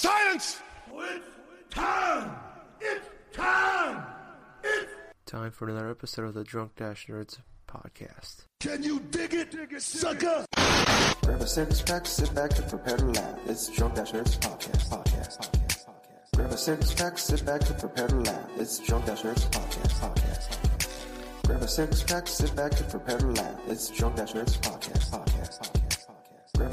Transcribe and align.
Silence! 0.00 0.62
It's 0.94 1.26
time! 1.68 2.30
It's 2.80 3.06
time! 3.34 4.02
It's 4.64 4.90
Time 5.26 5.50
for 5.50 5.68
another 5.68 5.90
episode 5.90 6.24
of 6.24 6.32
the 6.32 6.42
Drunk 6.42 6.74
Dash 6.76 7.06
Nerds 7.06 7.36
podcast. 7.68 8.44
Can 8.60 8.82
you 8.82 9.00
dig 9.10 9.34
it, 9.34 9.50
dig 9.50 9.74
it 9.74 9.82
sucker? 9.82 10.46
Grab 11.22 11.42
a 11.42 11.46
six 11.46 11.82
pack, 11.82 12.06
sit 12.06 12.34
back 12.34 12.58
and 12.58 12.66
prepare 12.70 12.96
to 12.96 13.04
laugh. 13.04 13.38
It's 13.46 13.68
Drunk 13.76 13.94
Dash 13.94 14.12
Nerds 14.12 14.38
podcast, 14.38 14.88
podcast, 14.88 15.38
podcast, 15.38 15.84
podcast. 15.84 16.34
Grab 16.34 16.50
a 16.50 16.56
six 16.56 16.94
pack, 16.94 17.18
sit 17.18 17.44
back 17.44 17.68
and 17.68 17.78
prepare 17.78 18.08
to 18.08 18.16
laugh. 18.16 18.50
It's 18.56 18.78
Drunk 18.78 19.04
Dash 19.04 19.20
Nerds 19.20 19.50
podcast, 19.50 20.00
podcast, 20.00 20.48
podcast. 20.48 21.46
Grab 21.46 21.60
a 21.60 21.68
six 21.68 22.02
pack, 22.04 22.26
sit 22.26 22.56
back 22.56 22.80
and 22.80 22.88
prepare 22.88 23.18
to 23.18 23.26
laugh. 23.26 23.60
It's 23.68 23.90
Drunk 23.90 24.16
Dash 24.16 24.32
Nerds 24.32 24.58
podcast, 24.60 25.10
podcast, 25.10 25.39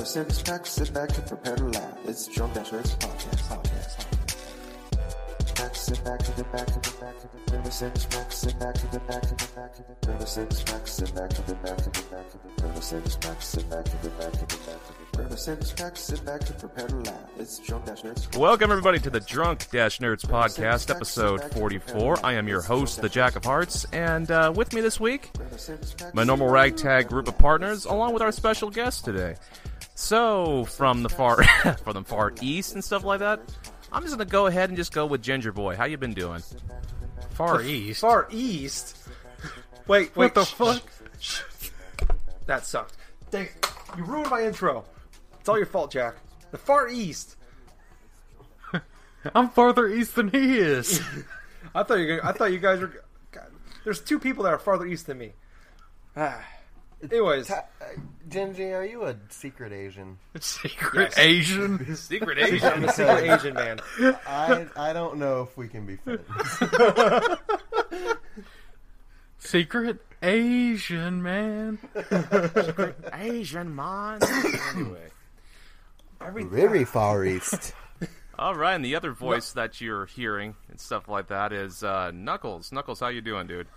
podcast, 0.08 0.16
podcast. 0.16 0.16
Grab 0.16 0.26
a 0.26 0.32
six 0.32 0.42
pack, 0.42 0.66
sit 0.66 0.94
back 0.94 1.18
and 1.18 1.28
prepare 1.28 1.56
to 1.56 1.66
laugh. 1.66 1.98
It's 2.06 2.28
Drunk 2.28 2.54
Dash 2.54 2.70
Nerds 2.70 2.98
podcast, 2.98 3.42
podcast. 3.50 4.06
Back, 5.56 5.76
sit 5.76 6.04
back, 6.06 6.22
sit 6.22 6.52
back, 6.52 6.70
sit 6.70 7.00
back, 7.00 7.16
grab 7.48 7.66
a 7.66 7.72
six 7.72 8.06
pack, 8.06 8.32
sit 8.32 8.60
back, 8.60 8.78
sit 8.78 9.08
back, 9.08 9.24
sit 9.26 9.56
back, 9.56 9.76
grab 10.04 10.22
a 10.22 10.28
six 10.28 10.64
pack, 10.64 10.88
sit 10.88 11.16
back, 11.16 11.32
sit 11.32 11.64
back, 11.64 11.80
sit 11.80 12.12
back, 12.12 12.26
grab 12.58 12.76
a 12.76 12.82
six 12.82 13.16
pack, 13.18 13.42
sit 13.42 13.70
back, 13.70 13.88
sit 13.88 14.18
back, 14.18 14.34
sit 14.34 14.50
back, 14.50 14.80
grab 15.14 15.32
a 15.32 15.38
six 15.38 15.72
pack, 15.74 15.98
sit 15.98 16.26
back 16.26 16.50
and 16.50 16.60
prepare 16.60 16.88
to 16.88 16.96
laugh. 16.96 17.30
It's 17.40 17.60
Drunk 17.60 17.86
Dash 17.86 18.02
Nerds. 18.04 18.38
Welcome, 18.38 18.72
everybody, 18.72 19.00
to 19.00 19.10
the 19.10 19.20
Drunk 19.20 19.70
Dash 19.72 20.00
Nerds 20.00 20.26
podcast, 20.26 20.90
episode 20.94 21.44
44. 21.54 22.26
I 22.26 22.34
am 22.34 22.48
your 22.48 22.62
host, 22.62 23.02
the 23.02 23.10
Jack 23.10 23.36
of 23.36 23.44
Hearts, 23.44 23.86
and 23.92 24.30
uh, 24.32 24.54
with 24.56 24.74
me 24.74 24.82
this 24.82 25.00
week, 25.00 25.32
my 26.14 26.24
normal 26.24 26.50
ragtag 26.50 27.10
group 27.10 27.28
of 27.28 27.38
partners, 27.38 27.86
along 27.86 28.14
with 28.14 28.22
our 28.22 28.32
special 28.32 28.70
guest 28.70 29.04
today. 29.04 29.36
So, 29.98 30.64
from 30.66 31.02
the 31.02 31.10
far 31.10 31.44
from 31.84 31.94
the 31.96 32.04
far 32.04 32.32
east 32.40 32.76
and 32.76 32.84
stuff 32.84 33.04
like 33.04 33.20
that, 33.20 33.42
I'm 33.92 34.04
just 34.04 34.16
gonna 34.16 34.30
go 34.30 34.46
ahead 34.46 34.70
and 34.70 34.78
just 34.78 34.94
go 34.94 35.08
with 35.08 35.24
Ginger 35.24 35.52
Boy. 35.52 35.76
How 35.76 35.86
you 35.86 35.98
been 35.98 36.14
doing? 36.14 36.44
Far 37.32 37.64
East. 37.64 38.02
Far 38.02 38.28
East. 38.30 38.96
Wait, 39.88 40.12
wait. 40.16 40.16
What 40.16 40.36
the 40.36 40.46
shh, 40.46 40.54
fuck? 40.54 40.84
shh, 41.20 41.42
shh. 41.60 41.72
That 42.46 42.64
sucked. 42.64 42.96
Dang, 43.32 43.48
you 43.98 44.04
ruined 44.04 44.30
my 44.30 44.44
intro. 44.44 44.86
It's 45.40 45.50
all 45.50 45.58
your 45.58 45.66
fault, 45.66 45.92
Jack. 45.92 46.16
The 46.52 46.60
Far 46.60 46.88
East. 46.90 47.36
I'm 49.34 49.50
farther 49.50 49.88
east 49.88 50.14
than 50.14 50.30
he 50.30 50.60
is. 50.60 51.02
I 51.76 51.82
thought 51.82 51.96
you. 51.96 52.20
I 52.24 52.34
thought 52.34 52.52
you 52.52 52.60
guys 52.60 52.82
were. 52.82 53.04
God, 53.32 53.48
there's 53.84 54.00
two 54.00 54.20
people 54.20 54.44
that 54.44 54.54
are 54.54 54.60
farther 54.60 54.86
east 54.86 55.08
than 55.08 55.18
me. 55.18 55.34
Ah. 56.16 56.46
Anyways, 57.04 57.48
Ta- 57.48 57.66
uh, 57.80 57.86
Genji, 58.28 58.74
are 58.74 58.84
you 58.86 59.04
a 59.04 59.16
secret 59.30 59.72
Asian? 59.72 60.18
Secret 60.40 61.10
Yes. 61.12 61.18
Asian. 61.20 61.96
Secret 61.96 62.38
I'm 62.40 62.54
Asian. 62.56 62.84
a 62.86 62.92
secret 62.92 63.24
Asian 63.32 63.54
man. 63.54 63.80
I 64.28 64.66
I 64.76 64.94
don't 64.94 65.18
know 65.18 65.44
if 65.44 65.56
we 65.56 65.68
can 65.68 65.86
be 65.86 65.98
friends. 65.98 66.24
Secret 69.40 70.00
Asian 70.24 71.22
man. 71.22 71.78
Secret 71.96 72.98
Asian 73.14 73.76
man. 73.76 74.20
anyway, 74.74 75.10
Very 76.20 76.84
far 76.86 77.24
east. 77.24 77.74
all 78.40 78.56
right, 78.56 78.74
and 78.74 78.84
the 78.84 78.96
other 78.96 79.12
voice 79.12 79.52
that 79.54 79.80
you're 79.80 80.08
hearing 80.08 80.56
and 80.70 80.80
stuff 80.80 81.08
like 81.08 81.28
that 81.28 81.54
is 81.54 81.84
uh, 81.84 82.12
Knuckles. 82.14 82.72
Knuckles, 82.72 83.00
how 83.00 83.08
you 83.10 83.22
doing, 83.22 83.46
dude? 83.48 83.68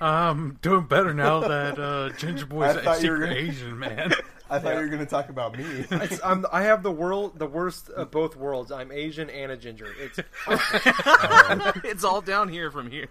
I'm 0.00 0.54
doing 0.62 0.86
better 0.86 1.12
now 1.12 1.40
that 1.40 1.78
uh, 1.78 2.10
Ginger 2.16 2.46
Boy's 2.46 2.76
I 2.76 2.80
a 2.80 2.82
thought 2.82 3.02
you 3.02 3.10
were 3.10 3.16
secret 3.18 3.28
gonna- 3.28 3.40
Asian 3.48 3.78
man. 3.78 4.12
I 4.52 4.58
thought 4.58 4.74
you 4.74 4.80
were 4.80 4.88
going 4.88 4.98
to 4.98 5.06
talk 5.06 5.28
about 5.28 5.56
me. 5.56 5.64
It's, 5.92 6.20
I'm, 6.24 6.44
I 6.50 6.62
have 6.62 6.82
the 6.82 6.90
world, 6.90 7.38
the 7.38 7.46
worst 7.46 7.88
of 7.90 8.10
both 8.10 8.34
worlds. 8.34 8.72
I'm 8.72 8.90
Asian 8.90 9.30
and 9.30 9.52
a 9.52 9.56
ginger. 9.56 9.86
It's 9.96 10.18
it's 11.84 12.02
all 12.02 12.20
down 12.20 12.48
here 12.48 12.68
from 12.72 12.90
here. 12.90 13.06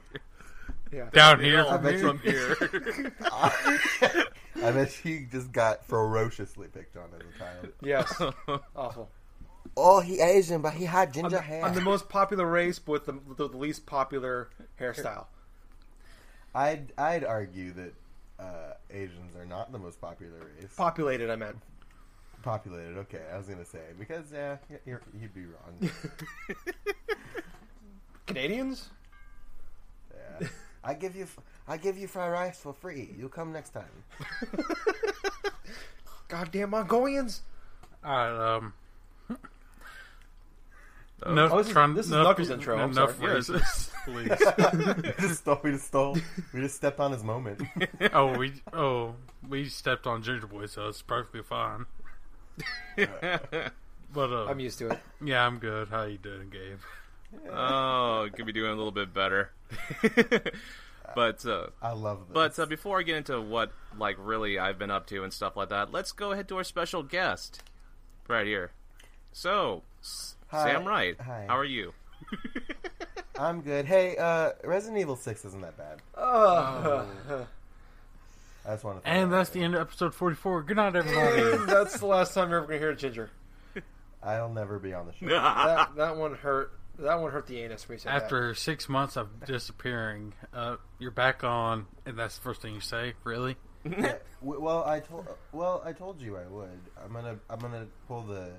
yeah. 0.92 1.10
Down 1.14 1.40
here 1.40 1.62
All 1.64 1.78
from 1.78 2.20
here. 2.20 2.56
from 2.56 2.72
here. 2.84 3.14
I 4.62 4.72
bet 4.72 4.92
she 4.92 5.28
just 5.32 5.54
got 5.54 5.86
ferociously 5.86 6.68
picked 6.68 6.98
on 6.98 7.06
as 7.16 7.22
a 7.22 7.40
child. 7.40 7.74
Yes. 7.82 8.22
Awful. 8.76 9.10
Oh, 9.78 10.02
he 10.02 10.20
Asian, 10.20 10.62
but 10.62 10.74
he 10.74 10.84
had 10.86 11.08
I'm 11.10 11.14
ginger 11.14 11.30
the, 11.38 11.42
hair. 11.42 11.64
I'm 11.64 11.74
the 11.76 11.80
most 11.82 12.10
popular 12.10 12.46
race, 12.46 12.80
but 12.80 12.92
with 12.92 13.06
the, 13.06 13.48
the 13.48 13.58
least 13.58 13.86
popular 13.86 14.50
hairstyle. 14.80 15.28
I'd 16.56 16.92
I'd 16.98 17.24
argue 17.24 17.74
that 17.74 17.94
uh, 18.40 18.74
Asians 18.92 19.36
are 19.36 19.46
not 19.46 19.72
the 19.72 19.78
most 19.80 20.00
popular 20.02 20.40
race. 20.60 20.74
Populated, 20.76 21.30
I 21.30 21.36
meant. 21.36 21.58
Populated. 22.42 22.98
Okay, 23.00 23.22
I 23.34 23.38
was 23.38 23.48
going 23.48 23.60
to 23.60 23.66
say 23.66 23.82
because 24.00 24.32
yeah, 24.32 24.58
you're, 24.86 25.02
you'd 25.20 25.34
be 25.34 25.42
wrong. 25.46 25.92
Canadians? 28.28 28.90
Yeah. 30.42 30.48
I 30.84 30.94
give 30.94 31.16
you 31.16 31.28
I 31.68 31.78
give 31.78 31.98
you 31.98 32.08
fried 32.08 32.32
rice 32.32 32.60
for 32.60 32.74
free. 32.74 33.14
You'll 33.18 33.30
come 33.30 33.52
next 33.52 33.72
time. 33.72 33.84
Goddamn 36.30 36.70
Mongolians! 36.70 37.42
Alright, 38.06 38.40
um. 38.62 38.74
Enough 41.26 41.52
Oh, 41.52 41.58
this 41.58 41.68
is- 41.68 41.74
trying- 41.74 41.94
this 41.96 42.06
is 42.06 42.12
enough- 42.14 42.26
Knuckles' 42.28 42.50
intro, 42.52 42.78
I'm 42.80 42.92
Enough 42.92 43.18
sorry. 43.18 43.32
phrases, 43.42 43.89
please. 44.06 44.30
we 44.30 45.28
just 45.28 45.40
stole. 45.42 45.60
We 45.64 45.72
just 45.72 45.88
stole. 45.88 46.18
We 46.54 46.62
just 46.62 46.76
stepped 46.76 47.00
on 47.00 47.12
his 47.12 47.24
moment. 47.24 47.62
oh, 48.14 48.38
we 48.38 48.54
oh 48.74 49.16
we 49.48 49.66
stepped 49.66 50.08
on 50.08 50.22
Ginger 50.24 50.48
Boy, 50.48 50.66
so 50.66 50.88
it's 50.88 51.02
perfectly 51.02 51.42
fine. 51.44 51.86
But 54.12 54.32
uh, 54.34 54.46
I'm 54.48 54.60
used 54.60 54.80
to 54.80 54.90
it. 54.90 55.00
yeah, 55.24 55.46
I'm 55.46 55.60
good. 55.60 55.90
How 55.90 56.06
you 56.06 56.18
doing, 56.18 56.50
Gabe? 56.50 56.80
Oh, 57.52 58.28
could 58.36 58.48
be 58.48 58.52
doing 58.52 58.72
a 58.72 58.76
little 58.76 58.92
bit 58.92 59.14
better. 59.14 59.52
but 61.14 61.46
uh, 61.46 61.68
I 61.80 61.92
love 61.92 62.22
this. 62.28 62.34
but 62.34 62.58
uh, 62.60 62.66
before 62.66 63.00
I 63.00 63.04
get 63.04 63.18
into 63.18 63.40
what 63.40 63.72
like 64.00 64.16
really 64.18 64.58
I've 64.58 64.80
been 64.80 64.90
up 64.90 65.06
to 65.08 65.24
and 65.24 65.32
stuff 65.32 65.56
like 65.56 65.70
that, 65.70 65.92
let's 65.92 66.12
go 66.12 66.32
ahead 66.32 66.48
to 66.48 66.58
our 66.58 66.64
special 66.64 67.04
guest 67.04 67.62
right 68.28 68.48
here. 68.48 68.72
So, 69.32 69.84
Hi. 70.48 70.72
Sam 70.72 70.86
Wright, 70.88 71.16
Hi. 71.22 71.46
how 71.48 71.58
are 71.58 71.64
you? 71.64 71.94
I'm 73.40 73.62
good. 73.62 73.86
Hey, 73.86 74.18
uh, 74.18 74.52
Resident 74.66 75.00
Evil 75.00 75.16
Six 75.16 75.46
isn't 75.46 75.62
that 75.62 75.78
bad. 75.78 76.02
Uh, 76.14 77.06
I 78.66 78.72
just 78.72 78.84
want 78.84 79.02
to. 79.02 79.10
And 79.10 79.32
that's 79.32 79.50
the 79.52 79.64
end 79.64 79.76
of 79.76 79.82
episode 79.82 80.14
44. 80.14 80.64
Good 80.64 80.76
night, 80.76 80.94
everybody. 80.94 81.66
that's 81.72 82.00
the 82.00 82.06
last 82.06 82.34
time 82.34 82.50
you're 82.50 82.58
ever 82.58 82.68
gonna 82.68 82.80
hear 82.80 82.94
Ginger. 82.94 83.32
I'll 84.22 84.52
never 84.52 84.78
be 84.78 84.94
on 84.94 85.08
the 85.08 85.14
show. 85.14 85.28
That 85.30 85.96
that 85.96 86.18
one 86.18 86.36
hurt. 86.36 86.74
That 87.00 87.22
one 87.22 87.32
hurt 87.32 87.48
the 87.48 87.62
anus 87.62 87.88
when 87.88 87.96
you 87.96 88.00
said 88.00 88.12
that. 88.12 88.24
After 88.24 88.54
six 88.54 88.90
months 88.90 89.16
of 89.16 89.46
disappearing, 89.46 90.34
uh, 90.54 90.76
you're 91.00 91.10
back 91.10 91.46
on, 91.46 91.86
and 92.06 92.20
that's 92.20 92.36
the 92.36 92.42
first 92.42 92.62
thing 92.62 92.76
you 92.76 92.82
say. 92.82 93.14
Really? 93.24 93.56
Yeah, 93.86 94.16
well, 94.42 94.84
I 94.84 95.00
told. 95.00 95.28
Well, 95.54 95.82
I 95.86 95.94
told 95.94 96.22
you 96.22 96.36
I 96.36 96.46
would. 96.46 96.82
I'm 97.02 97.14
gonna. 97.14 97.40
I'm 97.50 97.60
gonna 97.60 97.88
pull 98.10 98.24
the 98.24 98.52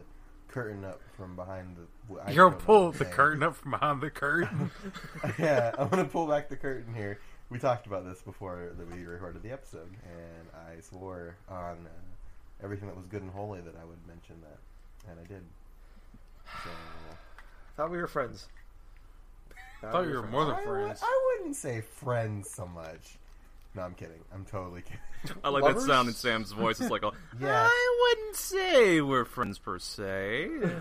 curtain 0.51 0.85
up 0.85 1.01
from 1.17 1.37
behind 1.37 1.77
the. 1.77 2.21
I 2.21 2.33
You're 2.33 2.51
don't 2.51 2.59
know 2.59 2.65
pull 2.65 2.93
the 2.93 3.05
curtain 3.05 3.43
up 3.43 3.57
from 3.57 3.73
behind 3.73 4.01
the 4.01 4.11
curtain. 4.11 4.71
yeah, 5.39 5.73
I'm 5.79 5.89
gonna 5.89 6.05
pull 6.05 6.27
back 6.27 6.49
the 6.49 6.57
curtain 6.57 6.95
here. 6.95 7.21
We 7.49 7.59
talked 7.59 7.87
about 7.87 8.05
this 8.05 8.21
before 8.23 8.73
that 8.77 8.97
we 8.97 9.05
recorded 9.05 9.43
the 9.43 9.51
episode, 9.51 9.91
and 10.05 10.49
I 10.55 10.81
swore 10.81 11.37
on 11.49 11.87
uh, 11.87 12.63
everything 12.63 12.89
that 12.89 12.97
was 12.97 13.07
good 13.07 13.23
and 13.23 13.31
holy 13.31 13.61
that 13.61 13.75
I 13.81 13.85
would 13.85 14.07
mention 14.07 14.37
that, 14.43 15.11
and 15.11 15.19
I 15.19 15.27
did. 15.27 15.43
So. 16.65 16.71
Thought 17.77 17.91
we 17.91 17.99
were 17.99 18.07
friends. 18.07 18.49
I 19.83 19.91
thought 19.91 20.07
you 20.07 20.15
were 20.15 20.27
more 20.27 20.45
than 20.45 20.57
I, 20.57 20.65
friends. 20.65 21.01
I 21.03 21.37
wouldn't 21.39 21.57
say 21.57 21.81
friends 21.81 22.51
so 22.51 22.67
much. 22.67 23.19
No, 23.75 23.83
I'm 23.83 23.95
kidding. 23.95 24.19
I'm 24.35 24.45
totally 24.45 24.83
kidding. 24.83 24.99
I 25.45 25.49
like 25.49 25.63
Lovers? 25.63 25.85
that 25.85 25.89
sound 25.93 26.09
in 26.09 26.15
Sam's 26.15 26.51
voice. 26.53 26.81
It's 26.81 26.91
like, 26.91 27.03
a, 27.05 27.13
Yeah. 27.41 27.69
I 27.71 27.97
wouldn't 28.17 28.37
say 28.37 29.01
we're 29.01 29.25
friends 29.25 29.59
per 29.59 29.79
se. 29.79 30.49
I 30.57 30.73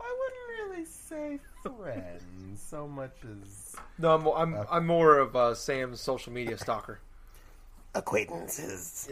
wouldn't 0.00 0.70
really 0.70 0.84
say 0.84 1.38
friends 1.62 2.60
so 2.60 2.86
much 2.86 3.12
as 3.24 3.74
No, 3.98 4.14
I'm 4.14 4.26
I'm, 4.28 4.66
I'm 4.70 4.86
more 4.86 5.18
of 5.18 5.34
uh, 5.36 5.54
Sam's 5.54 6.00
social 6.00 6.32
media 6.32 6.58
stalker. 6.58 7.00
acquaintances. 7.94 9.08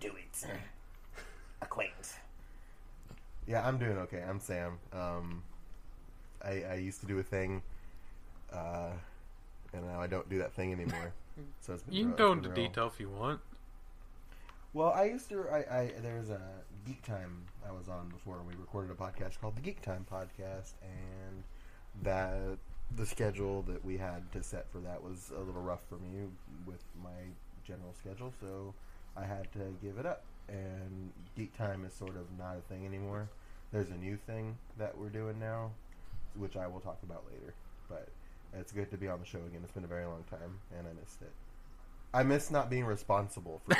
Do 0.00 0.08
it. 0.16 0.46
Acquaint. 1.62 2.14
Yeah, 3.46 3.66
I'm 3.66 3.78
doing 3.78 3.96
okay. 3.98 4.22
I'm 4.26 4.40
Sam. 4.40 4.78
Um, 4.92 5.42
I, 6.44 6.62
I 6.70 6.74
used 6.76 7.00
to 7.00 7.06
do 7.06 7.18
a 7.18 7.22
thing, 7.22 7.62
uh, 8.52 8.90
and 9.72 9.86
now 9.86 10.00
I 10.00 10.06
don't 10.06 10.28
do 10.28 10.38
that 10.38 10.52
thing 10.52 10.72
anymore. 10.72 11.12
So 11.62 11.72
it's 11.72 11.82
been 11.84 11.94
You 11.94 12.02
can 12.02 12.08
real- 12.10 12.18
go 12.18 12.32
into 12.32 12.48
real- 12.50 12.68
detail 12.68 12.86
if 12.88 13.00
you 13.00 13.08
want. 13.08 13.40
Well, 14.74 14.90
I 14.90 15.04
used 15.04 15.28
to. 15.30 15.44
I, 15.50 15.58
I 15.78 15.92
there 16.02 16.18
was 16.18 16.28
a 16.28 16.40
Geek 16.86 17.02
Time 17.02 17.44
I 17.66 17.72
was 17.72 17.88
on 17.88 18.08
before, 18.10 18.36
and 18.38 18.46
we 18.46 18.54
recorded 18.60 18.90
a 18.90 18.94
podcast 18.94 19.40
called 19.40 19.56
the 19.56 19.62
Geek 19.62 19.80
Time 19.80 20.04
Podcast, 20.10 20.72
and 20.82 21.42
that 22.02 22.58
the 22.96 23.06
schedule 23.06 23.62
that 23.62 23.82
we 23.84 23.96
had 23.96 24.30
to 24.32 24.42
set 24.42 24.70
for 24.70 24.78
that 24.80 25.02
was 25.02 25.32
a 25.34 25.40
little 25.40 25.62
rough 25.62 25.80
for 25.88 25.94
me 25.96 26.26
with 26.66 26.82
my 27.02 27.10
general 27.66 27.94
schedule. 27.98 28.32
So 28.40 28.74
I 29.16 29.24
had 29.24 29.50
to 29.52 29.60
give 29.82 29.96
it 29.98 30.04
up. 30.06 30.24
And 30.48 31.10
Geek 31.36 31.56
Time 31.56 31.84
is 31.86 31.94
sort 31.94 32.16
of 32.16 32.26
not 32.38 32.56
a 32.56 32.60
thing 32.72 32.84
anymore. 32.84 33.28
There's 33.72 33.90
a 33.90 33.96
new 33.96 34.16
thing 34.26 34.58
that 34.78 34.98
we're 34.98 35.08
doing 35.10 35.38
now, 35.38 35.70
which 36.36 36.56
I 36.56 36.66
will 36.66 36.80
talk 36.80 36.98
about 37.02 37.24
later. 37.30 37.54
But 37.88 38.08
it's 38.58 38.72
good 38.72 38.90
to 38.90 38.96
be 38.96 39.08
on 39.08 39.20
the 39.20 39.26
show 39.26 39.38
again. 39.38 39.60
It's 39.62 39.72
been 39.72 39.84
a 39.84 39.88
very 39.88 40.04
long 40.06 40.24
time, 40.30 40.58
and 40.76 40.86
I 40.86 40.92
missed 41.00 41.22
it. 41.22 41.32
I 42.12 42.22
miss 42.24 42.50
not 42.50 42.68
being 42.70 42.84
responsible 42.84 43.60
for 43.64 43.74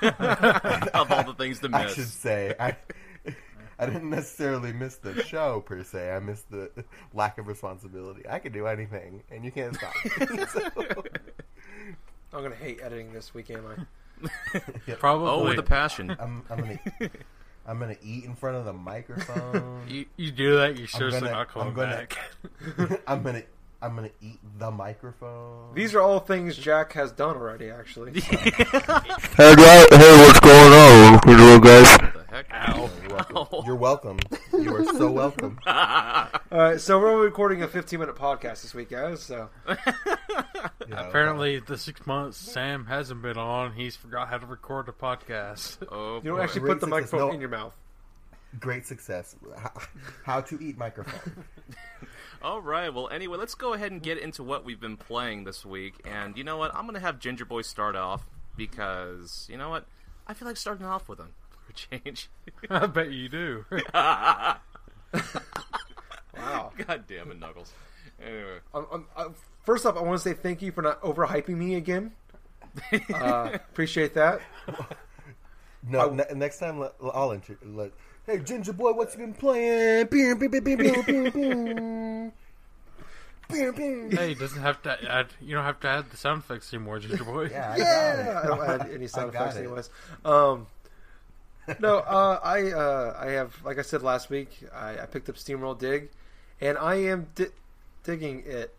the 0.00 0.86
show. 0.86 0.88
of 1.00 1.12
all 1.12 1.24
the 1.24 1.34
things 1.34 1.60
to 1.60 1.68
miss. 1.68 1.80
I 1.80 1.84
miss. 1.84 1.94
should 1.94 2.08
say 2.08 2.54
I. 2.58 2.76
I 3.78 3.84
didn't 3.84 4.08
necessarily 4.08 4.72
miss 4.72 4.96
the 4.96 5.22
show 5.22 5.60
per 5.60 5.82
se. 5.84 6.10
I 6.10 6.18
missed 6.18 6.50
the 6.50 6.70
lack 7.12 7.36
of 7.36 7.46
responsibility. 7.46 8.22
I 8.26 8.38
could 8.38 8.54
do 8.54 8.66
anything, 8.66 9.22
and 9.30 9.44
you 9.44 9.52
can't 9.52 9.74
stop. 9.76 9.92
me. 10.04 10.44
So- 10.46 11.02
I'm 12.32 12.42
gonna 12.42 12.54
hate 12.54 12.80
editing 12.82 13.12
this 13.12 13.34
week, 13.34 13.50
am 13.50 13.64
I? 13.66 14.30
Probably. 14.98 15.28
Oh, 15.28 15.44
with 15.44 15.58
a 15.58 15.62
passion. 15.62 16.16
I'm, 16.18 16.42
I'm 16.50 16.58
gonna, 16.60 16.78
I'm 17.66 17.78
gonna 17.78 17.96
eat 18.02 18.24
in 18.24 18.34
front 18.36 18.56
of 18.56 18.64
the 18.64 18.72
microphone. 18.72 19.82
you, 19.88 20.06
you 20.16 20.30
do 20.30 20.56
that, 20.56 20.78
you're 20.78 20.86
seriously 20.88 21.20
gonna- 21.20 21.32
not 21.32 21.48
coming 21.48 21.68
I'm 21.68 21.74
gonna- 21.74 21.96
back. 21.96 22.18
I'm 23.08 23.22
gonna, 23.22 23.42
I'm 23.82 23.94
gonna 23.96 24.10
eat 24.22 24.38
the 24.58 24.70
microphone. 24.70 25.74
These 25.74 25.94
are 25.94 26.00
all 26.00 26.20
things 26.20 26.56
Jack 26.56 26.92
has 26.92 27.12
done 27.12 27.36
already. 27.36 27.70
Actually, 27.70 28.20
Hey, 28.20 28.40
guy, 29.54 29.86
hey, 29.90 30.26
what's 30.26 30.40
going 30.40 30.72
on? 30.72 31.12
What's 31.14 31.26
going 31.26 31.40
on, 31.40 31.60
guys? 31.60 31.98
What 32.36 32.46
the 32.48 32.54
heck? 32.54 32.68
Ow. 33.32 33.62
You're 33.64 33.76
welcome. 33.76 34.18
You 34.52 34.74
are 34.76 34.84
so 34.84 35.10
welcome. 35.10 35.58
all 35.66 36.28
right. 36.50 36.78
So 36.80 36.98
we're 36.98 37.22
recording 37.22 37.62
a 37.62 37.68
15 37.68 37.98
minute 37.98 38.14
podcast 38.16 38.60
this 38.60 38.74
week, 38.74 38.90
guys. 38.90 39.22
So 39.22 39.48
Yeah, 39.66 41.08
Apparently, 41.08 41.60
the 41.60 41.78
six 41.78 42.06
months 42.06 42.36
Sam 42.36 42.84
hasn't 42.86 43.22
been 43.22 43.38
on, 43.38 43.72
he's 43.72 43.96
forgot 43.96 44.28
how 44.28 44.36
to 44.36 44.44
record 44.46 44.88
a 44.88 44.92
podcast. 44.92 45.78
Oh, 45.90 46.16
you 46.16 46.24
don't 46.24 46.36
boy. 46.36 46.42
actually 46.42 46.60
Great 46.60 46.72
put 46.72 46.80
the 46.80 46.86
success. 46.86 46.90
microphone 47.12 47.28
No. 47.28 47.34
in 47.34 47.40
your 47.40 47.48
mouth. 47.48 47.74
great 48.60 48.86
success. 48.86 49.34
How, 49.56 49.72
how 50.24 50.40
to 50.42 50.58
eat 50.60 50.76
microphone? 50.76 51.44
All 52.42 52.60
right. 52.60 52.92
Well, 52.92 53.08
anyway, 53.08 53.38
let's 53.38 53.54
go 53.54 53.72
ahead 53.72 53.92
and 53.92 54.02
get 54.02 54.18
into 54.18 54.42
what 54.42 54.62
we've 54.62 54.80
been 54.80 54.98
playing 54.98 55.44
this 55.44 55.64
week. 55.64 55.94
And 56.04 56.36
you 56.36 56.44
know 56.44 56.58
what? 56.58 56.74
I'm 56.74 56.82
going 56.82 56.94
to 56.94 57.00
have 57.00 57.18
Ginger 57.18 57.46
Boy 57.46 57.62
start 57.62 57.96
off 57.96 58.26
because, 58.58 59.46
you 59.50 59.56
know 59.56 59.70
what? 59.70 59.86
I 60.26 60.34
feel 60.34 60.46
like 60.46 60.56
starting 60.58 60.84
off 60.84 61.08
with 61.08 61.18
him 61.20 61.28
for 61.38 61.45
a 61.45 61.45
change. 61.76 62.28
I 62.70 62.86
bet 62.86 63.10
you 63.12 63.28
do. 63.28 63.64
Wow. 66.36 66.72
God 66.86 67.04
damn 67.08 67.30
it, 67.30 67.38
Knuckles. 67.40 67.72
Anyway. 68.22 68.58
Um, 68.74 68.86
um, 68.92 69.06
uh, 69.16 69.28
first 69.64 69.86
off, 69.86 69.96
I 69.96 70.02
want 70.02 70.20
to 70.20 70.28
say 70.28 70.34
thank 70.34 70.62
you 70.62 70.70
for 70.72 70.82
not 70.82 71.00
overhyping 71.02 71.56
me 71.56 71.76
again. 71.76 72.12
Uh, 73.12 73.50
appreciate 73.54 74.12
that. 74.14 74.40
No, 75.88 76.10
ne- 76.10 76.24
next 76.34 76.58
time 76.58 76.78
let, 76.78 76.92
I'll 77.14 77.32
enter. 77.32 77.56
Let, 77.64 77.92
hey, 78.26 78.38
Ginger 78.40 78.72
Boy, 78.74 78.92
what's 78.92 79.14
you 79.14 79.20
been 79.20 79.32
playing? 79.32 80.08
Hey, 83.48 84.32
it 84.32 84.38
doesn't 84.40 84.60
have 84.60 84.82
to 84.82 85.10
add. 85.10 85.28
You 85.40 85.54
don't 85.54 85.64
have 85.64 85.78
to 85.80 85.88
add 85.88 86.10
the 86.10 86.16
sound 86.16 86.40
effects 86.42 86.74
anymore, 86.74 86.98
Ginger 86.98 87.24
Boy. 87.24 87.48
Yeah, 87.50 87.70
I 87.72 87.76
Yeah, 87.76 88.24
got 88.24 88.44
I 88.44 88.46
don't 88.48 88.68
add 88.82 88.90
any 88.92 89.06
sound 89.06 89.32
effects 89.32 89.56
anyways. 89.56 89.90
Um, 90.24 90.66
no, 91.80 91.98
uh, 91.98 92.40
I 92.42 92.70
uh, 92.72 93.16
I 93.18 93.26
have 93.32 93.54
like 93.64 93.78
I 93.78 93.82
said 93.82 94.02
last 94.02 94.30
week, 94.30 94.64
I, 94.74 95.00
I 95.00 95.06
picked 95.06 95.28
up 95.28 95.36
SteamWorld 95.36 95.78
Dig, 95.78 96.10
and 96.60 96.78
I 96.78 96.94
am 96.96 97.28
di- 97.34 97.46
digging 98.04 98.42
it. 98.46 98.74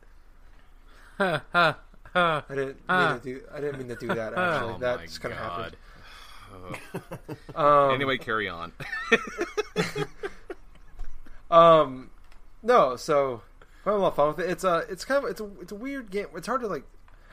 I 1.20 1.42
didn't 2.50 2.88
mean 2.88 3.20
to 3.20 3.20
do. 3.24 3.42
I 3.54 3.60
didn't 3.62 3.78
mean 3.80 3.88
to 3.90 3.96
do 3.96 4.08
that. 4.08 4.34
Actually, 4.34 4.74
Oh, 4.76 4.78
that 4.80 5.02
just 5.02 5.22
kind 5.22 5.34
of 5.34 5.40
happened. 5.40 5.76
Um, 7.56 7.92
anyway, 7.94 8.18
carry 8.18 8.48
on. 8.48 8.72
Um, 11.50 12.10
no. 12.64 12.96
So 12.96 13.42
I 13.86 13.92
had 13.92 13.96
a 13.96 14.00
lot 14.00 14.08
of 14.10 14.16
fun 14.16 14.28
with 14.30 14.40
it. 14.40 14.50
It's 14.50 14.64
a, 14.64 14.84
it's 14.90 15.06
kind 15.06 15.24
of, 15.24 15.30
it's 15.30 15.42
a, 15.42 15.50
it's 15.62 15.72
a 15.72 15.76
weird 15.76 16.12
game. 16.12 16.28
It's 16.36 16.48
hard 16.48 16.62
to 16.62 16.68
like. 16.68 16.84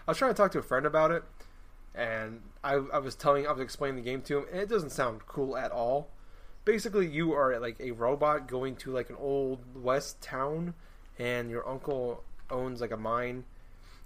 I 0.06 0.10
was 0.10 0.18
trying 0.18 0.30
to 0.32 0.36
talk 0.36 0.52
to 0.52 0.58
a 0.58 0.62
friend 0.62 0.84
about 0.86 1.10
it, 1.10 1.24
and 1.94 2.40
I, 2.62 2.74
I 2.74 2.98
was 2.98 3.14
telling, 3.14 3.46
I 3.46 3.52
was 3.52 3.60
explaining 3.60 3.96
the 3.96 4.02
game 4.02 4.22
to 4.22 4.38
him, 4.38 4.46
and 4.50 4.60
it 4.60 4.68
doesn't 4.68 4.90
sound 4.90 5.26
cool 5.26 5.56
at 5.56 5.70
all. 5.70 6.08
Basically, 6.64 7.06
you 7.06 7.32
are 7.32 7.58
like 7.58 7.76
a 7.80 7.90
robot 7.92 8.48
going 8.48 8.76
to 8.76 8.90
like 8.90 9.10
an 9.10 9.16
old 9.18 9.60
west 9.74 10.20
town, 10.22 10.74
and 11.18 11.50
your 11.50 11.66
uncle 11.68 12.24
owns 12.50 12.80
like 12.80 12.90
a 12.90 12.96
mine, 12.96 13.44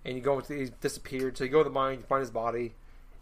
and 0.05 0.17
you 0.17 0.21
go 0.21 0.39
into 0.39 0.55
he's 0.55 0.71
disappeared. 0.71 1.37
So 1.39 1.45
you 1.45 1.51
go 1.51 1.59
to 1.59 1.65
the 1.65 1.71
mine, 1.71 1.99
you 1.99 2.05
find 2.05 2.21
his 2.21 2.31
body, 2.31 2.75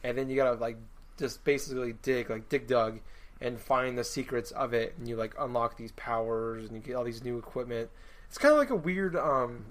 and 0.03 0.17
then 0.17 0.31
you 0.31 0.37
gotta 0.37 0.59
like 0.59 0.79
just 1.19 1.45
basically 1.45 1.95
dig, 2.03 2.31
like 2.31 2.49
dig 2.49 2.67
dug, 2.67 3.01
and 3.41 3.61
find 3.61 3.99
the 3.99 4.05
secrets 4.05 4.51
of 4.53 4.73
it, 4.73 4.95
and 4.99 5.07
you 5.07 5.17
like 5.17 5.35
unlock 5.39 5.77
these 5.77 5.93
powers, 5.93 6.67
and 6.67 6.75
you 6.75 6.81
get 6.81 6.97
all 6.97 7.05
these 7.05 7.23
new 7.23 7.39
equipment. 7.39 7.91
It's 8.29 8.39
kind 8.39 8.53
of 8.53 8.59
like 8.59 8.71
a 8.71 8.77
weird, 8.77 9.17
um, 9.17 9.67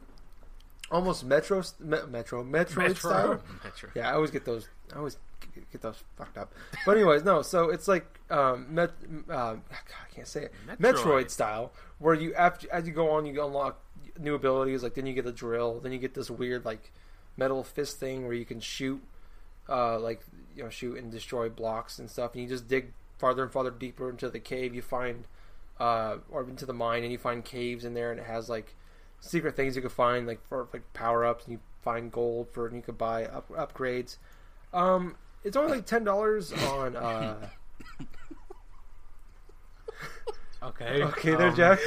almost 0.91 1.25
Metro, 1.25 1.62
me, 1.80 1.98
Metro, 2.07 2.44
Metroid 2.44 2.75
Metro. 2.77 2.94
style. 2.94 3.41
Metro. 3.63 3.89
Yeah, 3.95 4.09
I 4.09 4.13
always 4.13 4.31
get 4.31 4.45
those. 4.45 4.69
I 4.94 4.98
always 4.98 5.18
get 5.72 5.82
those 5.82 6.04
fucked 6.18 6.38
up. 6.38 6.54
But 6.86 6.98
anyways, 6.98 7.24
no. 7.24 7.42
So 7.42 7.70
it's 7.70 7.88
like 7.88 8.20
um, 8.30 8.74
Met, 8.74 8.92
uh, 9.30 9.54
God, 9.54 9.62
I 9.70 10.14
can't 10.14 10.28
say 10.28 10.44
it. 10.44 10.54
Metroid. 10.68 10.94
Metroid. 10.94 11.30
style, 11.30 11.72
where 12.00 12.14
you 12.14 12.34
after 12.36 12.68
as 12.72 12.88
you 12.88 12.94
go 12.94 13.12
on, 13.12 13.26
you 13.26 13.44
unlock 13.44 13.82
new 14.20 14.36
abilities. 14.36 14.84
Like 14.84 14.96
then 14.96 15.06
you 15.06 15.14
get 15.14 15.26
the 15.26 15.32
drill. 15.32 15.80
Then 15.80 15.92
you 15.92 16.00
get 16.00 16.14
this 16.14 16.30
weird 16.30 16.66
like 16.66 16.92
metal 17.38 17.64
fist 17.64 18.00
thing 18.00 18.26
where 18.26 18.36
you 18.36 18.46
can 18.46 18.60
shoot, 18.60 19.02
uh, 19.70 20.00
like 20.00 20.22
you 20.56 20.64
know, 20.64 20.70
shoot 20.70 20.98
and 20.98 21.12
destroy 21.12 21.50
blocks 21.50 22.00
and 22.00 22.10
stuff. 22.10 22.34
And 22.34 22.44
you 22.44 22.50
just 22.50 22.68
dig 22.68 22.94
farther 23.18 23.44
and 23.44 23.52
farther 23.52 23.72
deeper 23.72 24.10
into 24.10 24.30
the 24.30 24.40
cave. 24.40 24.74
You 24.74 24.82
find, 24.82 25.26
uh, 25.80 26.18
or 26.30 26.44
into 26.44 26.66
the 26.66 26.74
mine, 26.74 27.04
and 27.04 27.12
you 27.12 27.18
find 27.18 27.44
caves 27.44 27.86
in 27.86 27.94
there, 27.94 28.12
and 28.12 28.20
it 28.20 28.26
has 28.26 28.50
like 28.50 28.76
secret 29.20 29.56
things 29.56 29.76
you 29.76 29.82
can 29.82 29.92
find, 29.92 30.28
like 30.28 30.46
for 30.48 30.68
like 30.74 30.94
power 30.94 31.26
ups, 31.26 31.46
and 31.46 31.54
you 31.54 31.60
find 31.82 32.12
gold 32.12 32.50
for, 32.52 32.68
and 32.68 32.76
you 32.76 32.82
could 32.82 32.98
buy 32.98 33.26
up, 33.26 33.50
upgrades. 33.50 34.18
Um, 34.75 35.16
it's 35.44 35.56
only 35.56 35.74
like 35.77 35.86
ten 35.86 36.04
dollars 36.04 36.51
on. 36.51 36.95
Uh, 36.95 37.36
Okay. 40.66 41.04
okay, 41.04 41.36
there, 41.36 41.50
um, 41.50 41.56
Jack. 41.56 41.80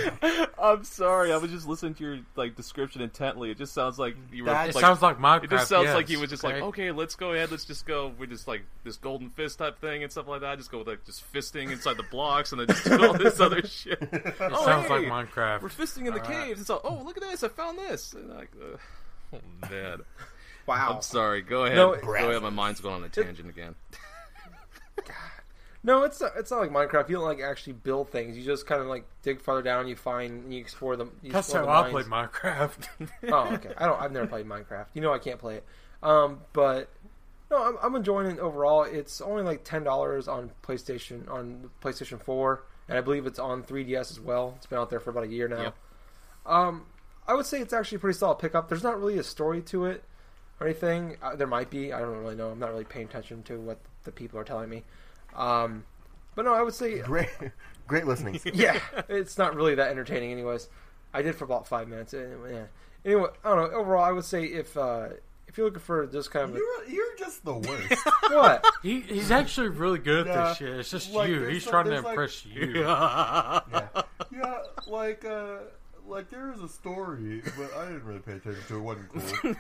I'm 0.62 0.84
sorry. 0.84 1.32
I 1.32 1.36
was 1.38 1.50
just 1.50 1.66
listening 1.66 1.94
to 1.94 2.04
your 2.04 2.18
like 2.36 2.54
description 2.54 3.02
intently. 3.02 3.50
It 3.50 3.58
just 3.58 3.74
sounds 3.74 3.98
like 3.98 4.14
you 4.32 4.44
were. 4.44 4.50
That- 4.50 4.68
It 4.68 4.74
like, 4.76 4.82
sounds 4.82 5.02
like 5.02 5.18
Minecraft. 5.18 5.44
It 5.44 5.50
just 5.50 5.68
sounds 5.68 5.86
yes, 5.86 5.94
like 5.96 6.08
he 6.08 6.16
was 6.16 6.30
just 6.30 6.44
okay? 6.44 6.54
like, 6.54 6.62
okay, 6.62 6.92
let's 6.92 7.16
go 7.16 7.32
ahead, 7.32 7.50
let's 7.50 7.64
just 7.64 7.86
go. 7.86 8.12
We 8.18 8.28
just 8.28 8.46
like 8.46 8.62
this 8.84 8.96
golden 8.96 9.30
fist 9.30 9.58
type 9.58 9.80
thing 9.80 10.04
and 10.04 10.12
stuff 10.12 10.28
like 10.28 10.42
that. 10.42 10.58
Just 10.58 10.70
go 10.70 10.78
with 10.78 10.86
like 10.86 11.04
just 11.04 11.30
fisting 11.32 11.72
inside 11.72 11.96
the 11.96 12.04
blocks 12.04 12.52
and 12.52 12.60
then 12.60 12.68
just 12.68 12.84
do 12.84 13.04
all 13.04 13.14
this 13.14 13.40
other 13.40 13.66
shit. 13.66 14.00
It 14.00 14.34
oh, 14.40 14.64
sounds 14.64 14.88
like 14.88 15.02
Minecraft. 15.02 15.62
We're 15.62 15.70
fisting 15.70 16.06
in 16.06 16.14
the 16.14 16.20
Alright. 16.22 16.46
caves. 16.46 16.60
It's 16.60 16.70
all, 16.70 16.80
oh, 16.84 17.02
look 17.04 17.16
at 17.16 17.22
this! 17.24 17.42
I 17.42 17.48
found 17.48 17.78
this. 17.78 18.12
And 18.12 18.30
like, 18.30 18.52
uh, 18.62 18.76
oh 19.36 19.68
man, 19.70 20.02
Wow. 20.68 20.94
I'm 20.96 21.02
sorry. 21.02 21.42
Go 21.42 21.64
ahead. 21.64 21.76
No, 21.76 21.96
go 21.96 22.14
ahead. 22.14 22.42
My 22.42 22.50
mind's 22.50 22.80
going 22.80 22.96
on 22.96 23.04
a 23.04 23.08
tangent 23.08 23.48
again. 23.48 23.74
No, 25.84 26.02
it's 26.02 26.20
not, 26.20 26.32
it's 26.36 26.50
not 26.50 26.60
like 26.60 26.70
Minecraft. 26.70 27.08
You 27.08 27.16
don't 27.16 27.24
like 27.24 27.40
actually 27.40 27.74
build 27.74 28.10
things. 28.10 28.36
You 28.36 28.44
just 28.44 28.66
kind 28.66 28.82
of 28.82 28.88
like 28.88 29.06
dig 29.22 29.40
farther 29.40 29.62
down. 29.62 29.86
You 29.86 29.96
find 29.96 30.52
you 30.52 30.60
explore 30.60 30.96
them. 30.96 31.12
You 31.22 31.32
That's 31.32 31.48
explore 31.48 31.66
how 31.66 31.82
the 31.82 31.88
I 31.88 31.90
play 31.90 32.02
mines. 32.02 32.30
Minecraft. 32.32 32.88
oh, 33.32 33.54
okay. 33.54 33.72
I 33.78 33.86
don't. 33.86 34.00
I've 34.00 34.12
never 34.12 34.26
played 34.26 34.46
Minecraft. 34.46 34.86
You 34.94 35.00
know, 35.00 35.14
I 35.14 35.18
can't 35.18 35.38
play 35.38 35.56
it. 35.56 35.64
Um, 36.02 36.40
but 36.52 36.90
no, 37.50 37.64
I'm, 37.64 37.76
I'm 37.82 37.94
enjoying 37.94 38.26
it 38.26 38.38
overall. 38.38 38.82
It's 38.82 39.20
only 39.20 39.44
like 39.44 39.64
ten 39.64 39.84
dollars 39.84 40.26
on 40.26 40.50
PlayStation 40.62 41.30
on 41.30 41.70
PlayStation 41.80 42.20
Four, 42.20 42.64
and 42.88 42.98
I 42.98 43.00
believe 43.00 43.24
it's 43.26 43.38
on 43.38 43.62
3DS 43.62 44.10
as 44.10 44.20
well. 44.20 44.54
It's 44.56 44.66
been 44.66 44.78
out 44.78 44.90
there 44.90 45.00
for 45.00 45.10
about 45.10 45.24
a 45.24 45.28
year 45.28 45.46
now. 45.46 45.62
Yep. 45.62 45.74
Um, 46.44 46.86
I 47.26 47.34
would 47.34 47.46
say 47.46 47.60
it's 47.60 47.72
actually 47.72 47.96
a 47.96 48.00
pretty 48.00 48.18
solid 48.18 48.40
pickup. 48.40 48.68
There's 48.68 48.82
not 48.82 48.98
really 48.98 49.18
a 49.18 49.22
story 49.22 49.62
to 49.62 49.86
it 49.86 50.02
or 50.60 50.66
anything. 50.66 51.16
Uh, 51.22 51.36
there 51.36 51.46
might 51.46 51.70
be. 51.70 51.92
I 51.92 52.00
don't 52.00 52.18
really 52.18 52.36
know. 52.36 52.50
I'm 52.50 52.58
not 52.58 52.70
really 52.70 52.84
paying 52.84 53.06
attention 53.06 53.42
to 53.44 53.58
what 53.60 53.78
the 54.04 54.12
people 54.12 54.38
are 54.38 54.44
telling 54.44 54.68
me. 54.68 54.82
Um, 55.34 55.84
but 56.34 56.44
no, 56.44 56.54
I 56.54 56.62
would 56.62 56.74
say 56.74 56.98
Great, 57.00 57.28
great 57.86 58.06
listening. 58.06 58.40
yeah, 58.54 58.78
it's 59.08 59.38
not 59.38 59.54
really 59.54 59.74
that 59.74 59.90
entertaining, 59.90 60.32
anyways. 60.32 60.68
I 61.12 61.22
did 61.22 61.34
for 61.34 61.44
about 61.44 61.66
five 61.66 61.88
minutes. 61.88 62.14
Anyway, 62.14 62.54
yeah. 62.54 62.64
anyway 63.04 63.30
I 63.44 63.54
don't 63.54 63.72
know. 63.72 63.78
Overall, 63.78 64.04
I 64.04 64.12
would 64.12 64.24
say 64.24 64.44
if 64.44 64.76
uh, 64.76 65.08
if 65.48 65.56
you're 65.56 65.66
looking 65.66 65.80
for 65.80 66.06
just 66.06 66.30
kind 66.30 66.50
of 66.50 66.56
You're 66.56 66.84
you're 66.88 67.16
just 67.18 67.44
the 67.44 67.54
worst. 67.54 68.06
what 68.28 68.64
he, 68.82 69.00
he's 69.00 69.30
actually 69.30 69.68
really 69.68 69.98
good 69.98 70.28
at 70.28 70.34
Yeah, 70.36 70.48
this 70.48 70.56
shit. 70.58 70.68
It's 70.68 70.90
just 70.90 71.12
like, 71.12 71.28
you. 71.28 71.44
He's 71.46 71.64
some- 71.64 71.72
trying 71.72 71.84
to 71.86 71.90
there's, 71.90 72.04
like- 72.04 72.12
impress 72.12 72.46
you. 72.46 72.66
yeah, 72.80 73.60
yeah, 74.30 74.58
like 74.86 75.24
uh, 75.24 75.58
like 76.06 76.30
there 76.30 76.52
is 76.52 76.60
a 76.60 76.68
story, 76.68 77.42
but 77.56 77.74
I 77.76 77.86
didn't 77.86 78.04
really 78.04 78.20
pay 78.20 78.32
attention 78.32 78.62
to 78.68 78.74
it. 78.74 78.78
It 78.78 78.82
wasn't 78.82 79.08
cool. 79.42 79.54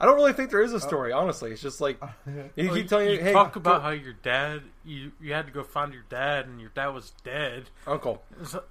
I 0.00 0.06
don't 0.06 0.14
really 0.16 0.32
think 0.32 0.50
there 0.50 0.62
is 0.62 0.72
a 0.72 0.76
oh. 0.76 0.78
story. 0.78 1.12
Honestly, 1.12 1.50
it's 1.50 1.60
just 1.62 1.80
like 1.80 2.00
you 2.56 2.66
Well, 2.66 2.74
keep 2.76 2.88
telling 2.88 3.06
you, 3.08 3.14
you, 3.16 3.20
hey, 3.20 3.32
talk 3.32 3.56
about 3.56 3.78
go- 3.78 3.82
how 3.82 3.90
your 3.90 4.12
dad, 4.12 4.62
you 4.84 5.12
you 5.20 5.32
had 5.32 5.46
to 5.46 5.52
go 5.52 5.62
find 5.62 5.92
your 5.92 6.04
dad, 6.08 6.46
and 6.46 6.60
your 6.60 6.70
dad 6.74 6.88
was 6.88 7.12
dead. 7.24 7.64
uncle. 7.86 8.22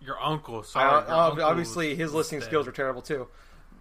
Your 0.02 0.22
uncle, 0.22 0.60
I, 0.60 0.64
sorry. 0.64 0.86
Uh, 0.86 0.92
your 0.92 1.10
ob- 1.12 1.32
uncle 1.32 1.46
obviously, 1.46 1.90
was- 1.90 1.98
his 1.98 2.06
was 2.12 2.16
listening 2.16 2.40
dead. 2.42 2.48
skills 2.48 2.68
are 2.68 2.72
terrible 2.72 3.02
too. 3.02 3.28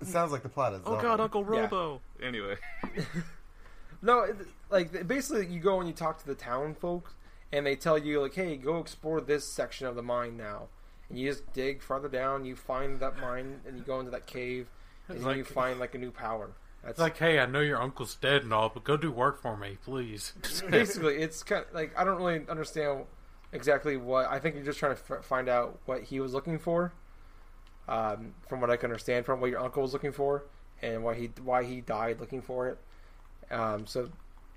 It 0.00 0.08
sounds 0.08 0.30
like 0.32 0.42
the 0.42 0.48
plot 0.48 0.74
is. 0.74 0.80
Oh 0.84 0.90
Zelda. 0.92 1.02
God, 1.02 1.20
Uncle 1.20 1.46
Yeah. 1.52 1.60
Robo. 1.62 2.00
Anyway, 2.22 2.56
No, 4.02 4.26
like 4.70 5.06
basically 5.06 5.46
you 5.46 5.60
go 5.60 5.78
and 5.78 5.88
you 5.88 5.94
talk 5.94 6.18
to 6.18 6.26
the 6.26 6.34
town 6.34 6.74
folks, 6.74 7.14
and 7.52 7.66
they 7.66 7.76
tell 7.76 7.96
you 7.96 8.20
like, 8.20 8.34
hey, 8.34 8.56
go 8.56 8.78
explore 8.78 9.20
this 9.20 9.46
section 9.46 9.86
of 9.86 9.96
the 9.96 10.02
mine 10.02 10.36
now, 10.36 10.68
and 11.08 11.18
you 11.18 11.28
just 11.30 11.50
dig 11.52 11.82
farther 11.82 12.08
down, 12.08 12.44
you 12.44 12.54
find 12.56 13.00
that 13.00 13.18
mine, 13.18 13.60
and 13.66 13.78
you 13.78 13.82
go 13.84 13.98
into 13.98 14.10
that 14.10 14.26
cave, 14.26 14.68
and 15.08 15.22
like- 15.24 15.36
you 15.38 15.44
find 15.44 15.80
like 15.80 15.94
a 15.94 15.98
new 15.98 16.10
power. 16.10 16.50
That's 16.86 16.98
It's 16.98 17.00
like, 17.00 17.18
hey, 17.18 17.40
I 17.40 17.46
know 17.46 17.60
your 17.60 17.82
uncle's 17.82 18.14
dead 18.14 18.44
and 18.44 18.52
all, 18.52 18.68
but 18.68 18.84
go 18.84 18.96
do 18.96 19.10
work 19.10 19.42
for 19.42 19.56
me, 19.56 19.76
please. 19.84 20.32
basically 20.70 21.16
it's 21.16 21.42
kind 21.42 21.64
of, 21.66 21.74
like 21.74 21.92
I 21.98 22.04
don't 22.04 22.18
really 22.18 22.46
understand 22.48 23.06
exactly 23.52 23.96
what 23.96 24.30
I 24.30 24.38
think 24.38 24.54
you're 24.54 24.64
just 24.64 24.78
trying 24.78 24.94
to 24.94 25.16
f- 25.16 25.24
find 25.24 25.48
out 25.48 25.80
what 25.86 26.04
he 26.04 26.20
was 26.20 26.32
looking 26.32 26.60
for. 26.60 26.92
Um, 27.88 28.34
from 28.48 28.60
what 28.60 28.70
I 28.70 28.76
can 28.76 28.90
understand, 28.90 29.26
from 29.26 29.40
what 29.40 29.50
your 29.50 29.60
uncle 29.60 29.82
was 29.82 29.92
looking 29.92 30.12
for, 30.12 30.44
and 30.80 31.02
why 31.02 31.14
he 31.14 31.30
why 31.42 31.64
he 31.64 31.80
died 31.80 32.20
looking 32.20 32.40
for 32.40 32.68
it. 32.68 32.78
Um, 33.50 33.86
so 33.86 34.10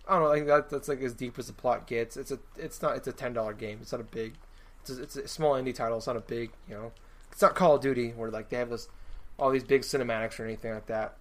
I 0.08 0.14
don't 0.14 0.24
know. 0.24 0.32
I 0.32 0.36
think 0.36 0.48
that 0.48 0.70
that's 0.70 0.88
like 0.88 1.02
as 1.02 1.14
deep 1.14 1.40
as 1.40 1.48
the 1.48 1.54
plot 1.54 1.88
gets. 1.88 2.16
It's 2.16 2.32
a 2.32 2.40
it's 2.58 2.82
not 2.82 2.96
it's 2.96 3.08
a 3.08 3.12
ten 3.12 3.34
dollar 3.34 3.54
game. 3.54 3.80
It's 3.82 3.92
not 3.92 4.02
a 4.02 4.06
big. 4.06 4.34
It's 4.82 4.92
a, 4.92 5.02
it's 5.02 5.16
a 5.16 5.28
small 5.28 5.54
indie 5.54 5.74
title. 5.74 5.98
It's 5.98 6.08
not 6.08 6.16
a 6.16 6.22
big 6.22 6.52
you 6.68 6.76
know. 6.76 6.92
It's 7.32 7.42
not 7.42 7.56
Call 7.56 7.76
of 7.76 7.82
Duty 7.82 8.10
where 8.12 8.30
like 8.30 8.50
they 8.50 8.58
have 8.58 8.70
this 8.70 8.88
all 9.40 9.52
these 9.52 9.64
big 9.64 9.82
cinematics 9.82 10.40
or 10.40 10.46
anything 10.46 10.74
like 10.74 10.88
that. 10.88 11.16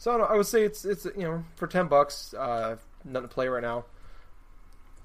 So 0.00 0.10
I, 0.10 0.16
don't 0.16 0.26
know, 0.26 0.34
I 0.34 0.36
would 0.38 0.46
say 0.46 0.62
it's 0.64 0.86
it's 0.86 1.04
you 1.04 1.24
know 1.24 1.44
for 1.56 1.66
ten 1.66 1.86
bucks, 1.86 2.32
uh, 2.32 2.76
nothing 3.04 3.28
to 3.28 3.34
play 3.34 3.48
right 3.48 3.62
now. 3.62 3.84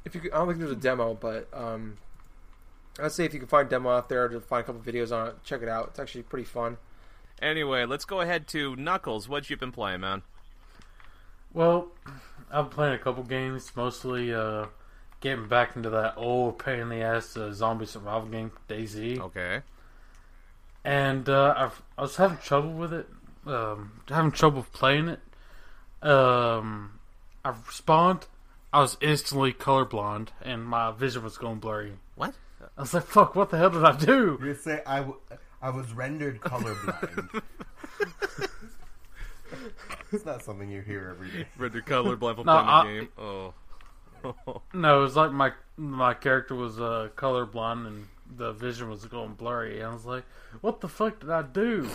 If 0.05 0.15
you 0.15 0.21
could, 0.21 0.31
I 0.31 0.37
don't 0.37 0.47
think 0.47 0.59
there's 0.59 0.71
a 0.71 0.75
demo, 0.75 1.13
but 1.13 1.49
um, 1.53 1.97
I'd 2.97 3.11
say 3.11 3.25
if 3.25 3.33
you 3.33 3.39
can 3.39 3.49
find 3.49 3.67
a 3.67 3.69
demo 3.69 3.89
out 3.89 4.07
there 4.07 4.29
to 4.29 4.39
find 4.39 4.61
a 4.61 4.63
couple 4.63 4.79
videos 4.81 5.11
on 5.11 5.27
it, 5.27 5.43
check 5.43 5.61
it 5.61 5.67
out. 5.67 5.87
It's 5.89 5.99
actually 5.99 6.23
pretty 6.23 6.45
fun. 6.45 6.77
Anyway, 7.41 7.83
let's 7.83 8.05
go 8.05 8.21
ahead 8.21 8.47
to 8.49 8.77
Knuckles. 8.77 9.27
What 9.27 9.49
you 9.49 9.57
been 9.57 9.73
playing, 9.73 9.99
man? 9.99 10.21
Well, 11.53 11.89
I've 12.51 12.65
been 12.69 12.73
playing 12.75 12.93
a 12.93 12.99
couple 12.99 13.23
games, 13.23 13.71
mostly 13.75 14.33
uh, 14.33 14.67
getting 15.19 15.47
back 15.49 15.75
into 15.75 15.89
that 15.89 16.13
old 16.15 16.59
pain 16.59 16.79
in 16.79 16.89
the 16.89 17.01
ass 17.01 17.35
uh, 17.35 17.51
zombie 17.51 17.85
survival 17.85 18.29
game, 18.29 18.51
DayZ. 18.69 19.19
Okay. 19.19 19.61
and 20.83 21.27
uh, 21.29 21.53
I've, 21.57 21.81
I 21.97 22.01
was 22.03 22.15
having 22.17 22.37
trouble 22.37 22.73
with 22.73 22.93
it, 22.93 23.07
um, 23.45 23.91
having 24.09 24.31
trouble 24.31 24.65
playing 24.73 25.07
it. 25.09 25.19
Um, 26.07 26.99
I 27.43 27.53
spawned, 27.71 28.27
I 28.73 28.81
was 28.81 28.97
instantly 29.01 29.53
colorblind, 29.53 30.29
and 30.41 30.63
my 30.65 30.91
vision 30.91 31.23
was 31.23 31.37
going 31.37 31.59
blurry. 31.59 31.93
What? 32.15 32.33
I 32.77 32.81
was 32.81 32.93
like, 32.93 33.03
"Fuck! 33.05 33.35
What 33.35 33.49
the 33.49 33.57
hell 33.57 33.69
did 33.69 33.83
I 33.83 33.95
do?" 33.95 34.39
You 34.43 34.53
say 34.55 34.81
I, 34.85 34.97
w- 34.97 35.19
I 35.61 35.69
was 35.69 35.91
rendered 35.93 36.39
colorblind. 36.41 37.41
it's 40.11 40.25
not 40.25 40.43
something 40.43 40.69
you 40.69 40.81
hear 40.81 41.15
every 41.15 41.29
day. 41.43 41.47
Render 41.57 41.81
colorblind 41.81 42.35
from 42.35 42.45
No, 42.45 42.53
playing 42.63 42.69
I- 42.69 42.83
the 42.83 42.99
game. 42.99 43.09
Oh. 43.17 43.53
No, 44.73 44.99
it 44.99 45.03
was 45.03 45.15
like 45.15 45.31
my 45.31 45.51
my 45.77 46.15
character 46.15 46.55
was 46.55 46.79
uh, 46.79 47.09
colorblind, 47.15 47.85
and 47.85 48.07
the 48.38 48.51
vision 48.53 48.89
was 48.89 49.05
going 49.05 49.34
blurry. 49.34 49.79
And 49.79 49.89
I 49.89 49.94
was 49.94 50.05
like, 50.05 50.25
"What 50.62 50.82
the 50.82 50.88
fuck 50.88 51.20
did 51.20 51.29
I 51.29 51.41
do?" 51.41 51.89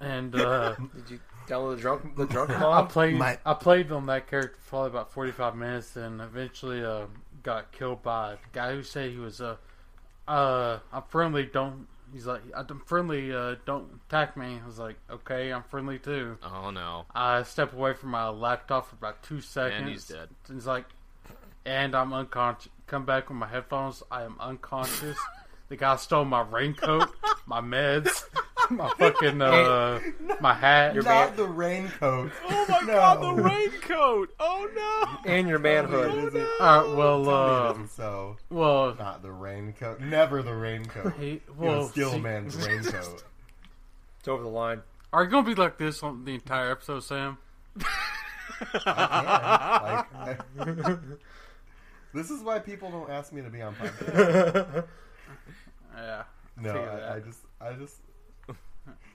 And 0.00 0.34
uh, 0.34 0.74
Did 0.94 1.10
you 1.10 1.20
download 1.46 1.76
the 1.76 1.82
drunk 1.82 2.16
the 2.16 2.26
drunk 2.26 2.50
I 2.50 2.82
played 2.82 3.16
My- 3.16 3.38
I 3.44 3.54
played 3.54 3.92
on 3.92 4.06
that 4.06 4.26
character 4.26 4.56
for 4.60 4.70
probably 4.70 4.90
about 4.90 5.12
forty 5.12 5.32
five 5.32 5.54
minutes, 5.56 5.96
and 5.96 6.20
eventually 6.20 6.84
uh, 6.84 7.06
got 7.42 7.72
killed 7.72 8.02
by 8.02 8.32
a 8.32 8.36
guy 8.52 8.74
who 8.74 8.82
said 8.82 9.10
he 9.10 9.18
was 9.18 9.40
uh, 9.40 9.56
uh 10.26 10.78
I'm 10.92 11.02
friendly. 11.02 11.46
Don't 11.46 11.86
he's 12.12 12.26
like 12.26 12.42
I'm 12.54 12.80
friendly. 12.86 13.34
Uh, 13.34 13.56
don't 13.66 14.00
attack 14.06 14.36
me. 14.36 14.58
I 14.62 14.66
was 14.66 14.78
like, 14.78 14.96
okay, 15.10 15.52
I'm 15.52 15.64
friendly 15.64 15.98
too. 15.98 16.38
Oh 16.42 16.70
no. 16.70 17.04
I 17.14 17.42
step 17.42 17.72
away 17.72 17.92
from 17.92 18.10
my 18.10 18.28
laptop 18.28 18.88
for 18.88 18.96
about 18.96 19.22
two 19.22 19.40
seconds. 19.40 19.80
And 19.80 19.88
he's 19.88 20.06
dead. 20.06 20.28
He's 20.50 20.66
like, 20.66 20.86
and 21.66 21.94
I'm 21.94 22.12
unconscious. 22.12 22.70
Come 22.86 23.04
back 23.04 23.28
with 23.28 23.38
my 23.38 23.48
headphones. 23.48 24.02
I 24.10 24.22
am 24.22 24.36
unconscious. 24.40 25.18
The 25.68 25.76
guy 25.76 25.96
stole 25.96 26.24
my 26.24 26.42
raincoat, 26.42 27.10
my 27.46 27.60
meds, 27.60 28.24
my 28.70 28.88
fucking 28.98 29.40
uh, 29.42 30.00
my 30.40 30.54
hat. 30.54 30.94
Not 30.96 31.36
the 31.36 31.46
raincoat. 31.46 32.30
Oh 32.48 32.66
my 32.68 32.80
No. 32.80 32.86
god, 32.94 33.22
the 33.38 33.42
raincoat! 33.42 34.34
Oh 34.40 34.68
no! 34.74 35.30
and 35.30 35.48
your 35.48 35.58
manhood. 35.58 36.28
Is 36.28 36.34
it? 36.34 36.46
All 36.60 36.82
right, 36.88 36.96
well, 36.96 37.28
um, 37.30 37.88
so 37.92 38.36
well, 38.50 38.94
not 38.98 39.22
the 39.22 39.30
raincoat. 39.32 40.00
Never 40.00 40.42
the 40.42 40.54
raincoat. 40.54 41.14
he, 41.18 41.30
You 41.32 41.40
well, 41.58 41.72
know, 41.82 41.88
steal 41.88 42.10
see- 42.12 42.16
a 42.18 42.20
man's 42.20 42.56
raincoat. 42.66 43.22
It's 44.18 44.28
over 44.28 44.42
the 44.42 44.48
line. 44.48 44.80
Are 45.12 45.24
you 45.24 45.30
gonna 45.30 45.46
be 45.46 45.54
like 45.54 45.76
this 45.78 46.02
on 46.02 46.24
the 46.24 46.34
entire 46.34 46.70
episode, 46.70 47.00
Sam? 47.04 47.36
I 48.86 50.04
can. 50.10 50.36
Like, 50.56 50.86
I- 50.86 50.96
this 52.14 52.30
is 52.30 52.42
why 52.42 52.58
people 52.60 52.90
don't 52.90 53.10
ask 53.10 53.32
me 53.32 53.42
to 53.42 53.50
be 53.50 53.60
on 53.60 53.74
podcasts. 53.74 54.84
Yeah. 55.96 56.24
No, 56.60 56.72
I, 56.72 57.16
I 57.16 57.20
just, 57.20 57.38
I 57.60 57.72
just. 57.74 57.96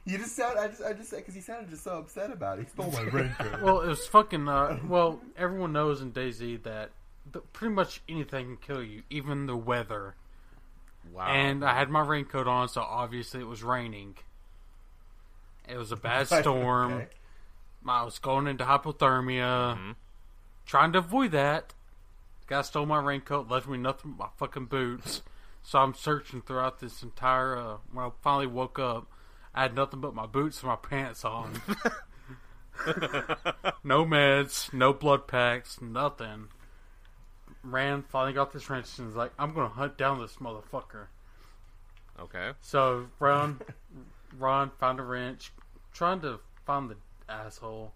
You 0.06 0.18
just 0.18 0.36
sound. 0.36 0.58
I 0.58 0.68
just. 0.68 0.82
I 0.82 0.94
just 0.94 1.10
said 1.10 1.18
because 1.18 1.36
he 1.36 1.42
sounded 1.42 1.70
just 1.70 1.84
so 1.84 1.98
upset 1.98 2.32
about 2.32 2.58
it. 2.58 2.64
He 2.64 2.70
stole 2.70 2.92
my 2.92 3.02
raincoat. 3.02 3.62
Well, 3.62 3.82
it 3.82 3.88
was 3.88 4.08
fucking. 4.08 4.48
Uh, 4.48 4.80
well, 4.88 5.20
everyone 5.38 5.74
knows 5.74 6.02
in 6.02 6.12
DayZ 6.12 6.64
that 6.64 6.92
the, 7.32 7.40
pretty 7.40 7.74
much 7.74 8.02
anything 8.10 8.46
can 8.46 8.58
kill 8.58 8.84
you, 8.84 9.04
even 9.10 9.46
the 9.46 9.56
weather. 9.58 10.16
Wow. 11.14 11.28
And 11.28 11.64
I 11.64 11.78
had 11.78 11.90
my 11.90 12.02
raincoat 12.02 12.48
on, 12.48 12.70
so 12.70 12.82
obviously 12.82 13.42
it 13.42 13.48
was 13.48 13.62
raining. 13.62 14.16
It 15.68 15.78
was 15.78 15.92
a 15.92 15.98
bad 15.98 16.28
storm. 16.42 16.94
Okay. 16.94 17.08
I 17.88 18.04
was 18.04 18.20
going 18.20 18.48
into 18.48 18.64
hypothermia. 18.66 19.78
Mhm. 19.78 19.96
Trying 20.66 20.94
to 20.94 21.00
avoid 21.00 21.32
that. 21.32 21.74
Guy 22.48 22.62
stole 22.64 22.86
my 22.86 23.00
raincoat, 23.00 23.48
left 23.50 23.68
me 23.68 23.78
nothing 23.78 24.14
but 24.18 24.26
my 24.26 24.30
fucking 24.38 24.66
boots. 24.66 25.22
So 25.70 25.78
I'm 25.78 25.94
searching 25.94 26.42
throughout 26.42 26.80
this 26.80 27.04
entire. 27.04 27.56
Uh, 27.56 27.78
when 27.94 28.04
I 28.04 28.10
finally 28.24 28.48
woke 28.48 28.80
up, 28.80 29.06
I 29.54 29.62
had 29.62 29.76
nothing 29.76 30.02
but 30.02 30.16
my 30.16 30.26
boots 30.26 30.64
and 30.64 30.70
my 30.70 30.76
pants 30.76 31.24
on. 31.24 31.62
no 33.84 34.04
meds, 34.04 34.74
no 34.74 34.94
blood 34.94 35.28
packs, 35.28 35.80
nothing. 35.80 36.48
Ran, 37.62 38.02
finally 38.02 38.34
got 38.34 38.52
this 38.52 38.68
wrench 38.68 38.98
and 38.98 39.10
was 39.10 39.16
like, 39.16 39.32
I'm 39.38 39.54
gonna 39.54 39.70
hunt 39.70 39.96
down 39.96 40.20
this 40.20 40.38
motherfucker. 40.38 41.06
Okay. 42.20 42.54
So 42.62 43.06
run, 43.20 43.62
run, 44.40 44.72
found 44.80 45.00
a 45.00 45.04
wrench, 45.04 45.52
trying 45.94 46.22
to 46.22 46.40
find 46.66 46.90
the 46.90 46.98
asshole. 47.32 47.94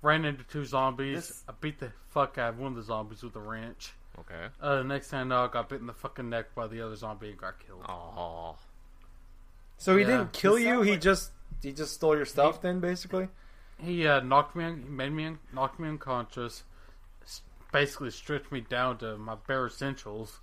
Ran 0.00 0.24
into 0.24 0.44
two 0.44 0.64
zombies. 0.64 1.28
This- 1.28 1.44
I 1.46 1.52
beat 1.60 1.80
the 1.80 1.92
fuck 2.08 2.38
out 2.38 2.54
of 2.54 2.58
one 2.58 2.72
of 2.72 2.76
the 2.76 2.82
zombies 2.82 3.22
with 3.22 3.36
a 3.36 3.40
wrench. 3.40 3.92
Okay. 4.20 4.46
Uh, 4.60 4.76
the 4.76 4.84
next 4.84 5.08
time 5.10 5.30
I 5.32 5.46
got 5.48 5.68
bit 5.68 5.80
in 5.80 5.86
the 5.86 5.92
fucking 5.92 6.28
neck 6.28 6.54
by 6.54 6.66
the 6.66 6.80
other 6.82 6.96
zombie 6.96 7.30
and 7.30 7.38
got 7.38 7.58
killed. 7.64 7.84
Oh. 7.88 8.56
So 9.76 9.96
he 9.96 10.02
Yeah. 10.02 10.08
didn't 10.10 10.32
kill 10.32 10.54
This 10.54 10.64
you. 10.64 10.74
sounds 10.76 10.86
He 10.88 10.96
just 10.96 11.30
he 11.62 11.72
just 11.72 11.94
stole 11.94 12.16
your 12.16 12.24
stuff. 12.26 12.60
Then 12.62 12.80
basically, 12.80 13.28
He 13.78 14.06
uh, 14.06 14.20
knocked 14.20 14.54
me, 14.56 14.64
un- 14.64 14.82
he 14.82 14.88
made 14.90 15.10
me, 15.12 15.26
un- 15.26 15.38
knocked 15.52 15.78
me 15.78 15.88
unconscious. 15.88 16.64
s- 17.24 17.42
Basically 17.72 18.10
stripped 18.10 18.50
me 18.50 18.60
down 18.60 18.98
to 18.98 19.16
my 19.16 19.34
bare 19.46 19.66
essentials, 19.66 20.40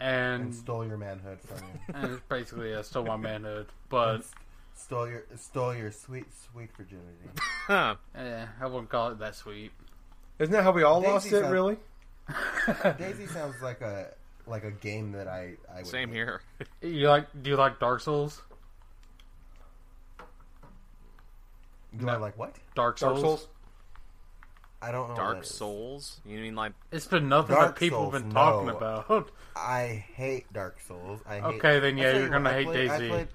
and 0.00 0.42
and 0.44 0.54
stole 0.54 0.86
your 0.86 0.96
manhood 0.98 1.40
from 1.40 1.58
you. 1.58 1.80
and 1.94 2.28
basically 2.28 2.74
uh, 2.74 2.82
stole 2.82 3.04
my 3.04 3.16
manhood. 3.16 3.66
But 3.88 4.24
Stole 4.74 5.08
your 5.08 5.24
stole 5.36 5.74
your 5.74 5.90
sweet 5.90 6.26
sweet 6.52 6.70
virginity. 6.76 7.30
Huh. 7.66 7.96
eh, 8.14 8.46
I 8.60 8.66
wouldn't 8.66 8.90
call 8.90 9.08
it 9.10 9.18
that 9.20 9.34
sweet. 9.34 9.72
isn't 10.38 10.52
that 10.52 10.62
how 10.64 10.70
we 10.72 10.82
all 10.82 11.02
DayZ 11.02 11.06
lost 11.06 11.26
it? 11.28 11.40
sound- 11.40 11.52
Really? 11.52 11.78
DayZ 12.28 13.28
sounds 13.32 13.60
like 13.62 13.80
a 13.80 14.08
like 14.46 14.64
a 14.64 14.70
game 14.70 15.12
that 15.12 15.28
I 15.28 15.54
I 15.72 15.78
would 15.78 15.86
Same 15.86 16.08
hate. 16.08 16.14
here. 16.16 16.42
You 16.82 17.08
like? 17.08 17.26
Do 17.42 17.50
you 17.50 17.56
like 17.56 17.78
Dark 17.78 18.00
Souls? 18.00 18.42
Do 21.96 22.08
I 22.08 22.16
like 22.16 22.36
what? 22.38 22.54
Dark 22.74 22.98
Souls. 22.98 23.12
Dark 23.22 23.24
Souls. 23.24 23.48
I 24.82 24.92
don't 24.92 25.08
know. 25.08 25.14
what 25.14 25.16
Dark 25.16 25.36
that 25.38 25.44
is. 25.44 25.54
Souls? 25.54 26.20
You 26.26 26.38
mean 26.38 26.54
like 26.54 26.72
It's 26.92 27.06
been 27.06 27.28
nothing 27.28 27.56
Dark 27.56 27.74
that 27.74 27.80
people 27.80 28.10
have 28.10 28.22
been 28.22 28.30
talking 28.32 28.66
no. 28.68 28.76
about. 28.76 29.30
I 29.56 30.04
hate 30.14 30.52
Dark 30.52 30.80
Souls. 30.80 31.20
I 31.26 31.36
hate, 31.36 31.44
Okay, 31.44 31.78
then, 31.80 31.94
I 31.98 32.02
yeah, 32.02 32.04
tell 32.10 32.14
you're 32.20 32.24
you 32.26 32.30
gonna 32.32 32.50
I 32.50 32.52
hate 32.52 32.66
played- 32.66 32.90
I 32.90 32.98
DayZ. 33.00 33.08
played, 33.08 33.28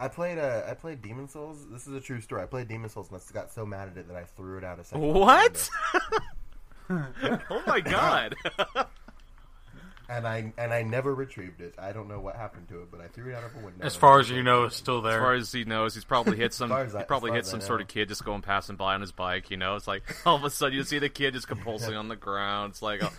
I 0.00 0.08
played 0.08 0.38
uh, 0.38 0.62
I 0.68 0.74
played 0.74 1.02
Demon 1.02 1.28
Souls. 1.28 1.66
This 1.70 1.86
is 1.86 1.94
a 1.94 2.00
true 2.00 2.20
story. 2.20 2.42
I 2.42 2.46
played 2.46 2.66
Demon 2.68 2.90
Souls 2.90 3.08
and 3.10 3.20
I 3.20 3.32
got 3.32 3.52
so 3.52 3.64
mad 3.64 3.88
at 3.88 3.96
it 3.96 4.08
that 4.08 4.16
I 4.16 4.24
threw 4.24 4.58
it 4.58 4.64
out 4.64 4.78
a 4.80 4.84
second. 4.84 5.06
What? 5.12 5.68
window. 6.88 7.40
Oh 7.50 7.62
my 7.66 7.80
god. 7.80 8.34
And 10.10 10.26
I 10.26 10.54
and 10.56 10.72
I 10.72 10.84
never 10.84 11.14
retrieved 11.14 11.60
it. 11.60 11.74
I 11.78 11.92
don't 11.92 12.08
know 12.08 12.18
what 12.18 12.34
happened 12.34 12.66
to 12.70 12.80
it, 12.80 12.90
but 12.90 13.02
I 13.02 13.08
threw 13.08 13.30
it 13.30 13.34
out 13.36 13.44
of 13.44 13.54
a 13.56 13.58
window. 13.58 13.84
As 13.84 13.94
far 13.94 14.18
as 14.18 14.30
you 14.30 14.42
know, 14.42 14.64
it's 14.64 14.74
still 14.76 15.02
there. 15.02 15.18
As 15.18 15.22
far 15.22 15.34
as 15.34 15.52
he 15.52 15.64
knows, 15.66 15.94
he's 15.94 16.06
probably 16.06 16.38
hit 16.38 16.54
some. 16.54 16.72
I- 16.72 16.86
he 16.86 17.04
probably 17.06 17.30
hit 17.32 17.44
some 17.44 17.60
sort 17.60 17.82
of 17.82 17.88
kid 17.88 18.08
just 18.08 18.24
going 18.24 18.40
passing 18.40 18.76
by 18.76 18.94
on 18.94 19.02
his 19.02 19.12
bike. 19.12 19.50
You 19.50 19.58
know, 19.58 19.76
it's 19.76 19.86
like 19.86 20.02
all 20.24 20.34
of 20.36 20.44
a 20.44 20.48
sudden 20.48 20.74
you 20.78 20.82
see 20.84 20.98
the 20.98 21.10
kid 21.10 21.34
just 21.34 21.46
compulsing 21.46 21.94
on 21.98 22.08
the 22.08 22.16
ground. 22.16 22.70
It's 22.70 22.80
like, 22.80 23.02
oh, 23.04 23.12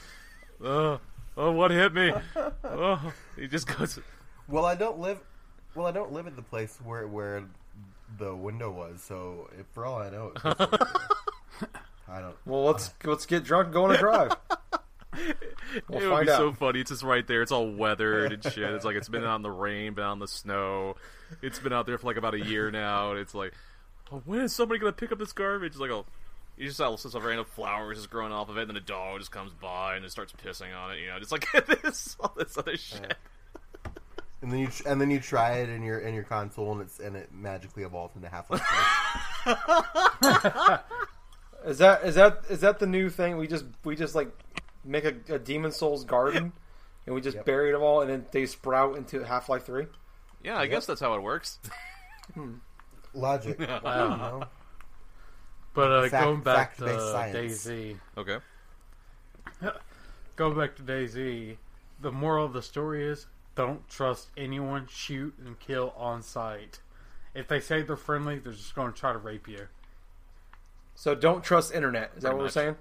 oh, 0.64 1.00
oh, 1.38 1.52
what 1.52 1.70
hit 1.70 1.94
me? 1.94 2.12
Oh, 2.64 3.14
he 3.38 3.46
just 3.46 3.68
goes. 3.68 4.00
Well, 4.48 4.66
I 4.66 4.74
don't 4.74 4.98
live. 4.98 5.20
Well, 5.76 5.86
I 5.86 5.92
don't 5.92 6.12
live 6.12 6.26
at 6.26 6.36
the 6.36 6.42
place 6.42 6.76
where 6.84 7.08
where 7.08 7.44
the 8.18 8.36
window 8.36 8.72
was. 8.72 9.04
So, 9.04 9.48
if, 9.60 9.68
for 9.76 9.86
all 9.86 10.00
I 10.00 10.10
know, 10.10 10.34
it's 12.10 12.18
just 12.18 12.18
like, 12.18 12.18
I 12.18 12.22
don't. 12.22 12.36
Well, 12.46 12.64
let's 12.66 12.92
let's 13.04 13.26
get 13.26 13.44
drunk 13.44 13.68
and 13.68 13.74
go 13.74 13.86
on 13.86 13.96
a 13.96 13.98
drive. 13.98 14.36
We'll 15.88 16.02
it 16.02 16.08
would 16.10 16.26
be 16.26 16.32
out. 16.32 16.38
so 16.38 16.54
funny. 16.54 16.82
It's 16.82 16.90
just 16.90 17.04
right 17.04 17.26
there. 17.28 17.42
It's 17.42 17.52
all 17.52 17.70
weathered 17.72 18.32
and 18.32 18.44
shit. 18.44 18.58
It's 18.58 18.86
like 18.86 18.96
it's 18.96 19.10
been 19.10 19.24
out 19.24 19.36
in 19.36 19.42
the 19.42 19.52
rain, 19.52 19.94
been 19.94 20.04
out 20.04 20.14
in 20.14 20.20
the 20.20 20.28
snow. 20.28 20.96
It's 21.42 21.60
been 21.60 21.74
out 21.74 21.86
there 21.86 21.98
for 21.98 22.08
like 22.08 22.18
about 22.18 22.34
a 22.34 22.40
year 22.40 22.72
now. 22.72 23.12
And 23.12 23.20
it's 23.20 23.36
like, 23.36 23.54
oh, 24.12 24.22
when 24.26 24.42
is 24.42 24.54
somebody 24.54 24.80
gonna 24.80 24.94
pick 24.94 25.12
up 25.12 25.20
this 25.20 25.34
garbage? 25.34 25.74
It's 25.74 25.80
like, 25.80 25.92
oh, 25.92 26.06
you 26.58 26.66
just 26.66 26.78
saw 26.78 26.96
some 26.96 27.24
random 27.24 27.46
flowers 27.46 27.98
just 27.98 28.10
growing 28.10 28.32
off 28.32 28.50
of 28.50 28.58
it, 28.58 28.62
and 28.62 28.70
then 28.70 28.78
a 28.78 28.82
dog 28.82 29.20
just 29.20 29.32
comes 29.32 29.54
by 29.54 29.96
and 29.96 30.06
it 30.06 30.12
starts 30.12 30.34
pissing 30.34 30.76
on 30.76 30.92
it. 30.92 31.00
You 31.00 31.08
know, 31.08 31.20
just 31.20 31.32
like 31.32 31.46
this, 31.82 32.16
all 32.20 32.34
this 32.38 32.58
other 32.58 32.78
shit. 32.78 33.16
And 34.42 34.52
then 34.52 34.60
you 34.60 34.68
tr- 34.68 34.88
and 34.88 35.00
then 35.02 35.12
you 35.12 35.20
try 35.20 35.58
it 35.60 35.70
in 35.70 35.84
your 35.84 36.00
in 36.00 36.14
your 36.14 36.24
console, 36.24 36.72
and 36.72 36.82
it's 36.82 37.00
and 37.00 37.16
it 37.16 37.30
magically 37.34 37.84
evolves 37.84 38.16
into 38.16 38.30
Half 38.30 38.50
Life. 38.50 38.64
Is 41.66 41.78
that 41.80 42.04
is 42.06 42.16
that 42.16 42.44
is 42.50 42.62
that 42.62 42.80
the 42.80 42.88
new 42.88 43.10
thing? 43.10 43.38
We 43.38 43.48
just 43.48 43.66
we 43.84 43.96
just 43.96 44.16
like 44.16 44.30
make 44.86 45.04
a, 45.04 45.16
a 45.36 45.40
Demon 45.40 45.72
Souls 45.72 46.04
garden, 46.06 46.54
and 47.06 47.16
we 47.16 47.22
just 47.22 47.36
Yep. 47.38 47.46
bury 47.46 47.72
them 47.72 47.82
all, 47.82 48.02
and 48.02 48.10
then 48.10 48.26
they 48.32 48.46
sprout 48.46 48.96
into 48.98 49.24
Half 49.24 49.50
Life 49.50 49.66
Three. 49.66 49.88
Yeah, 50.44 50.58
I 50.58 50.68
guess 50.68 50.86
that's 50.86 51.02
how 51.02 51.14
it 51.16 51.22
works. 51.22 51.60
Logic. 53.14 53.60
Wow. 53.84 54.04
You 54.12 54.18
know? 54.18 54.44
But 55.74 55.92
uh, 55.92 56.10
Fact- 56.10 56.24
going 56.24 56.42
back 56.42 56.78
to 56.78 56.86
fact-based. 57.14 57.68
DayZ, 57.68 57.98
Okay. 58.18 58.38
going 60.36 60.58
back 60.58 60.76
to 60.78 60.84
DayZ, 60.84 61.58
the 62.02 62.12
moral 62.12 62.46
of 62.46 62.54
the 62.54 62.62
story 62.62 63.06
is 63.06 63.28
don't 63.56 63.88
trust 63.90 64.30
anyone, 64.38 64.88
shoot 64.90 65.34
and 65.46 65.60
kill 65.60 65.94
on 65.98 66.22
sight. 66.22 66.80
If 67.36 67.48
they 67.48 67.60
say 67.60 67.82
they're 67.82 67.96
friendly, 67.98 68.40
they're 68.40 68.54
just 68.54 68.74
going 68.76 68.92
to 68.94 68.98
try 69.00 69.12
to 69.14 69.20
rape 69.20 69.48
you. 69.48 69.68
So 71.00 71.16
don't 71.16 71.42
trust 71.42 71.74
internet. 71.74 72.12
Is 72.18 72.24
that 72.24 72.32
Pretty 72.32 72.36
what 72.36 72.44
much. 72.44 72.56
we're 72.58 72.62
saying? 72.62 72.76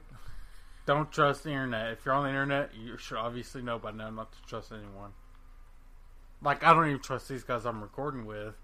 Don't 0.86 1.12
trust 1.12 1.44
the 1.44 1.50
internet. 1.50 1.92
If 1.92 2.04
you're 2.04 2.16
on 2.16 2.24
the 2.24 2.30
internet, 2.30 2.70
you 2.74 2.96
should 2.96 3.16
obviously 3.16 3.62
know 3.62 3.78
by 3.78 3.92
now 3.92 4.10
not 4.10 4.32
to 4.32 4.38
trust 4.44 4.72
anyone. 4.72 5.12
Like 6.42 6.64
I 6.64 6.74
don't 6.74 6.88
even 6.88 6.98
trust 6.98 7.28
these 7.28 7.44
guys 7.44 7.64
I'm 7.64 7.80
recording 7.80 8.26
with. 8.26 8.54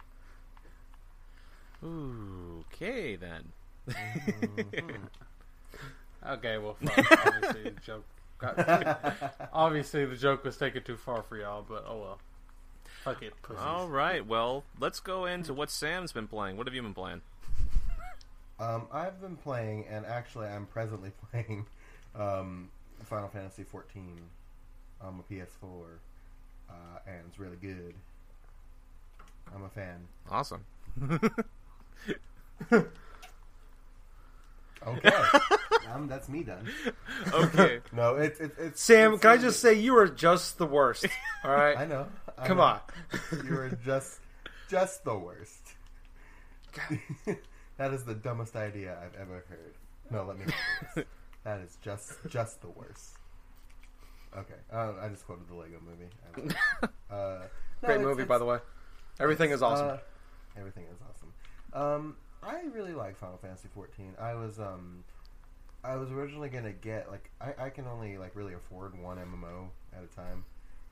Okay 1.84 3.14
then. 3.14 3.52
Okay, 6.26 6.56
well, 6.56 6.74
fuck. 6.82 7.26
obviously 7.26 7.62
the 7.64 7.80
joke. 7.82 8.04
Got, 8.38 9.12
obviously 9.52 10.06
the 10.06 10.16
joke 10.16 10.42
was 10.42 10.56
taken 10.56 10.82
too 10.82 10.96
far 10.96 11.22
for 11.22 11.36
y'all, 11.36 11.62
but 11.68 11.84
oh 11.86 11.98
well. 11.98 12.18
Fuck 13.04 13.22
it, 13.22 13.34
pussies. 13.42 13.62
All 13.62 13.88
right. 13.88 14.26
Well, 14.26 14.64
let's 14.80 15.00
go 15.00 15.26
into 15.26 15.52
what 15.52 15.70
Sam's 15.70 16.12
been 16.12 16.26
playing. 16.26 16.56
What 16.56 16.66
have 16.66 16.74
you 16.74 16.80
been 16.80 16.94
playing? 16.94 17.20
Um, 18.60 18.86
I've 18.92 19.20
been 19.20 19.36
playing, 19.36 19.86
and 19.90 20.06
actually, 20.06 20.46
I'm 20.46 20.66
presently 20.66 21.12
playing 21.30 21.66
um, 22.14 22.70
Final 23.04 23.28
Fantasy 23.28 23.64
XIV 23.64 24.02
on 25.00 25.16
my 25.16 25.22
PS4, 25.30 25.44
uh, 26.68 26.72
and 27.06 27.16
it's 27.28 27.38
really 27.38 27.56
good. 27.56 27.94
I'm 29.54 29.64
a 29.64 29.68
fan. 29.68 30.06
Awesome. 30.30 30.64
Okay, 34.86 35.12
um, 35.94 36.06
that's 36.08 36.28
me 36.28 36.42
done. 36.42 36.68
Okay. 37.32 37.80
No, 37.92 38.16
it's 38.16 38.38
it's, 38.40 38.58
it's 38.58 38.80
Sam, 38.82 39.14
it's 39.14 39.22
can 39.22 39.30
I 39.30 39.34
really 39.34 39.46
just 39.46 39.60
say 39.60 39.74
you 39.74 39.96
are 39.96 40.06
just 40.08 40.58
the 40.58 40.66
worst? 40.66 41.06
All 41.44 41.50
right. 41.50 41.76
I 41.78 41.86
know. 41.86 42.06
I 42.36 42.46
come 42.46 42.58
know. 42.58 42.64
on. 42.64 42.80
You 43.46 43.56
are 43.56 43.78
just 43.84 44.20
just 44.68 45.04
the 45.04 45.16
worst. 45.16 45.62
That 47.78 47.92
is 47.92 48.04
the 48.04 48.14
dumbest 48.14 48.56
idea 48.56 48.96
I've 49.02 49.18
ever 49.20 49.44
heard. 49.48 49.74
No, 50.10 50.24
let 50.24 50.38
me. 50.38 50.44
not 50.46 50.54
do 50.94 51.02
this. 51.02 51.04
That 51.44 51.60
is 51.60 51.76
just 51.82 52.12
just 52.30 52.62
the 52.62 52.70
worst. 52.70 53.18
Okay, 54.36 54.54
uh, 54.72 54.92
I 55.00 55.08
just 55.10 55.26
quoted 55.26 55.46
the 55.46 55.54
Lego 55.54 55.76
Movie. 55.84 56.08
I 56.26 56.36
don't 56.38 56.48
know. 56.48 56.88
Uh, 57.14 57.38
no, 57.82 57.86
Great 57.86 57.94
it's- 57.96 58.00
movie, 58.06 58.22
it's- 58.22 58.28
by 58.28 58.38
the 58.38 58.44
way. 58.46 58.58
Everything 59.20 59.50
is 59.50 59.62
awesome. 59.62 59.88
uh, 59.88 59.96
everything 60.56 60.84
is 60.90 60.98
awesome. 61.08 61.32
Um, 61.74 62.16
I 62.42 62.62
really 62.72 62.94
like 62.94 63.16
Final 63.18 63.36
Fantasy 63.36 63.68
14. 63.74 64.14
I 64.18 64.34
was 64.34 64.58
um, 64.58 65.04
I 65.84 65.96
was 65.96 66.10
originally 66.10 66.48
gonna 66.48 66.72
get 66.72 67.10
like 67.10 67.30
I, 67.40 67.66
I 67.66 67.68
can 67.70 67.86
only 67.86 68.16
like 68.18 68.34
really 68.34 68.54
afford 68.54 68.98
one 69.00 69.18
MMO 69.18 69.68
at 69.96 70.02
a 70.02 70.06
time, 70.16 70.44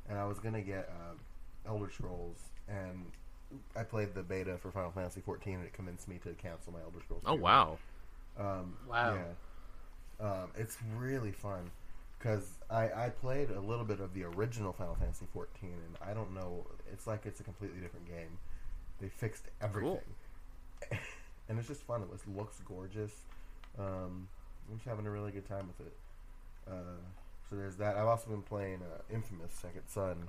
and 0.08 0.18
I 0.18 0.26
was 0.26 0.38
gonna 0.38 0.60
get 0.62 0.88
uh, 0.90 1.14
Elder 1.68 1.90
Scrolls, 1.90 2.38
and 2.68 3.06
I 3.76 3.82
played 3.82 4.14
the 4.14 4.22
beta 4.22 4.56
for 4.58 4.70
Final 4.70 4.90
Fantasy 4.90 5.20
14, 5.20 5.54
and 5.54 5.64
it 5.64 5.72
convinced 5.72 6.08
me 6.08 6.18
to 6.24 6.30
cancel 6.34 6.72
my 6.72 6.80
Elder 6.80 7.00
Scrolls. 7.00 7.22
Oh 7.26 7.36
2. 7.36 7.42
wow. 7.42 7.78
Um, 8.38 8.76
Wow. 8.88 9.14
Yeah. 9.14 10.26
Um, 10.26 10.50
it's 10.56 10.76
really 10.96 11.32
fun 11.32 11.70
because 12.18 12.48
I, 12.70 12.84
I 13.06 13.08
played 13.10 13.50
a 13.50 13.60
little 13.60 13.84
bit 13.84 13.98
of 14.00 14.14
the 14.14 14.22
original 14.24 14.72
Final 14.72 14.94
Fantasy 14.94 15.26
14, 15.32 15.70
and 15.70 15.96
I 16.08 16.14
don't 16.14 16.32
know. 16.34 16.66
It's 16.92 17.06
like 17.06 17.26
it's 17.26 17.40
a 17.40 17.42
completely 17.42 17.80
different 17.80 18.06
game. 18.06 18.38
They 19.00 19.08
fixed 19.08 19.46
everything, 19.60 19.98
and 21.48 21.58
it's 21.58 21.66
just 21.66 21.82
fun. 21.82 22.02
It 22.02 22.10
was, 22.10 22.20
looks 22.36 22.60
gorgeous. 22.64 23.12
Um, 23.78 24.28
I'm 24.70 24.76
just 24.76 24.86
having 24.86 25.06
a 25.06 25.10
really 25.10 25.32
good 25.32 25.48
time 25.48 25.66
with 25.66 25.86
it. 25.88 25.92
Uh, 26.68 27.00
so 27.50 27.56
there's 27.56 27.76
that. 27.76 27.96
I've 27.96 28.06
also 28.06 28.30
been 28.30 28.42
playing 28.42 28.80
uh, 28.82 29.02
Infamous 29.12 29.52
Second 29.52 29.82
Son, 29.88 30.28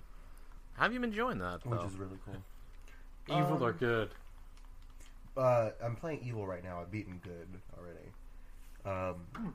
How 0.73 0.83
have 0.83 0.93
you 0.93 0.99
been 0.99 1.11
enjoying 1.11 1.37
that? 1.39 1.63
which 1.65 1.79
though? 1.79 1.85
is 1.85 1.95
really 1.95 2.17
cool. 2.25 2.41
Evil 3.27 3.57
um, 3.57 3.63
or 3.63 3.73
good? 3.73 4.09
Uh, 5.35 5.69
I'm 5.83 5.95
playing 5.95 6.21
Evil 6.23 6.45
right 6.45 6.63
now. 6.63 6.81
I've 6.81 6.91
beaten 6.91 7.19
Good 7.23 7.47
already. 7.77 8.11
Um, 8.85 9.53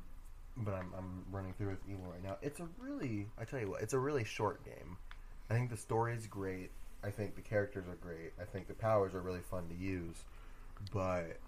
but 0.57 0.75
I'm, 0.75 0.93
I'm 0.97 1.25
running 1.31 1.53
through 1.55 1.71
with 1.71 1.79
Evil 1.89 2.07
right 2.11 2.23
now. 2.23 2.37
It's 2.43 2.61
a 2.61 2.69
really, 2.81 3.27
I 3.39 3.45
tell 3.45 3.61
you 3.61 3.71
what, 3.71 3.83
it's 3.83 3.93
a 3.93 3.99
really 3.99 4.25
short 4.25 4.65
game. 4.65 4.97
I 5.51 5.55
think 5.55 5.71
the 5.71 5.77
story's 5.77 6.27
great. 6.27 6.71
I 7.05 7.11
think 7.11 7.37
the 7.37 7.43
characters 7.43 7.87
are 7.89 7.97
great. 7.97 8.33
I 8.41 8.45
think 8.45 8.67
the 8.67 8.75
powers 8.75 9.15
are 9.15 9.21
really 9.21 9.41
fun 9.41 9.69
to 9.69 9.75
use, 9.75 10.17
but 10.93 11.39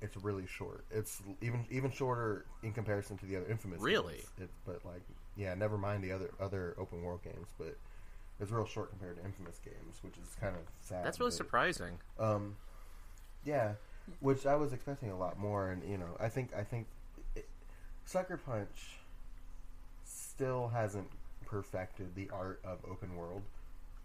it's 0.00 0.16
really 0.16 0.46
short. 0.46 0.84
It's 0.90 1.22
even 1.42 1.66
even 1.70 1.90
shorter 1.90 2.46
in 2.62 2.72
comparison 2.72 3.18
to 3.18 3.26
the 3.26 3.36
other 3.36 3.46
Infamous. 3.50 3.80
Really? 3.80 4.14
games. 4.14 4.30
It, 4.38 4.50
but 4.64 4.84
like, 4.84 5.02
yeah, 5.36 5.54
never 5.54 5.76
mind 5.76 6.02
the 6.02 6.12
other 6.12 6.30
other 6.40 6.74
open 6.78 7.02
world 7.02 7.22
games, 7.22 7.46
but 7.58 7.76
it's 8.40 8.50
real 8.50 8.66
short 8.66 8.90
compared 8.90 9.16
to 9.16 9.24
Infamous 9.24 9.58
games, 9.64 9.98
which 10.02 10.14
is 10.22 10.34
kind 10.40 10.54
of 10.56 10.62
sad. 10.80 11.04
That's 11.04 11.18
really 11.20 11.30
but- 11.30 11.36
surprising. 11.36 11.98
um, 12.18 12.56
yeah, 13.44 13.74
which 14.20 14.44
I 14.46 14.56
was 14.56 14.72
expecting 14.72 15.10
a 15.10 15.16
lot 15.16 15.38
more, 15.38 15.70
and 15.70 15.82
you 15.88 15.96
know, 15.98 16.16
I 16.20 16.28
think 16.28 16.50
I 16.56 16.62
think 16.64 16.86
it, 17.34 17.48
Sucker 18.04 18.36
Punch 18.36 18.98
still 20.04 20.68
hasn't 20.68 21.08
perfected 21.44 22.14
the 22.14 22.28
art 22.32 22.60
of 22.64 22.78
open 22.90 23.16
world. 23.16 23.42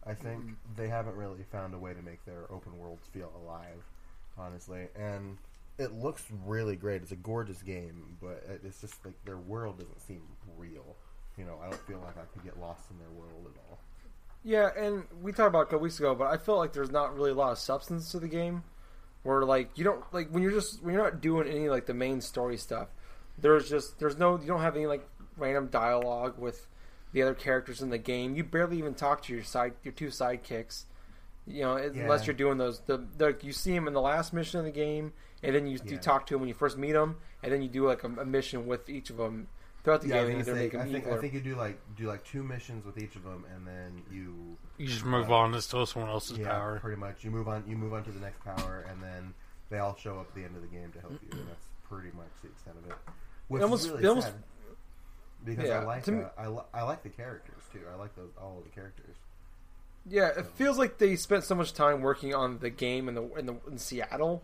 I 0.05 0.13
think 0.15 0.43
they 0.75 0.87
haven't 0.87 1.15
really 1.15 1.43
found 1.51 1.73
a 1.73 1.77
way 1.77 1.93
to 1.93 2.01
make 2.01 2.23
their 2.25 2.51
open 2.51 2.77
worlds 2.79 3.07
feel 3.13 3.31
alive, 3.43 3.83
honestly, 4.37 4.87
and 4.95 5.37
it 5.77 5.93
looks 5.93 6.23
really 6.45 6.75
great. 6.75 7.01
It's 7.03 7.11
a 7.11 7.15
gorgeous 7.15 7.61
game, 7.61 8.17
but 8.21 8.43
it's 8.63 8.81
just 8.81 9.03
like 9.05 9.13
their 9.25 9.37
world 9.37 9.79
doesn't 9.79 10.01
seem 10.01 10.21
real. 10.57 10.95
You 11.37 11.45
know, 11.45 11.59
I 11.63 11.69
don't 11.69 11.81
feel 11.87 11.99
like 11.99 12.17
I 12.17 12.25
could 12.33 12.43
get 12.43 12.59
lost 12.59 12.89
in 12.91 12.97
their 12.97 13.09
world 13.11 13.47
at 13.53 13.59
all. 13.69 13.79
Yeah, 14.43 14.69
and 14.75 15.03
we 15.21 15.31
talked 15.31 15.49
about 15.49 15.59
it 15.59 15.63
a 15.63 15.65
couple 15.65 15.79
weeks 15.79 15.99
ago, 15.99 16.15
but 16.15 16.27
I 16.27 16.37
feel 16.37 16.57
like 16.57 16.73
there's 16.73 16.89
not 16.89 17.15
really 17.15 17.31
a 17.31 17.35
lot 17.35 17.51
of 17.51 17.59
substance 17.59 18.11
to 18.11 18.19
the 18.19 18.27
game. 18.27 18.63
Where 19.23 19.43
like 19.43 19.77
you 19.77 19.83
don't 19.83 20.03
like 20.11 20.29
when 20.29 20.41
you're 20.41 20.51
just 20.51 20.81
when 20.81 20.95
you're 20.95 21.03
not 21.03 21.21
doing 21.21 21.47
any 21.47 21.69
like 21.69 21.85
the 21.85 21.93
main 21.93 22.21
story 22.21 22.57
stuff. 22.57 22.87
There's 23.37 23.69
just 23.69 23.99
there's 23.99 24.17
no 24.17 24.39
you 24.39 24.47
don't 24.47 24.61
have 24.61 24.75
any 24.75 24.87
like 24.87 25.07
random 25.37 25.67
dialogue 25.67 26.39
with 26.39 26.65
the 27.13 27.21
other 27.21 27.35
characters 27.35 27.81
in 27.81 27.91
the 27.91 27.99
game. 27.99 28.35
You 28.35 28.43
barely 28.43 28.79
even 28.79 28.95
talk 28.95 29.21
to 29.23 29.33
your 29.33 29.43
side 29.43 29.73
your 29.83 29.91
two 29.91 30.07
sidekicks. 30.07 30.85
You 31.45 31.61
know, 31.61 31.75
unless 31.75 32.25
you're 32.25 32.35
doing 32.35 32.57
those 32.57 32.79
the, 32.81 33.05
the 33.17 33.35
you 33.41 33.51
see 33.51 33.75
him 33.75 33.87
in 33.87 33.93
the 33.93 34.01
last 34.01 34.33
mission 34.33 34.59
of 34.59 34.65
the 34.65 34.71
game, 34.71 35.13
and 35.43 35.53
then 35.53 35.67
you, 35.67 35.79
you 35.85 35.97
talk 35.97 36.25
to 36.27 36.35
him 36.35 36.41
when 36.41 36.47
you 36.47 36.55
first 36.55 36.77
meet 36.77 36.95
him, 36.95 37.17
and 37.43 37.51
then 37.51 37.61
you 37.61 37.69
do 37.69 37.85
like 37.85 38.03
a, 38.03 38.07
a 38.07 38.25
mission 38.25 38.65
with 38.65 38.89
each 38.89 39.11
of 39.11 39.17
them 39.17 39.49
throughout 39.83 40.01
the 40.01 40.09
Yeah, 40.09 40.25
game. 40.25 40.37
and 40.37 40.45
say, 40.45 40.53
make 40.53 40.75
I 40.75 40.85
think 40.85 41.07
I 41.07 41.17
think 41.17 41.33
you 41.33 41.41
do 41.41 41.55
like 41.55 41.79
do 41.95 42.07
like 42.07 42.23
two 42.23 42.43
missions 42.43 42.85
with 42.85 42.97
each 42.97 43.15
of 43.15 43.23
them, 43.23 43.45
and 43.55 43.65
then 43.67 44.01
you 44.11 44.57
You 44.77 44.87
just 44.87 45.05
move 45.05 45.31
on 45.31 45.51
to 45.53 45.61
steal 45.61 45.85
someone 45.85 46.11
else's 46.11 46.37
yeah, 46.37 46.49
power. 46.49 46.79
pretty 46.79 46.99
much. 46.99 47.23
You 47.23 47.31
move 47.31 47.47
on. 47.47 47.63
You 47.67 47.75
move 47.77 47.93
on 47.93 48.03
to 48.03 48.11
the 48.11 48.19
next 48.19 48.43
power, 48.43 48.85
and 48.89 49.01
then 49.01 49.33
they 49.69 49.79
all 49.79 49.95
show 49.95 50.19
up 50.19 50.27
at 50.29 50.35
the 50.35 50.43
end 50.43 50.55
of 50.55 50.61
the 50.61 50.67
game 50.67 50.91
to 50.93 50.99
help 50.99 51.13
you. 51.13 51.29
And 51.39 51.47
that's 51.47 51.65
pretty 51.89 52.09
much 52.15 52.29
the 52.41 52.49
extent 52.49 52.77
of 52.83 52.89
it. 52.91 52.97
Which 53.47 53.61
almost- 53.61 53.85
is 53.85 53.91
really 53.91 54.03
it 54.03 54.07
almost- 54.07 54.27
sad 54.27 54.35
because 55.43 55.67
Yeah, 55.67 55.79
I 55.79 55.83
like 55.83 56.03
to 56.03 56.11
me- 56.11 56.23
uh, 56.23 56.29
I, 56.37 56.47
li- 56.47 56.63
I 56.73 56.83
like 56.83 57.03
the 57.03 57.09
characters 57.09 57.63
too. 57.73 57.81
I 57.91 57.95
like 57.97 58.15
those 58.15 58.29
all 58.39 58.59
of 58.59 58.63
the 58.63 58.69
characters. 58.69 59.15
Yeah, 60.05 60.27
it 60.37 60.45
feels 60.55 60.77
like 60.77 60.97
they 60.97 61.15
spent 61.15 61.43
so 61.43 61.53
much 61.55 61.73
time 61.73 62.01
working 62.01 62.33
on 62.33 62.59
the 62.59 62.69
game 62.69 63.07
in 63.09 63.15
the 63.15 63.23
in, 63.35 63.45
the, 63.47 63.55
in 63.67 63.77
Seattle 63.77 64.43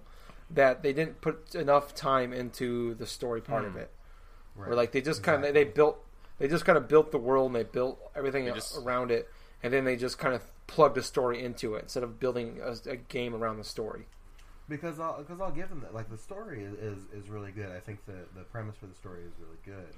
that 0.52 0.82
they 0.84 0.94
didn't 0.94 1.20
put 1.22 1.56
enough 1.56 1.94
time 1.96 2.32
into 2.34 2.94
the 2.96 3.06
story 3.08 3.42
part 3.42 3.66
of 3.66 3.76
it. 3.76 3.92
Right. 4.58 4.68
Where 4.70 4.76
like 4.76 4.92
they 4.92 5.02
just 5.02 5.24
kind 5.24 5.46
of 5.46 5.54
they 5.54 5.64
built 5.64 6.04
they 6.40 6.48
just 6.48 6.66
kind 6.66 6.78
of 6.78 6.88
built 6.88 7.12
the 7.12 7.18
world 7.18 7.48
and 7.48 7.56
they 7.56 7.64
built 7.64 8.00
everything 8.16 8.46
They 8.46 8.52
just- 8.52 8.78
around 8.78 9.12
it, 9.12 9.30
and 9.64 9.72
then 9.72 9.86
they 9.86 9.96
just 9.96 10.18
kind 10.18 10.34
of 10.36 10.42
plugged 10.68 10.98
a 10.98 11.04
story 11.04 11.44
into 11.44 11.76
it 11.76 11.84
instead 11.84 12.04
of 12.04 12.20
building 12.20 12.60
a, 12.62 12.76
a 12.92 12.96
game 12.98 13.34
around 13.34 13.58
the 13.58 13.64
story. 13.64 14.06
because 14.68 15.00
I'll 15.00 15.18
because 15.20 15.40
I'll 15.40 15.52
give 15.52 15.70
them 15.70 15.80
that. 15.82 15.94
Like 15.94 16.10
the 16.10 16.18
story 16.18 16.64
is, 16.64 16.74
is, 16.74 17.04
is 17.14 17.30
really 17.30 17.52
good. 17.52 17.70
I 17.72 17.80
think 17.80 18.06
the 18.06 18.26
the 18.36 18.44
premise 18.44 18.76
for 18.76 18.88
the 18.88 18.96
story 18.96 19.22
is 19.24 19.32
really 19.40 19.58
good. 19.66 19.94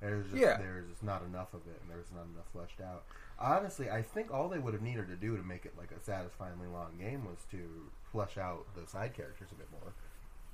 There's 0.00 0.26
just 0.30 0.36
Yeah. 0.40 0.56
there's 0.58 0.88
just 0.88 1.02
not 1.02 1.22
enough 1.24 1.52
of 1.54 1.60
it, 1.66 1.78
and 1.82 1.90
there's 1.90 2.10
not 2.14 2.24
enough 2.32 2.46
fleshed 2.52 2.80
out. 2.80 3.04
Honestly, 3.38 3.90
I 3.90 4.02
think 4.02 4.32
all 4.32 4.48
they 4.48 4.58
would 4.58 4.74
have 4.74 4.82
needed 4.82 5.08
to 5.08 5.16
do 5.16 5.36
to 5.36 5.42
make 5.42 5.64
it 5.64 5.72
like 5.78 5.90
a 5.92 6.00
satisfyingly 6.00 6.68
long 6.68 6.96
game 6.98 7.24
was 7.24 7.38
to 7.52 7.90
flesh 8.12 8.36
out 8.38 8.66
the 8.74 8.86
side 8.86 9.14
characters 9.14 9.48
a 9.52 9.54
bit 9.54 9.68
more, 9.72 9.92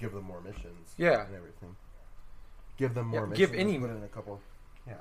give 0.00 0.12
them 0.12 0.24
more 0.24 0.40
missions, 0.40 0.94
Yeah. 0.96 1.26
and 1.26 1.34
everything. 1.34 1.74
Give 2.76 2.94
them 2.94 3.06
more 3.08 3.20
Yeah, 3.20 3.26
missions. 3.26 3.50
give 3.50 3.58
any- 3.58 3.78
put 3.78 3.90
in 3.90 4.02
a 4.02 4.08
couple, 4.08 4.40
yeah, 4.86 4.94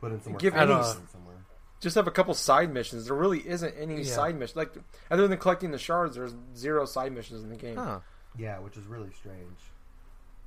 put 0.00 0.12
in 0.12 0.20
some 0.22 0.32
more 0.32 0.38
Give 0.40 0.54
any- 0.54 0.74
missions 0.74 1.10
somewhere. 1.10 1.36
Just 1.80 1.94
have 1.94 2.06
a 2.08 2.10
couple 2.12 2.34
side 2.34 2.72
missions. 2.72 3.06
There 3.06 3.14
really 3.16 3.46
isn't 3.48 3.72
any 3.76 4.02
Yeah. 4.02 4.12
side 4.14 4.36
missions. 4.36 4.56
Like 4.56 4.74
other 5.10 5.28
than 5.28 5.38
collecting 5.38 5.70
the 5.70 5.78
shards, 5.78 6.16
there's 6.16 6.34
zero 6.56 6.84
side 6.84 7.12
missions 7.12 7.42
in 7.44 7.50
the 7.50 7.56
game. 7.56 7.76
Huh. 7.76 8.00
Yeah, 8.36 8.58
which 8.58 8.76
is 8.76 8.84
really 8.86 9.12
strange. 9.12 9.58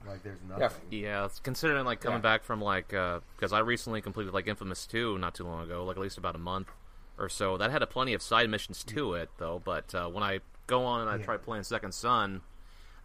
Like 0.05 0.23
there's 0.23 0.41
nothing. 0.41 0.81
Yeah, 0.89 1.25
it's 1.25 1.39
considering 1.39 1.85
like 1.85 2.01
coming 2.01 2.17
Yeah. 2.17 2.21
back 2.23 2.43
from 2.43 2.59
like 2.61 2.87
because 2.89 3.53
I 3.53 3.59
recently 3.59 4.01
completed 4.01 4.33
like 4.33 4.47
Infamous 4.47 4.85
Two 4.87 5.17
not 5.19 5.35
too 5.35 5.45
long 5.45 5.61
ago, 5.63 5.85
like 5.85 5.95
at 5.97 6.01
least 6.01 6.17
about 6.17 6.35
a 6.35 6.39
month 6.39 6.69
or 7.19 7.29
so. 7.29 7.55
That 7.57 7.69
had 7.71 7.81
a 7.83 7.87
plenty 7.87 8.13
of 8.13 8.21
side 8.21 8.49
missions 8.49 8.83
to 8.85 9.13
it 9.13 9.29
though. 9.37 9.61
But 9.63 9.93
uh, 9.93 10.09
when 10.09 10.23
I 10.23 10.39
go 10.67 10.85
on 10.85 11.01
and 11.01 11.09
I 11.09 11.17
Yeah. 11.17 11.25
try 11.25 11.37
playing 11.37 11.63
Second 11.63 11.93
Son, 11.93 12.41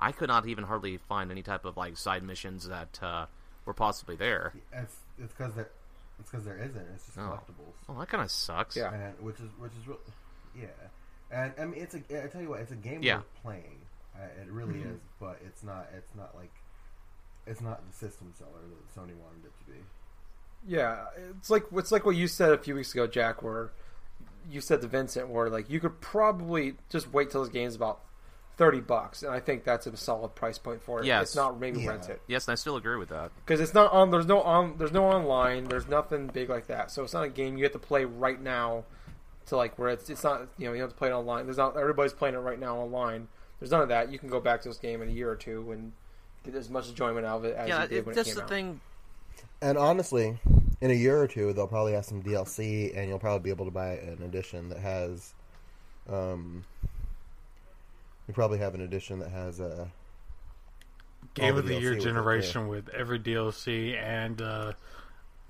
I 0.00 0.10
could 0.12 0.28
not 0.28 0.46
even 0.46 0.64
hardly 0.64 0.96
find 0.96 1.30
any 1.30 1.42
type 1.42 1.64
of 1.64 1.76
like 1.76 1.96
side 1.96 2.22
missions 2.22 2.66
that 2.68 3.00
uh, 3.02 3.26
were 3.66 3.74
possibly 3.74 4.16
there. 4.16 4.52
It's 4.72 4.96
it's 5.18 5.32
because 5.34 5.54
there 5.54 5.68
it's 6.18 6.30
because 6.30 6.44
there 6.46 6.56
isn't. 6.56 6.86
It's 6.94 7.04
just 7.06 7.18
Oh. 7.18 7.22
collectibles. 7.22 7.74
Oh, 7.88 7.98
that 7.98 8.08
kind 8.08 8.22
of 8.24 8.30
sucks. 8.30 8.76
Yeah. 8.76 8.92
and 8.94 9.14
which 9.20 9.36
is 9.40 9.50
which 9.58 9.72
is 9.80 9.86
real, 9.86 9.98
yeah. 10.58 10.66
And 11.30 11.52
I 11.60 11.64
mean, 11.66 11.82
it's 11.82 11.94
a. 11.94 12.24
I 12.24 12.28
tell 12.28 12.40
you 12.40 12.48
what, 12.48 12.60
it's 12.60 12.72
a 12.72 12.76
game 12.76 13.02
Yeah. 13.02 13.16
worth 13.16 13.42
playing. 13.42 13.80
Uh, 14.14 14.20
it 14.40 14.48
really 14.50 14.80
is, 14.80 14.98
but 15.20 15.38
it's 15.44 15.62
not. 15.62 15.88
It's 15.94 16.14
not 16.14 16.34
like. 16.34 16.52
It's 17.46 17.60
not 17.60 17.80
the 17.88 17.94
system 17.96 18.32
seller 18.38 18.50
that 18.62 18.88
Sony 18.94 19.14
wanted 19.16 19.44
it 19.44 19.52
to 19.64 19.70
be. 19.72 19.78
Yeah, 20.66 21.04
it's 21.38 21.50
like 21.50 21.64
it's 21.72 21.92
like 21.92 22.06
what 22.06 22.16
you 22.16 22.26
said 22.28 22.52
a 22.52 22.58
few 22.58 22.74
weeks 22.74 22.92
ago, 22.92 23.06
Jack. 23.06 23.42
Where 23.42 23.70
you 24.50 24.60
said 24.60 24.80
to 24.80 24.88
Vincent, 24.88 25.28
where 25.28 25.50
like 25.50 25.68
you 25.68 25.78
could 25.80 26.00
probably 26.00 26.74
just 26.88 27.12
wait 27.12 27.30
till 27.30 27.42
this 27.42 27.52
game's 27.52 27.74
about 27.76 28.00
thirty 28.56 28.80
bucks, 28.80 29.22
and 29.22 29.32
I 29.32 29.40
think 29.40 29.64
that's 29.64 29.86
a 29.86 29.96
solid 29.96 30.34
price 30.34 30.56
point 30.58 30.82
for 30.82 31.00
it. 31.00 31.06
Yes. 31.06 31.22
it's 31.24 31.36
not 31.36 31.60
maybe 31.60 31.80
Yeah. 31.82 31.90
rent 31.90 32.08
it 32.08 32.22
Yes, 32.26 32.46
and 32.48 32.52
I 32.52 32.54
still 32.56 32.76
agree 32.76 32.96
with 32.96 33.10
that. 33.10 33.30
because 33.44 33.60
it's 33.60 33.74
not 33.74 33.92
on. 33.92 34.10
There's 34.10 34.26
no 34.26 34.40
on. 34.42 34.76
There's 34.78 34.92
no 34.92 35.04
online. 35.04 35.64
There's 35.64 35.88
nothing 35.88 36.28
big 36.28 36.48
like 36.48 36.66
that. 36.68 36.90
So 36.90 37.04
it's 37.04 37.12
not 37.12 37.24
a 37.24 37.28
game 37.28 37.56
you 37.58 37.64
have 37.64 37.72
to 37.72 37.78
play 37.78 38.04
right 38.04 38.40
now. 38.40 38.84
To 39.46 39.56
like 39.56 39.78
where 39.78 39.90
it's 39.90 40.10
it's 40.10 40.24
not 40.24 40.48
you 40.58 40.66
know 40.66 40.72
you 40.72 40.80
have 40.80 40.90
to 40.90 40.96
play 40.96 41.08
it 41.08 41.12
online. 41.12 41.44
There's 41.44 41.56
not 41.58 41.76
everybody's 41.76 42.12
playing 42.12 42.34
it 42.34 42.38
right 42.38 42.58
now 42.58 42.78
online. 42.78 43.28
There's 43.60 43.70
none 43.70 43.80
of 43.82 43.88
that. 43.90 44.10
You 44.10 44.18
can 44.18 44.28
go 44.28 44.40
back 44.40 44.60
to 44.62 44.68
this 44.68 44.78
game 44.78 45.00
in 45.02 45.08
a 45.08 45.12
year 45.12 45.30
or 45.30 45.36
two 45.36 45.70
and 45.70 45.92
get 46.44 46.54
as 46.56 46.68
much 46.68 46.88
enjoyment 46.88 47.24
out 47.24 47.38
of 47.38 47.44
it 47.44 47.54
as 47.56 47.68
yeah, 47.68 47.82
you 47.82 47.88
did 47.88 47.96
it, 47.98 48.06
when 48.06 48.14
that's 48.16 48.28
it 48.28 48.32
came 48.32 48.36
the 48.38 48.42
out. 48.42 48.48
thing. 48.48 48.80
And 49.62 49.78
honestly, 49.78 50.38
in 50.80 50.90
a 50.90 50.94
year 50.94 51.20
or 51.22 51.28
two, 51.28 51.52
they'll 51.52 51.66
probably 51.68 51.92
have 51.92 52.04
some 52.04 52.22
DLC, 52.22 52.96
and 52.96 53.08
you'll 53.08 53.18
probably 53.20 53.44
be 53.44 53.50
able 53.50 53.64
to 53.66 53.70
buy 53.70 53.90
an 53.92 54.20
edition 54.22 54.68
that 54.70 54.78
has. 54.78 55.32
Um, 56.10 56.64
you 58.26 58.34
probably 58.34 58.58
have 58.58 58.74
an 58.74 58.80
edition 58.80 59.18
that 59.20 59.30
has 59.30 59.60
a 59.60 59.90
Game 61.34 61.56
of 61.56 61.66
the 61.66 61.74
the 61.74 61.80
Year 61.80 61.94
generation 61.96 62.68
with 62.68 62.88
every 62.90 63.18
DLC 63.18 64.00
and 64.00 64.40
uh, 64.40 64.72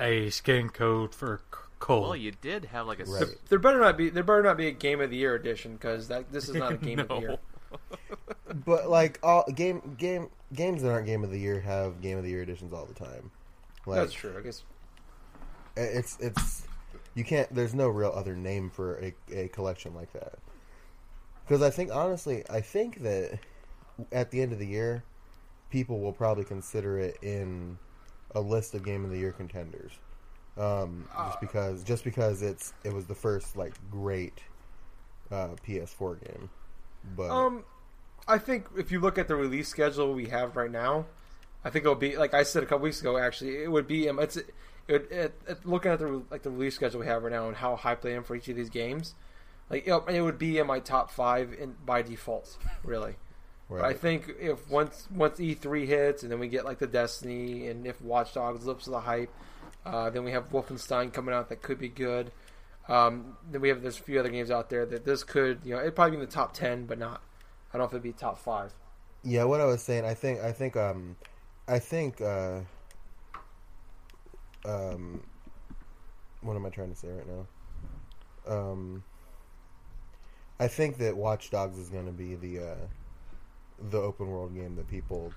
a 0.00 0.30
skin 0.30 0.68
code 0.68 1.14
for 1.14 1.40
C- 1.52 1.58
Cole. 1.78 2.02
Well, 2.02 2.16
you 2.16 2.32
did 2.40 2.64
have 2.66 2.86
like 2.86 3.00
a 3.00 3.04
Right. 3.04 3.26
There 3.48 3.58
better 3.58 3.78
not 3.78 3.96
be 3.96 4.08
there 4.08 4.22
better 4.22 4.42
not 4.42 4.56
be 4.56 4.68
a 4.68 4.72
game 4.72 5.00
of 5.00 5.10
the 5.10 5.16
year 5.16 5.34
edition 5.34 5.74
because 5.74 6.08
that 6.08 6.32
this 6.32 6.48
is 6.48 6.54
not 6.54 6.72
a 6.72 6.76
game 6.78 6.98
of 6.98 7.08
the 7.08 7.18
year. 7.18 7.38
But 8.64 8.88
like 8.88 9.18
all 9.22 9.44
game 9.54 9.96
game 9.98 10.28
games 10.54 10.82
that 10.82 10.90
aren't 10.90 11.06
game 11.06 11.22
of 11.22 11.30
the 11.30 11.38
year 11.38 11.60
have 11.60 12.00
game 12.00 12.16
of 12.16 12.24
the 12.24 12.30
year 12.30 12.42
editions 12.42 12.72
all 12.72 12.86
the 12.86 12.94
time. 12.94 13.30
Like, 13.84 14.00
That's 14.00 14.12
true. 14.12 14.34
I 14.36 14.40
guess 14.40 14.64
It's 15.76 16.16
it's 16.18 16.66
you 17.14 17.24
can't. 17.24 17.52
There's 17.54 17.74
no 17.74 17.88
real 17.88 18.12
other 18.14 18.34
name 18.34 18.70
for 18.70 18.96
a, 18.98 19.14
a 19.32 19.48
collection 19.48 19.94
like 19.94 20.12
that. 20.14 20.38
Because 21.46 21.62
I 21.62 21.70
think 21.70 21.94
honestly, 21.94 22.42
I 22.50 22.60
think 22.60 23.02
that 23.02 23.38
at 24.10 24.30
the 24.30 24.42
end 24.42 24.52
of 24.52 24.58
the 24.58 24.66
year, 24.66 25.04
people 25.70 26.00
will 26.00 26.12
probably 26.12 26.44
consider 26.44 26.98
it 26.98 27.18
in 27.22 27.78
a 28.34 28.40
list 28.40 28.74
of 28.74 28.84
game 28.84 29.04
of 29.04 29.10
the 29.10 29.18
year 29.18 29.32
contenders. 29.32 29.92
Um, 30.58 31.06
just 31.26 31.40
because 31.40 31.84
just 31.84 32.04
because 32.04 32.42
it's 32.42 32.72
it 32.82 32.92
was 32.92 33.04
the 33.06 33.14
first 33.14 33.56
like 33.56 33.74
great 33.90 34.42
uh, 35.30 35.50
PS4 35.66 36.24
game. 36.26 36.50
But 37.14 37.30
Um, 37.30 37.64
I 38.26 38.38
think 38.38 38.66
if 38.76 38.90
you 38.90 39.00
look 39.00 39.18
at 39.18 39.28
the 39.28 39.36
release 39.36 39.68
schedule 39.68 40.14
we 40.14 40.26
have 40.26 40.56
right 40.56 40.70
now, 40.70 41.06
I 41.64 41.70
think 41.70 41.84
it'll 41.84 41.94
be 41.94 42.16
like 42.16 42.34
I 42.34 42.42
said 42.42 42.62
a 42.62 42.66
couple 42.66 42.84
weeks 42.84 43.00
ago. 43.00 43.18
Actually, 43.18 43.62
it 43.62 43.70
would 43.70 43.86
be 43.86 44.08
um, 44.08 44.18
it's 44.18 44.36
it, 44.36 44.48
it, 44.88 45.40
it, 45.46 45.66
looking 45.66 45.90
at 45.90 45.98
the 45.98 46.22
like 46.30 46.42
the 46.42 46.50
release 46.50 46.74
schedule 46.74 47.00
we 47.00 47.06
have 47.06 47.22
right 47.22 47.32
now 47.32 47.48
and 47.48 47.56
how 47.56 47.76
hyped 47.76 48.08
I 48.08 48.14
am 48.14 48.24
for 48.24 48.34
each 48.34 48.48
of 48.48 48.56
these 48.56 48.70
games. 48.70 49.14
Like 49.70 49.86
it, 49.86 50.02
it 50.08 50.20
would 50.20 50.38
be 50.38 50.58
in 50.58 50.66
my 50.66 50.80
top 50.80 51.10
five 51.10 51.52
in, 51.58 51.74
by 51.84 52.02
default, 52.02 52.56
really. 52.84 53.16
But 53.68 53.84
I 53.84 53.94
think 53.94 54.30
if 54.38 54.68
once 54.70 55.08
once 55.10 55.40
E 55.40 55.54
three 55.54 55.86
hits 55.86 56.22
and 56.22 56.30
then 56.30 56.38
we 56.38 56.48
get 56.48 56.64
like 56.64 56.78
the 56.78 56.86
Destiny 56.86 57.66
and 57.66 57.86
if 57.86 58.00
Watch 58.00 58.34
Dogs 58.34 58.64
lives 58.64 58.84
to 58.84 58.90
the 58.90 59.00
hype, 59.00 59.30
uh, 59.84 60.08
then 60.10 60.22
we 60.22 60.30
have 60.30 60.50
Wolfenstein 60.50 61.12
coming 61.12 61.34
out 61.34 61.48
that 61.48 61.62
could 61.62 61.78
be 61.78 61.88
good. 61.88 62.30
Um, 62.88 63.36
then 63.50 63.60
we 63.60 63.68
have 63.68 63.82
there's 63.82 63.98
a 63.98 64.02
few 64.02 64.20
other 64.20 64.28
games 64.28 64.52
out 64.52 64.70
there 64.70 64.86
that 64.86 65.04
this 65.04 65.24
could 65.24 65.60
you 65.64 65.74
know 65.74 65.80
it'd 65.80 65.96
probably 65.96 66.12
be 66.12 66.22
in 66.22 66.28
the 66.28 66.32
top 66.32 66.54
ten, 66.54 66.86
but 66.86 66.98
not. 66.98 67.20
I 67.72 67.78
don't 67.78 67.80
know 67.80 67.84
if 67.86 67.92
it'd 67.92 68.02
be 68.02 68.12
top 68.12 68.38
five. 68.38 68.72
Yeah, 69.24 69.42
what 69.44 69.60
I 69.60 69.64
was 69.64 69.82
saying, 69.82 70.04
I 70.04 70.14
think, 70.14 70.40
I 70.40 70.52
think, 70.52 70.76
um, 70.76 71.16
I 71.66 71.80
think, 71.80 72.20
uh, 72.20 72.60
um, 74.64 75.20
what 76.42 76.54
am 76.54 76.64
I 76.64 76.68
trying 76.70 76.90
to 76.90 76.96
say 76.96 77.08
right 77.08 77.26
now? 77.26 77.46
Um, 78.54 79.02
I 80.58 80.68
think 80.68 80.98
that 80.98 81.16
Watch 81.16 81.50
Dogs 81.50 81.78
is 81.78 81.88
going 81.88 82.06
to 82.06 82.12
be 82.12 82.34
the 82.34 82.60
uh, 82.60 82.74
the 83.90 83.98
open 84.00 84.28
world 84.28 84.54
game 84.54 84.76
that 84.76 84.88
people 84.88 85.32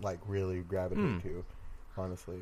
like 0.00 0.18
really 0.26 0.60
gravitate 0.60 1.04
Hmm. 1.04 1.18
to. 1.20 1.44
Honestly, 1.98 2.36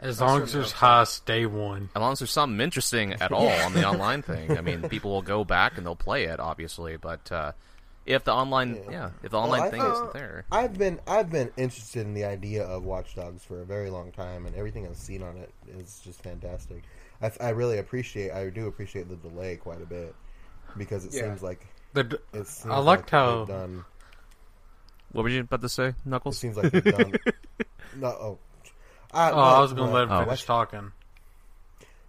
As 0.00 0.20
I 0.20 0.26
long 0.26 0.42
as 0.42 0.52
there's 0.52 0.72
hope 0.72 0.80
so. 0.80 0.86
Haas 0.86 1.20
day 1.20 1.46
one. 1.46 1.88
As 1.94 2.00
long 2.00 2.12
as 2.14 2.18
there's 2.18 2.32
something 2.32 2.60
interesting 2.60 3.12
at 3.12 3.30
all 3.32 3.46
on 3.48 3.72
the 3.72 3.86
online 3.86 4.22
thing, 4.22 4.58
I 4.58 4.60
mean, 4.60 4.88
people 4.88 5.12
will 5.12 5.22
go 5.22 5.44
back 5.44 5.76
and 5.78 5.86
they'll 5.86 5.94
play 5.94 6.24
it, 6.24 6.40
obviously. 6.40 6.96
But 6.96 7.30
uh, 7.30 7.52
if 8.06 8.24
the 8.24 8.32
online, 8.32 8.74
yeah, 8.86 8.90
Yeah. 8.90 9.10
if 9.22 9.30
the 9.30 9.38
online 9.38 9.60
I 9.62 9.70
thing 9.70 9.80
think- 9.82 9.92
isn't 9.92 10.12
there, 10.14 10.46
I've 10.50 10.76
been 10.76 10.98
I've 11.06 11.30
been 11.30 11.52
interested 11.56 12.06
in 12.08 12.14
the 12.14 12.24
idea 12.24 12.64
of 12.64 12.82
Watch 12.82 13.14
Dogs 13.14 13.44
for 13.44 13.60
a 13.60 13.64
very 13.64 13.88
long 13.88 14.10
time, 14.10 14.46
and 14.46 14.56
everything 14.56 14.84
I've 14.84 14.96
seen 14.96 15.22
on 15.22 15.36
it 15.36 15.54
is 15.68 16.00
just 16.04 16.20
fantastic. 16.24 16.82
I, 17.22 17.30
I 17.40 17.48
really 17.50 17.78
appreciate 17.78 18.32
I 18.32 18.48
do 18.50 18.66
appreciate 18.66 19.08
the 19.08 19.14
delay 19.16 19.54
quite 19.56 19.80
a 19.80 19.86
bit 19.86 20.12
because 20.76 21.04
it 21.04 21.14
Yeah. 21.14 21.22
seems 21.22 21.42
like 21.42 21.66
The, 21.94 22.04
d- 22.04 22.16
it 22.32 22.46
seems 22.46 22.72
I 22.72 22.78
liked 22.78 23.04
like 23.04 23.10
how- 23.10 23.44
done. 23.44 23.84
what 25.12 25.22
were 25.22 25.28
you 25.28 25.40
about 25.40 25.60
to 25.62 25.68
say, 25.68 25.88
It 25.88 25.94
Knuckles? 26.04 26.38
seems 26.38 26.56
like 26.56 26.70
they've 26.72 26.84
done. 26.84 27.14
no, 27.96 28.06
oh, 28.08 28.38
I, 29.12 29.30
oh, 29.30 29.38
I 29.38 29.60
was 29.60 29.72
going 29.72 29.88
to 29.88 29.94
let 29.94 30.04
him 30.04 30.12
Oh. 30.12 30.24
finish 30.24 30.44
talking. 30.44 30.92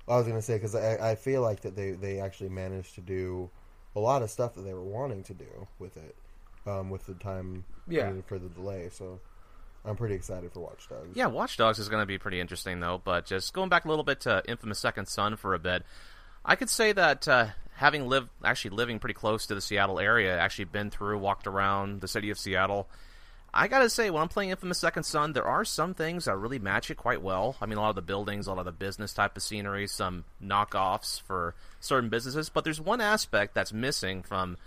I 0.08 0.18
was 0.18 0.26
gonna 0.28 0.42
say 0.42 0.56
because 0.56 0.74
I, 0.74 1.12
I 1.12 1.16
feel 1.16 1.44
like 1.44 1.62
that 1.62 1.76
they, 1.76 1.92
they 1.92 2.20
actually 2.20 2.50
managed 2.50 2.96
to 2.96 3.02
do 3.02 3.52
a 3.96 4.00
lot 4.00 4.24
of 4.24 4.32
stuff 4.32 4.56
that 4.56 4.62
they 4.62 4.74
were 4.74 4.84
wanting 4.84 5.22
to 5.26 5.36
do 5.36 5.68
with 5.78 5.98
it, 5.98 6.16
um, 6.66 6.90
with 6.90 7.06
the 7.06 7.14
time 7.14 7.64
Yeah. 7.88 8.14
for 8.26 8.40
the 8.40 8.50
delay. 8.50 8.90
So 8.92 9.20
I'm 9.86 9.96
pretty 9.96 10.16
excited 10.16 10.52
for 10.52 10.62
Watch 10.62 10.90
Dogs. 10.90 11.10
Yeah, 11.16 11.28
Watch 11.28 11.58
Dogs 11.58 11.78
is 11.78 11.90
going 11.90 12.02
to 12.02 12.08
be 12.08 12.18
pretty 12.18 12.40
interesting, 12.40 12.80
though. 12.80 13.00
But 13.04 13.28
just 13.28 13.54
going 13.54 13.70
back 13.70 13.86
a 13.86 13.88
little 13.88 14.04
bit 14.04 14.22
to 14.22 14.42
Infamous 14.48 14.80
Second 14.80 15.08
Son 15.08 15.36
for 15.36 15.54
a 15.54 15.60
bit, 15.60 15.84
I 16.46 16.56
could 16.56 16.70
say 16.70 16.92
that 16.94 17.28
uh, 17.28 17.48
having 17.76 18.08
lived, 18.08 18.30
actually 18.44 18.72
living 18.72 19.00
pretty 19.00 19.14
close 19.14 19.46
to 19.48 19.56
the 19.56 19.62
Seattle 19.62 20.00
area, 20.00 20.38
actually 20.38 20.66
been 20.66 20.90
through, 20.90 21.18
walked 21.20 21.48
around 21.48 22.02
the 22.02 22.08
city 22.08 22.30
of 22.30 22.40
Seattle. 22.40 22.88
I 23.54 23.68
gotta 23.68 23.90
say, 23.90 24.10
when 24.10 24.22
I'm 24.22 24.28
playing 24.28 24.52
Infamous 24.52 24.78
Second 24.78 25.04
Son, 25.04 25.34
there 25.34 25.46
are 25.46 25.66
some 25.66 25.96
things 25.96 26.26
that 26.26 26.38
really 26.38 26.60
match 26.60 26.92
it 26.92 26.98
quite 26.98 27.22
well. 27.22 27.56
I 27.60 27.66
mean, 27.66 27.78
a 27.78 27.82
lot 27.82 27.90
of 27.90 27.96
the 27.96 28.02
buildings, 28.04 28.46
a 28.46 28.52
lot 28.52 28.60
of 28.60 28.66
the 28.66 28.72
business 28.72 29.14
type 29.14 29.36
of 29.36 29.42
scenery, 29.42 29.88
some 29.88 30.26
knockoffs 30.44 31.20
for 31.22 31.56
certain 31.80 32.10
businesses. 32.10 32.50
But 32.50 32.64
there's 32.64 32.80
one 32.80 33.02
aspect 33.02 33.56
that's 33.56 33.74
missing 33.74 34.22
from 34.22 34.58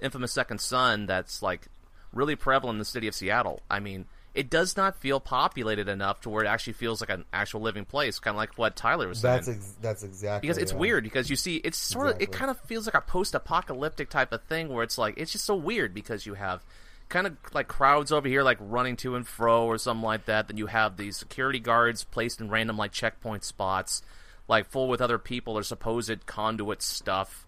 Infamous 0.00 0.32
Second 0.32 0.60
Son 0.60 1.04
that's 1.06 1.42
like 1.42 1.66
really 2.14 2.36
prevalent 2.36 2.76
in 2.76 2.78
the 2.78 2.84
city 2.86 3.08
of 3.08 3.14
Seattle. 3.14 3.60
I 3.70 3.80
mean, 3.80 4.06
it 4.34 4.50
does 4.50 4.76
not 4.76 5.00
feel 5.00 5.20
populated 5.20 5.88
enough 5.88 6.20
to 6.22 6.30
where 6.30 6.44
it 6.44 6.48
actually 6.48 6.72
feels 6.72 7.00
like 7.00 7.10
an 7.10 7.24
actual 7.32 7.60
living 7.60 7.84
place, 7.84 8.18
kind 8.18 8.34
of 8.34 8.38
like 8.38 8.58
what 8.58 8.74
Tyler 8.74 9.08
was 9.08 9.20
saying. 9.20 9.36
That's 9.36 9.48
ex- 9.48 9.76
that's 9.80 10.02
exactly 10.02 10.48
because 10.48 10.58
it's 10.58 10.72
yeah. 10.72 10.78
weird 10.78 11.04
because 11.04 11.30
you 11.30 11.36
see 11.36 11.56
it's 11.56 11.78
sort 11.78 12.08
of 12.08 12.20
it 12.20 12.32
kind 12.32 12.50
of 12.50 12.58
feels 12.60 12.86
like 12.86 12.94
a 12.94 13.00
post-apocalyptic 13.00 14.10
type 14.10 14.32
of 14.32 14.42
thing 14.44 14.68
where 14.68 14.82
it's 14.82 14.98
like 14.98 15.14
it's 15.16 15.32
just 15.32 15.44
so 15.44 15.54
weird 15.54 15.94
because 15.94 16.26
you 16.26 16.34
have 16.34 16.64
kind 17.08 17.26
of 17.26 17.36
like 17.52 17.68
crowds 17.68 18.10
over 18.10 18.26
here 18.26 18.42
like 18.42 18.58
running 18.60 18.96
to 18.96 19.14
and 19.14 19.28
fro 19.28 19.66
or 19.66 19.76
something 19.76 20.02
like 20.02 20.24
that 20.24 20.48
then 20.48 20.56
you 20.56 20.66
have 20.66 20.96
these 20.96 21.18
security 21.18 21.60
guards 21.60 22.02
placed 22.02 22.40
in 22.40 22.48
random 22.48 22.78
like 22.78 22.92
checkpoint 22.92 23.44
spots 23.44 24.02
like 24.48 24.66
full 24.70 24.88
with 24.88 25.02
other 25.02 25.18
people 25.18 25.56
or 25.56 25.62
supposed 25.62 26.24
conduit 26.24 26.80
stuff 26.80 27.46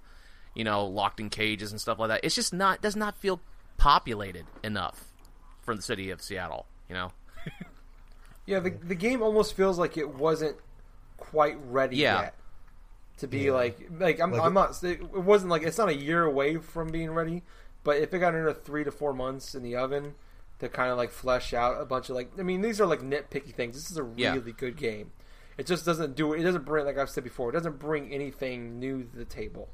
you 0.55 0.62
know 0.62 0.85
locked 0.85 1.20
in 1.20 1.31
cages 1.31 1.72
and 1.72 1.81
stuff 1.81 1.99
like 1.99 2.11
that 2.11 2.20
it's 2.22 2.35
just 2.35 2.53
not 2.53 2.83
does 2.83 2.94
not 2.94 3.16
feel 3.16 3.40
populated 3.79 4.44
enough 4.62 5.07
from 5.66 5.77
the 5.77 5.83
city 5.83 6.11
of 6.11 6.22
Seattle. 6.22 6.64
You 6.88 6.94
know. 6.94 7.12
Yeah, 8.49 8.61
the 8.61 8.70
the 8.70 8.94
game 8.94 9.22
almost 9.22 9.55
feels 9.55 9.77
like 9.77 9.96
it 9.96 10.14
wasn't 10.14 10.57
quite 11.16 11.57
ready 11.68 11.96
Yeah. 11.96 12.20
yet 12.20 12.35
to 13.18 13.27
be 13.27 13.38
Yeah. 13.46 13.53
like 13.53 13.88
like 13.99 14.20
I'm 14.20 14.31
Like 14.31 14.40
I'm 14.42 14.53
it- 14.53 14.55
not 14.55 14.85
it 14.85 15.03
wasn't 15.12 15.51
like 15.51 15.62
it's 15.64 15.79
not 15.79 15.88
a 15.88 15.94
year 15.96 16.22
away 16.22 16.59
from 16.59 16.88
being 16.92 17.11
ready, 17.11 17.42
but 17.83 17.96
if 17.96 18.14
it 18.14 18.20
got 18.20 18.35
another 18.35 18.55
three 18.55 18.85
to 18.85 18.92
four 18.92 19.12
months 19.12 19.55
in 19.57 19.64
the 19.64 19.75
oven 19.75 20.14
to 20.61 20.68
kind 20.68 20.90
of 20.92 20.96
like 20.96 21.11
flesh 21.11 21.53
out 21.53 21.81
a 21.81 21.85
bunch 21.85 22.09
of 22.09 22.14
like 22.14 22.31
I 22.38 22.42
mean 22.42 22.61
these 22.61 22.81
are 22.81 22.87
like 22.87 23.01
nitpicky 23.01 23.53
things. 23.53 23.75
This 23.75 23.90
is 23.90 23.99
a 23.99 24.09
Yeah. 24.16 24.35
really 24.35 24.53
good 24.53 24.77
game. 24.77 25.11
It 25.59 25.66
just 25.66 25.85
doesn't 25.85 26.14
do 26.14 26.33
it. 26.33 26.42
doesn't 26.44 26.64
bring 26.64 26.87
like 26.87 26.99
I've 26.99 27.11
said 27.11 27.25
before. 27.25 27.49
It 27.51 27.55
doesn't 27.55 27.81
bring 27.81 28.12
anything 28.12 28.79
new 28.79 29.03
to 29.03 29.16
the 29.16 29.25
table. 29.25 29.70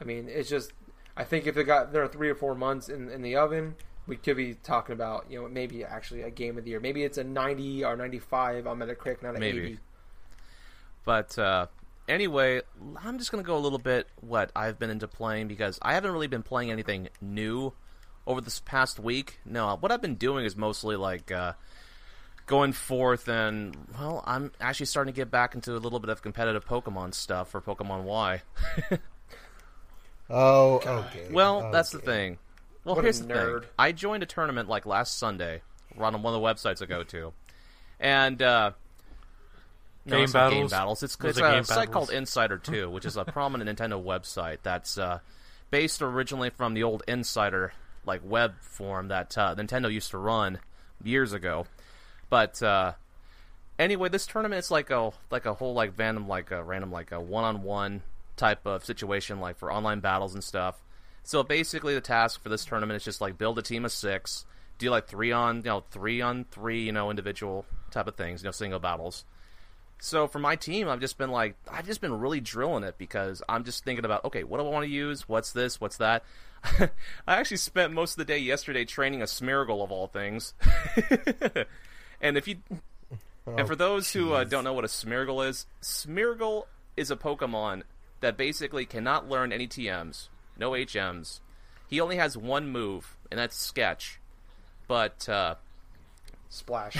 I 0.00 0.04
mean, 0.04 0.28
it's 0.28 0.48
just 0.50 0.72
I 1.16 1.22
think 1.22 1.46
if 1.46 1.56
it 1.56 1.64
got 1.64 1.92
there 1.92 2.08
three 2.08 2.30
or 2.30 2.34
four 2.34 2.56
months 2.56 2.88
in 2.88 3.08
in 3.10 3.22
the 3.22 3.36
oven, 3.36 3.76
we 4.12 4.18
could 4.18 4.36
be 4.36 4.52
talking 4.52 4.92
about 4.92 5.24
you 5.30 5.40
know 5.40 5.48
maybe 5.48 5.84
actually 5.84 6.20
a 6.20 6.30
game 6.30 6.58
of 6.58 6.64
the 6.64 6.70
year. 6.70 6.80
Maybe 6.80 7.02
it's 7.02 7.16
a 7.16 7.24
ninety 7.24 7.82
or 7.82 7.96
ninety 7.96 8.18
five 8.18 8.66
on 8.66 8.78
Metacritic, 8.78 9.22
not 9.22 9.32
an 9.32 9.40
Maybe. 9.40 9.58
eighty. 9.58 9.78
But 11.06 11.38
uh, 11.38 11.68
anyway, 12.06 12.60
I'm 13.02 13.16
just 13.16 13.30
gonna 13.30 13.42
go 13.42 13.56
a 13.56 13.58
little 13.58 13.78
bit 13.78 14.06
what 14.20 14.52
I've 14.54 14.78
been 14.78 14.90
into 14.90 15.08
playing 15.08 15.48
because 15.48 15.78
I 15.80 15.94
haven't 15.94 16.10
really 16.10 16.26
been 16.26 16.42
playing 16.42 16.70
anything 16.70 17.08
new 17.22 17.72
over 18.26 18.42
this 18.42 18.60
past 18.60 19.00
week. 19.00 19.40
No, 19.46 19.78
what 19.80 19.90
I've 19.90 20.02
been 20.02 20.16
doing 20.16 20.44
is 20.44 20.56
mostly 20.56 20.96
like 20.96 21.32
uh, 21.32 21.54
going 22.44 22.74
forth 22.74 23.28
and 23.28 23.74
well, 23.98 24.22
I'm 24.26 24.52
actually 24.60 24.86
starting 24.86 25.14
to 25.14 25.16
get 25.16 25.30
back 25.30 25.54
into 25.54 25.72
a 25.74 25.78
little 25.78 26.00
bit 26.00 26.10
of 26.10 26.20
competitive 26.20 26.66
Pokemon 26.66 27.14
stuff 27.14 27.48
for 27.48 27.62
Pokemon 27.62 28.02
Y. 28.02 28.42
Oh, 30.30 30.80
okay. 30.86 31.28
Well, 31.30 31.70
that's 31.72 31.90
the 31.90 31.98
thing. 31.98 32.38
Well, 32.84 32.96
What 32.96 33.02
a 33.02 33.04
here's 33.04 33.20
the 33.20 33.32
nerd. 33.32 33.60
thing. 33.62 33.70
I 33.78 33.92
joined 33.92 34.22
a 34.22 34.26
tournament 34.26 34.68
like 34.68 34.86
last 34.86 35.18
Sunday, 35.18 35.62
on 35.98 36.22
one 36.22 36.34
of 36.34 36.40
the 36.40 36.46
websites 36.46 36.82
I 36.82 36.86
go 36.86 37.02
to, 37.04 37.32
and 38.00 38.40
uh, 38.42 38.72
no, 40.04 40.18
Game 40.18 40.32
battles. 40.32 40.54
Game 40.60 40.68
Battles? 40.68 41.02
It's, 41.02 41.16
it's 41.22 41.38
it 41.38 41.44
a 41.44 41.50
Game 41.52 41.64
site 41.64 41.76
Battles? 41.90 41.92
called 41.94 42.10
Insider 42.10 42.58
2, 42.62 42.90
which 42.90 43.04
is 43.04 43.16
a 43.16 43.24
prominent 43.24 43.70
Nintendo 43.78 44.02
website 44.02 44.58
that's 44.62 44.98
uh, 44.98 45.20
based 45.70 46.02
originally 46.02 46.50
from 46.50 46.74
the 46.74 46.82
old 46.82 47.02
NSider 47.06 47.70
like 48.04 48.20
web 48.24 48.54
form 48.60 49.08
that 49.08 49.38
uh, 49.38 49.54
Nintendo 49.54 49.92
used 49.92 50.10
to 50.10 50.18
run 50.18 50.58
years 51.04 51.32
ago. 51.32 51.66
But 52.30 52.60
uh, 52.62 52.94
anyway, 53.78 54.08
this 54.08 54.26
tournament 54.26 54.58
is 54.58 54.72
like 54.72 54.90
a 54.90 55.12
like 55.30 55.46
a 55.46 55.54
whole 55.54 55.74
like 55.74 55.92
random 55.96 56.26
like 56.26 56.50
a 56.50 56.64
random 56.64 56.90
like 56.90 57.12
a 57.12 57.20
one 57.20 57.44
on 57.44 57.62
one 57.62 58.02
type 58.36 58.66
of 58.66 58.84
situation 58.84 59.38
like 59.38 59.56
for 59.56 59.72
online 59.72 60.00
battles 60.00 60.34
and 60.34 60.42
stuff. 60.42 60.82
So 61.24 61.42
basically, 61.42 61.94
the 61.94 62.00
task 62.00 62.42
for 62.42 62.48
this 62.48 62.64
tournament 62.64 62.96
is 62.96 63.04
just 63.04 63.20
like 63.20 63.38
build 63.38 63.58
a 63.58 63.62
team 63.62 63.84
of 63.84 63.92
six, 63.92 64.44
do 64.78 64.90
like 64.90 65.06
three 65.06 65.32
on 65.32 65.56
you 65.58 65.62
know 65.62 65.84
three 65.90 66.20
on 66.20 66.44
three 66.50 66.82
you 66.82 66.92
know 66.92 67.10
individual 67.10 67.64
type 67.90 68.08
of 68.08 68.16
things, 68.16 68.42
you 68.42 68.48
know 68.48 68.52
single 68.52 68.80
battles. 68.80 69.24
So 70.00 70.26
for 70.26 70.40
my 70.40 70.56
team, 70.56 70.88
I've 70.88 71.00
just 71.00 71.16
been 71.16 71.30
like 71.30 71.54
I've 71.70 71.86
just 71.86 72.00
been 72.00 72.18
really 72.18 72.40
drilling 72.40 72.82
it 72.82 72.98
because 72.98 73.42
I'm 73.48 73.64
just 73.64 73.84
thinking 73.84 74.04
about 74.04 74.24
okay, 74.24 74.42
what 74.42 74.58
do 74.58 74.66
I 74.66 74.68
want 74.68 74.84
to 74.84 74.90
use? 74.90 75.28
What's 75.28 75.52
this? 75.52 75.80
What's 75.80 75.98
that? 75.98 76.24
I 76.64 76.90
actually 77.26 77.58
spent 77.58 77.92
most 77.92 78.12
of 78.12 78.16
the 78.18 78.24
day 78.24 78.38
yesterday 78.38 78.84
training 78.84 79.22
a 79.22 79.26
Smeargle 79.26 79.82
of 79.82 79.92
all 79.92 80.08
things. 80.08 80.54
and 82.20 82.36
if 82.36 82.48
you 82.48 82.56
and 83.46 83.66
for 83.66 83.76
those 83.76 84.12
who 84.12 84.32
uh, 84.32 84.44
don't 84.44 84.64
know 84.64 84.72
what 84.72 84.84
a 84.84 84.88
Smeargle 84.88 85.48
is, 85.48 85.66
Smeargle 85.80 86.64
is 86.96 87.10
a 87.10 87.16
Pokemon 87.16 87.82
that 88.20 88.36
basically 88.36 88.84
cannot 88.86 89.28
learn 89.28 89.52
any 89.52 89.66
TMs, 89.66 90.28
no 90.58 90.72
HMs. 90.72 91.40
He 91.88 92.00
only 92.00 92.16
has 92.16 92.36
one 92.36 92.68
move, 92.68 93.16
and 93.30 93.38
that's 93.38 93.56
Sketch. 93.56 94.18
But 94.88 95.28
uh, 95.28 95.56
Splash. 96.48 96.96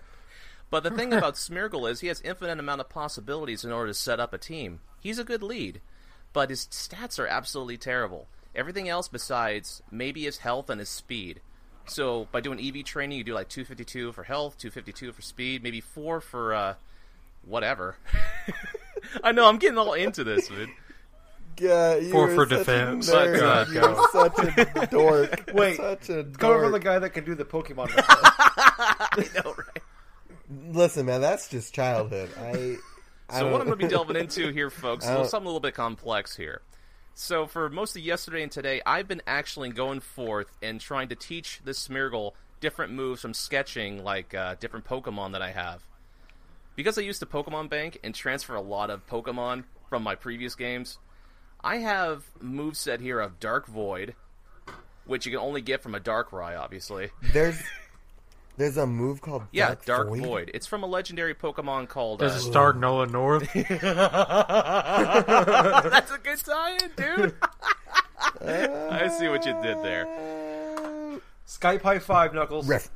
but 0.70 0.82
the 0.82 0.90
thing 0.90 1.12
about 1.12 1.34
Smeargle 1.34 1.90
is 1.90 2.00
he 2.00 2.08
has 2.08 2.20
infinite 2.20 2.58
amount 2.58 2.80
of 2.80 2.88
possibilities 2.88 3.64
in 3.64 3.72
order 3.72 3.88
to 3.88 3.94
set 3.94 4.20
up 4.20 4.32
a 4.32 4.38
team. 4.38 4.80
He's 5.00 5.18
a 5.18 5.24
good 5.24 5.42
lead, 5.42 5.80
but 6.32 6.50
his 6.50 6.66
stats 6.66 7.18
are 7.18 7.26
absolutely 7.26 7.76
terrible. 7.76 8.26
Everything 8.54 8.88
else 8.88 9.08
besides 9.08 9.82
maybe 9.90 10.24
his 10.24 10.38
health 10.38 10.70
and 10.70 10.80
his 10.80 10.88
speed. 10.88 11.40
So 11.86 12.28
by 12.32 12.40
doing 12.40 12.60
EV 12.60 12.84
training, 12.84 13.18
you 13.18 13.24
do 13.24 13.34
like 13.34 13.48
252 13.48 14.12
for 14.12 14.24
health, 14.24 14.58
252 14.58 15.12
for 15.12 15.22
speed, 15.22 15.62
maybe 15.62 15.80
four 15.80 16.20
for 16.20 16.54
uh, 16.54 16.74
whatever. 17.44 17.96
I 19.22 19.32
know 19.32 19.48
I'm 19.48 19.58
getting 19.58 19.78
all 19.78 19.94
into 19.94 20.24
this, 20.24 20.48
dude. 20.48 20.70
Yeah, 21.60 21.96
you 21.96 22.10
Four 22.10 22.30
are 22.30 22.34
for 22.34 22.48
such 22.48 22.58
defense. 22.58 23.08
A 23.08 23.12
nerd. 23.14 23.38
But, 23.40 23.42
uh, 23.44 23.66
You're 23.72 24.08
such 24.12 24.58
a 24.82 24.86
dork. 24.86 25.50
Wait, 25.54 25.76
such 25.76 26.08
a 26.10 26.24
Coming 26.24 26.60
from 26.60 26.72
the 26.72 26.78
guy 26.80 26.98
that 26.98 27.10
can 27.10 27.24
do 27.24 27.34
the 27.34 27.44
Pokemon. 27.44 27.90
I 27.96 29.24
know, 29.34 29.54
right? 29.56 29.82
Listen, 30.70 31.06
man, 31.06 31.20
that's 31.20 31.48
just 31.48 31.74
childhood. 31.74 32.30
I. 32.38 32.76
I 33.30 33.38
So 33.38 33.40
don't- 33.44 33.52
what 33.52 33.60
I'm 33.60 33.66
going 33.66 33.78
to 33.78 33.84
be 33.86 33.90
delving 33.90 34.16
into 34.16 34.50
here, 34.52 34.70
folks, 34.70 35.04
is 35.04 35.10
I 35.10 35.12
a 35.12 35.14
little- 35.14 35.24
don't- 35.24 35.30
something 35.30 35.46
a 35.46 35.48
little 35.48 35.60
bit 35.60 35.74
complex 35.74 36.36
here. 36.36 36.62
So 37.14 37.46
for 37.46 37.68
most 37.68 37.96
of 37.96 38.02
yesterday 38.02 38.42
and 38.42 38.50
today, 38.52 38.80
I've 38.86 39.08
been 39.08 39.22
actually 39.26 39.70
going 39.70 40.00
forth 40.00 40.50
and 40.62 40.80
trying 40.80 41.08
to 41.08 41.16
teach 41.16 41.60
this 41.64 41.86
Smeargle 41.88 42.32
different 42.60 42.92
moves 42.92 43.20
from 43.22 43.34
sketching, 43.34 44.02
like 44.04 44.32
uh, 44.34 44.54
different 44.60 44.84
Pokemon 44.86 45.32
that 45.32 45.42
I 45.42 45.50
have. 45.50 45.82
Because 46.76 46.96
I 46.96 47.02
used 47.02 47.20
the 47.20 47.26
Pokemon 47.26 47.68
Bank 47.70 47.98
and 48.04 48.14
transfer 48.14 48.54
a 48.54 48.60
lot 48.60 48.88
of 48.90 49.04
Pokemon 49.08 49.64
from 49.90 50.04
my 50.04 50.14
previous 50.14 50.54
games, 50.54 50.98
I 51.62 51.76
have 51.78 52.24
moveset 52.42 53.00
here 53.00 53.20
of 53.20 53.40
Dark 53.40 53.66
Void, 53.66 54.14
which 55.06 55.26
you 55.26 55.32
can 55.32 55.40
only 55.40 55.60
get 55.60 55.82
from 55.82 55.94
a 55.94 56.00
Darkrai, 56.00 56.58
obviously. 56.58 57.10
There's 57.32 57.60
there's 58.56 58.76
a 58.76 58.86
move 58.86 59.20
called 59.20 59.44
Yeah, 59.50 59.66
Dark, 59.68 59.84
Dark 59.84 60.08
Void. 60.08 60.20
Void. 60.20 60.50
It's 60.54 60.66
from 60.66 60.82
a 60.82 60.86
legendary 60.86 61.34
Pokemon 61.34 61.88
called. 61.88 62.20
Does 62.20 62.32
uh, 62.32 62.36
it 62.36 62.50
start 62.50 62.78
Nolan 62.78 63.10
North? 63.12 63.52
That's 63.52 63.72
a 66.10 66.18
good 66.22 66.38
tie-in, 66.38 66.90
dude. 66.96 67.34
I 68.40 69.08
see 69.18 69.28
what 69.28 69.44
you 69.44 69.52
did 69.62 69.82
there. 69.82 70.06
Skype 71.46 71.82
high 71.82 71.98
five, 71.98 72.34
Knuckles. 72.34 72.68
Ref- 72.68 72.90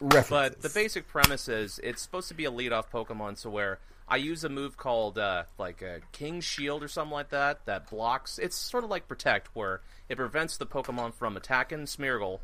references. 0.00 0.30
But 0.30 0.62
the 0.62 0.68
basic 0.68 1.08
premise 1.08 1.48
is 1.48 1.80
it's 1.82 2.02
supposed 2.02 2.28
to 2.28 2.34
be 2.34 2.44
a 2.44 2.50
lead-off 2.50 2.92
Pokemon, 2.92 3.38
so 3.38 3.50
where 3.50 3.78
I 4.08 4.16
use 4.16 4.44
a 4.44 4.48
move 4.48 4.76
called 4.76 5.18
uh, 5.18 5.44
like 5.58 5.82
a 5.82 6.00
King 6.12 6.40
Shield 6.40 6.82
or 6.82 6.88
something 6.88 7.12
like 7.12 7.30
that 7.30 7.64
that 7.66 7.88
blocks. 7.88 8.38
It's 8.38 8.56
sort 8.56 8.84
of 8.84 8.90
like 8.90 9.08
Protect, 9.08 9.48
where 9.54 9.80
it 10.08 10.16
prevents 10.16 10.56
the 10.56 10.66
Pokemon 10.66 11.14
from 11.14 11.36
attacking 11.36 11.86
Smeargle, 11.86 12.40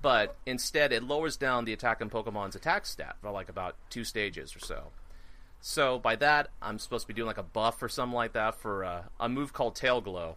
but 0.00 0.36
instead 0.46 0.92
it 0.92 1.02
lowers 1.02 1.36
down 1.36 1.64
the 1.64 1.72
attacking 1.72 2.10
Pokemon's 2.10 2.54
attack 2.54 2.86
stat 2.86 3.16
for 3.20 3.30
like 3.30 3.48
about 3.48 3.76
two 3.90 4.04
stages 4.04 4.54
or 4.54 4.60
so. 4.60 4.84
So 5.60 5.98
by 5.98 6.16
that, 6.16 6.50
I'm 6.62 6.78
supposed 6.78 7.04
to 7.04 7.08
be 7.08 7.14
doing 7.14 7.26
like 7.26 7.38
a 7.38 7.42
buff 7.42 7.82
or 7.82 7.88
something 7.88 8.14
like 8.14 8.34
that 8.34 8.54
for 8.54 8.84
uh, 8.84 9.02
a 9.18 9.28
move 9.28 9.52
called 9.52 9.74
Tail 9.74 10.00
Glow. 10.00 10.36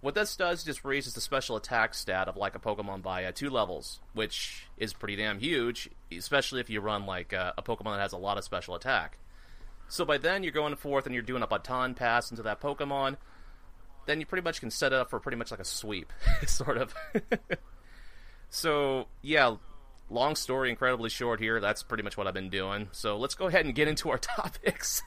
What 0.00 0.14
this 0.16 0.34
does 0.34 0.64
just 0.64 0.84
raises 0.84 1.14
the 1.14 1.20
special 1.20 1.54
attack 1.54 1.94
stat 1.94 2.28
of 2.28 2.36
like 2.36 2.56
a 2.56 2.58
Pokemon 2.58 3.02
by 3.02 3.24
uh, 3.24 3.32
two 3.32 3.50
levels, 3.50 4.00
which 4.14 4.66
is 4.76 4.92
pretty 4.92 5.14
damn 5.14 5.38
huge, 5.38 5.90
especially 6.10 6.60
if 6.60 6.70
you 6.70 6.80
run 6.80 7.06
like 7.06 7.32
uh, 7.32 7.52
a 7.56 7.62
Pokemon 7.62 7.96
that 7.96 8.00
has 8.00 8.12
a 8.12 8.16
lot 8.16 8.36
of 8.36 8.42
special 8.42 8.74
attack. 8.74 9.18
So 9.92 10.06
by 10.06 10.16
then 10.16 10.42
you're 10.42 10.52
going 10.52 10.74
forth 10.74 11.04
and 11.04 11.14
you're 11.14 11.22
doing 11.22 11.42
a 11.42 11.46
baton 11.46 11.92
pass 11.92 12.30
into 12.30 12.42
that 12.44 12.62
Pokemon. 12.62 13.18
Then 14.06 14.20
you 14.20 14.24
pretty 14.24 14.42
much 14.42 14.58
can 14.58 14.70
set 14.70 14.94
it 14.94 14.98
up 14.98 15.10
for 15.10 15.20
pretty 15.20 15.36
much 15.36 15.50
like 15.50 15.60
a 15.60 15.66
sweep, 15.66 16.10
sort 16.46 16.78
of. 16.78 16.94
so 18.48 19.06
yeah, 19.20 19.56
long 20.08 20.34
story, 20.34 20.70
incredibly 20.70 21.10
short 21.10 21.40
here. 21.40 21.60
That's 21.60 21.82
pretty 21.82 22.02
much 22.02 22.16
what 22.16 22.26
I've 22.26 22.32
been 22.32 22.48
doing. 22.48 22.88
So 22.92 23.18
let's 23.18 23.34
go 23.34 23.48
ahead 23.48 23.66
and 23.66 23.74
get 23.74 23.86
into 23.86 24.08
our 24.08 24.16
topics. 24.36 25.02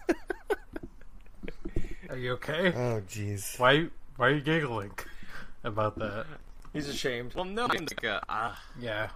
Are 2.08 2.18
you 2.18 2.34
okay? 2.34 2.68
oh 2.68 3.02
jeez. 3.10 3.60
Why? 3.60 3.88
Why 4.18 4.28
are 4.28 4.36
you 4.36 4.42
giggling 4.42 4.92
about 5.64 5.98
that? 5.98 6.28
He's 6.74 6.88
ashamed. 6.88 7.34
well, 7.34 7.46
no, 7.46 7.64
I'm 7.64 7.86
like, 7.86 8.06
uh, 8.06 8.20
ah, 8.30 8.62
Yeah. 8.80 9.10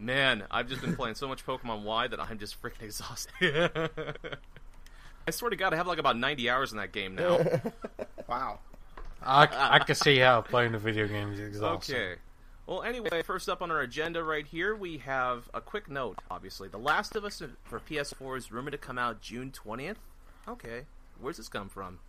Man, 0.00 0.44
I've 0.48 0.68
just 0.68 0.80
been 0.80 0.94
playing 0.94 1.16
so 1.16 1.26
much 1.26 1.44
Pokemon 1.44 1.82
Y 1.82 2.06
that 2.06 2.20
I'm 2.20 2.38
just 2.38 2.62
freaking 2.62 2.82
exhausted. 2.82 3.90
I 5.28 5.30
swear 5.30 5.50
to 5.50 5.56
God, 5.56 5.74
I 5.74 5.76
have 5.76 5.86
like 5.86 5.98
about 5.98 6.16
90 6.16 6.48
hours 6.48 6.72
in 6.72 6.78
that 6.78 6.90
game 6.92 7.14
now. 7.14 7.38
Wow. 8.28 8.58
I, 9.22 9.48
I 9.50 9.78
can 9.78 9.94
see 9.94 10.18
how 10.18 10.42
playing 10.42 10.72
the 10.72 10.78
video 10.78 11.08
game 11.08 11.32
is 11.32 11.40
exhausting. 11.40 11.96
Okay. 11.96 12.14
Well, 12.66 12.82
anyway, 12.82 13.22
first 13.22 13.48
up 13.48 13.62
on 13.62 13.70
our 13.70 13.80
agenda 13.80 14.22
right 14.22 14.46
here, 14.46 14.76
we 14.76 14.98
have 14.98 15.48
a 15.54 15.62
quick 15.62 15.88
note, 15.88 16.18
obviously. 16.30 16.68
The 16.68 16.76
Last 16.78 17.16
of 17.16 17.24
Us 17.24 17.42
for 17.64 17.80
PS4 17.80 18.36
is 18.36 18.52
rumored 18.52 18.72
to 18.72 18.78
come 18.78 18.98
out 18.98 19.22
June 19.22 19.50
20th. 19.50 19.96
Okay. 20.46 20.82
Where's 21.18 21.38
this 21.38 21.48
come 21.48 21.70
from? 21.70 22.00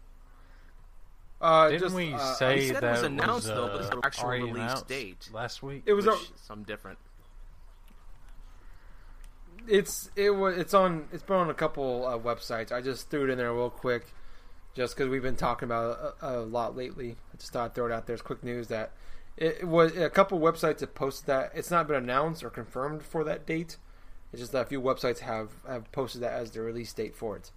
Uh, 1.40 1.70
Didn't 1.70 1.84
just, 1.84 1.96
we 1.96 2.14
uh, 2.14 2.34
say 2.34 2.60
he 2.60 2.68
said 2.68 2.76
it 2.78 2.82
that 2.82 2.92
was 2.92 3.04
announced, 3.04 3.48
was, 3.48 3.56
though, 3.56 3.68
but 3.68 3.76
uh, 3.76 3.80
it's 3.80 3.90
the 3.90 4.02
actual 4.04 4.30
release 4.32 4.56
announced 4.56 4.88
date. 4.90 5.30
last 5.32 5.64
week? 5.64 5.84
It 5.86 5.94
was 5.94 6.06
Which, 6.06 6.16
a- 6.16 6.46
some 6.46 6.64
different. 6.64 7.00
It's 9.70 10.10
it 10.16 10.32
was 10.32 10.58
it's 10.58 10.74
on 10.74 11.08
it's 11.14 11.24
been 11.24 11.36
on 11.36 11.50
a 11.50 11.54
couple 11.54 12.06
uh, 12.08 12.18
websites. 12.18 12.72
I 12.72 12.82
just 12.82 13.10
threw 13.10 13.26
it 13.26 13.30
in 13.30 13.38
there 13.38 13.54
real 13.54 13.70
quick, 13.70 14.14
just 14.74 14.96
because 14.96 15.10
we've 15.10 15.22
been 15.22 15.36
talking 15.36 15.68
about 15.68 15.92
it 15.92 16.26
a, 16.26 16.40
a 16.40 16.42
lot 16.42 16.76
lately. 16.76 17.18
I 17.34 17.38
just 17.38 17.54
thought 17.54 17.66
I'd 17.66 17.76
throw 17.76 17.86
it 17.86 17.92
out 17.92 18.08
there 18.08 18.16
as 18.16 18.22
quick 18.22 18.44
news 18.44 18.68
that 18.70 18.92
It, 19.38 19.60
it 19.62 19.68
was 19.68 19.96
a 19.96 20.10
couple 20.10 20.40
websites 20.40 20.80
have 20.82 20.96
posted 20.96 21.28
that. 21.28 21.52
It's 21.54 21.72
not 21.72 21.88
been 21.88 21.98
announced 21.98 22.44
or 22.44 22.50
confirmed 22.50 23.04
for 23.04 23.24
that 23.24 23.46
date. 23.46 23.78
It's 24.32 24.42
just 24.42 24.52
that 24.52 24.62
a 24.62 24.66
few 24.66 24.82
websites 24.82 25.20
have 25.20 25.50
have 25.68 25.92
posted 25.92 26.22
that 26.22 26.34
as 26.34 26.52
the 26.52 26.62
release 26.62 26.92
date 26.94 27.16
for 27.16 27.38
it. 27.38 27.52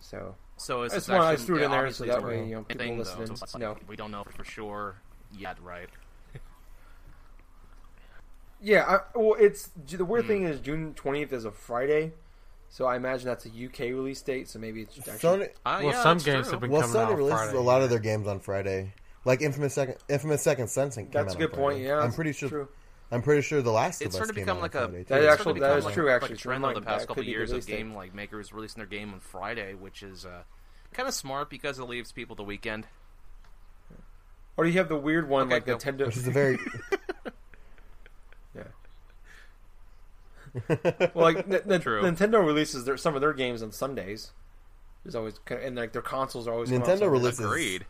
So 0.00 0.36
So 0.56 0.82
it's 0.82 0.94
I 0.94 0.98
just 0.98 1.10
I 1.10 1.36
threw 1.36 1.56
it 1.56 1.60
yeah, 1.60 1.64
in 1.66 1.70
there 1.72 1.90
so 1.90 2.04
that 2.04 2.22
way, 2.22 2.46
you 2.46 2.54
know, 2.56 2.62
people 2.62 2.96
listening 2.96 3.26
though, 3.26 3.34
so 3.34 3.46
like, 3.54 3.60
know. 3.60 3.76
We 3.88 3.96
don't 3.96 4.10
know 4.10 4.24
for 4.24 4.44
sure 4.44 4.96
yet, 5.36 5.56
right? 5.62 5.88
Yeah, 8.62 8.84
I, 9.14 9.18
well, 9.18 9.36
it's 9.38 9.70
the 9.88 10.04
weird 10.04 10.26
thing 10.26 10.44
is 10.44 10.60
June 10.60 10.94
twentieth 10.94 11.32
is 11.32 11.44
a 11.44 11.50
Friday, 11.50 12.12
so 12.68 12.86
I 12.86 12.96
imagine 12.96 13.26
that's 13.26 13.46
a 13.46 13.48
UK 13.48 13.80
release 13.94 14.20
date. 14.22 14.48
So 14.48 14.58
maybe 14.58 14.82
it's 14.82 14.98
actually 15.08 15.18
Sony, 15.18 15.48
Uh, 15.64 15.80
Well, 15.82 15.82
yeah, 15.84 16.02
some 16.02 16.18
games 16.18 16.46
true. 16.46 16.52
have 16.52 16.60
been 16.60 16.70
well, 16.70 16.82
coming 16.82 16.96
Sony 16.96 17.04
out 17.12 17.16
releases 17.16 17.40
Friday. 17.40 17.58
a 17.58 17.60
lot 17.62 17.82
of 17.82 17.90
their 17.90 17.98
games 17.98 18.26
on 18.28 18.40
Friday. 18.40 18.92
Like 19.24 19.42
Infamous 19.42 19.74
Second, 19.74 19.96
Infamous 20.08 20.42
Second 20.42 20.68
Sensing. 20.68 21.08
that's 21.10 21.14
a 21.14 21.18
out 21.20 21.30
on 21.34 21.38
good 21.38 21.52
point. 21.52 21.76
Friday. 21.76 21.88
Yeah, 21.88 21.98
I'm 22.00 22.12
pretty 22.12 22.32
sure. 22.32 22.48
True. 22.48 22.68
I'm 23.12 23.22
pretty 23.22 23.42
sure 23.42 23.60
the 23.60 23.72
Last 23.72 24.00
It's 24.02 24.14
of 24.14 24.20
Us 24.22 24.28
sort 24.28 24.30
of 24.30 24.36
become 24.36 24.60
like 24.60 24.74
a 24.76 24.88
Friday, 24.88 25.02
That 25.04 25.24
actually- 25.24 25.42
sort 25.44 25.56
of 25.56 25.60
that 25.62 25.66
become 25.66 25.78
is 25.78 25.84
like, 25.84 25.94
true, 25.94 26.10
actually. 26.10 26.34
a 26.34 26.36
trend 26.38 26.62
So 26.62 26.68
of 26.68 26.74
the 26.76 26.80
past 26.82 27.08
couple 27.08 27.24
years 27.24 27.50
of 27.50 27.66
game 27.66 27.92
like 27.92 28.14
makers 28.14 28.52
releasing 28.52 28.78
their 28.78 28.86
game 28.86 29.12
on 29.12 29.18
Friday, 29.20 29.74
which 29.74 30.02
is 30.04 30.24
uh, 30.24 30.42
kind 30.92 31.08
of 31.08 31.14
smart 31.14 31.50
because 31.50 31.78
it 31.80 31.84
leaves 31.84 32.12
people 32.12 32.36
the 32.36 32.44
weekend. 32.44 32.86
Or 34.56 34.64
do 34.64 34.70
you 34.70 34.78
have 34.78 34.88
the 34.88 34.96
weird 34.96 35.28
one 35.28 35.46
Okay, 35.46 35.54
like 35.54 35.66
go. 35.66 35.76
Nintendo. 35.76 36.06
Which 36.06 36.16
is 36.18 36.28
a 36.28 36.30
very 36.30 36.58
Yeah. 38.54 38.62
well, 40.68 41.10
like 41.14 41.38
N- 41.48 41.60
N- 41.70 41.80
True. 41.80 42.02
Nintendo 42.02 42.44
releases 42.44 42.84
their, 42.84 42.96
some 42.96 43.14
of 43.14 43.20
their 43.20 43.32
games 43.32 43.62
on 43.62 43.72
Sundays. 43.72 44.32
There's 45.04 45.14
always 45.14 45.38
kind 45.44 45.60
of, 45.60 45.66
and 45.66 45.76
like 45.76 45.92
their 45.92 46.02
consoles 46.02 46.46
are 46.48 46.52
always 46.54 46.70
Nintendo 46.70 46.86
Sundays. 46.86 47.08
releases- 47.08 47.46
Agreed. 47.46 47.86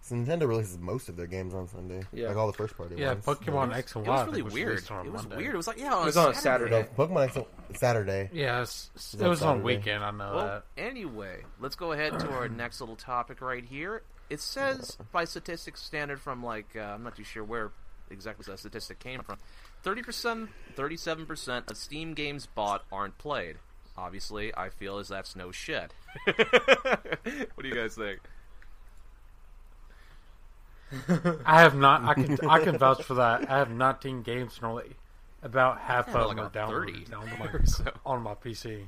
so 0.00 0.14
Nintendo 0.14 0.48
releases 0.48 0.78
most 0.78 1.08
of 1.08 1.16
their 1.16 1.26
games 1.26 1.52
on 1.52 1.68
Sunday. 1.68 2.02
Yeah. 2.12 2.28
like 2.28 2.36
all 2.36 2.46
the 2.46 2.52
first 2.54 2.76
party 2.76 2.94
Yeah, 2.96 3.12
ones. 3.12 3.24
Pokemon 3.26 3.74
X 3.74 3.94
and 3.96 4.06
It 4.06 4.10
was 4.10 4.26
really 4.26 4.42
weird. 4.42 4.78
It 4.78 4.90
was 4.90 5.22
Monday. 5.24 5.36
weird. 5.36 5.54
It 5.54 5.56
was 5.56 5.66
like 5.66 5.78
yeah, 5.78 5.92
on 5.94 6.02
It 6.02 6.06
was 6.06 6.16
on 6.16 6.26
a 6.30 6.32
No, 6.32 6.38
Saturday. 6.38 6.86
Pokemon 6.96 7.24
X 7.24 7.38
Saturday. 7.78 8.30
Yeah, 8.32 8.62
it's, 8.62 8.90
it 9.14 9.20
was 9.28 9.42
on 9.42 9.58
Saturday. 9.58 9.76
weekend. 9.76 10.02
I 10.04 10.10
know 10.12 10.32
Well, 10.34 10.46
that. 10.46 10.64
anyway, 10.78 11.42
let's 11.60 11.76
go 11.76 11.92
ahead 11.92 12.18
to 12.20 12.30
our 12.30 12.48
next 12.48 12.80
little 12.80 12.96
topic 12.96 13.40
right 13.42 13.64
here. 13.64 14.02
It 14.30 14.40
says, 14.40 14.96
by 15.12 15.24
statistics 15.24 15.82
standard 15.82 16.20
from 16.20 16.42
like 16.42 16.76
uh, 16.76 16.80
I'm 16.80 17.02
not 17.02 17.16
too 17.16 17.24
sure 17.24 17.44
where 17.44 17.70
exactly 18.10 18.44
that 18.48 18.58
statistic 18.60 18.98
came 19.00 19.20
from. 19.22 19.36
Thirty 19.82 20.02
percent, 20.02 20.50
thirty-seven 20.74 21.26
percent 21.26 21.70
of 21.70 21.76
Steam 21.76 22.14
games 22.14 22.46
bought 22.46 22.84
aren't 22.92 23.16
played. 23.18 23.56
Obviously, 23.96 24.54
I 24.56 24.68
feel 24.68 24.98
as 24.98 25.08
that's 25.08 25.34
no 25.36 25.50
shit. 25.52 25.92
what 26.24 27.62
do 27.62 27.68
you 27.68 27.74
guys 27.74 27.94
think? 27.94 28.20
I 31.46 31.60
have 31.60 31.76
not. 31.76 32.02
I 32.04 32.14
can. 32.14 32.38
I 32.48 32.58
can 32.62 32.76
vouch 32.78 33.02
for 33.04 33.14
that. 33.14 33.48
I 33.50 33.58
have 33.58 33.70
19 33.70 34.22
games 34.22 34.58
normally. 34.60 34.96
About 35.42 35.78
half 35.80 36.08
Yeah, 36.08 36.14
of 36.20 36.26
like 36.26 36.36
them 36.36 36.44
are 36.44 36.48
about 36.48 36.68
30 36.70 36.92
downloaded 36.92 37.10
down 37.10 37.26
to 37.28 37.38
my, 37.38 37.64
so. 37.64 37.84
on 38.04 38.22
my 38.22 38.34
PC. 38.34 38.86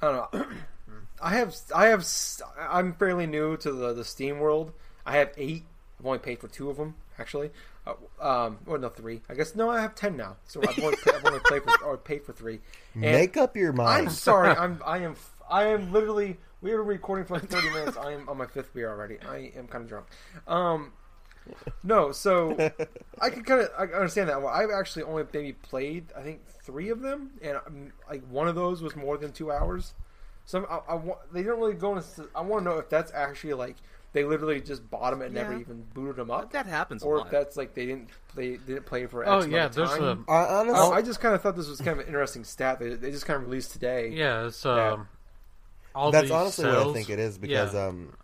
I 0.00 0.06
don't 0.12 0.32
know. 0.34 0.46
I 1.22 1.30
have 1.36 1.54
I 1.74 1.86
have 1.86 2.00
s- 2.00 2.40
I'm 2.58 2.94
fairly 2.94 3.26
new 3.26 3.56
to 3.58 3.72
the 3.72 3.92
the 3.92 4.04
Steam 4.04 4.38
world. 4.38 4.72
I 5.04 5.16
have 5.18 5.32
eight. 5.36 5.64
I've 5.98 6.06
only 6.06 6.18
paid 6.18 6.38
for 6.40 6.48
two 6.48 6.70
of 6.70 6.76
them 6.76 6.94
actually. 7.18 7.50
Uh, 7.86 7.94
um, 8.20 8.58
or 8.66 8.78
no, 8.78 8.88
three. 8.88 9.20
I 9.28 9.34
guess 9.34 9.54
no, 9.54 9.70
I 9.70 9.80
have 9.80 9.94
ten 9.94 10.16
now. 10.16 10.36
So 10.46 10.60
I've 10.66 10.78
only, 10.78 10.96
I've 11.06 11.24
only 11.24 11.40
played 11.40 11.62
for 11.62 11.84
or 11.84 11.96
paid 11.96 12.24
for 12.24 12.32
three. 12.32 12.60
And 12.94 13.02
Make 13.02 13.36
up 13.36 13.56
your 13.56 13.72
mind. 13.72 14.08
I'm 14.08 14.12
sorry. 14.12 14.50
I'm 14.50 14.82
I 14.86 14.98
am 14.98 15.16
I 15.48 15.64
am 15.66 15.92
literally. 15.92 16.38
We 16.62 16.72
were 16.72 16.82
recording 16.82 17.26
for 17.26 17.34
like 17.34 17.48
30 17.48 17.68
minutes. 17.70 17.96
I 17.96 18.12
am 18.12 18.28
on 18.28 18.38
my 18.38 18.46
fifth 18.46 18.74
beer 18.74 18.88
already. 18.88 19.18
I 19.28 19.52
am 19.56 19.68
kind 19.68 19.84
of 19.84 19.88
drunk. 19.88 20.06
Um, 20.48 20.92
no, 21.82 22.12
so 22.12 22.56
I 23.20 23.30
can 23.30 23.44
kind 23.44 23.60
of 23.60 23.70
I 23.78 23.84
understand 23.84 24.28
that. 24.30 24.40
Well, 24.40 24.52
I've 24.52 24.70
actually 24.70 25.04
only 25.04 25.24
maybe 25.32 25.52
played 25.52 26.06
I 26.16 26.22
think 26.22 26.40
three 26.62 26.88
of 26.88 27.00
them, 27.00 27.32
and 27.42 27.58
um, 27.66 27.92
like 28.08 28.26
one 28.28 28.48
of 28.48 28.54
those 28.54 28.82
was 28.82 28.96
more 28.96 29.16
than 29.16 29.32
two 29.32 29.52
hours. 29.52 29.94
So 30.44 30.64
I, 30.64 30.92
I 30.92 30.94
want 30.94 31.20
they 31.32 31.42
don't 31.42 31.58
really 31.58 31.74
go 31.74 31.96
into. 31.96 32.28
I 32.34 32.40
want 32.40 32.64
to 32.64 32.70
know 32.70 32.78
if 32.78 32.88
that's 32.88 33.12
actually 33.12 33.54
like 33.54 33.76
they 34.16 34.24
literally 34.24 34.60
just 34.62 34.88
bought 34.90 35.10
them 35.10 35.20
and 35.20 35.34
never 35.34 35.56
even 35.56 35.84
booted 35.94 36.16
them 36.16 36.30
up, 36.30 36.52
That 36.52 36.64
happens 36.66 37.02
a 37.02 37.06
or 37.06 37.18
lot. 37.18 37.26
if 37.26 37.32
that's 37.32 37.56
like 37.56 37.74
they 37.74 37.84
didn't 37.86 38.08
they 38.34 38.56
didn't 38.56 38.86
play 38.86 39.04
for. 39.06 39.22
X 39.22 39.30
Oh 39.30 39.46
yeah, 39.48 39.68
there's 39.68 39.90
time. 39.90 40.24
a 40.26 40.32
I, 40.32 40.60
honestly, 40.60 40.80
I, 40.80 40.88
I 40.96 41.02
just 41.02 41.20
kind 41.20 41.34
of 41.34 41.42
thought 41.42 41.54
this 41.54 41.68
was 41.68 41.78
kind 41.78 41.90
of 41.90 41.98
an 42.00 42.06
interesting 42.06 42.44
stat. 42.44 42.78
They, 42.78 42.94
they 42.94 43.10
just 43.10 43.26
kind 43.26 43.36
of 43.42 43.46
released 43.48 43.72
today. 43.72 44.08
yeah. 44.14 44.46
It's 44.46 44.64
Yeah. 44.64 44.92
um. 44.92 45.08
All 45.94 46.10
that's 46.10 46.30
honestly 46.30 46.64
sales, 46.64 46.84
what 46.86 46.90
I 46.90 46.94
think 46.94 47.10
it 47.10 47.18
is 47.18 47.38
because 47.38 47.72
yeah, 47.74 47.86
um, 47.86 48.14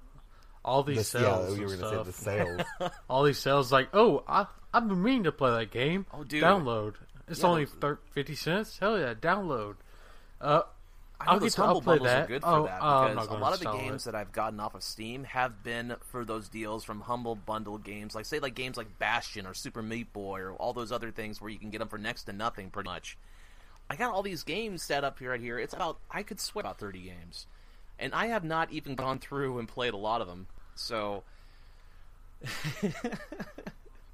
all 0.65 0.83
these 0.83 0.97
this, 0.99 1.15
yeah, 1.15 1.21
sales, 1.21 1.59
you 1.59 1.67
were 1.67 1.77
gonna 1.77 2.05
say 2.05 2.11
the 2.11 2.13
sales. 2.13 2.61
all 3.09 3.23
these 3.25 3.39
sales, 3.39 3.71
like, 3.73 3.89
oh, 3.95 4.25
I 4.27 4.47
I've 4.75 4.89
been 4.89 5.03
meaning 5.03 5.25
to 5.25 5.33
play 5.33 5.51
that 5.51 5.71
game. 5.71 6.07
Oh, 6.13 6.25
dude. 6.25 6.43
download. 6.43 6.95
It's 7.29 7.41
Yeah, 7.41 7.47
only 7.47 7.65
those- 7.67 7.75
thir- 7.81 7.99
fifty 8.13 8.35
cents. 8.35 8.79
Hell 8.79 8.99
yeah, 8.99 9.15
download. 9.15 9.77
Uh, 10.41 10.63
I 11.23 11.27
know 11.27 11.33
I'll 11.33 11.41
those 11.41 11.51
get 11.51 11.57
to- 11.57 11.61
I'll 11.63 11.67
humble 11.69 11.81
play 11.83 11.99
bundles 11.99 12.09
are 12.09 12.19
that. 12.21 12.29
good 12.29 12.43
for 12.43 12.49
Oh, 12.49 12.65
that 12.67 12.79
oh, 12.83 12.87
I'm 12.87 13.11
because 13.11 13.17
not 13.17 13.25
a 13.25 13.29
gonna 13.29 13.43
lot 13.43 13.53
of 13.55 13.61
the 13.61 13.73
games 13.73 14.03
it. 14.03 14.05
that 14.13 14.15
I've 14.19 14.33
gotten 14.33 14.61
off 14.61 14.75
of 14.75 14.83
Steam 14.83 15.25
have 15.25 15.63
been 15.63 15.97
for 16.01 16.25
those 16.25 16.49
deals 16.49 16.85
from 16.85 17.03
humble 17.03 17.35
bundle 17.37 17.79
games, 17.79 18.15
like 18.15 18.27
say 18.27 18.39
like 18.39 18.55
games 18.55 18.77
like 18.77 18.99
Bastion 18.99 19.47
or 19.47 19.55
Super 19.55 19.83
Meat 19.83 20.13
Boy 20.13 20.41
or 20.41 20.53
all 20.55 20.73
those 20.73 20.91
other 20.93 21.11
things 21.11 21.41
where 21.41 21.51
you 21.51 21.59
can 21.59 21.71
get 21.71 21.79
them 21.79 21.89
for 21.89 21.99
next 21.99 22.25
to 22.25 22.33
nothing, 22.33 22.71
pretty 22.71 22.89
much. 22.91 23.17
I 23.91 23.97
got 23.97 24.13
all 24.15 24.23
these 24.23 24.43
games 24.43 24.83
set 24.83 25.05
up 25.05 25.19
here 25.19 25.31
right 25.31 25.41
here. 25.41 25.59
It's 25.59 25.75
about 25.75 25.99
I 26.11 26.23
could 26.23 26.41
swear 26.41 26.61
about 26.63 26.79
thirty 26.79 27.01
games, 27.03 27.47
and 27.99 28.15
I 28.15 28.27
have 28.27 28.45
not 28.45 28.71
even 28.73 28.95
gone 28.95 29.19
through 29.19 29.59
and 29.59 29.69
played 29.69 29.93
a 29.95 29.99
lot 29.99 30.21
of 30.21 30.27
them. 30.29 30.47
So 30.75 31.25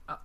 uh, 0.09 0.17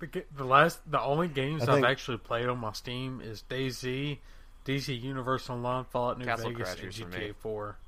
The, 0.00 0.24
the 0.36 0.44
last, 0.44 0.78
the 0.90 1.00
only 1.00 1.28
games 1.28 1.62
I 1.62 1.72
I've 1.72 1.74
think- 1.78 1.86
actually 1.86 2.18
played 2.18 2.46
on 2.48 2.58
my 2.58 2.72
Steam 2.72 3.20
is 3.20 3.42
DayZ, 3.48 4.18
DC 4.68 5.00
Universe 5.00 5.48
Online, 5.48 5.84
Fallout 5.84 6.18
New 6.18 6.26
Castle 6.26 6.50
Vegas, 6.50 6.74
and 6.74 6.92
Crashers 6.92 6.94
for. 7.02 7.10
GTA 7.10 7.34
Four. 7.36 7.78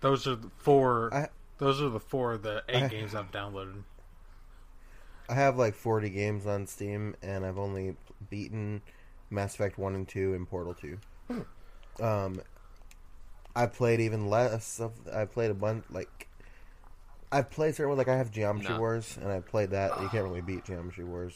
Those 0.00 0.26
are 0.26 0.36
the 0.36 0.50
four. 0.58 1.12
I- 1.14 1.28
those 1.58 1.80
are 1.80 1.88
the 1.88 2.00
four 2.00 2.32
of 2.34 2.42
the 2.42 2.62
eight 2.68 2.82
I- 2.84 2.88
games 2.88 3.14
I've 3.14 3.30
downloaded. 3.30 3.82
I 5.28 5.34
have 5.34 5.56
like 5.56 5.74
40 5.74 6.10
games 6.10 6.46
on 6.46 6.66
Steam, 6.66 7.14
and 7.22 7.46
I've 7.46 7.56
only 7.56 7.96
beaten 8.28 8.82
Mass 9.30 9.54
Effect 9.54 9.78
1 9.78 9.94
and 9.94 10.06
2 10.06 10.34
and 10.34 10.46
Portal 10.48 10.74
2. 10.74 10.98
Um, 12.04 12.42
I 13.56 13.66
played 13.66 14.00
even 14.00 14.28
less 14.28 14.80
of. 14.80 14.92
I 15.10 15.24
played 15.24 15.50
a 15.50 15.54
bunch 15.54 15.84
like. 15.90 16.28
I've 17.30 17.48
played 17.50 17.74
certain 17.74 17.88
ones 17.90 17.98
like 17.98 18.08
I 18.08 18.16
have 18.16 18.30
Geometry 18.30 18.74
No. 18.74 18.80
Wars, 18.80 19.16
and 19.18 19.30
I 19.32 19.40
played 19.40 19.70
that. 19.70 19.98
You 20.02 20.08
can't 20.08 20.24
really 20.24 20.42
beat 20.42 20.64
Geometry 20.64 21.04
Wars. 21.04 21.34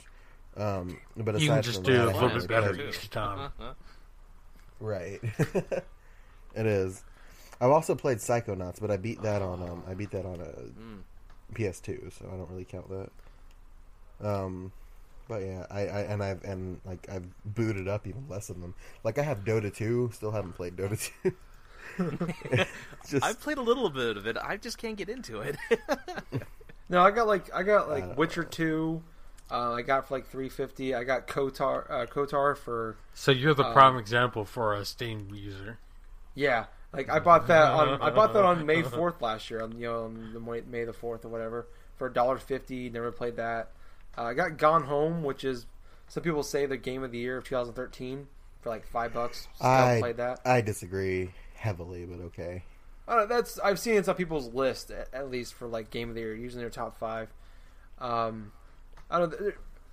Um, 0.56 0.98
but 1.16 1.40
You 1.40 1.46
aside 1.50 1.54
can 1.54 1.62
just 1.62 1.76
from 1.76 1.84
do 1.84 1.92
that, 1.94 1.98
a 1.98 2.02
I 2.02 2.04
little 2.06 2.20
haven't 2.28 2.40
bit 2.42 2.48
better 2.48 2.74
played- 2.74 2.88
each 2.88 3.08
time. 3.10 3.50
Right. 4.80 5.20
it 6.54 6.66
is. 6.66 7.02
I've 7.60 7.70
also 7.70 7.94
played 7.94 8.18
Psychonauts, 8.18 8.80
but 8.80 8.90
I 8.90 8.96
beat 8.96 9.22
that 9.22 9.42
on 9.42 9.62
um, 9.62 9.82
I 9.88 9.94
beat 9.94 10.10
that 10.10 10.26
on 10.26 10.40
a 10.40 11.54
PS2, 11.54 12.12
so 12.12 12.26
I 12.32 12.36
don't 12.36 12.50
really 12.50 12.64
count 12.64 12.88
that. 12.90 13.10
Um, 14.26 14.72
but 15.28 15.42
yeah, 15.42 15.66
I, 15.70 15.80
I 15.80 16.00
and 16.02 16.22
I've 16.22 16.44
and 16.44 16.80
like 16.84 17.08
I've 17.10 17.26
booted 17.44 17.88
up 17.88 18.06
even 18.06 18.26
less 18.28 18.50
of 18.50 18.60
them. 18.60 18.74
Like 19.04 19.18
I 19.18 19.22
have 19.22 19.44
Dota 19.44 19.74
2, 19.74 20.10
still 20.12 20.30
haven't 20.30 20.52
played 20.52 20.76
Dota 20.76 21.10
2. 21.22 21.32
Just 23.08 23.24
I've 23.24 23.40
played 23.40 23.58
a 23.58 23.62
little 23.62 23.88
bit 23.88 24.16
of 24.16 24.26
it. 24.26 24.36
I 24.36 24.56
just 24.58 24.76
can't 24.76 24.96
get 24.96 25.08
into 25.08 25.40
it. 25.40 25.56
No, 26.88 27.02
I 27.02 27.10
got 27.10 27.26
like 27.26 27.52
I 27.52 27.62
got 27.62 27.88
like 27.88 28.04
don't 28.04 28.18
Witcher 28.18 28.44
two. 28.44 29.02
Uh, 29.50 29.72
I 29.74 29.82
got 29.82 30.08
for 30.08 30.14
like 30.14 30.26
three 30.28 30.48
fifty. 30.48 30.94
I 30.94 31.04
got 31.04 31.26
KOTOR 31.28 31.90
uh, 31.90 32.06
KOTOR 32.06 32.56
for 32.56 32.96
So 33.14 33.30
you're 33.30 33.54
the 33.54 33.64
Um, 33.64 33.72
prime 33.72 33.96
example 33.96 34.44
for 34.44 34.74
a 34.74 34.84
Steam 34.84 35.28
user. 35.34 35.78
yeah. 36.34 36.66
Like 36.92 37.10
I 37.10 37.18
bought 37.18 37.46
that 37.48 37.70
on 37.72 38.00
I 38.00 38.10
bought 38.10 38.32
that 38.32 38.44
on 38.44 38.64
May 38.64 38.82
fourth 38.98 39.20
last 39.20 39.50
year. 39.50 39.60
On 39.62 39.72
you 39.72 39.86
know 39.86 40.04
on 40.04 40.32
the 40.32 40.40
May 40.40 40.62
May 40.62 40.84
the 40.84 40.92
fourth 40.92 41.24
or 41.24 41.28
whatever 41.28 41.66
for 41.96 42.06
a 42.06 42.12
dollar 42.12 42.38
fifty. 42.38 42.88
Never 42.90 43.12
played 43.12 43.36
that. 43.36 43.70
Uh, 44.16 44.22
I 44.24 44.34
got 44.34 44.56
Gone 44.56 44.84
Home, 44.84 45.22
which 45.22 45.44
is 45.44 45.66
some 46.08 46.22
people 46.22 46.42
say 46.42 46.64
the 46.66 46.76
game 46.76 47.02
of 47.02 47.12
the 47.12 47.18
year 47.18 47.36
of 47.36 47.44
2013 47.44 48.28
for 48.62 48.70
like 48.70 48.86
five 48.86 49.12
bucks. 49.12 49.46
Still 49.56 49.68
I 49.68 49.98
played 50.00 50.16
that. 50.16 50.40
I 50.44 50.60
disagree 50.62 51.32
heavily, 51.54 52.06
but 52.06 52.20
okay. 52.26 52.62
I 53.06 53.16
know, 53.16 53.26
that's 53.26 53.58
I've 53.58 53.78
seen 53.78 53.96
it 53.96 54.08
on 54.08 54.14
people's 54.14 54.52
list 54.54 54.90
at, 54.90 55.12
at 55.12 55.30
least 55.30 55.54
for 55.54 55.66
like 55.68 55.90
game 55.90 56.08
of 56.08 56.14
the 56.14 56.22
year, 56.22 56.34
using 56.34 56.60
their 56.60 56.70
top 56.70 56.98
five. 56.98 57.28
Um, 57.98 58.52
I 59.10 59.18
don't. 59.18 59.32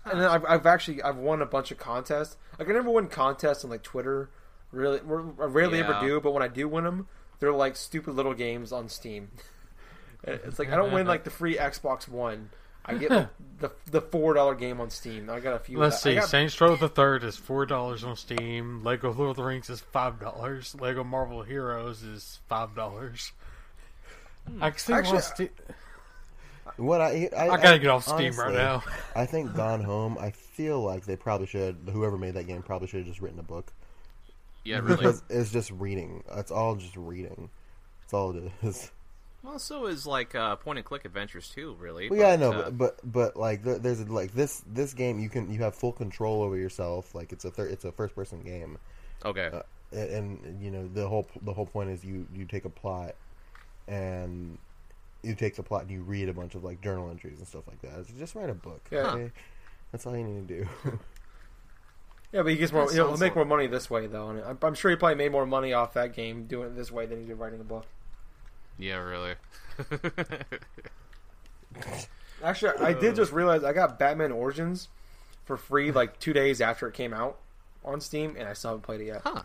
And 0.05 0.19
then 0.21 0.27
I've, 0.29 0.45
I've 0.45 0.65
actually 0.65 1.01
I've 1.01 1.17
won 1.17 1.41
a 1.41 1.45
bunch 1.45 1.71
of 1.71 1.77
contests. 1.77 2.35
Like 2.59 2.69
I 2.69 2.73
never 2.73 2.89
win 2.89 3.07
contests 3.07 3.63
on 3.63 3.69
like 3.69 3.83
Twitter. 3.83 4.29
Really, 4.71 4.99
I 4.99 5.03
rarely 5.45 5.77
Yeah. 5.79 5.89
ever 5.97 6.05
do. 6.07 6.19
But 6.19 6.31
when 6.31 6.43
I 6.43 6.47
do 6.47 6.67
win 6.67 6.83
them, 6.83 7.07
they're 7.39 7.51
like 7.53 7.75
stupid 7.75 8.15
little 8.15 8.33
games 8.33 8.71
on 8.71 8.89
Steam. 8.89 9.29
Eh, 10.25 10.37
it's 10.45 10.57
like 10.57 10.71
I 10.71 10.77
don't 10.77 10.93
win 10.93 11.05
like 11.05 11.25
the 11.25 11.29
free 11.29 11.57
Xbox 11.57 12.07
One. 12.07 12.49
I 12.85 12.93
get 12.93 13.11
like, 13.11 13.27
the 13.59 13.71
the 13.91 13.99
four 13.99 14.33
dollar 14.33 14.55
game 14.55 14.79
on 14.79 14.89
Steam. 14.89 15.29
I 15.29 15.41
got 15.41 15.53
a 15.55 15.59
few. 15.59 15.77
Let's 15.77 15.97
I 16.05 16.11
see. 16.11 16.15
got- 16.15 16.29
Saints 16.29 16.61
Row 16.61 16.77
the 16.77 16.87
Third 16.87 17.25
is 17.25 17.35
four 17.35 17.65
dollars 17.65 18.05
on 18.05 18.15
Steam. 18.15 18.83
Lego 18.85 19.11
Lord 19.11 19.31
of 19.31 19.35
the 19.35 19.43
Rings 19.43 19.69
is 19.69 19.81
five 19.81 20.21
dollars. 20.21 20.77
Lego 20.79 21.03
Marvel 21.03 21.43
Heroes 21.43 22.03
is 22.03 22.39
five 22.47 22.73
dollars. 22.73 23.33
I 24.61 24.69
can 24.69 24.79
see 24.79 24.93
why 24.93 24.99
Actually, 24.99 25.19
Ste- 25.21 25.51
What 26.77 27.01
I 27.01 27.29
I, 27.37 27.49
I 27.49 27.57
gotta 27.61 27.79
get 27.79 27.89
off 27.89 28.05
Steam 28.05 28.35
right 28.35 28.53
now. 28.53 28.83
I 29.15 29.25
think 29.25 29.55
Gone 29.55 29.81
Home. 29.81 30.17
I 30.19 30.31
feel 30.31 30.81
like 30.81 31.05
they 31.05 31.15
probably 31.15 31.47
should. 31.47 31.77
Whoever 31.91 32.17
made 32.17 32.33
that 32.33 32.47
game 32.47 32.63
probably 32.63 32.87
should 32.87 32.99
have 32.99 33.07
just 33.07 33.21
written 33.21 33.39
a 33.39 33.43
book. 33.43 33.71
Yeah, 34.63 34.79
really. 34.79 34.97
Because 34.97 35.23
it's 35.29 35.51
just 35.51 35.71
reading. 35.71 36.23
It's 36.35 36.51
all 36.51 36.75
just 36.75 36.95
reading. 36.95 37.49
That's 38.01 38.13
all 38.13 38.35
it 38.35 38.51
is. 38.63 38.91
well, 39.43 39.59
so 39.59 39.85
is 39.85 40.07
like 40.07 40.33
uh, 40.35 40.55
point 40.55 40.79
and 40.79 40.85
click 40.85 41.05
adventures 41.05 41.49
too. 41.49 41.75
Really. 41.79 42.09
Well, 42.09 42.19
yeah, 42.19 42.29
I 42.29 42.37
but, 42.37 42.39
know, 42.39 42.51
uh, 42.51 42.69
but, 42.71 42.77
but 42.77 43.11
but 43.11 43.37
like 43.37 43.63
there- 43.63 43.79
there's 43.79 44.09
like 44.09 44.33
this 44.33 44.63
this 44.65 44.93
game 44.93 45.19
you 45.19 45.29
can 45.29 45.51
you 45.51 45.59
have 45.59 45.75
full 45.75 45.91
control 45.91 46.41
over 46.41 46.57
yourself. 46.57 47.13
Like 47.13 47.31
it's 47.31 47.45
a 47.45 47.51
thir- 47.51 47.67
it's 47.67 47.85
a 47.85 47.91
first 47.91 48.15
person 48.15 48.41
game, 48.41 48.79
okay. 49.23 49.49
uh, 49.53 49.61
and, 49.91 50.43
and 50.43 50.63
you 50.63 50.71
know 50.71 50.87
the 50.87 51.07
whole 51.07 51.27
the 51.43 51.53
whole 51.53 51.67
point 51.67 51.89
is 51.91 52.03
you 52.03 52.25
you 52.33 52.45
take 52.45 52.65
a 52.65 52.69
plot 52.69 53.15
and 53.87 54.57
you 55.23 55.35
take 55.35 55.55
the 55.55 55.63
plot 55.63 55.83
and 55.83 55.91
you 55.91 56.01
read 56.03 56.29
a 56.29 56.33
bunch 56.33 56.55
of 56.55 56.63
like 56.63 56.81
journal 56.81 57.09
entries 57.09 57.39
and 57.39 57.47
stuff 57.47 57.63
like 57.67 57.81
that. 57.81 57.99
It's 57.99 58.11
just 58.11 58.35
write 58.35 58.49
a 58.49 58.53
book. 58.53 58.81
Yeah. 58.91 59.11
okay? 59.11 59.31
That's 59.91 60.05
all 60.05 60.15
you 60.17 60.23
need 60.23 60.47
to 60.47 60.65
do. 60.65 60.99
Yeah, 62.33 62.41
but 62.41 62.51
he 62.51 62.57
gets 62.57 62.73
more. 62.73 62.87
That 62.87 62.95
He'll 62.95 63.15
make 63.15 63.35
more 63.35 63.45
money 63.45 63.67
this 63.67 63.91
way, 63.91 64.07
though. 64.07 64.29
And 64.29 64.41
I'm, 64.43 64.57
I'm 64.63 64.73
sure 64.73 64.89
he 64.89 64.97
probably 64.97 65.15
made 65.15 65.31
more 65.31 65.45
money 65.45 65.71
off 65.71 65.93
that 65.93 66.15
game 66.15 66.47
doing 66.47 66.69
it 66.69 66.75
this 66.75 66.91
way 66.91 67.05
than 67.05 67.19
he 67.21 67.27
did 67.27 67.37
writing 67.37 67.61
a 67.61 67.63
book. 67.63 67.85
yeah, 68.79 68.95
really. 68.95 69.35
Actually, 72.43 72.73
I 72.79 72.93
did 72.93 73.13
uh. 73.13 73.15
just 73.17 73.31
realize 73.31 73.63
I 73.63 73.71
got 73.71 73.99
Batman 73.99 74.31
Origins 74.31 74.89
for 75.45 75.57
free 75.57 75.91
like 75.91 76.19
two 76.19 76.33
days 76.33 76.59
after 76.59 76.87
it 76.87 76.95
came 76.95 77.13
out 77.13 77.37
on 77.85 78.01
Steam, 78.01 78.35
and 78.35 78.47
I 78.47 78.53
still 78.53 78.71
haven't 78.71 78.81
played 78.81 79.01
it 79.01 79.05
yet. 79.05 79.21
Huh. 79.23 79.43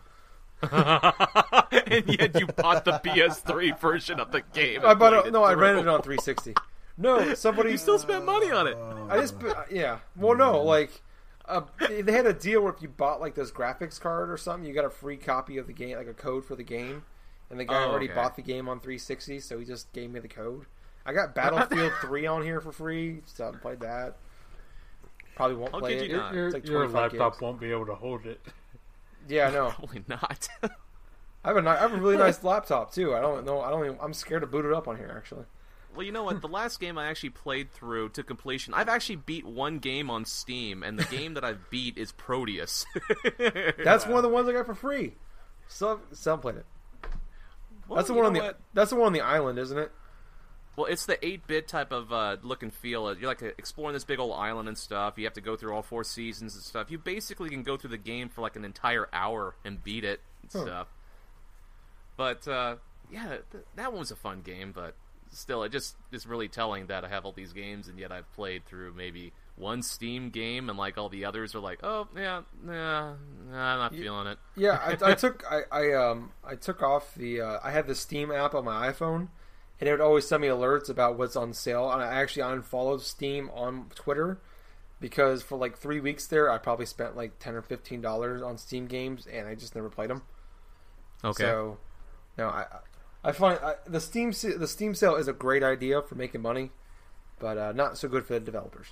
and 0.71 2.07
yet 2.19 2.39
you 2.39 2.47
bought 2.47 2.85
the 2.85 2.99
PS3 3.03 3.79
version 3.79 4.19
of 4.19 4.31
the 4.31 4.41
game. 4.53 4.81
I 4.83 4.93
bought 4.93 5.13
played 5.13 5.27
it. 5.27 5.33
No, 5.33 5.43
I 5.43 5.53
through. 5.53 5.61
rented 5.61 5.85
it 5.85 5.87
on 5.89 6.01
360. 6.01 6.53
No, 6.97 7.33
somebody 7.33 7.71
You 7.71 7.77
still 7.77 7.97
spent 7.99 8.25
money 8.25 8.51
on 8.51 8.67
it. 8.67 8.77
I 9.09 9.19
just 9.21 9.35
yeah. 9.71 9.99
Well, 10.17 10.35
no, 10.37 10.61
like 10.61 11.01
uh, 11.47 11.61
they 11.89 12.11
had 12.11 12.25
a 12.25 12.33
deal 12.33 12.61
where 12.61 12.73
if 12.73 12.81
you 12.81 12.89
bought 12.89 13.21
like 13.21 13.35
this 13.35 13.51
graphics 13.51 13.99
card 13.99 14.29
or 14.29 14.37
something, 14.37 14.67
you 14.67 14.73
got 14.73 14.85
a 14.85 14.89
free 14.89 15.17
copy 15.17 15.57
of 15.57 15.67
the 15.67 15.73
game, 15.73 15.97
like 15.97 16.07
a 16.07 16.13
code 16.13 16.45
for 16.45 16.55
the 16.55 16.63
game. 16.63 17.03
And 17.49 17.59
the 17.59 17.65
guy 17.65 17.83
Oh, 17.83 17.89
already 17.89 18.05
okay. 18.05 18.13
bought 18.15 18.35
the 18.35 18.43
game 18.43 18.69
on 18.69 18.79
360, 18.79 19.39
so 19.39 19.57
he 19.57 19.65
just 19.65 19.91
gave 19.93 20.11
me 20.11 20.19
the 20.19 20.27
code. 20.27 20.65
I 21.05 21.13
got 21.13 21.33
Battlefield 21.33 21.91
3 22.01 22.27
on 22.27 22.43
here 22.43 22.61
for 22.61 22.71
free, 22.71 23.21
so 23.25 23.43
I 23.43 23.47
haven't 23.47 23.61
played 23.61 23.79
that. 23.79 24.17
Probably 25.35 25.55
won't 25.55 25.71
How 25.71 25.79
play 25.79 25.95
could 25.95 26.03
it. 26.03 26.11
you 26.11 26.17
not? 26.17 26.33
Your, 26.33 26.45
It's 26.47 26.53
like 26.53 26.67
your 26.67 26.87
laptop 26.87 27.33
gigs. 27.33 27.41
won't 27.41 27.59
be 27.59 27.71
able 27.71 27.85
to 27.87 27.95
hold 27.95 28.25
it. 28.27 28.39
Yeah, 29.27 29.47
I 29.47 29.51
know. 29.51 29.69
Probably 29.77 30.03
not. 30.07 30.47
I 30.63 31.47
have 31.47 31.57
a 31.57 31.61
ni- 31.61 31.67
I 31.67 31.77
have 31.77 31.93
a 31.93 31.97
really 31.97 32.17
nice 32.27 32.43
laptop 32.43 32.93
too. 32.93 33.13
I 33.15 33.21
don't 33.21 33.45
know. 33.45 33.61
I 33.61 33.69
don't. 33.69 33.85
Even, 33.85 33.97
I'm 34.01 34.13
scared 34.13 34.41
to 34.41 34.47
boot 34.47 34.65
it 34.65 34.73
up 34.73 34.87
on 34.87 34.97
here. 34.97 35.13
Actually, 35.15 35.45
well, 35.95 36.05
you 36.05 36.11
know 36.11 36.23
what? 36.23 36.41
The 36.41 36.47
last 36.47 36.79
game 36.79 36.97
I 36.97 37.07
actually 37.07 37.31
played 37.31 37.71
through 37.71 38.09
to 38.09 38.23
completion, 38.23 38.73
I've 38.73 38.89
actually 38.89 39.17
beat 39.17 39.45
one 39.45 39.79
game 39.79 40.09
on 40.09 40.25
Steam, 40.25 40.83
and 40.83 40.97
the 40.99 41.03
game 41.15 41.33
that 41.35 41.43
I've 41.43 41.69
beat 41.69 41.97
is 41.97 42.11
Proteus. 42.11 42.85
that's 43.37 44.05
one 44.05 44.17
of 44.17 44.23
the 44.23 44.29
ones 44.29 44.47
I 44.49 44.53
got 44.53 44.65
for 44.65 44.75
free. 44.75 45.13
So, 45.67 46.01
some 46.11 46.39
played 46.39 46.55
it. 46.57 46.65
Well, 47.87 47.97
That's 47.97 48.07
the 48.07 48.13
one 48.13 48.25
on 48.25 48.33
the. 48.33 48.39
what? 48.39 48.59
That's 48.73 48.89
the 48.91 48.95
one 48.95 49.07
on 49.07 49.13
the 49.13 49.21
island, 49.21 49.57
isn't 49.59 49.77
it? 49.77 49.91
Well, 50.75 50.85
it's 50.85 51.05
the 51.05 51.17
8-bit 51.17 51.67
type 51.67 51.91
of 51.91 52.13
uh, 52.13 52.37
look 52.41 52.63
and 52.63 52.73
feel. 52.73 53.13
You're 53.17 53.27
like 53.27 53.41
exploring 53.41 53.93
this 53.93 54.05
big 54.05 54.19
old 54.19 54.33
island 54.33 54.69
and 54.69 54.77
stuff. 54.77 55.15
You 55.17 55.25
have 55.25 55.33
to 55.33 55.41
go 55.41 55.57
through 55.57 55.73
all 55.73 55.81
four 55.81 56.03
seasons 56.05 56.55
and 56.55 56.63
stuff. 56.63 56.89
You 56.89 56.97
basically 56.97 57.49
can 57.49 57.63
go 57.63 57.75
through 57.75 57.89
the 57.89 57.97
game 57.97 58.29
for 58.29 58.39
like 58.41 58.55
an 58.55 58.63
entire 58.63 59.09
hour 59.11 59.55
and 59.65 59.83
beat 59.83 60.03
it 60.05 60.21
and 60.43 60.51
Huh. 60.53 60.61
stuff. 60.61 60.87
But 62.17 62.47
uh, 62.47 62.75
yeah, 63.11 63.37
th- 63.51 63.65
that 63.75 63.91
one 63.91 63.99
was 63.99 64.11
a 64.11 64.15
fun 64.15 64.41
game. 64.41 64.71
But 64.73 64.95
still, 65.31 65.63
it 65.63 65.71
just 65.71 65.95
is 66.11 66.25
really 66.25 66.47
telling 66.47 66.87
that 66.87 67.03
I 67.03 67.09
have 67.09 67.25
all 67.25 67.31
these 67.31 67.53
games 67.53 67.87
and 67.87 67.99
yet 67.99 68.11
I've 68.11 68.31
played 68.33 68.65
through 68.65 68.93
maybe 68.93 69.31
one 69.55 69.83
Steam 69.83 70.29
game 70.29 70.69
and 70.69 70.77
like 70.77 70.97
all 70.97 71.09
the 71.09 71.25
others 71.25 71.53
are 71.55 71.59
like, 71.59 71.79
oh 71.83 72.07
yeah, 72.15 72.41
nah, 72.63 73.13
nah 73.51 73.73
I'm 73.73 73.79
not 73.79 73.91
feeling 73.93 74.27
it. 74.27 74.37
Yeah, 74.55 74.79
I, 74.81 75.11
I 75.11 75.13
took 75.15 75.43
I, 75.49 75.61
I 75.71 75.93
um 75.93 76.31
I 76.43 76.55
took 76.55 76.81
off 76.81 77.13
the 77.15 77.41
uh, 77.41 77.59
I 77.61 77.71
had 77.71 77.85
the 77.87 77.95
Steam 77.95 78.31
app 78.31 78.53
on 78.55 78.63
my 78.65 78.89
iPhone, 78.91 79.27
and 79.79 79.87
it 79.87 79.91
would 79.91 80.01
always 80.01 80.27
send 80.27 80.41
me 80.41 80.47
alerts 80.47 80.89
about 80.89 81.17
what's 81.17 81.35
on 81.35 81.53
sale. 81.53 81.91
And 81.91 82.01
I 82.01 82.07
actually 82.07 82.43
unfollowed 82.43 83.01
Steam 83.01 83.49
on 83.53 83.87
Twitter 83.95 84.39
because 84.99 85.41
for 85.41 85.57
like 85.57 85.77
three 85.77 85.99
weeks 85.99 86.27
there, 86.27 86.51
I 86.51 86.57
probably 86.57 86.85
spent 86.85 87.15
like 87.15 87.39
ten 87.39 87.55
or 87.55 87.61
fifteen 87.61 88.01
dollars 88.01 88.41
on 88.41 88.57
Steam 88.57 88.87
games, 88.87 89.25
and 89.25 89.47
I 89.47 89.55
just 89.55 89.75
never 89.75 89.89
played 89.89 90.09
them. 90.09 90.23
Okay. 91.23 91.43
So, 91.43 91.77
no, 92.37 92.47
I 92.47 92.65
I 93.23 93.31
find 93.31 93.59
I, 93.59 93.75
the 93.87 93.99
Steam 93.99 94.31
the 94.31 94.67
Steam 94.67 94.93
sale 94.93 95.15
is 95.15 95.27
a 95.27 95.33
great 95.33 95.63
idea 95.63 96.01
for 96.01 96.15
making 96.15 96.41
money, 96.41 96.71
but 97.39 97.57
uh, 97.57 97.71
not 97.71 97.97
so 97.97 98.07
good 98.07 98.25
for 98.25 98.33
the 98.33 98.39
developers. 98.39 98.87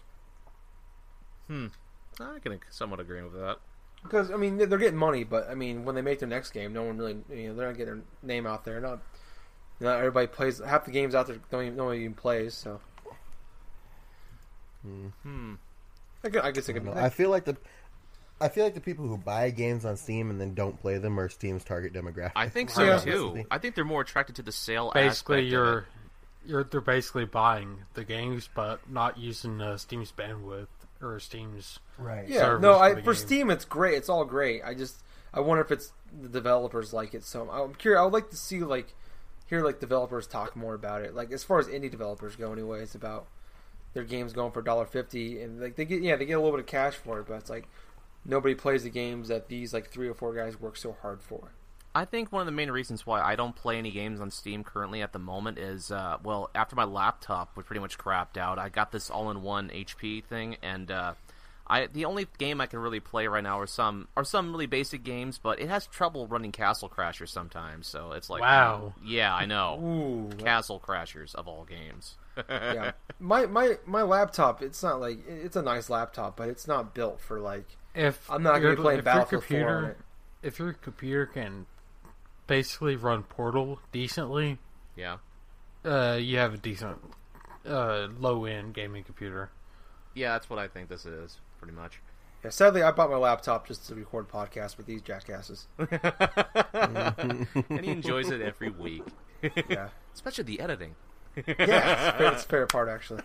Hmm. 1.47 1.67
I 2.19 2.39
can 2.39 2.59
somewhat 2.71 2.99
agree 2.99 3.21
with 3.21 3.33
that. 3.33 3.57
Because 4.03 4.31
I 4.31 4.37
mean 4.37 4.57
they're 4.57 4.77
getting 4.77 4.97
money, 4.97 5.23
but 5.23 5.49
I 5.49 5.55
mean 5.55 5.85
when 5.85 5.95
they 5.95 6.01
make 6.01 6.19
their 6.19 6.27
next 6.27 6.51
game, 6.51 6.73
no 6.73 6.83
one 6.83 6.97
really 6.97 7.17
you 7.29 7.49
know 7.49 7.55
they're 7.55 7.67
not 7.67 7.77
getting 7.77 7.95
their 7.95 8.03
name 8.23 8.47
out 8.47 8.63
there. 8.63 8.79
Not 8.79 8.99
not 9.79 9.97
everybody 9.99 10.27
plays. 10.27 10.59
Half 10.59 10.85
the 10.85 10.91
games 10.91 11.13
out 11.15 11.27
there 11.27 11.37
don't 11.51 11.63
even, 11.63 11.75
no 11.77 11.85
one 11.85 11.95
even 11.97 12.13
plays. 12.13 12.53
So 12.53 12.79
Hmm. 14.83 15.55
I 16.23 16.29
guess, 16.29 16.43
I 16.43 16.51
guess 16.51 16.69
it 16.69 16.73
could 16.73 16.85
be. 16.85 16.91
I 16.91 17.09
feel 17.09 17.29
like 17.29 17.45
the 17.45 17.57
I 18.39 18.49
feel 18.49 18.63
like 18.63 18.75
the 18.75 18.81
people 18.81 19.07
who 19.07 19.17
buy 19.17 19.49
games 19.49 19.83
on 19.85 19.97
Steam 19.97 20.29
and 20.29 20.39
then 20.39 20.53
don't 20.53 20.79
play 20.79 20.97
them 20.99 21.19
are 21.19 21.27
Steam's 21.27 21.63
target 21.63 21.93
demographic. 21.93 22.33
I 22.35 22.49
think 22.49 22.69
so 22.69 22.83
Yeah. 22.83 22.99
too. 22.99 23.45
I 23.49 23.57
think 23.57 23.75
they're 23.75 23.83
more 23.85 24.01
attracted 24.01 24.35
to 24.37 24.43
the 24.43 24.51
sale. 24.51 24.91
Basically, 24.93 25.37
aspect 25.39 25.51
you're 25.51 25.77
it. 25.79 25.85
you're 26.45 26.63
they're 26.63 26.81
basically 26.81 27.25
buying 27.25 27.79
the 27.95 28.03
games, 28.03 28.49
but 28.53 28.89
not 28.89 29.17
using 29.17 29.61
uh, 29.61 29.77
Steam's 29.77 30.11
bandwidth 30.11 30.67
or 31.01 31.19
Steam's. 31.19 31.79
right. 31.97 32.27
yeah, 32.27 32.57
no, 32.59 32.75
for 32.77 32.83
I 32.83 32.93
the 32.93 33.01
for 33.01 33.13
game. 33.13 33.25
Steam 33.25 33.49
it's 33.51 33.65
great. 33.65 33.95
It's 33.95 34.09
all 34.09 34.25
great. 34.25 34.61
I 34.63 34.73
just 34.73 35.03
I 35.33 35.39
wonder 35.39 35.63
if 35.63 35.71
it's 35.71 35.91
the 36.21 36.29
developers 36.29 36.93
like 36.93 37.13
it. 37.13 37.23
So 37.23 37.49
I'm 37.49 37.73
curious. 37.75 37.99
I 37.99 38.03
would 38.03 38.13
like 38.13 38.29
to 38.29 38.37
see 38.37 38.59
like 38.61 38.93
hear 39.47 39.63
like 39.63 39.79
developers 39.79 40.27
talk 40.27 40.55
more 40.55 40.73
about 40.73 41.01
it. 41.01 41.15
Like 41.15 41.31
as 41.31 41.43
far 41.43 41.59
as 41.59 41.67
indie 41.67 41.91
developers 41.91 42.35
go, 42.35 42.51
anyway, 42.51 42.81
it's 42.81 42.95
about 42.95 43.27
their 43.93 44.03
games 44.03 44.33
going 44.33 44.51
for 44.51 44.61
$1.50 44.61 45.43
and 45.43 45.59
like 45.59 45.75
they 45.75 45.85
get 45.85 46.03
yeah 46.03 46.15
they 46.15 46.25
get 46.25 46.33
a 46.33 46.39
little 46.39 46.51
bit 46.51 46.59
of 46.59 46.67
cash 46.67 46.95
for 46.95 47.19
it, 47.19 47.27
but 47.27 47.35
it's 47.35 47.49
like 47.49 47.67
nobody 48.25 48.53
plays 48.53 48.83
the 48.83 48.89
games 48.89 49.29
that 49.29 49.47
these 49.47 49.73
like 49.73 49.89
three 49.89 50.07
or 50.07 50.13
four 50.13 50.33
guys 50.33 50.59
work 50.59 50.77
so 50.77 50.95
hard 51.01 51.21
for. 51.21 51.51
I 51.95 52.05
think 52.05 52.31
one 52.31 52.41
of 52.41 52.45
the 52.45 52.51
main 52.51 52.69
reasons 52.69 53.07
why 53.07 53.21
I 53.21 53.35
don't 53.35 53.55
play 53.55 53.79
any 53.79 53.89
games 53.89 54.21
on 54.21 54.29
Steam 54.29 54.63
currently 54.63 55.01
at 55.01 55.13
the 55.13 55.19
moment 55.19 55.57
is, 55.57 55.91
uh, 55.91 56.17
well, 56.23 56.51
after 56.53 56.75
my 56.75 56.83
laptop 56.83 57.57
was 57.57 57.65
pretty 57.65 57.79
much 57.79 57.97
crapped 57.97 58.37
out, 58.37 58.59
I 58.59 58.69
got 58.69 58.91
this 58.91 59.09
all-in-one 59.09 59.69
HP 59.69 60.23
thing, 60.25 60.57
and 60.61 60.91
uh, 60.91 61.13
I 61.69 61.87
the 61.87 62.05
only 62.05 62.27
game 62.37 62.61
I 62.61 62.65
can 62.65 62.79
really 62.79 62.99
play 63.01 63.27
right 63.27 63.43
now 63.43 63.59
are 63.59 63.67
some 63.67 64.07
are 64.15 64.23
some 64.23 64.51
really 64.51 64.67
basic 64.67 65.03
games, 65.03 65.37
but 65.37 65.59
it 65.59 65.67
has 65.69 65.85
trouble 65.87 66.25
running 66.27 66.51
Castle 66.53 66.89
Crashers 66.89 67.29
sometimes. 67.29 67.87
So 67.87 68.13
it's 68.13 68.29
like, 68.29 68.41
Wow. 68.41 68.93
yeah, 69.03 69.35
I 69.35 69.45
know, 69.45 69.79
Ooh, 69.83 70.35
Castle 70.37 70.81
Crashers 70.85 71.35
of 71.35 71.47
all 71.47 71.65
games. 71.65 72.15
yeah. 72.49 72.91
My 73.19 73.45
my 73.47 73.77
my 73.85 74.03
laptop. 74.03 74.61
It's 74.61 74.81
not 74.81 75.01
like 75.01 75.19
it's 75.27 75.55
a 75.57 75.61
nice 75.61 75.89
laptop, 75.89 76.37
but 76.37 76.47
it's 76.49 76.67
not 76.67 76.95
built 76.95 77.19
for 77.19 77.39
like. 77.39 77.65
If 77.95 78.29
I'm 78.31 78.43
not 78.43 78.61
your- 78.61 78.75
going 78.75 78.75
to 78.75 78.81
be 78.81 78.83
playing 78.83 78.99
if 78.99 79.05
your 79.05 79.13
Battlefield 79.13 79.43
4 79.43 79.57
on 79.57 79.65
computer, 79.65 79.89
it. 80.43 80.47
if 80.47 80.59
your 80.59 80.73
computer 80.73 81.25
can 81.25 81.65
basically 82.45 82.95
run 82.95 83.23
Portal 83.23 83.79
decently, 83.91 84.59
yeah, 84.95 85.17
uh, 85.83 86.17
you 86.21 86.37
have 86.37 86.53
a 86.53 86.57
decent 86.57 86.97
uh, 87.65 88.07
low 88.19 88.45
end 88.45 88.73
gaming 88.73 89.03
computer. 89.03 89.49
yeah, 90.13 90.33
that's 90.33 90.49
what 90.49 90.59
I 90.59 90.67
think 90.67 90.89
this 90.89 91.05
is 91.05 91.39
pretty 91.57 91.73
much. 91.73 92.01
Yeah, 92.43 92.51
sadly, 92.51 92.83
I 92.83 92.91
bought 92.91 93.09
my 93.09 93.17
laptop 93.17 93.67
just 93.67 93.87
to 93.87 93.95
record 93.95 94.29
podcasts 94.29 94.77
with 94.77 94.85
these 94.85 95.01
jackasses. 95.01 95.67
and 95.79 97.47
he 97.81 97.91
enjoys 97.91 98.29
it 98.29 98.41
every 98.41 98.69
week, 98.69 99.03
Yeah, 99.69 99.89
especially 100.13 100.43
the 100.45 100.59
editing. 100.59 100.95
yeah, 101.35 101.43
it's, 101.47 102.17
fair, 102.17 102.33
it's 102.33 102.43
a 102.45 102.47
fair 102.47 102.67
part 102.67 102.89
actually. 102.89 103.21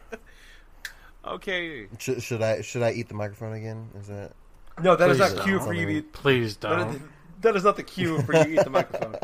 Okay, 1.25 1.87
Should, 1.99 2.23
should 2.23 2.43
I 2.43 2.63
should 2.63 2.83
I 2.83 2.93
eat 2.93 3.09
the 3.09 3.15
microphone 3.15 3.53
again? 3.53 3.89
Is 4.01 4.09
that 4.09 4.33
No, 4.83 4.97
that 4.97 5.11
is 5.11 5.19
Please 5.19 5.35
not 5.35 5.45
cue 5.45 5.61
for 5.61 5.73
you. 5.73 5.87
To 5.87 5.93
eat, 5.93 6.13
Please 6.13 6.57
don't. 6.57 6.97
is, 6.97 7.03
that 7.43 7.55
is 7.57 7.65
not 7.65 7.77
the 7.77 7.83
cue 7.85 8.21
for 8.23 8.35
you 8.35 8.45
to 8.45 8.51
eat 8.51 8.65
the 8.65 8.71
microphone. 8.71 9.17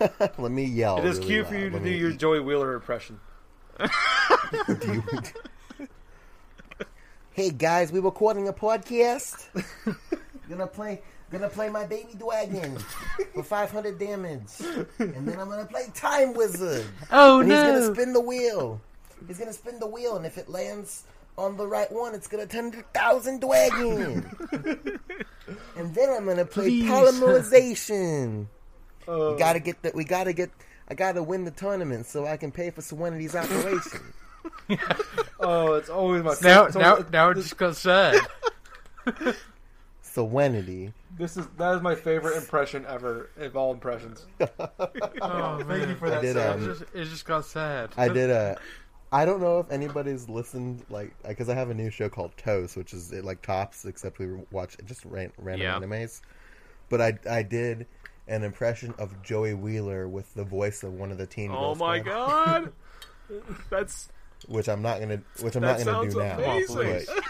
let 0.38 0.50
me 0.50 0.64
yell. 0.64 0.98
It 0.98 1.04
is 1.04 1.18
really 1.18 1.28
cue 1.28 1.44
for 1.44 1.52
loud. 1.54 1.60
you 1.60 1.68
to 1.70 1.76
Let 1.76 1.84
do 1.84 1.90
me 1.90 1.96
your 1.98 2.10
eat. 2.10 2.18
Joey 2.18 2.40
Wheeler 2.40 2.74
impression. 2.74 3.20
Do 3.78 4.92
you- 4.92 5.02
hey 7.32 7.50
guys, 7.50 7.92
we're 7.92 8.00
recording 8.02 8.48
a 8.48 8.52
podcast. 8.52 9.46
gonna 10.48 10.66
play, 10.66 11.00
gonna 11.30 11.48
play 11.48 11.68
my 11.68 11.84
baby 11.86 12.14
dragon 12.18 12.76
for 13.34 13.42
500 13.42 13.98
damage, 13.98 14.48
and 14.98 15.26
then 15.28 15.38
I'm 15.38 15.48
gonna 15.48 15.66
play 15.66 15.86
Time 15.94 16.34
Wizard. 16.34 16.84
oh 17.10 17.40
and 17.40 17.50
he's 17.50 17.60
gonna 17.60 17.94
spin 17.94 18.12
the 18.12 18.20
wheel. 18.20 18.80
He's 19.26 19.38
gonna 19.38 19.52
spin 19.52 19.78
the 19.78 19.86
wheel, 19.86 20.16
and 20.16 20.26
if 20.26 20.38
it 20.38 20.48
lands 20.48 21.04
on 21.38 21.56
the 21.56 21.66
right 21.66 21.90
one, 21.90 22.14
it's 22.14 22.26
gonna 22.26 22.46
turn 22.46 22.72
to 22.72 22.82
thousand 22.94 23.40
dragon. 23.40 24.30
and 25.76 25.94
then 25.94 26.10
I'm 26.10 26.26
gonna 26.26 26.44
play 26.44 26.64
Please. 26.66 26.84
polymerization. 26.90 28.46
Uh, 29.08 29.32
We 29.32 29.38
gotta 29.38 29.60
get 29.60 29.82
that. 29.82 29.94
We 29.94 30.04
gotta 30.04 30.32
get. 30.32 30.50
I 30.88 30.94
gotta 30.94 31.22
win 31.22 31.44
the 31.44 31.50
tournament 31.50 32.06
so 32.06 32.26
I 32.26 32.36
can 32.36 32.52
pay 32.52 32.70
for 32.70 32.82
Serenity's 32.82 33.34
operation. 33.34 34.00
Oh, 35.40 35.74
it's 35.74 35.88
always 35.90 36.22
my 36.22 36.34
Now, 36.42 36.64
it's 36.66 36.76
now, 36.76 36.92
always- 36.92 37.10
now 37.10 37.30
it 37.30 37.34
just 37.34 37.56
got 37.56 37.76
sad. 37.76 38.20
Serenity. 40.02 40.92
this 41.16 41.36
is 41.36 41.46
that 41.58 41.74
is 41.76 41.80
my 41.82 41.94
favorite 41.94 42.36
impression 42.36 42.84
ever 42.86 43.30
of 43.38 43.56
all 43.56 43.72
impressions. 43.72 44.26
Oh, 45.20 45.62
Thank 45.66 45.88
you 45.88 45.94
for 45.96 46.10
that. 46.10 46.22
did, 46.22 46.36
um, 46.36 46.62
It 46.62 46.66
just, 46.66 46.82
it 46.94 47.04
just 47.04 47.24
got 47.24 47.44
sad. 47.44 47.90
I 47.96 48.08
did 48.08 48.30
a. 48.30 48.58
I 49.12 49.24
don't 49.24 49.40
know 49.40 49.58
if 49.60 49.70
anybody's 49.70 50.28
listened, 50.28 50.84
like, 50.88 51.14
because 51.26 51.48
I 51.50 51.54
have 51.54 51.68
a 51.70 51.74
new 51.74 51.90
show 51.90 52.08
called 52.08 52.34
Toast, 52.38 52.76
which 52.76 52.92
is 52.94 53.12
it, 53.12 53.24
like 53.24 53.42
tops, 53.42 53.84
except 53.84 54.18
we 54.18 54.26
watch 54.50 54.76
just 54.86 55.04
ran, 55.04 55.30
random 55.38 55.66
Yeah. 55.66 55.78
animes. 55.78 56.20
But 56.88 57.00
I 57.00 57.18
I 57.30 57.42
did 57.42 57.86
an 58.28 58.42
impression 58.42 58.94
of 58.98 59.22
Joey 59.22 59.54
Wheeler 59.54 60.08
with 60.08 60.32
the 60.34 60.44
voice 60.44 60.82
of 60.82 60.92
one 60.94 61.10
of 61.12 61.18
the 61.18 61.26
teen. 61.26 61.50
Oh 61.50 61.74
Girls 61.74 61.78
my 61.78 62.00
Club, 62.00 62.72
god, 63.30 63.42
that's 63.70 64.08
Which 64.48 64.68
I'm 64.68 64.82
not 64.82 65.00
gonna, 65.00 65.20
which 65.40 65.56
I'm 65.56 65.62
That 65.62 65.84
not 65.84 65.86
gonna 65.86 66.10
sounds 66.10 66.14
do 66.14 66.20
now. 66.20 66.38
amazing. 66.38 67.06
but- 67.06 67.24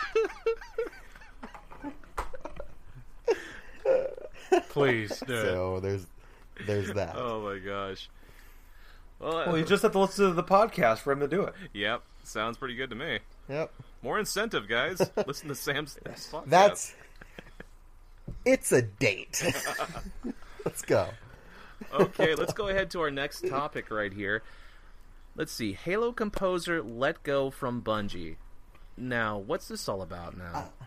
Please 4.68 5.22
do 5.26 5.34
it. 5.34 5.42
so 5.42 5.80
there's 5.80 6.06
there's 6.66 6.92
that. 6.92 7.14
oh 7.16 7.40
my 7.42 7.58
gosh. 7.58 8.08
Well, 9.18 9.46
Well, 9.46 9.58
you 9.58 9.64
just 9.64 9.82
have 9.82 9.92
to 9.92 9.98
listen 10.00 10.28
to 10.28 10.34
the 10.34 10.42
podcast 10.42 10.98
for 10.98 11.12
him 11.12 11.20
to 11.20 11.28
do 11.28 11.42
it. 11.42 11.54
yep, 11.72 12.02
sounds 12.24 12.58
pretty 12.58 12.74
good 12.74 12.90
to 12.90 12.96
me. 12.96 13.20
Yep. 13.48 13.72
More 14.02 14.18
incentive, 14.18 14.68
guys. 14.68 15.00
Listen 15.26 15.48
to 15.48 15.54
Sam's 15.54 15.96
podcast. 16.04 16.42
That's. 16.46 16.94
It's 18.44 18.72
a 18.72 18.82
date. 18.82 19.42
Let's 20.64 20.82
go. 20.82 21.08
okay, 21.92 22.36
let's 22.36 22.52
go 22.52 22.68
ahead 22.68 22.90
to 22.92 23.00
our 23.00 23.10
next 23.10 23.48
topic 23.48 23.90
right 23.90 24.12
here. 24.12 24.42
Let's 25.34 25.52
see. 25.52 25.72
Halo 25.72 26.12
composer 26.12 26.82
let 26.82 27.22
go 27.22 27.50
from 27.50 27.82
Bungie. 27.82 28.36
Now, 28.96 29.38
what's 29.38 29.68
this 29.68 29.88
all 29.88 30.02
about 30.02 30.36
now? 30.36 30.52
Uh, 30.54 30.84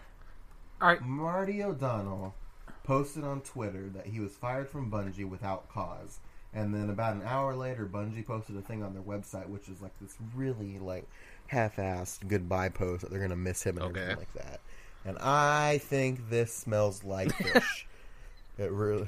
all 0.82 0.88
right, 0.90 1.02
Marty 1.02 1.64
O'Donnell 1.64 2.36
posted 2.84 3.24
on 3.24 3.42
Twitter 3.42 3.90
that 3.96 4.06
he 4.06 4.20
was 4.20 4.34
fired 4.34 4.70
from 4.70 4.92
Bungie 4.92 5.28
without 5.28 5.68
cause. 5.70 6.20
And 6.54 6.74
then 6.74 6.90
about 6.90 7.16
an 7.16 7.24
hour 7.24 7.56
later, 7.56 7.86
Bungie 7.86 8.26
posted 8.26 8.56
a 8.56 8.62
thing 8.62 8.84
on 8.84 8.94
their 8.94 9.02
website, 9.04 9.48
which 9.48 9.68
is 9.68 9.82
like 9.82 9.92
this 10.00 10.16
really 10.36 10.78
like 10.80 11.06
half-assed 11.48 12.28
goodbye 12.28 12.70
post 12.70 13.02
that 13.02 13.12
they're 13.12 13.20
gonna 13.20 13.36
miss 13.36 13.64
him 13.64 13.78
and 13.78 13.88
Okay. 13.88 14.00
everything 14.02 14.18
like 14.20 14.34
that. 14.46 14.60
And 15.04 15.18
I 15.20 15.80
think 15.80 16.30
this 16.30 16.54
smells 16.54 17.04
like 17.04 17.34
fish. 17.36 17.88
it 18.58 18.72
really. 18.72 19.08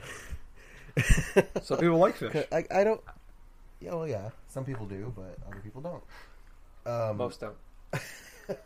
Some 1.62 1.78
people 1.80 1.98
like 1.98 2.16
fish. 2.16 2.46
I, 2.52 2.66
I 2.72 2.84
don't. 2.84 3.02
Oh, 3.08 3.12
yeah, 3.80 3.94
well, 3.94 4.08
yeah. 4.08 4.30
Some 4.58 4.66
people 4.66 4.88
do, 4.88 5.14
but 5.16 5.38
other 5.48 5.62
people 5.64 5.84
don't. 5.84 6.04
Um, 6.92 7.18
Most 7.18 7.40
don't. 7.42 7.56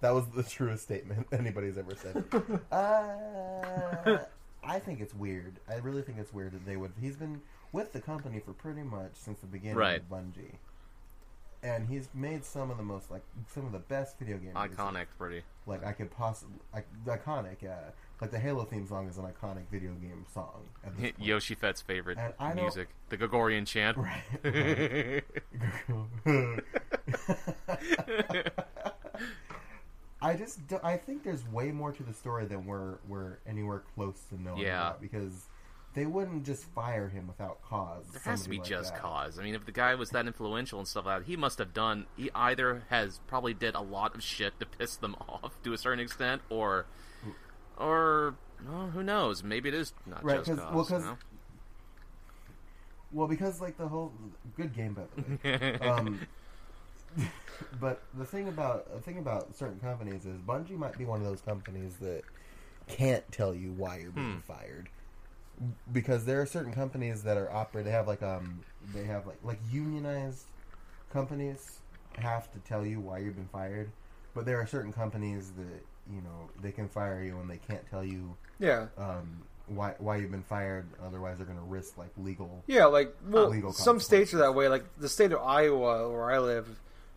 That 0.00 0.10
was 0.14 0.26
the 0.28 0.44
truest 0.44 0.84
statement 0.84 1.26
anybody's 1.32 1.76
ever 1.76 1.96
said. 1.96 2.22
uh, 2.70 4.18
I 4.62 4.78
think 4.78 5.00
it's 5.00 5.12
weird. 5.12 5.54
I 5.68 5.78
really 5.78 6.02
think 6.02 6.18
it's 6.18 6.32
weird 6.32 6.52
that 6.52 6.64
they 6.64 6.76
would. 6.76 6.92
He's 7.00 7.16
been 7.16 7.40
with 7.72 7.92
the 7.92 8.00
company 8.00 8.38
for 8.38 8.52
pretty 8.52 8.84
much 8.84 9.10
since 9.14 9.40
the 9.40 9.48
beginning 9.48 9.76
Right. 9.76 10.00
of 10.00 10.08
Bungie, 10.08 10.54
and 11.64 11.88
he's 11.88 12.08
made 12.14 12.44
some 12.44 12.70
of 12.70 12.76
the 12.76 12.84
most 12.84 13.10
like 13.10 13.24
some 13.52 13.66
of 13.66 13.72
the 13.72 13.80
best 13.80 14.20
video 14.20 14.36
games. 14.38 14.54
Iconic, 14.54 15.06
pretty. 15.18 15.42
Like 15.66 15.84
I 15.84 15.90
could 15.90 16.12
possibly 16.12 16.60
like 16.72 16.86
iconic. 17.04 17.56
Yeah, 17.60 17.80
like 18.20 18.30
the 18.30 18.38
Halo 18.38 18.64
theme 18.64 18.86
song 18.86 19.08
is 19.08 19.18
an 19.18 19.24
iconic 19.24 19.68
video 19.70 19.92
game 19.92 20.24
song. 20.32 20.64
At. 20.84 21.18
Yoshi 21.20 21.54
Fett's 21.54 21.82
favorite 21.82 22.18
music, 22.54 22.88
the 23.08 23.16
Gregorian 23.16 23.64
chant. 23.64 23.96
Right. 23.96 24.22
I 30.20 30.34
just 30.34 30.66
do, 30.66 30.80
I 30.82 30.96
think 30.96 31.22
there's 31.22 31.46
way 31.48 31.70
more 31.70 31.92
to 31.92 32.02
the 32.02 32.12
story 32.12 32.44
than 32.46 32.66
we're 32.66 32.96
we're 33.06 33.38
anywhere 33.46 33.82
close 33.94 34.20
to 34.30 34.42
knowing 34.42 34.62
Yeah. 34.62 34.88
about 34.88 35.00
because 35.00 35.46
they 35.94 36.06
wouldn't 36.06 36.44
just 36.44 36.64
fire 36.64 37.08
him 37.08 37.28
without 37.28 37.62
cause. 37.62 38.04
There 38.12 38.20
has 38.24 38.42
to 38.42 38.48
be 38.50 38.58
like 38.58 38.66
just 38.66 38.92
that. 38.94 39.00
cause. 39.02 39.38
I 39.38 39.42
mean, 39.44 39.54
if 39.54 39.64
the 39.64 39.70
guy 39.72 39.94
was 39.94 40.10
that 40.10 40.26
influential 40.26 40.80
and 40.80 40.88
stuff 40.88 41.06
like 41.06 41.20
that, 41.20 41.26
he 41.26 41.36
must 41.36 41.58
have 41.58 41.72
done. 41.72 42.06
He 42.16 42.30
either 42.34 42.82
has 42.90 43.20
probably 43.28 43.54
did 43.54 43.74
a 43.76 43.80
lot 43.80 44.14
of 44.16 44.22
shit 44.22 44.58
to 44.60 44.66
piss 44.66 44.96
them 44.96 45.14
off 45.28 45.52
to 45.62 45.72
a 45.72 45.78
certain 45.78 46.00
extent, 46.00 46.42
or, 46.50 46.86
or 47.78 48.34
well, 48.68 48.88
who 48.88 49.02
knows? 49.02 49.42
Maybe 49.42 49.68
it 49.68 49.74
is 49.74 49.92
not 50.06 50.24
Right, 50.24 50.38
just 50.44 50.50
'cause- 50.50 50.58
cause. 50.60 50.74
well, 50.74 50.84
'cause-? 50.84 51.16
Well, 53.12 53.26
because 53.28 53.60
like 53.60 53.78
the 53.78 53.88
whole 53.88 54.12
good 54.56 54.74
game, 54.74 54.94
by 54.94 55.02
the 55.14 55.58
way. 55.58 55.78
um, 55.88 56.20
but 57.80 58.02
the 58.14 58.24
thing 58.24 58.48
about 58.48 58.92
the 58.92 59.00
thing 59.00 59.18
about 59.18 59.54
certain 59.56 59.80
companies 59.80 60.26
is 60.26 60.38
Bungie 60.40 60.76
might 60.76 60.96
be 60.98 61.04
one 61.04 61.20
of 61.20 61.26
those 61.26 61.40
companies 61.40 61.96
that 62.00 62.22
can't 62.86 63.30
tell 63.32 63.54
you 63.54 63.72
why 63.72 63.98
you're 63.98 64.10
being 64.10 64.34
Hmm. 64.34 64.40
fired 64.40 64.88
because 65.92 66.24
there 66.24 66.40
are 66.40 66.46
certain 66.46 66.72
companies 66.72 67.22
that 67.24 67.36
are 67.36 67.50
operate. 67.50 67.84
They 67.84 67.90
have 67.90 68.06
like 68.06 68.22
um 68.22 68.60
they 68.92 69.04
have 69.04 69.26
like 69.26 69.38
like 69.42 69.58
unionized 69.70 70.44
companies 71.10 71.78
have 72.18 72.50
to 72.52 72.58
tell 72.60 72.84
you 72.84 73.00
why 73.00 73.18
you've 73.18 73.36
been 73.36 73.48
fired, 73.48 73.90
but 74.38 74.46
there 74.46 74.60
are 74.60 74.66
certain 74.66 74.92
companies 74.92 75.50
that 75.56 75.82
you 76.14 76.20
know 76.22 76.48
they 76.62 76.70
can 76.70 76.88
fire 76.88 77.20
you 77.24 77.36
and 77.40 77.50
they 77.50 77.56
can't 77.58 77.84
tell 77.90 78.04
you 78.04 78.36
Yeah. 78.60 78.86
um, 78.96 79.42
why 79.66 79.94
why 79.98 80.16
you've 80.18 80.30
been 80.30 80.44
fired. 80.44 80.86
Otherwise, 81.04 81.38
they're 81.38 81.46
going 81.46 81.58
to 81.58 81.64
risk 81.64 81.98
like 81.98 82.10
legal. 82.16 82.62
Yeah, 82.68 82.84
like 82.84 83.14
well, 83.26 83.48
Legal 83.50 83.72
some 83.72 83.98
states 83.98 84.32
are 84.32 84.38
that 84.38 84.54
way. 84.54 84.68
Like 84.68 84.84
the 84.96 85.08
state 85.08 85.32
of 85.32 85.40
Iowa, 85.42 86.08
where 86.08 86.30
I 86.30 86.38
live, 86.38 86.68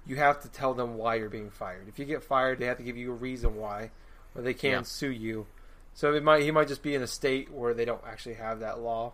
you 0.08 0.16
have 0.16 0.42
to 0.42 0.50
tell 0.50 0.74
them 0.74 0.96
why 0.98 1.16
you're 1.16 1.30
being 1.30 1.52
fired. 1.52 1.88
If 1.88 2.00
you 2.00 2.06
get 2.06 2.24
fired, 2.24 2.58
they 2.58 2.66
have 2.66 2.78
to 2.78 2.84
give 2.84 2.98
you 2.98 3.12
a 3.12 3.16
reason 3.16 3.56
why, 3.56 3.92
or 4.36 4.42
they 4.42 4.56
can 4.56 4.72
Yeah. 4.72 4.82
sue 4.82 5.12
you. 5.12 5.46
So 5.94 6.14
it 6.16 6.24
might 6.24 6.42
he 6.42 6.50
might 6.52 6.68
just 6.68 6.82
be 6.82 6.96
in 6.96 7.04
a 7.04 7.08
state 7.08 7.52
where 7.52 7.76
they 7.76 7.86
don't 7.86 8.04
actually 8.06 8.36
have 8.36 8.62
that 8.62 8.80
law, 8.80 9.14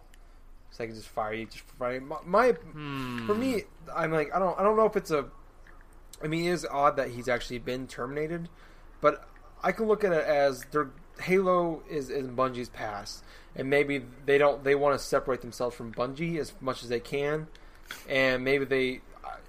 so 0.72 0.78
they 0.84 0.88
can 0.88 0.95
just 0.95 1.10
fire 1.10 1.34
you 1.34 1.45
just 1.45 1.60
for 1.66 1.76
firing. 1.76 2.08
My, 2.08 2.18
my 2.26 2.51
Hmm. 2.53 3.26
for 3.28 3.36
me, 3.36 3.64
I'm 3.93 4.12
like 4.14 4.34
I 4.34 4.39
don't 4.39 4.58
I 4.60 4.64
don't 4.64 4.78
know 4.78 4.86
if 4.86 4.95
it's 4.95 5.12
a. 5.12 5.26
I 6.24 6.28
mean, 6.28 6.45
it 6.45 6.51
is 6.51 6.65
odd 6.70 6.95
that 6.97 7.09
he's 7.11 7.28
actually 7.28 7.59
been 7.59 7.88
terminated, 7.88 8.49
but 9.01 9.28
I 9.63 9.72
can 9.72 9.88
look 9.88 10.03
at 10.03 10.11
it 10.11 10.24
as 10.26 10.63
their 10.72 10.89
Halo 11.22 11.82
is 11.89 12.09
in 12.09 12.36
Bungie's 12.36 12.70
past, 12.70 13.24
and 13.55 13.70
maybe 13.70 14.03
they 14.26 14.38
don't 14.38 14.63
they 14.63 14.76
want 14.76 14.97
to 14.99 15.03
separate 15.03 15.41
themselves 15.41 15.76
from 15.76 15.93
Bungie 15.93 16.38
as 16.39 16.53
much 16.61 16.84
as 16.84 16.89
they 16.89 16.99
can, 16.99 17.47
and 18.09 18.43
maybe 18.43 18.65
they 18.65 19.01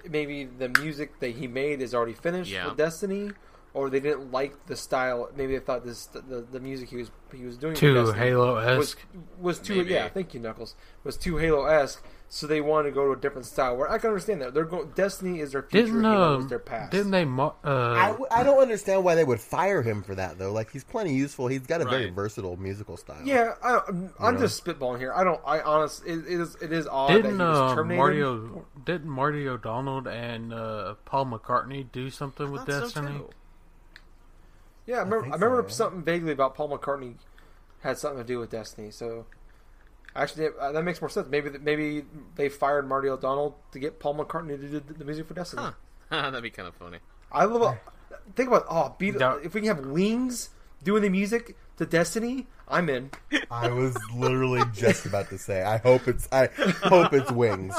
maybe 0.08 0.44
the 0.44 0.68
music 0.80 1.20
that 1.20 1.30
he 1.30 1.46
made 1.46 1.80
is 1.82 1.94
already 1.94 2.14
finished 2.14 2.50
Yeah. 2.50 2.70
for 2.70 2.76
Destiny, 2.76 3.32
or 3.74 3.90
they 3.90 4.00
didn't 4.00 4.32
like 4.32 4.66
the 4.66 4.76
style. 4.76 5.30
Maybe 5.36 5.54
they 5.54 5.64
thought 5.64 5.84
this 5.84 6.06
the, 6.06 6.46
the 6.50 6.60
music 6.60 6.88
he 6.88 6.96
was 6.96 7.10
he 7.34 7.44
was 7.44 7.56
doing 7.58 7.74
too 7.74 7.94
Destiny 7.94 8.18
Halo 8.18 8.54
was 8.54 8.88
esque. 8.90 8.98
was 9.38 9.58
too 9.58 9.76
Maybe. 9.76 9.92
yeah. 9.94 10.08
Thank 10.08 10.32
you, 10.34 10.40
Knuckles. 10.40 10.74
Was 11.04 11.16
too 11.18 11.36
Halo 11.36 11.66
esque, 11.66 12.02
so 12.30 12.46
they 12.46 12.60
want 12.60 12.86
to 12.86 12.90
go 12.90 13.06
to 13.06 13.12
a 13.12 13.16
different 13.16 13.46
style. 13.46 13.76
Where 13.76 13.90
I 13.90 13.96
can 13.98 14.08
understand 14.10 14.42
that 14.42 14.52
they're 14.52 14.64
going. 14.64 14.90
Destiny 14.94 15.40
is 15.40 15.52
their 15.52 15.62
future. 15.62 15.86
Didn't 15.86 16.04
um, 16.04 16.40
is 16.42 16.48
their 16.48 16.58
past. 16.58 16.92
didn't 16.92 17.10
they? 17.10 17.24
mo- 17.24 17.54
I, 17.64 17.68
Uh, 17.70 18.06
w- 18.08 18.26
I 18.30 18.42
don't 18.42 18.60
understand 18.60 19.02
why 19.04 19.14
they 19.14 19.24
would 19.24 19.40
fire 19.40 19.80
him 19.82 20.02
for 20.02 20.14
that 20.14 20.38
though. 20.38 20.52
Like 20.52 20.70
he's 20.70 20.84
plenty 20.84 21.14
useful. 21.14 21.46
He's 21.48 21.66
got 21.66 21.80
a 21.80 21.84
very 21.86 22.10
versatile 22.10 22.56
musical 22.58 22.96
style. 22.96 23.20
Yeah, 23.24 23.54
I, 23.62 23.80
I'm, 23.88 24.12
I'm 24.20 24.34
know? 24.34 24.40
just 24.40 24.62
spitballing 24.62 24.98
here. 24.98 25.12
I 25.14 25.24
don't. 25.24 25.40
I 25.46 25.60
honestly, 25.60 26.12
It, 26.12 26.18
it 26.26 26.40
is. 26.40 26.56
It 26.60 26.72
is 26.72 26.86
odd 26.86 27.08
that 27.10 27.16
he 27.16 27.22
didn't 27.22 27.38
was 27.38 27.58
uh, 27.72 27.74
terminated. 27.74 27.98
Marty? 27.98 28.22
O- 28.22 28.66
Didn't 28.84 29.08
Marty 29.10 29.48
O'Donnell 29.48 30.06
and 30.08 30.52
uh, 30.52 30.94
Paul 31.06 31.26
McCartney 31.26 31.90
do 31.90 32.10
something 32.10 32.50
with 32.52 32.62
Thought 32.66 32.72
so, 32.74 32.80
Destiny? 32.80 33.20
Yeah, 34.86 34.96
I 34.96 34.98
remember. 35.00 35.18
I, 35.26 35.30
think 35.38 35.40
so, 35.40 35.60
yeah. 35.62 35.68
something 35.68 36.02
vaguely 36.02 36.32
about 36.32 36.54
Paul 36.54 36.76
McCartney 36.76 37.14
had 37.80 37.98
something 37.98 38.18
to 38.20 38.26
do 38.26 38.38
with 38.38 38.50
Destiny. 38.50 38.90
So 38.90 39.26
actually, 40.22 40.48
uh, 40.60 40.72
that 40.72 40.82
makes 40.84 41.00
more 41.00 41.08
sense. 41.08 41.26
Maybe 41.30 41.50
maybe 41.60 42.04
they 42.36 42.48
fired 42.48 42.88
Marty 42.88 43.08
O'Donnell 43.08 43.58
to 43.72 43.78
get 43.78 43.98
Paul 44.00 44.16
McCartney 44.16 44.60
to 44.60 44.68
do 44.68 44.80
the, 44.80 44.92
the 44.94 45.04
music 45.04 45.26
for 45.26 45.34
Destiny. 45.34 45.62
Huh. 45.62 45.72
That'd 46.30 46.42
be 46.42 46.50
kind 46.50 46.68
of 46.68 46.74
funny. 46.74 46.98
I 47.32 47.44
love. 47.44 47.76
Think 48.36 48.48
about 48.48 48.66
oh, 48.68 48.94
beat 48.98 49.18
That- 49.18 49.40
if 49.44 49.54
we 49.54 49.60
can 49.62 49.68
have 49.76 49.86
Wings 49.86 50.50
doing 50.82 51.02
the 51.02 51.08
music 51.10 51.56
to 51.78 51.86
Destiny. 51.86 52.46
I'm 52.70 52.90
in. 52.90 53.10
I 53.50 53.70
was 53.70 53.96
literally 54.14 54.62
just 54.74 55.06
about 55.06 55.30
to 55.30 55.38
say. 55.38 55.62
I 55.62 55.78
hope 55.78 56.06
it's. 56.06 56.28
I 56.30 56.48
hope 56.82 57.14
it's 57.14 57.30
wings. 57.32 57.74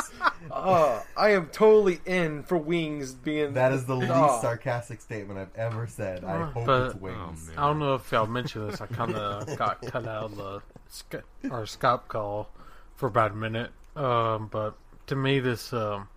Oh, 0.49 1.03
I 1.15 1.29
am 1.33 1.45
totally 1.49 2.01
in 2.07 2.41
for 2.41 2.57
Wings 2.57 3.13
being. 3.13 3.53
That 3.53 3.71
is 3.71 3.85
the 3.85 3.95
least 3.95 4.11
Oh. 4.15 4.39
sarcastic 4.41 4.99
statement 5.01 5.39
I've 5.39 5.55
ever 5.55 5.85
said. 5.85 6.23
I 6.23 6.41
Uh, 6.41 6.45
hope 6.51 6.65
but- 6.65 6.85
it's 6.87 6.95
wings. 6.95 7.51
I 7.55 7.67
don't 7.67 7.77
know 7.77 7.93
if 7.93 8.11
y'all 8.11 8.25
mentioned 8.25 8.71
this. 8.71 8.81
I 8.81 8.87
kind 8.87 9.13
of 9.13 9.55
got 9.57 9.79
cut 9.83 10.07
out 10.07 10.23
of 10.31 10.35
the 10.37 10.61
Sky- 10.89 11.21
our 11.51 11.63
Skype 11.63 12.07
call 12.07 12.49
for 12.95 13.07
about 13.07 13.31
a 13.31 13.35
minute. 13.35 13.71
Um, 13.95 14.47
but 14.51 14.75
to 15.07 15.15
me, 15.15 15.39
this 15.39 15.71
um, 15.73 16.07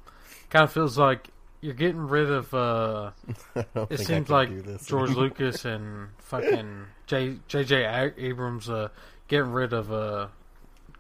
kind 0.50 0.64
of 0.64 0.72
feels 0.72 0.98
like 0.98 1.28
you're 1.60 1.74
getting 1.74 2.00
rid 2.08 2.30
of. 2.30 2.52
Uh, 2.52 3.10
I 3.56 3.64
don't 3.74 3.90
it 3.90 3.96
think 3.98 4.00
I 4.00 4.04
seems 4.04 4.26
can 4.26 4.34
like 4.34 4.48
do 4.48 4.62
this 4.62 4.84
George 4.86 5.10
anymore. 5.10 5.24
Lucas 5.24 5.64
and 5.64 6.08
fucking 6.18 6.86
J 7.06 7.36
J.J. 7.48 7.84
A- 7.84 8.12
Abrams 8.18 8.68
uh, 8.68 8.88
getting 9.28 9.52
rid 9.52 9.72
of. 9.72 9.92
Uh, 9.92 10.28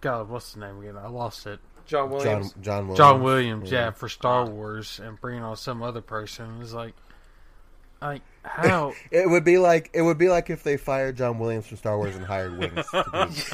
God, 0.00 0.28
what's 0.28 0.54
the 0.54 0.60
name 0.60 0.80
again? 0.80 0.96
I 0.96 1.08
lost 1.08 1.46
it. 1.46 1.60
John 1.86 2.08
John 2.08 2.10
Williams. 2.10 2.54
John 2.60 2.78
Williams. 2.88 2.98
John 2.98 3.22
Williams, 3.22 3.70
yeah, 3.72 3.90
for 3.90 4.08
Star 4.08 4.46
Wars, 4.48 5.00
and 5.02 5.20
bringing 5.20 5.42
on 5.42 5.56
some 5.56 5.82
other 5.82 6.00
person 6.00 6.60
is 6.60 6.72
like, 6.72 6.94
like 8.00 8.22
how? 8.44 8.92
It 9.10 9.28
would 9.28 9.44
be 9.44 9.58
like 9.58 9.90
it 9.92 10.02
would 10.02 10.18
be 10.18 10.28
like 10.28 10.50
if 10.50 10.62
they 10.62 10.76
fired 10.76 11.16
John 11.16 11.38
Williams 11.38 11.66
from 11.66 11.76
Star 11.76 11.96
Wars 11.98 12.16
and 12.16 12.24
hired 12.24 12.58
Wings. 12.58 12.86
to 12.90 13.04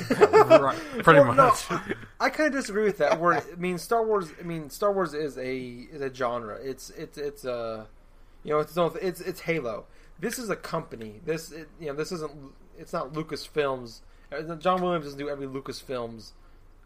be- 0.08 0.14
right, 0.58 0.78
pretty 1.02 1.20
Well, 1.20 1.34
no, 1.34 1.46
much. 1.48 1.64
I 2.20 2.30
kind 2.30 2.48
of 2.48 2.60
disagree 2.60 2.84
with 2.84 2.98
that. 2.98 3.20
Where 3.20 3.34
I 3.34 3.42
mean, 3.56 3.78
Star 3.78 4.04
Wars. 4.04 4.30
I 4.40 4.42
mean, 4.44 4.70
Star 4.70 4.92
Wars 4.92 5.14
is 5.14 5.36
a 5.38 5.56
is 5.92 6.00
a 6.00 6.12
genre. 6.12 6.56
It's 6.62 6.90
it's 6.90 7.18
it's 7.18 7.44
a 7.44 7.86
you 8.44 8.50
know 8.52 8.60
it's 8.60 8.76
its 8.76 8.96
it's 9.02 9.20
it's 9.20 9.40
Halo. 9.40 9.84
This 10.20 10.38
is 10.38 10.48
a 10.50 10.56
company. 10.56 11.20
This 11.24 11.52
it, 11.52 11.68
you 11.80 11.86
know 11.88 11.94
this 11.94 12.10
isn't 12.12 12.32
it's 12.78 12.92
not 12.92 13.12
Lucasfilms. 13.12 14.00
Uh, 14.32 14.54
John 14.56 14.82
Williams 14.82 15.04
doesn't 15.06 15.18
do 15.18 15.28
every 15.28 15.46
Lucasfilms 15.46 16.32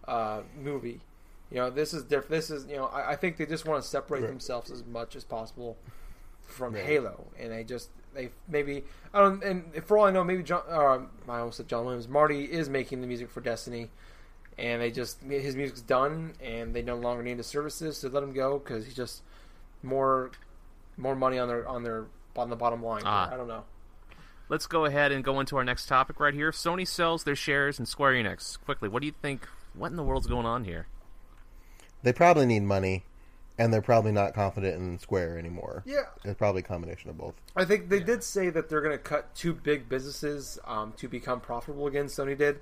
uh, 0.08 0.42
movie. 0.60 1.00
You 1.50 1.58
know 1.58 1.70
this 1.70 1.92
is 1.94 2.02
different. 2.04 2.30
This 2.30 2.50
is 2.50 2.66
you 2.66 2.76
know 2.76 2.86
I, 2.86 3.12
I 3.12 3.16
think 3.16 3.36
they 3.36 3.46
just 3.46 3.66
want 3.66 3.82
to 3.82 3.88
separate 3.88 4.20
Right. 4.22 4.28
themselves 4.28 4.70
as 4.70 4.84
much 4.84 5.14
as 5.16 5.24
possible 5.24 5.76
from 6.52 6.74
Right. 6.74 6.84
Halo, 6.84 7.26
and 7.38 7.50
they 7.52 7.64
just 7.64 7.90
they 8.14 8.30
maybe 8.48 8.84
I 9.12 9.20
don't. 9.20 9.42
And 9.42 9.84
for 9.84 9.98
all 9.98 10.04
I 10.04 10.10
know, 10.10 10.24
maybe 10.24 10.42
John. 10.42 10.62
Uh, 10.68 11.00
I 11.30 11.38
almost 11.38 11.56
said 11.56 11.68
John 11.68 11.84
Williams. 11.84 12.08
Marty 12.08 12.44
is 12.44 12.68
making 12.68 13.00
the 13.00 13.06
music 13.06 13.30
for 13.30 13.40
Destiny, 13.40 13.90
and 14.58 14.80
they 14.80 14.90
just 14.90 15.22
his 15.22 15.56
music's 15.56 15.80
done, 15.80 16.34
and 16.42 16.74
they 16.74 16.82
no 16.82 16.96
longer 16.96 17.22
need 17.22 17.38
the 17.38 17.44
services, 17.44 17.98
so 17.98 18.08
let 18.08 18.22
him 18.22 18.32
go 18.32 18.58
because 18.58 18.84
he's 18.84 18.94
just 18.94 19.22
more 19.82 20.30
more 20.96 21.16
money 21.16 21.38
on 21.38 21.48
their 21.48 21.66
on 21.66 21.82
their 21.82 22.06
on 22.36 22.50
the 22.50 22.56
bottom 22.56 22.82
line. 22.82 23.02
Ah. 23.04 23.30
I 23.32 23.36
don't 23.36 23.48
know. 23.48 23.64
Let's 24.48 24.66
go 24.66 24.84
ahead 24.84 25.12
and 25.12 25.24
go 25.24 25.40
into 25.40 25.56
our 25.56 25.64
next 25.64 25.86
topic 25.86 26.20
right 26.20 26.34
here. 26.34 26.50
Sony 26.50 26.86
sells 26.86 27.24
their 27.24 27.36
shares 27.36 27.78
in 27.78 27.86
Square 27.86 28.12
Enix. 28.12 28.58
Quickly, 28.62 28.88
what 28.88 29.00
do 29.00 29.06
you 29.06 29.14
think? 29.22 29.48
What 29.72 29.90
in 29.90 29.96
the 29.96 30.02
world's 30.02 30.26
going 30.26 30.44
on 30.46 30.64
here? 30.64 30.86
they 32.02 32.12
probably 32.12 32.44
need 32.46 32.64
money, 32.64 33.04
and 33.58 33.72
they're 33.72 33.82
probably 33.82 34.12
not 34.12 34.34
confident 34.34 34.76
in 34.76 34.98
Square 34.98 35.38
anymore. 35.38 35.82
Yeah, 35.86 36.02
It's 36.24 36.38
probably 36.38 36.60
a 36.60 36.64
combination 36.64 37.10
of 37.10 37.18
both. 37.18 37.34
I 37.54 37.64
think 37.64 37.88
they 37.88 38.00
did 38.00 38.24
say 38.24 38.50
that 38.50 38.68
they're 38.68 38.80
going 38.80 38.92
to 38.96 39.02
cut 39.02 39.34
two 39.34 39.52
big 39.54 39.88
businesses 39.88 40.58
um, 40.64 40.92
to 40.96 41.08
become 41.08 41.40
profitable 41.40 41.86
again. 41.86 42.06
Sony 42.06 42.36
did, 42.36 42.60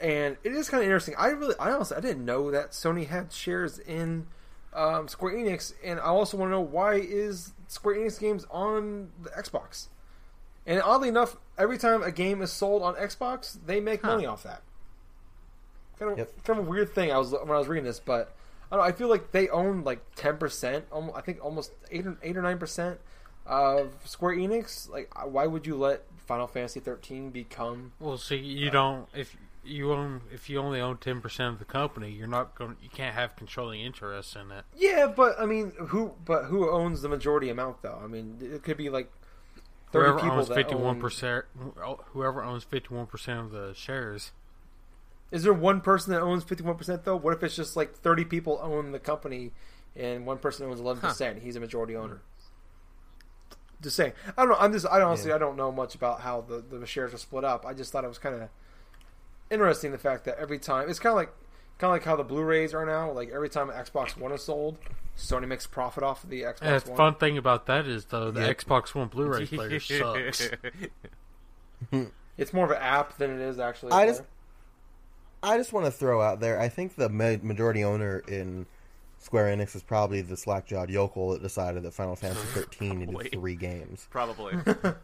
and 0.00 0.36
it 0.44 0.52
is 0.52 0.68
kind 0.68 0.80
of 0.82 0.84
interesting. 0.86 1.14
I 1.18 1.28
really, 1.28 1.54
I 1.58 1.70
honestly, 1.72 1.96
I 1.96 2.00
didn't 2.00 2.24
know 2.24 2.50
that 2.50 2.70
Sony 2.70 3.06
had 3.06 3.32
shares 3.32 3.78
in 3.78 4.26
um, 4.74 5.08
Square 5.08 5.34
Enix, 5.34 5.72
and 5.84 5.98
I 6.00 6.04
also 6.04 6.36
want 6.36 6.48
to 6.48 6.52
know 6.52 6.60
why 6.60 6.94
is 6.94 7.52
Square 7.68 7.96
Enix 7.96 8.18
games 8.20 8.46
on 8.50 9.10
the 9.22 9.30
Xbox? 9.30 9.88
And 10.66 10.82
oddly 10.82 11.08
enough, 11.08 11.36
every 11.56 11.78
time 11.78 12.02
a 12.02 12.12
game 12.12 12.42
is 12.42 12.52
sold 12.52 12.82
on 12.82 12.94
Xbox, 12.96 13.56
they 13.64 13.80
make 13.80 14.02
Huh. 14.02 14.08
money 14.12 14.26
off 14.26 14.42
that. 14.42 14.62
Kind 15.98 16.12
of, 16.12 16.18
Yep. 16.18 16.44
kind 16.44 16.60
of 16.60 16.66
a 16.66 16.70
weird 16.70 16.94
thing. 16.94 17.10
I 17.10 17.18
was 17.18 17.32
when 17.32 17.50
I 17.50 17.58
was 17.58 17.66
reading 17.68 17.84
this, 17.84 17.98
but 18.00 18.34
I 18.70 18.76
don't. 18.76 18.84
know, 18.84 18.88
I 18.88 18.92
feel 18.92 19.08
like 19.08 19.32
they 19.32 19.48
own 19.48 19.84
like 19.84 20.14
ten 20.14 20.36
percent. 20.36 20.86
I 20.92 21.20
think 21.20 21.44
almost 21.44 21.72
eight 21.90 22.06
or 22.06 22.16
eight 22.22 22.36
or 22.36 22.42
nine 22.42 22.58
percent 22.58 23.00
of 23.46 23.92
Square 24.04 24.36
Enix. 24.36 24.88
Like, 24.88 25.10
uh, 25.16 25.22
why 25.22 25.46
would 25.46 25.66
you 25.66 25.76
let 25.76 26.04
Final 26.26 26.46
Fantasy 26.46 26.80
thirteen 26.80 27.30
become? 27.30 27.92
Well, 27.98 28.18
see, 28.18 28.36
you 28.36 28.70
don't 28.70 29.08
if 29.14 29.36
you 29.64 29.92
own 29.92 30.22
if 30.32 30.48
you 30.48 30.58
only 30.58 30.80
own 30.80 30.98
ten 30.98 31.20
percent 31.20 31.54
of 31.54 31.58
the 31.58 31.64
company, 31.64 32.10
you're 32.10 32.26
not 32.26 32.54
going. 32.54 32.76
You 32.82 32.90
can't 32.90 33.14
have 33.14 33.36
controlling 33.36 33.80
interest 33.80 34.36
in 34.36 34.50
it. 34.50 34.64
Yeah, 34.76 35.06
but 35.14 35.40
I 35.40 35.46
mean, 35.46 35.72
who? 35.78 36.12
But 36.24 36.44
who 36.44 36.70
owns 36.70 37.02
the 37.02 37.08
majority 37.08 37.48
amount 37.48 37.82
though? 37.82 38.00
I 38.02 38.06
mean, 38.06 38.38
it 38.40 38.62
could 38.62 38.76
be 38.76 38.90
like 38.90 39.10
thirty 39.92 40.10
Whoever 40.10 40.18
people 40.20 40.38
owns 40.38 40.48
fifty 40.48 40.74
one 40.74 41.00
percent, 41.00 41.44
whoever 42.12 42.42
owns 42.42 42.64
fifty 42.64 42.94
one 42.94 43.06
percent 43.06 43.40
of 43.40 43.50
the 43.50 43.74
shares. 43.74 44.32
Is 45.30 45.42
there 45.42 45.52
one 45.52 45.80
person 45.80 46.12
that 46.12 46.22
owns 46.22 46.44
fifty 46.44 46.64
one 46.64 46.76
percent 46.76 47.04
though? 47.04 47.16
What 47.16 47.34
if 47.34 47.42
it's 47.42 47.54
just 47.56 47.76
like 47.76 47.94
thirty 47.94 48.24
people 48.24 48.58
own 48.62 48.92
the 48.92 48.98
company 48.98 49.52
and 49.94 50.24
one 50.26 50.38
person 50.38 50.66
owns 50.66 50.80
eleven 50.80 51.00
percent? 51.02 51.42
He's 51.42 51.56
a 51.56 51.60
majority 51.60 51.94
owner. 51.96 52.22
Just 53.82 53.96
saying. 53.96 54.12
I 54.36 54.42
don't 54.42 54.48
know. 54.50 54.56
I'm 54.58 54.72
just. 54.72 54.86
I 54.86 55.02
honestly, 55.02 55.28
Yeah. 55.30 55.36
I 55.36 55.38
don't 55.38 55.56
know 55.56 55.70
much 55.70 55.94
about 55.94 56.20
how 56.22 56.40
the 56.40 56.60
the 56.60 56.86
shares 56.86 57.12
are 57.14 57.18
split 57.18 57.44
up. 57.44 57.64
I 57.66 57.74
just 57.74 57.92
thought 57.92 58.04
it 58.04 58.08
was 58.08 58.18
kind 58.18 58.34
of 58.34 58.48
interesting 59.50 59.92
the 59.92 59.98
fact 59.98 60.24
that 60.24 60.38
every 60.38 60.58
time 60.58 60.88
it's 60.88 60.98
kind 60.98 61.12
of 61.12 61.16
like 61.16 61.30
kind 61.78 61.90
of 61.90 61.94
like 61.94 62.04
how 62.04 62.16
the 62.16 62.24
Blu-rays 62.24 62.72
are 62.74 62.84
now. 62.86 63.12
Like 63.12 63.30
every 63.30 63.48
time 63.50 63.68
Xbox 63.68 64.16
One 64.16 64.32
is 64.32 64.42
sold, 64.42 64.78
Sony 65.16 65.46
makes 65.46 65.66
profit 65.66 66.02
off 66.02 66.24
of 66.24 66.30
the 66.30 66.42
Xbox 66.42 66.58
And 66.62 66.80
the 66.82 66.90
One. 66.90 66.96
fun 66.96 67.14
thing 67.16 67.38
about 67.38 67.66
that 67.66 67.86
is 67.86 68.06
though 68.06 68.30
the 68.30 68.40
Yep. 68.46 68.58
Xbox 68.58 68.94
One 68.94 69.08
Blu-ray 69.08 69.46
player 69.46 69.78
sucks. 69.78 70.50
It's 72.36 72.52
more 72.52 72.64
of 72.66 72.70
an 72.70 72.76
app 72.78 73.18
than 73.18 73.30
it 73.32 73.40
is 73.40 73.58
actually. 73.58 73.90
a 73.92 73.94
I 73.96 74.06
just- 74.06 74.20
player. 74.20 74.28
I 75.42 75.56
just 75.56 75.72
want 75.72 75.86
to 75.86 75.92
throw 75.92 76.20
out 76.20 76.40
there. 76.40 76.60
I 76.60 76.68
think 76.68 76.96
the 76.96 77.08
majority 77.08 77.84
owner 77.84 78.18
in 78.28 78.66
Square 79.18 79.56
Enix 79.56 79.74
is 79.76 79.82
probably 79.82 80.20
the 80.20 80.36
slack-jawed 80.36 80.90
yokel 80.90 81.30
that 81.30 81.42
decided 81.42 81.82
that 81.84 81.94
Final 81.94 82.16
Fantasy 82.16 82.46
13 82.54 82.98
needed 83.00 83.32
three 83.32 83.56
games. 83.56 84.06
Probably. 84.10 84.54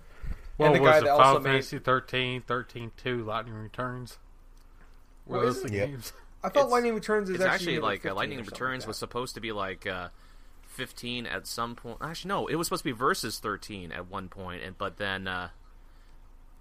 Well, 0.56 0.72
the 0.72 0.78
guy 0.78 0.84
was 0.84 0.92
that 1.02 1.06
it 1.06 1.08
also 1.08 1.22
Final 1.24 1.40
made- 1.40 1.50
Fantasy 1.50 1.78
13, 1.80 2.42
13 2.42 2.92
2, 2.96 3.24
Lightning 3.24 3.54
Returns? 3.54 4.18
Were 5.26 5.38
Well, 5.38 5.46
those 5.46 5.62
the 5.64 5.72
Yep. 5.72 5.88
games? 5.88 6.12
I 6.44 6.48
thought 6.48 6.56
It's- 6.60 6.70
Lightning 6.70 6.94
Returns 6.94 7.28
is 7.28 7.34
it's 7.34 7.44
actually 7.44 7.72
actually, 7.74 7.78
like 7.80 8.06
uh, 8.06 8.14
Lightning 8.14 8.38
Returns 8.38 8.84
like 8.84 8.86
was 8.88 8.96
supposed 8.96 9.34
to 9.34 9.40
be 9.40 9.50
like 9.50 9.84
uh, 9.84 10.10
15 10.68 11.26
at 11.26 11.48
some 11.48 11.74
point. 11.74 11.98
Actually, 12.00 12.28
no, 12.28 12.46
it 12.46 12.54
was 12.54 12.68
supposed 12.68 12.82
to 12.84 12.88
be 12.88 12.92
versus 12.92 13.40
13 13.40 13.90
at 13.90 14.08
one 14.08 14.28
point, 14.28 14.62
and 14.62 14.78
but 14.78 14.96
then, 14.96 15.26
uh, 15.26 15.48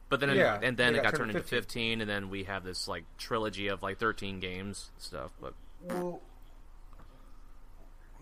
but 0.09 0.19
then, 0.19 0.35
Yeah, 0.35 0.59
and 0.61 0.77
then 0.77 0.93
it 0.95 0.97
got 0.97 1.03
got 1.03 1.09
turned 1.17 1.31
turned 1.31 1.37
into 1.37 1.47
15, 1.47 2.01
and 2.01 2.09
then 2.09 2.29
we 2.29 2.43
have 2.43 2.63
this 2.63 2.87
like 2.87 3.03
trilogy 3.17 3.67
of 3.67 3.81
like 3.83 3.97
13 3.99 4.39
games 4.39 4.91
stuff. 4.97 5.31
But 5.41 5.53
Well, 5.83 6.21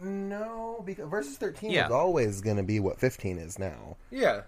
no, 0.02 0.82
because 0.86 1.08
versus 1.10 1.38
13 1.38 1.72
Yeah. 1.72 1.86
is 1.88 1.92
always 1.92 2.42
going 2.42 2.58
to 2.58 2.64
be 2.64 2.80
what 2.80 3.00
15 3.00 3.38
is 3.38 3.60
now. 3.60 3.98
Yeah, 4.10 4.42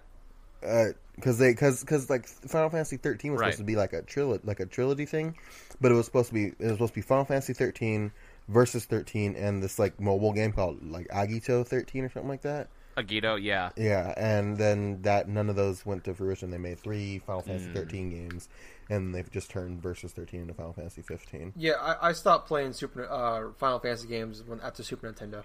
uh, 0.66 0.86
because 1.14 1.38
they 1.38 1.52
because 1.52 1.80
because 1.80 2.10
like 2.10 2.26
Final 2.26 2.70
Fantasy 2.70 2.96
13 2.96 3.32
was 3.32 3.40
Right. 3.40 3.46
supposed 3.48 3.58
to 3.58 3.64
be 3.64 3.76
like 3.76 3.92
a 3.92 4.02
trilo- 4.02 4.40
like 4.44 4.58
a 4.60 4.66
trilogy 4.66 5.06
thing, 5.06 5.36
but 5.80 5.92
it 5.92 5.94
was 5.94 6.06
supposed 6.06 6.28
to 6.28 6.34
be 6.34 6.46
it 6.46 6.56
was 6.58 6.72
supposed 6.72 6.94
to 6.94 6.98
be 6.98 7.02
Final 7.02 7.24
Fantasy 7.24 7.52
13 7.52 8.10
versus 8.48 8.84
13 8.84 9.36
and 9.36 9.62
this 9.62 9.78
like 9.78 10.00
mobile 10.00 10.32
game 10.32 10.52
called 10.52 10.82
like 10.84 11.06
Agito 11.08 11.64
13 11.66 12.04
or 12.04 12.10
something 12.10 12.28
like 12.28 12.42
that. 12.42 12.68
Agito, 12.96 13.42
yeah, 13.42 13.70
Yeah, 13.76 14.14
and 14.16 14.56
then 14.56 15.02
that 15.02 15.28
none 15.28 15.50
of 15.50 15.56
those 15.56 15.84
went 15.84 16.04
to 16.04 16.14
fruition. 16.14 16.50
They 16.50 16.58
made 16.58 16.78
three 16.78 17.18
Final 17.18 17.42
Fantasy 17.42 17.66
Hmm. 17.66 17.74
13 17.74 18.10
games, 18.10 18.48
and 18.88 19.14
they've 19.14 19.30
just 19.30 19.50
turned 19.50 19.82
versus 19.82 20.12
13 20.12 20.42
into 20.42 20.54
Final 20.54 20.72
Fantasy 20.72 21.02
15. 21.02 21.52
yeah. 21.56 21.72
I, 21.72 22.10
I 22.10 22.12
stopped 22.12 22.46
playing 22.48 22.72
Super 22.72 23.04
uh, 23.10 23.52
Final 23.58 23.78
Fantasy 23.80 24.06
games 24.08 24.42
when 24.46 24.60
after 24.60 24.82
Super 24.82 25.10
Nintendo. 25.12 25.42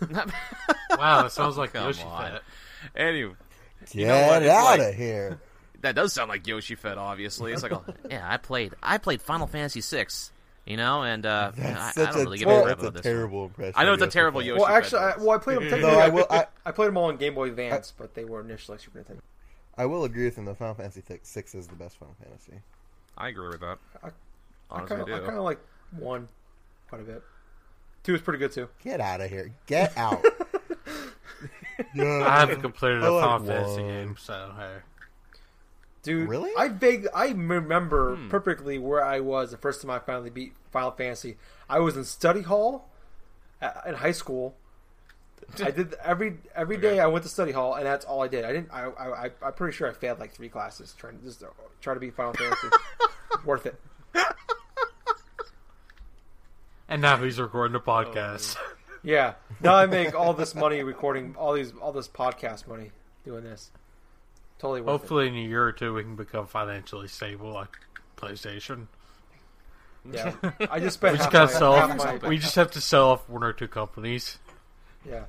Wow, 0.90 1.22
that 1.22 1.32
sounds 1.32 1.56
like 1.56 1.72
Come 1.72 1.86
Yoshi 1.86 2.02
on. 2.04 2.30
Fat. 2.32 2.42
anyway, 2.94 3.32
Get 3.92 4.06
know 4.06 4.26
what? 4.28 4.42
It's 4.42 4.50
out 4.52 4.64
like- 4.78 4.88
of 4.90 4.94
here! 4.94 5.40
that 5.80 5.94
does 5.96 6.12
sound 6.12 6.28
like 6.28 6.46
Yoshi 6.46 6.74
Fett. 6.76 6.96
Obviously, 6.98 7.52
it's 7.52 7.62
like, 7.62 7.72
a, 7.72 7.82
yeah, 8.10 8.24
I 8.28 8.36
played, 8.36 8.74
I 8.82 8.98
played 8.98 9.20
Final 9.20 9.46
Fantasy 9.48 9.80
6, 9.80 10.30
you 10.66 10.76
know, 10.76 11.02
and 11.02 11.26
uh, 11.26 11.52
I, 11.56 11.60
That's 11.60 11.80
I 11.98 12.04
such 12.04 12.12
don't 12.12 12.20
a, 12.20 12.24
really 12.24 12.38
give 12.38 12.48
a 12.48 12.62
crap 12.62 12.66
that's 12.78 12.80
about 12.82 12.94
this. 12.94 13.04
one. 13.04 13.14
terrible 13.14 13.44
impression. 13.46 13.74
I 13.76 13.84
know 13.84 13.92
it's 13.94 14.02
a 14.02 14.06
terrible 14.06 14.40
Fett. 14.40 14.46
Yoshi 14.46 14.60
Well, 14.60 14.68
actually, 14.70 15.00
I, 15.00 15.16
well, 15.18 15.30
I 15.30 15.38
played 15.38 15.58
them. 15.70 15.80
No, 15.80 15.88
I 15.88 16.04
I, 16.04 16.08
will. 16.08 16.26
I, 16.30 16.46
I 16.66 16.70
played 16.72 16.88
them 16.88 16.96
all 16.96 17.04
on 17.06 17.16
Game 17.16 17.34
Boy 17.34 17.48
Advance, 17.48 17.92
but 17.96 18.14
they 18.14 18.24
were 18.24 18.40
initially 18.40 18.78
Super 18.78 19.00
Nintendo. 19.00 19.18
I 19.76 19.86
will 19.86 20.04
agree 20.04 20.24
with 20.26 20.36
him. 20.36 20.44
that 20.46 20.58
Final 20.58 20.74
Fantasy 20.74 21.00
th- 21.02 21.20
Six 21.24 21.54
is 21.54 21.66
the 21.66 21.74
best 21.74 21.96
Final 21.98 22.14
Fantasy. 22.22 22.60
I 23.16 23.28
agree 23.28 23.48
with 23.48 23.60
that. 23.60 23.78
I- 24.02 24.08
I 24.08 24.10
Honestly, 24.70 24.96
kind 24.96 25.08
I 25.10 25.12
of, 25.12 25.16
I 25.16 25.18
do. 25.20 25.26
kind 25.26 25.38
of 25.38 25.44
like 25.44 25.60
one 25.98 26.28
quite 26.88 27.00
a 27.02 27.04
bit. 27.04 27.22
Two 28.04 28.14
is 28.14 28.20
pretty 28.22 28.38
good 28.38 28.52
too. 28.52 28.68
Get 28.82 29.00
out 29.00 29.20
of 29.20 29.28
here! 29.30 29.52
Get 29.66 29.96
out! 29.98 30.24
yeah, 31.94 32.24
I 32.26 32.40
haven't 32.40 32.60
completed 32.62 33.02
I 33.02 33.06
a 33.08 33.12
like 33.12 33.24
Final 33.24 33.46
Fantasy 33.46 33.82
one. 33.82 33.90
game, 33.90 34.16
so 34.18 34.52
hey. 34.56 34.76
Dude, 36.02 36.28
Really? 36.28 36.50
I 36.56 36.68
vague, 36.68 37.06
I 37.14 37.28
remember 37.28 38.16
Hmm. 38.16 38.28
perfectly 38.28 38.78
where 38.78 39.04
I 39.04 39.20
was 39.20 39.50
the 39.52 39.56
first 39.56 39.80
time 39.82 39.90
I 39.90 39.98
finally 40.00 40.30
beat 40.30 40.54
Final 40.72 40.90
Fantasy. 40.90 41.36
I 41.68 41.78
was 41.78 41.96
in 41.96 42.04
study 42.04 42.42
hall 42.42 42.88
at, 43.60 43.82
in 43.86 43.94
high 43.94 44.10
school. 44.12 44.56
I 45.62 45.70
did 45.70 45.94
every 46.02 46.38
every 46.54 46.76
day. 46.76 46.98
I 47.00 47.06
went 47.06 47.22
to 47.24 47.28
study 47.28 47.52
hall, 47.52 47.74
and 47.74 47.86
that's 47.86 48.04
all 48.04 48.22
I 48.22 48.28
did. 48.28 48.44
I 48.44 48.52
didn't. 48.52 48.70
I, 48.72 48.84
I 48.86 49.24
I- 49.26 49.30
I'm 49.42 49.52
pretty 49.52 49.76
sure 49.76 49.88
I 49.88 49.92
failed 49.92 50.18
like 50.18 50.32
three 50.32 50.48
classes 50.48 50.94
trying 50.98 51.18
to 51.18 51.24
just 51.24 51.44
try 51.80 51.94
to 51.94 52.00
beat 52.00 52.14
Final 52.14 52.32
Fantasy. 52.34 52.68
Worth 53.44 53.66
it. 53.66 53.80
And 56.88 57.00
now 57.00 57.16
he's 57.16 57.40
recording 57.40 57.74
a 57.74 57.80
podcast. 57.80 58.56
Yeah. 59.02 59.34
Now 59.60 59.74
I 59.74 59.86
make 59.86 60.14
all 60.14 60.34
this 60.34 60.54
money 60.56 60.82
recording 60.82 61.34
all 61.38 61.52
these 61.54 61.72
all 61.80 61.92
this 61.92 62.08
podcast 62.08 62.66
money 62.66 62.90
doing 63.24 63.44
this. 63.44 63.70
Totally 64.62 64.80
worth 64.80 65.00
Hopefully, 65.00 65.26
in 65.26 65.34
a 65.34 65.40
year 65.40 65.66
or 65.66 65.72
two, 65.72 65.92
we 65.92 66.04
can 66.04 66.14
become 66.14 66.46
financially 66.46 67.08
stable 67.08 67.52
like 67.52 67.76
PlayStation. 68.16 68.86
Yeah. 70.08 70.34
I 70.70 70.78
just 70.78 70.94
spent 70.94 71.14
We 71.14 71.18
just 71.18 71.32
gotta 71.32 71.52
my, 71.52 71.58
sell. 71.58 71.72
half 71.74 71.98
Off, 71.98 72.22
my- 72.22 72.28
we 72.28 72.38
just 72.38 72.54
have 72.54 72.70
to 72.70 72.80
sell 72.80 73.10
off 73.10 73.28
one 73.28 73.42
or 73.42 73.52
two 73.52 73.66
companies. 73.66 74.38
Yeah, 75.04 75.24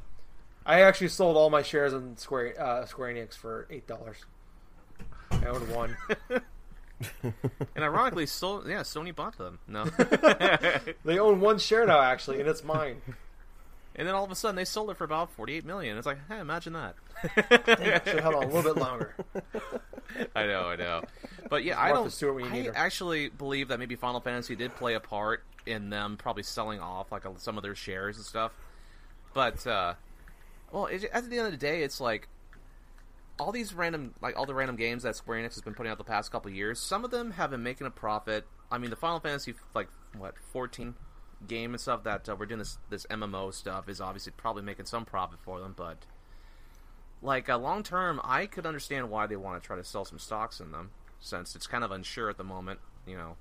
I 0.67 0.81
actually 0.81 1.07
sold 1.07 1.35
all 1.35 1.49
my 1.49 1.63
shares 1.63 1.93
in 1.93 2.15
Square 2.15 2.61
uh, 2.61 2.85
Square 2.85 3.15
Enix 3.15 3.33
for 3.35 3.65
eight 3.71 3.87
dollars. 3.87 4.17
I 5.31 5.47
owned 5.47 5.67
one. 5.75 5.97
and 7.23 7.83
ironically, 7.83 8.27
so 8.27 8.63
yeah, 8.67 8.81
Sony 8.81 9.15
bought 9.15 9.35
them. 9.39 9.57
No, 9.67 9.85
They 11.05 11.17
own 11.17 11.41
one 11.41 11.57
share 11.57 11.87
now, 11.87 12.01
actually, 12.01 12.39
and 12.39 12.47
it's 12.47 12.63
mine. 12.63 13.01
And 13.95 14.07
then 14.07 14.15
all 14.15 14.23
of 14.23 14.31
a 14.31 14.35
sudden 14.35 14.55
they 14.55 14.65
sold 14.65 14.89
it 14.89 14.97
for 14.97 15.03
about 15.03 15.31
forty-eight 15.31 15.65
million. 15.65 15.97
It's 15.97 16.05
like, 16.07 16.19
hey, 16.27 16.39
imagine 16.39 16.73
that. 16.73 16.95
They 17.77 18.11
should 18.11 18.21
held 18.21 18.35
on 18.35 18.43
a 18.43 18.47
little 18.47 18.73
bit 18.73 18.81
longer. 18.81 19.15
I 20.35 20.45
know, 20.45 20.67
I 20.67 20.75
know. 20.75 21.03
But 21.49 21.63
yeah, 21.63 21.79
I 21.79 21.89
don't. 21.89 22.11
Stewart 22.11 22.35
when 22.35 22.53
you 22.53 22.71
I 22.71 22.75
actually 22.75 23.29
believe 23.29 23.69
that 23.69 23.79
maybe 23.79 23.95
Final 23.95 24.19
Fantasy 24.19 24.55
did 24.55 24.75
play 24.75 24.95
a 24.95 24.99
part 24.99 25.43
in 25.65 25.89
them 25.89 26.17
probably 26.17 26.43
selling 26.43 26.79
off 26.79 27.11
like 27.11 27.25
a, 27.25 27.33
some 27.37 27.57
of 27.57 27.63
their 27.63 27.75
shares 27.75 28.17
and 28.17 28.25
stuff. 28.25 28.51
But 29.33 29.65
uh, 29.65 29.93
well, 30.71 30.87
it, 30.87 31.03
at 31.11 31.29
the 31.29 31.37
end 31.37 31.45
of 31.45 31.51
the 31.51 31.57
day, 31.57 31.83
it's 31.83 32.01
like 32.01 32.27
all 33.39 33.51
these 33.51 33.73
random, 33.73 34.13
like 34.21 34.37
all 34.37 34.45
the 34.45 34.53
random 34.53 34.75
games 34.75 35.03
that 35.03 35.15
Square 35.15 35.39
Enix 35.39 35.53
has 35.55 35.61
been 35.61 35.73
putting 35.73 35.91
out 35.91 35.97
the 35.97 36.03
past 36.03 36.31
couple 36.31 36.51
years. 36.51 36.79
Some 36.79 37.03
of 37.05 37.11
them 37.11 37.31
have 37.31 37.51
been 37.51 37.63
making 37.63 37.87
a 37.87 37.91
profit. 37.91 38.45
I 38.71 38.77
mean, 38.77 38.89
the 38.89 38.95
Final 38.95 39.19
Fantasy 39.19 39.53
like 39.73 39.87
what 40.17 40.35
fourteen 40.51 40.95
game 41.47 41.73
and 41.73 41.81
stuff 41.81 42.03
that 42.03 42.27
uh, 42.27 42.35
we're 42.35 42.45
doing 42.45 42.59
this 42.59 42.77
this 42.89 43.05
MMO 43.07 43.53
stuff 43.53 43.89
is 43.89 44.01
obviously 44.01 44.33
probably 44.35 44.63
making 44.63 44.85
some 44.85 45.05
profit 45.05 45.39
for 45.41 45.59
them, 45.59 45.73
but 45.75 45.97
like 47.21 47.49
uh, 47.49 47.57
long 47.57 47.83
term, 47.83 48.19
I 48.23 48.45
could 48.45 48.65
understand 48.65 49.09
why 49.09 49.27
they 49.27 49.35
want 49.35 49.61
to 49.61 49.65
try 49.65 49.75
to 49.75 49.83
sell 49.83 50.05
some 50.05 50.19
stocks 50.19 50.59
in 50.59 50.71
them, 50.71 50.91
since 51.19 51.55
it's 51.55 51.67
kind 51.67 51.83
of 51.83 51.91
unsure 51.91 52.29
at 52.29 52.37
the 52.37 52.43
moment. 52.43 52.79
You 53.05 53.17
know, 53.17 53.35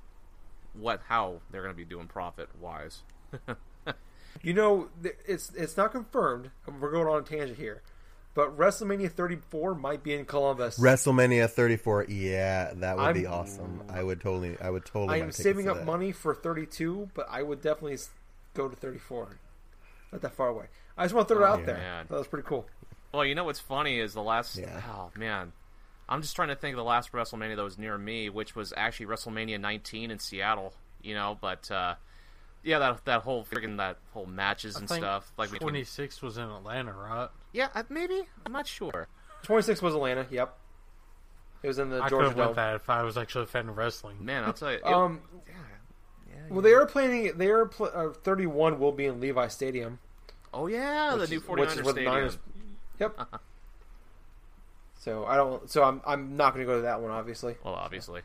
what 0.74 1.03
how 1.09 1.40
they're 1.50 1.62
going 1.62 1.74
to 1.74 1.76
be 1.76 1.84
doing 1.84 2.07
profit 2.07 2.48
wise. 2.61 3.03
You 4.40 4.55
know, 4.55 4.88
it's 5.26 5.53
it's 5.55 5.76
not 5.76 5.92
confirmed. 5.92 6.50
We're 6.66 6.90
going 6.90 7.07
on 7.07 7.20
a 7.20 7.22
tangent 7.22 7.59
here, 7.59 7.82
but 8.35 8.57
WrestleMania 8.57 9.11
34 9.11 9.74
might 9.74 10.03
be 10.03 10.14
in 10.14 10.24
Columbus. 10.24 10.78
WrestleMania 10.78 11.51
34. 11.51 12.07
Yeah, 12.09 12.72
that 12.76 12.97
would 12.97 13.14
be 13.14 13.26
I'm- 13.26 13.41
awesome. 13.41 13.83
I 13.89 14.03
would 14.03 14.20
totally. 14.20 14.57
I 14.61 14.70
would 14.70 14.85
totally. 14.85 15.20
I'm 15.20 15.33
saving 15.33 15.68
up 15.68 15.78
that. 15.78 15.87
money 15.87 16.12
for 16.12 16.35
32, 16.35 17.11
but 17.14 17.26
I 17.30 17.43
would 17.43 17.61
definitely 17.61 17.99
go 18.55 18.68
to 18.68 18.76
34. 18.76 19.39
Not 20.12 20.22
that 20.22 20.35
far 20.35 20.49
away. 20.49 20.66
I 20.97 21.05
just 21.05 21.14
want 21.14 21.28
to 21.28 21.35
throw 21.35 21.45
it 21.45 21.49
out 21.49 21.61
yeah. 21.61 21.66
there. 21.66 21.76
Man. 21.76 22.07
That 22.09 22.18
was 22.18 22.26
pretty 22.26 22.47
cool. 22.47 22.66
Well, 23.12 23.24
you 23.24 23.35
know 23.35 23.45
what's 23.45 23.61
funny 23.61 23.99
is 23.99 24.14
the 24.14 24.22
last. 24.22 24.57
Yeah. 24.57 24.80
Oh 24.89 25.11
man, 25.16 25.53
I'm 26.09 26.22
just 26.22 26.35
trying 26.35 26.49
to 26.49 26.57
think 26.57 26.74
of 26.74 26.78
the 26.78 26.85
last 26.85 27.12
WrestleMania 27.12 27.57
that 27.57 27.62
was 27.62 27.78
near 27.78 27.97
me, 27.99 28.30
which 28.30 28.57
was 28.57 28.72
actually 28.76 29.07
WrestleMania 29.07 29.61
19 29.61 30.11
in 30.11 30.18
Seattle. 30.18 30.72
You 31.03 31.14
know, 31.14 31.37
but 31.41 31.70
uh, 31.70 31.97
yeah, 32.62 32.78
that 32.78 33.05
that 33.05 33.22
whole 33.22 33.45
freaking 33.45 33.76
that 33.78 33.99
whole 34.12 34.26
matches 34.26 34.76
I 34.76 34.80
and 34.80 34.89
think 34.89 35.03
stuff. 35.03 35.30
Like 35.37 35.51
between- 35.51 35.70
26 35.70 36.22
was 36.22 36.39
in 36.39 36.45
Atlanta, 36.45 36.93
right? 36.93 37.28
Yeah, 37.53 37.68
uh, 37.74 37.82
maybe 37.88 38.22
I'm 38.46 38.53
not 38.53 38.66
sure. 38.66 39.09
26 39.44 39.82
was 39.82 39.94
Atlanta. 39.94 40.26
Yep. 40.30 40.57
It 41.62 41.68
was 41.68 41.78
in 41.78 41.90
the 41.90 41.98
I 41.98 42.03
could 42.05 42.11
Georgia 42.11 42.28
have 42.28 42.36
went 42.36 42.48
Dome. 42.50 42.57
that 42.57 42.74
if 42.76 42.90
I 42.90 43.03
was 43.03 43.16
actually 43.16 43.44
a 43.44 43.46
fan 43.46 43.68
of 43.68 43.76
wrestling. 43.76 44.24
Man, 44.24 44.44
I'll 44.44 44.53
tell 44.53 44.70
you. 44.72 44.78
it- 44.78 44.84
Um, 44.84 45.20
yeah, 45.46 45.55
yeah, 46.28 46.34
well, 46.50 46.61
they 46.61 46.72
are 46.74 46.86
planning. 46.86 47.32
They 47.36 47.48
are 47.50 47.66
pl- 47.66 47.90
uh, 47.94 48.11
31 48.24 48.78
will 48.80 48.92
be 48.92 49.07
in 49.07 49.20
Levi 49.20 49.46
Stadium. 49.48 49.98
Oh 50.55 50.66
yeah, 50.66 51.12
the 51.14 51.20
which 51.20 51.30
new 51.30 51.36
is- 51.38 51.42
49er 51.44 51.59
which 51.61 51.68
is 51.70 51.76
where 51.76 51.84
the 51.84 51.90
stadium. 51.92 52.14
Niners- 52.14 52.38
Yep. 52.98 53.20
so 54.98 55.24
I 55.24 55.36
don't. 55.36 55.68
So 55.70 55.82
I'm. 55.84 56.00
I'm 56.07 56.36
not 56.36 56.55
going 56.55 56.66
to 56.66 56.70
go 56.70 56.76
to 56.76 56.82
that 56.82 57.00
one, 57.00 57.11
obviously. 57.11 57.57
Well, 57.64 57.74
obviously. 57.74 58.22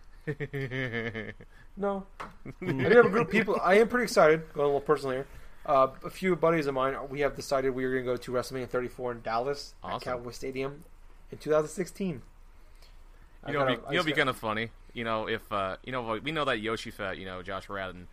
No. 1.77 2.05
I 2.45 2.65
do 2.65 2.77
have 2.79 3.05
a 3.05 3.09
group 3.09 3.27
of 3.27 3.31
people. 3.31 3.59
I 3.63 3.75
am 3.75 3.87
pretty 3.87 4.03
excited. 4.03 4.51
Going 4.53 4.63
a 4.65 4.67
little 4.67 4.81
personal 4.81 5.13
here. 5.15 5.27
Uh, 5.67 5.87
a 6.05 6.09
few 6.09 6.35
buddies 6.35 6.65
of 6.67 6.73
mine, 6.73 6.95
we 7.09 7.19
have 7.19 7.35
decided 7.35 7.71
we 7.71 7.83
are 7.83 7.91
going 7.91 8.05
to 8.05 8.11
go 8.11 8.17
to 8.17 8.31
WrestleMania 8.31 8.69
34 8.69 9.11
in 9.11 9.21
Dallas 9.21 9.73
at 9.83 9.91
Awesome. 9.91 9.99
Cowboy 10.13 10.31
Stadium 10.31 10.83
in 11.31 11.37
2016. 11.37 12.21
You 13.47 13.53
know, 13.53 13.59
gotta- 13.59 13.73
it'd 13.73 13.85
be, 13.87 13.91
you 13.93 13.97
know, 13.99 14.03
be 14.05 14.11
kind 14.13 14.29
of 14.29 14.37
funny. 14.37 14.69
You 14.93 15.03
know, 15.03 15.27
if 15.27 15.51
uh, 15.51 15.77
you 15.83 15.91
know, 15.91 16.19
we 16.23 16.31
know 16.31 16.45
that 16.45 16.59
Yoshi 16.59 16.89
Fett, 16.91 17.17
you 17.17 17.25
know, 17.25 17.43
Josh 17.43 17.67
Radin, 17.67 18.05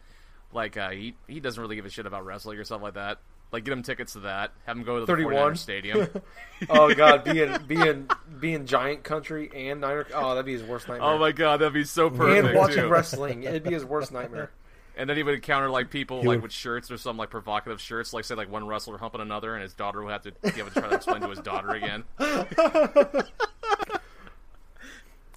like 0.53 0.77
uh, 0.77 0.91
he 0.91 1.15
he 1.27 1.41
doesn't 1.41 1.61
really 1.61 1.77
give 1.77 1.87
a 1.87 1.91
shit 1.91 2.07
about 2.07 2.25
wrestling 2.27 2.59
or 2.59 2.65
stuff 2.65 2.83
like 2.83 2.95
that. 2.95 3.19
Like, 3.53 3.65
get 3.65 3.73
him 3.73 3.83
tickets 3.85 4.15
to 4.15 4.21
that. 4.21 4.51
Have 4.67 4.77
him 4.77 4.83
go 4.83 4.97
to 4.97 5.01
the 5.03 5.07
31. 5.07 5.55
stadium. 5.55 6.09
oh 6.69 6.93
god, 6.93 7.23
being 7.23 7.57
being 7.69 8.11
being 8.41 8.67
giant 8.67 9.05
country 9.05 9.49
and 9.55 9.81
Niner. 9.81 10.07
Oh, 10.13 10.31
that'd 10.31 10.45
be 10.45 10.55
his 10.55 10.65
worst 10.65 10.89
nightmare. 10.89 11.09
oh 11.09 11.19
my 11.19 11.31
god, 11.31 11.61
that'd 11.61 11.73
be 11.73 11.85
so 11.85 12.11
perfect. 12.11 12.49
and 12.49 12.59
watching 12.59 12.83
too. 12.83 12.89
wresling, 12.89 13.45
it'd 13.45 13.63
be 13.63 13.73
his 13.73 13.85
worst 13.85 14.11
nightmare. 14.13 14.51
And 14.97 15.11
then 15.11 15.17
he 15.17 15.23
would 15.23 15.35
encounter 15.35 15.69
like 15.71 15.91
people 15.91 16.21
He 16.23 16.29
like 16.29 16.37
would- 16.37 16.43
with 16.45 16.53
shirts 16.53 16.91
or 16.91 16.97
some 16.99 17.17
like 17.17 17.31
provocative 17.31 17.81
shirts, 17.81 18.13
like 18.13 18.25
say 18.25 18.35
like 18.35 18.51
one 18.51 18.67
wrestler 18.67 18.97
humping 18.99 19.21
another, 19.21 19.55
and 19.55 19.63
his 19.63 19.75
daughter 19.75 20.03
would 20.03 20.13
have 20.13 20.23
to 20.23 20.33
be 20.53 20.61
able 20.61 20.71
to 20.71 20.81
try 20.81 20.89
to 20.89 20.95
explain 20.95 21.21
to 21.23 21.29
his 21.29 21.41
daughter 21.41 21.71
again. 21.71 22.05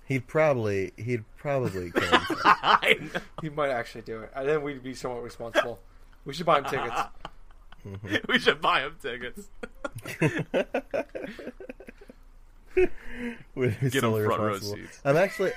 He'd 0.08 0.26
probably. 0.28 0.94
He'd 0.96 1.26
probably. 1.38 1.92
kill 1.92 2.02
himself. 2.08 3.18
He 3.42 3.50
might 3.50 3.70
actually 3.72 4.02
do 4.04 4.22
it. 4.22 4.32
And 4.36 4.48
then 4.48 4.62
we'd 4.64 4.82
be 4.84 4.94
somewhat 4.94 5.22
responsible. 5.24 5.80
We 6.26 6.34
should 6.34 6.46
buy 6.46 6.60
him 6.60 6.66
tickets. 6.66 7.02
Mm-hmm. 7.86 8.16
we 8.32 8.40
should 8.40 8.62
buy 8.62 8.82
him 8.82 8.96
tickets. 9.02 9.48
Get 13.56 14.04
him 14.04 14.26
front 14.26 14.42
row 14.42 14.60
seats. 14.60 15.02
I'm 15.04 15.18
actually. 15.18 15.52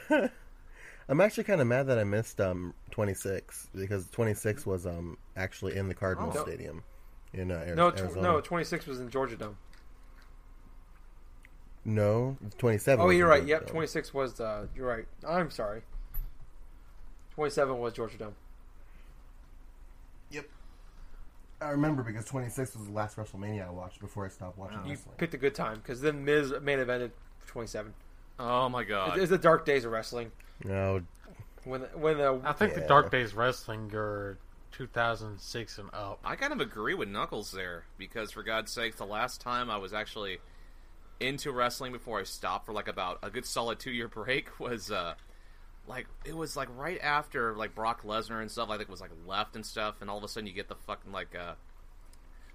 I'm 1.08 1.20
actually 1.20 1.44
kind 1.44 1.60
of 1.60 1.66
mad 1.66 1.86
that 1.88 1.98
I 1.98 2.04
missed 2.04 2.40
um 2.40 2.74
26 2.92 3.68
because 3.74 4.08
26 4.10 4.64
was 4.66 4.86
um 4.86 5.18
actually 5.36 5.76
in 5.76 5.88
the 5.88 5.94
Cardinal 5.94 6.32
Oh. 6.36 6.42
Stadium 6.42 6.82
in 7.32 7.50
uh, 7.50 7.56
Ari- 7.66 7.74
No, 7.74 7.90
tw- 7.90 8.00
Arizona. 8.00 8.22
no, 8.22 8.40
26 8.40 8.86
was 8.86 9.00
in 9.00 9.10
Georgia 9.10 9.36
Dome. 9.36 9.56
no, 11.84 12.36
27. 12.58 13.02
Oh, 13.02 13.06
was 13.08 13.16
you're 13.16 13.26
right. 13.28 13.38
Georgia 13.38 13.48
Yep, 13.50 13.60
Dome. 13.66 13.70
26 13.72 14.14
was. 14.14 14.40
Uh, 14.40 14.66
you're 14.76 14.86
right. 14.86 15.06
I'm 15.26 15.50
sorry. 15.50 15.82
27 17.34 17.78
was 17.78 17.92
Georgia 17.94 18.18
Dome. 18.18 18.34
Yep. 20.30 20.46
I 21.60 21.70
remember 21.70 22.02
because 22.02 22.24
26 22.26 22.76
was 22.76 22.86
the 22.86 22.92
last 22.92 23.16
WrestleMania 23.16 23.66
I 23.66 23.70
watched 23.70 24.00
before 24.00 24.26
I 24.26 24.28
stopped 24.28 24.58
watching 24.58 24.84
You 24.86 24.96
picked 25.16 25.34
a 25.34 25.38
good 25.38 25.54
time 25.54 25.76
because 25.82 26.00
then 26.00 26.24
Miz 26.24 26.52
main 26.62 26.78
evented 26.78 27.10
27. 27.46 27.92
Oh 28.38 28.68
my 28.68 28.84
god. 28.84 29.18
It's 29.18 29.30
the 29.30 29.38
dark 29.38 29.64
days 29.64 29.84
of 29.84 29.92
wrestling 29.92 30.32
No, 30.64 31.02
when 31.64 31.82
when 31.94 32.18
the 32.18 32.40
I 32.44 32.52
think 32.52 32.74
the 32.74 32.80
Dark 32.80 33.10
Days 33.10 33.34
Wrestling 33.34 33.90
are 33.94 34.38
2006 34.72 35.78
and 35.78 35.90
up. 35.92 36.18
I 36.24 36.36
kind 36.36 36.52
of 36.52 36.60
agree 36.60 36.94
with 36.94 37.08
Knuckles 37.08 37.52
there 37.52 37.84
because, 37.98 38.32
for 38.32 38.42
God's 38.42 38.72
sake, 38.72 38.96
the 38.96 39.06
last 39.06 39.40
time 39.40 39.70
I 39.70 39.76
was 39.76 39.92
actually 39.92 40.38
into 41.20 41.52
wrestling 41.52 41.92
before 41.92 42.18
I 42.18 42.24
stopped 42.24 42.66
for 42.66 42.72
like 42.72 42.88
about 42.88 43.18
a 43.22 43.30
good 43.30 43.46
solid 43.46 43.78
two 43.78 43.92
year 43.92 44.08
break 44.22 44.58
was 44.58 44.90
uh 44.90 45.14
like 45.86 46.06
it 46.24 46.36
was 46.36 46.56
like 46.56 46.68
right 46.76 46.98
after 47.00 47.54
like 47.54 47.74
Brock 47.74 48.02
Lesnar 48.02 48.40
and 48.40 48.50
stuff. 48.50 48.70
I 48.70 48.76
think 48.76 48.88
was 48.88 49.00
like 49.00 49.12
left 49.26 49.54
and 49.54 49.64
stuff, 49.64 50.00
and 50.00 50.10
all 50.10 50.18
of 50.18 50.24
a 50.24 50.28
sudden 50.28 50.46
you 50.46 50.52
get 50.52 50.68
the 50.68 50.74
fucking 50.74 51.12
like 51.12 51.36
uh 51.36 51.54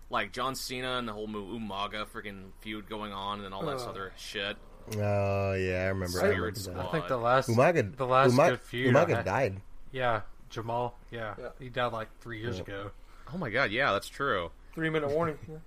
like 0.10 0.32
John 0.32 0.56
Cena 0.56 0.98
and 0.98 1.08
the 1.08 1.14
whole 1.14 1.28
Umaga 1.28 2.08
freaking 2.08 2.52
feud 2.62 2.90
going 2.90 3.12
on, 3.14 3.38
and 3.38 3.46
then 3.46 3.54
all 3.54 3.66
that 3.66 3.78
Ugh. 3.78 3.88
other 3.90 4.14
shit. 4.18 4.58
Oh 4.96 5.54
yeah, 5.54 5.84
I 5.84 5.88
remember. 5.88 6.22
I 6.24 6.28
remember 6.28 6.52
that. 6.52 6.76
I 6.78 6.92
think 6.92 7.08
the 7.08 7.18
last 7.18 7.50
Umaga, 7.50 7.96
the 7.96 8.06
last 8.08 8.34
Umaga, 8.34 8.50
good 8.52 8.60
feud. 8.62 8.94
Umaga 8.96 9.16
had- 9.18 9.26
died. 9.26 9.62
Yeah, 9.92 10.22
Jamal. 10.50 10.98
Yeah. 11.12 11.34
Yeah. 11.40 11.50
he 11.60 11.70
died 11.70 11.92
like 11.94 12.08
three 12.22 12.40
years 12.42 12.58
Yeah. 12.58 12.62
ago. 12.64 12.92
Oh 13.34 13.38
my 13.38 13.50
god, 13.50 13.72
yeah, 13.72 13.92
that's 13.94 14.08
true. 14.10 14.52
three 14.74 14.90
minute 14.90 15.10
warning. 15.10 15.38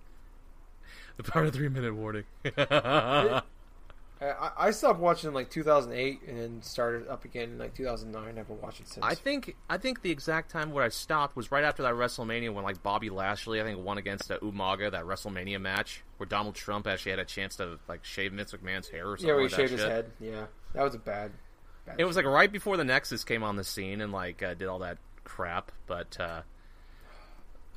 The 1.17 1.31
power 1.31 1.45
of 1.45 1.53
three 1.53 1.69
minute 1.69 1.95
warning. 1.95 2.25
I, 4.21 4.51
I 4.59 4.71
stopped 4.73 5.01
watching 5.01 5.29
in 5.29 5.35
like 5.35 5.49
2008 5.49 6.21
and 6.29 6.39
then 6.39 6.63
started 6.63 7.09
up 7.09 7.25
again 7.25 7.51
in 7.51 7.59
like 7.59 7.75
2009. 7.75 8.23
I 8.23 8.37
haven't 8.37 8.63
watched 8.63 8.81
it 8.81 8.89
since. 8.89 9.05
I 9.05 9.15
think 9.15 9.57
I 9.69 9.79
think 9.79 10.03
the 10.03 10.11
exact 10.11 10.51
time 10.51 10.73
where 10.73 10.85
I 10.85 10.91
stopped 10.91 11.37
was 11.37 11.51
right 11.51 11.65
after 11.65 11.83
that 11.85 11.95
WrestleMania 11.95 12.53
when 12.53 12.63
like 12.63 12.83
Bobby 12.83 13.09
Lashley 13.09 13.61
I 13.61 13.65
think 13.65 13.83
won 13.83 13.97
against 13.97 14.31
uh, 14.31 14.39
Umaga 14.41 14.91
that 14.91 15.05
WrestleMania 15.05 15.61
match 15.61 16.03
where 16.19 16.27
Donald 16.27 16.55
Trump 16.55 16.87
actually 16.87 17.13
had 17.13 17.19
a 17.19 17.25
chance 17.25 17.57
to 17.57 17.79
like 17.89 18.05
shave 18.05 18.33
Vince 18.33 18.53
McMahon's 18.53 18.89
hair 18.89 19.09
or 19.09 19.17
something 19.17 19.29
yeah, 19.29 19.35
where 19.35 19.43
he 19.43 19.49
like 19.49 19.57
shaved 19.57 19.73
that 19.73 19.77
his 19.77 19.81
shit. 19.81 19.91
head. 19.91 20.11
Yeah, 20.21 20.47
that 20.75 20.83
was 20.83 20.95
a 20.95 20.99
bad. 20.99 21.33
bad 21.87 21.97
It 21.99 22.05
was 22.05 22.17
like 22.17 22.27
right 22.27 22.53
before 22.53 22.77
the 22.77 22.85
Nexus 22.85 23.25
came 23.25 23.43
on 23.43 23.57
the 23.57 23.65
scene 23.65 24.03
and 24.03 24.13
like 24.13 24.43
uh, 24.43 24.53
did 24.53 24.69
all 24.69 24.81
that 24.81 24.99
crap, 25.25 25.73
but 25.87 26.21
uh, 26.21 26.43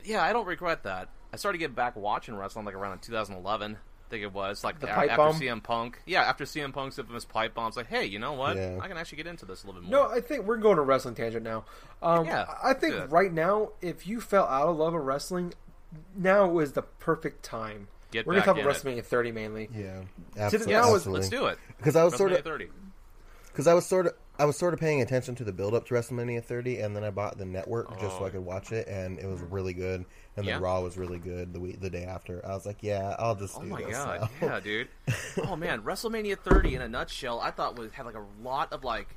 yeah, 0.03 0.21
I 0.21 0.33
don't 0.33 0.45
regret 0.45 0.83
that. 0.83 1.07
I 1.31 1.37
started 1.37 1.59
getting 1.59 1.75
back 1.75 1.95
watching 1.95 2.35
wrestling 2.35 2.65
like 2.65 2.75
around 2.75 3.01
2011. 3.01 3.77
I 4.05 4.09
think 4.09 4.23
it 4.23 4.33
was 4.33 4.63
like 4.63 4.79
The 4.79 4.91
a- 4.91 4.95
pipe 4.95 5.09
after 5.11 5.17
bomb? 5.23 5.39
CM 5.39 5.63
Punk. 5.63 5.99
Yeah, 6.05 6.21
after 6.23 6.43
CM 6.45 6.71
Punk's 6.73 6.99
infamous 6.99 7.25
pipe 7.25 7.53
bomb, 7.55 7.67
it's 7.69 7.77
like, 7.77 7.87
hey, 7.87 8.05
you 8.05 8.19
know 8.19 8.33
what? 8.33 8.57
Yeah. 8.57 8.77
I 8.81 8.87
can 8.87 8.97
actually 8.97 9.17
get 9.17 9.27
into 9.27 9.45
this 9.45 9.63
a 9.63 9.67
little 9.67 9.81
bit 9.81 9.89
more. 9.89 10.07
No. 10.09 10.13
I 10.15 10.21
think 10.21 10.45
we're 10.45 10.57
going 10.57 10.75
to 10.75 10.81
wrestling 10.83 11.15
tangent 11.15 11.43
now. 11.43 11.65
Um, 12.01 12.25
Yeah, 12.25 12.45
I 12.63 12.73
think 12.73 12.93
good. 12.93 13.11
right 13.11 13.33
now, 13.33 13.69
if 13.81 14.05
you 14.05 14.21
fell 14.21 14.45
out 14.45 14.67
of 14.67 14.77
love 14.77 14.93
of 14.93 15.01
wrestling, 15.03 15.53
now 16.15 16.59
is 16.59 16.73
the 16.73 16.81
perfect 16.83 17.43
time. 17.43 17.87
Get 18.11 18.27
we're 18.27 18.33
going 18.33 18.41
to 18.43 18.45
talk 18.45 18.57
about 18.59 18.69
in 18.69 18.89
it. 18.93 18.99
WrestleMania 19.01 19.05
30 19.05 19.31
mainly. 19.31 19.69
Yeah, 19.73 20.01
absolutely. 20.37 20.73
now 20.73 20.93
absolutely. 20.93 21.11
Let's 21.13 21.29
do 21.29 21.45
it. 21.47 21.57
Because 21.77 21.95
I 21.95 22.03
was 22.03 22.15
sort 22.15 22.31
of 22.31 22.43
30. 22.43 22.69
because 23.47 23.67
I 23.67 23.73
was 23.73 23.85
sort 23.85 24.05
of 24.05 24.13
I 24.39 24.45
was 24.45 24.57
sort 24.57 24.73
of 24.73 24.79
paying 24.79 25.01
attention 25.01 25.35
to 25.35 25.43
the 25.43 25.53
build 25.53 25.75
up 25.75 25.85
to 25.87 25.93
WrestleMania 25.93 26.43
30, 26.43 26.79
and 26.79 26.95
then 26.95 27.03
I 27.03 27.11
bought 27.11 27.37
the 27.37 27.45
network 27.45 27.99
just 27.99 28.17
so 28.17 28.23
Oh. 28.23 28.25
I 28.25 28.29
could 28.31 28.43
watch 28.43 28.71
it, 28.71 28.87
and 28.87 29.19
it 29.19 29.27
was 29.27 29.41
really 29.41 29.73
good. 29.73 30.05
And 30.35 30.45
Yeah? 30.45 30.53
then 30.53 30.61
Raw 30.63 30.81
was 30.81 30.97
really 30.97 31.19
good 31.19 31.53
the 31.53 31.59
week, 31.59 31.79
the 31.79 31.89
day 31.91 32.05
after. 32.05 32.43
I 32.43 32.55
was 32.55 32.65
like, 32.65 32.77
yeah, 32.81 33.15
I'll 33.19 33.35
just 33.35 33.55
Oh 33.57 33.61
do 33.61 33.67
my 33.67 33.81
god, 33.83 34.29
now. 34.41 34.47
yeah, 34.47 34.59
dude. 34.59 34.87
Oh 35.47 35.55
man, 35.55 35.83
WrestleMania 35.83 36.37
30 36.39 36.75
in 36.75 36.81
a 36.81 36.87
nutshell, 36.89 37.39
I 37.39 37.51
thought 37.51 37.77
was 37.77 37.91
had 37.91 38.05
like 38.07 38.15
a 38.15 38.25
lot 38.41 38.73
of 38.73 38.83
like 38.83 39.07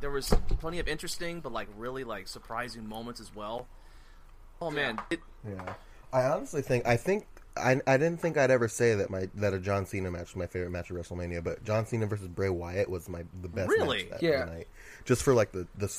there 0.00 0.10
was 0.10 0.28
plenty 0.60 0.78
of 0.78 0.86
interesting 0.88 1.40
but 1.40 1.52
like 1.52 1.68
really 1.76 2.04
like 2.04 2.28
surprising 2.28 2.88
moments 2.88 3.20
as 3.20 3.34
well. 3.34 3.66
Oh 4.62 4.70
man, 4.70 5.00
it, 5.10 5.18
Yeah, 5.48 5.74
I 6.12 6.22
honestly 6.24 6.62
think 6.62 6.86
I 6.86 6.96
think 6.96 7.26
I, 7.60 7.80
I 7.86 7.96
didn't 7.96 8.20
think 8.20 8.36
I'd 8.36 8.50
ever 8.50 8.68
say 8.68 8.94
that 8.94 9.10
my 9.10 9.28
that 9.34 9.52
a 9.54 9.58
John 9.58 9.86
Cena 9.86 10.10
match 10.10 10.28
was 10.34 10.36
my 10.36 10.46
favorite 10.46 10.70
match 10.70 10.90
of 10.90 10.96
WrestleMania, 10.96 11.42
but 11.44 11.62
John 11.64 11.86
Cena 11.86 12.06
versus 12.06 12.28
Bray 12.28 12.48
Wyatt 12.48 12.88
was 12.88 13.08
my 13.08 13.24
the 13.42 13.48
best 13.48 13.68
Really? 13.68 14.04
match 14.10 14.20
that 14.20 14.22
Yeah. 14.22 14.44
night. 14.44 14.68
Just 15.04 15.22
for 15.22 15.32
like 15.34 15.52
the, 15.52 15.66
the 15.76 15.94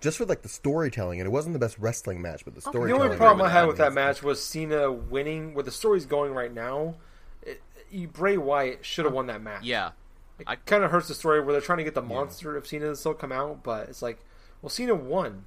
just 0.00 0.18
for 0.18 0.24
like 0.26 0.42
the 0.42 0.48
storytelling, 0.48 1.20
and 1.20 1.26
it 1.26 1.30
wasn't 1.30 1.52
the 1.52 1.58
best 1.58 1.78
wrestling 1.78 2.20
match, 2.20 2.44
but 2.44 2.54
the 2.54 2.60
The 2.60 2.70
storytelling. 2.70 3.02
only 3.04 3.16
problem 3.16 3.40
I 3.40 3.44
was 3.44 3.52
had 3.52 3.66
with 3.66 3.76
that 3.78 3.92
match 3.92 4.22
was 4.22 4.42
Cena 4.42 4.90
winning. 4.90 5.54
Where 5.54 5.62
the 5.64 5.70
story's 5.70 6.06
going 6.06 6.32
right 6.34 6.52
now, 6.52 6.96
it, 7.42 7.62
you- 7.90 8.08
Bray 8.08 8.36
Wyatt 8.36 8.84
should 8.84 9.04
have 9.04 9.14
won 9.14 9.26
that 9.28 9.42
match. 9.42 9.62
yeah. 9.64 9.90
it 10.38 10.44
I- 10.48 10.56
kind 10.56 10.82
of 10.84 10.90
hurts 10.90 11.08
the 11.08 11.14
story 11.14 11.40
where 11.40 11.52
they're 11.52 11.60
trying 11.60 11.78
to 11.78 11.84
get 11.84 11.94
the 11.94 12.02
monster 12.02 12.56
of 12.56 12.66
Cena 12.66 12.86
to 12.86 12.96
still 12.96 13.14
come 13.14 13.32
out, 13.32 13.62
but 13.62 13.88
it's 13.88 14.02
like, 14.02 14.18
well, 14.60 14.70
Cena 14.70 14.94
won. 14.94 15.44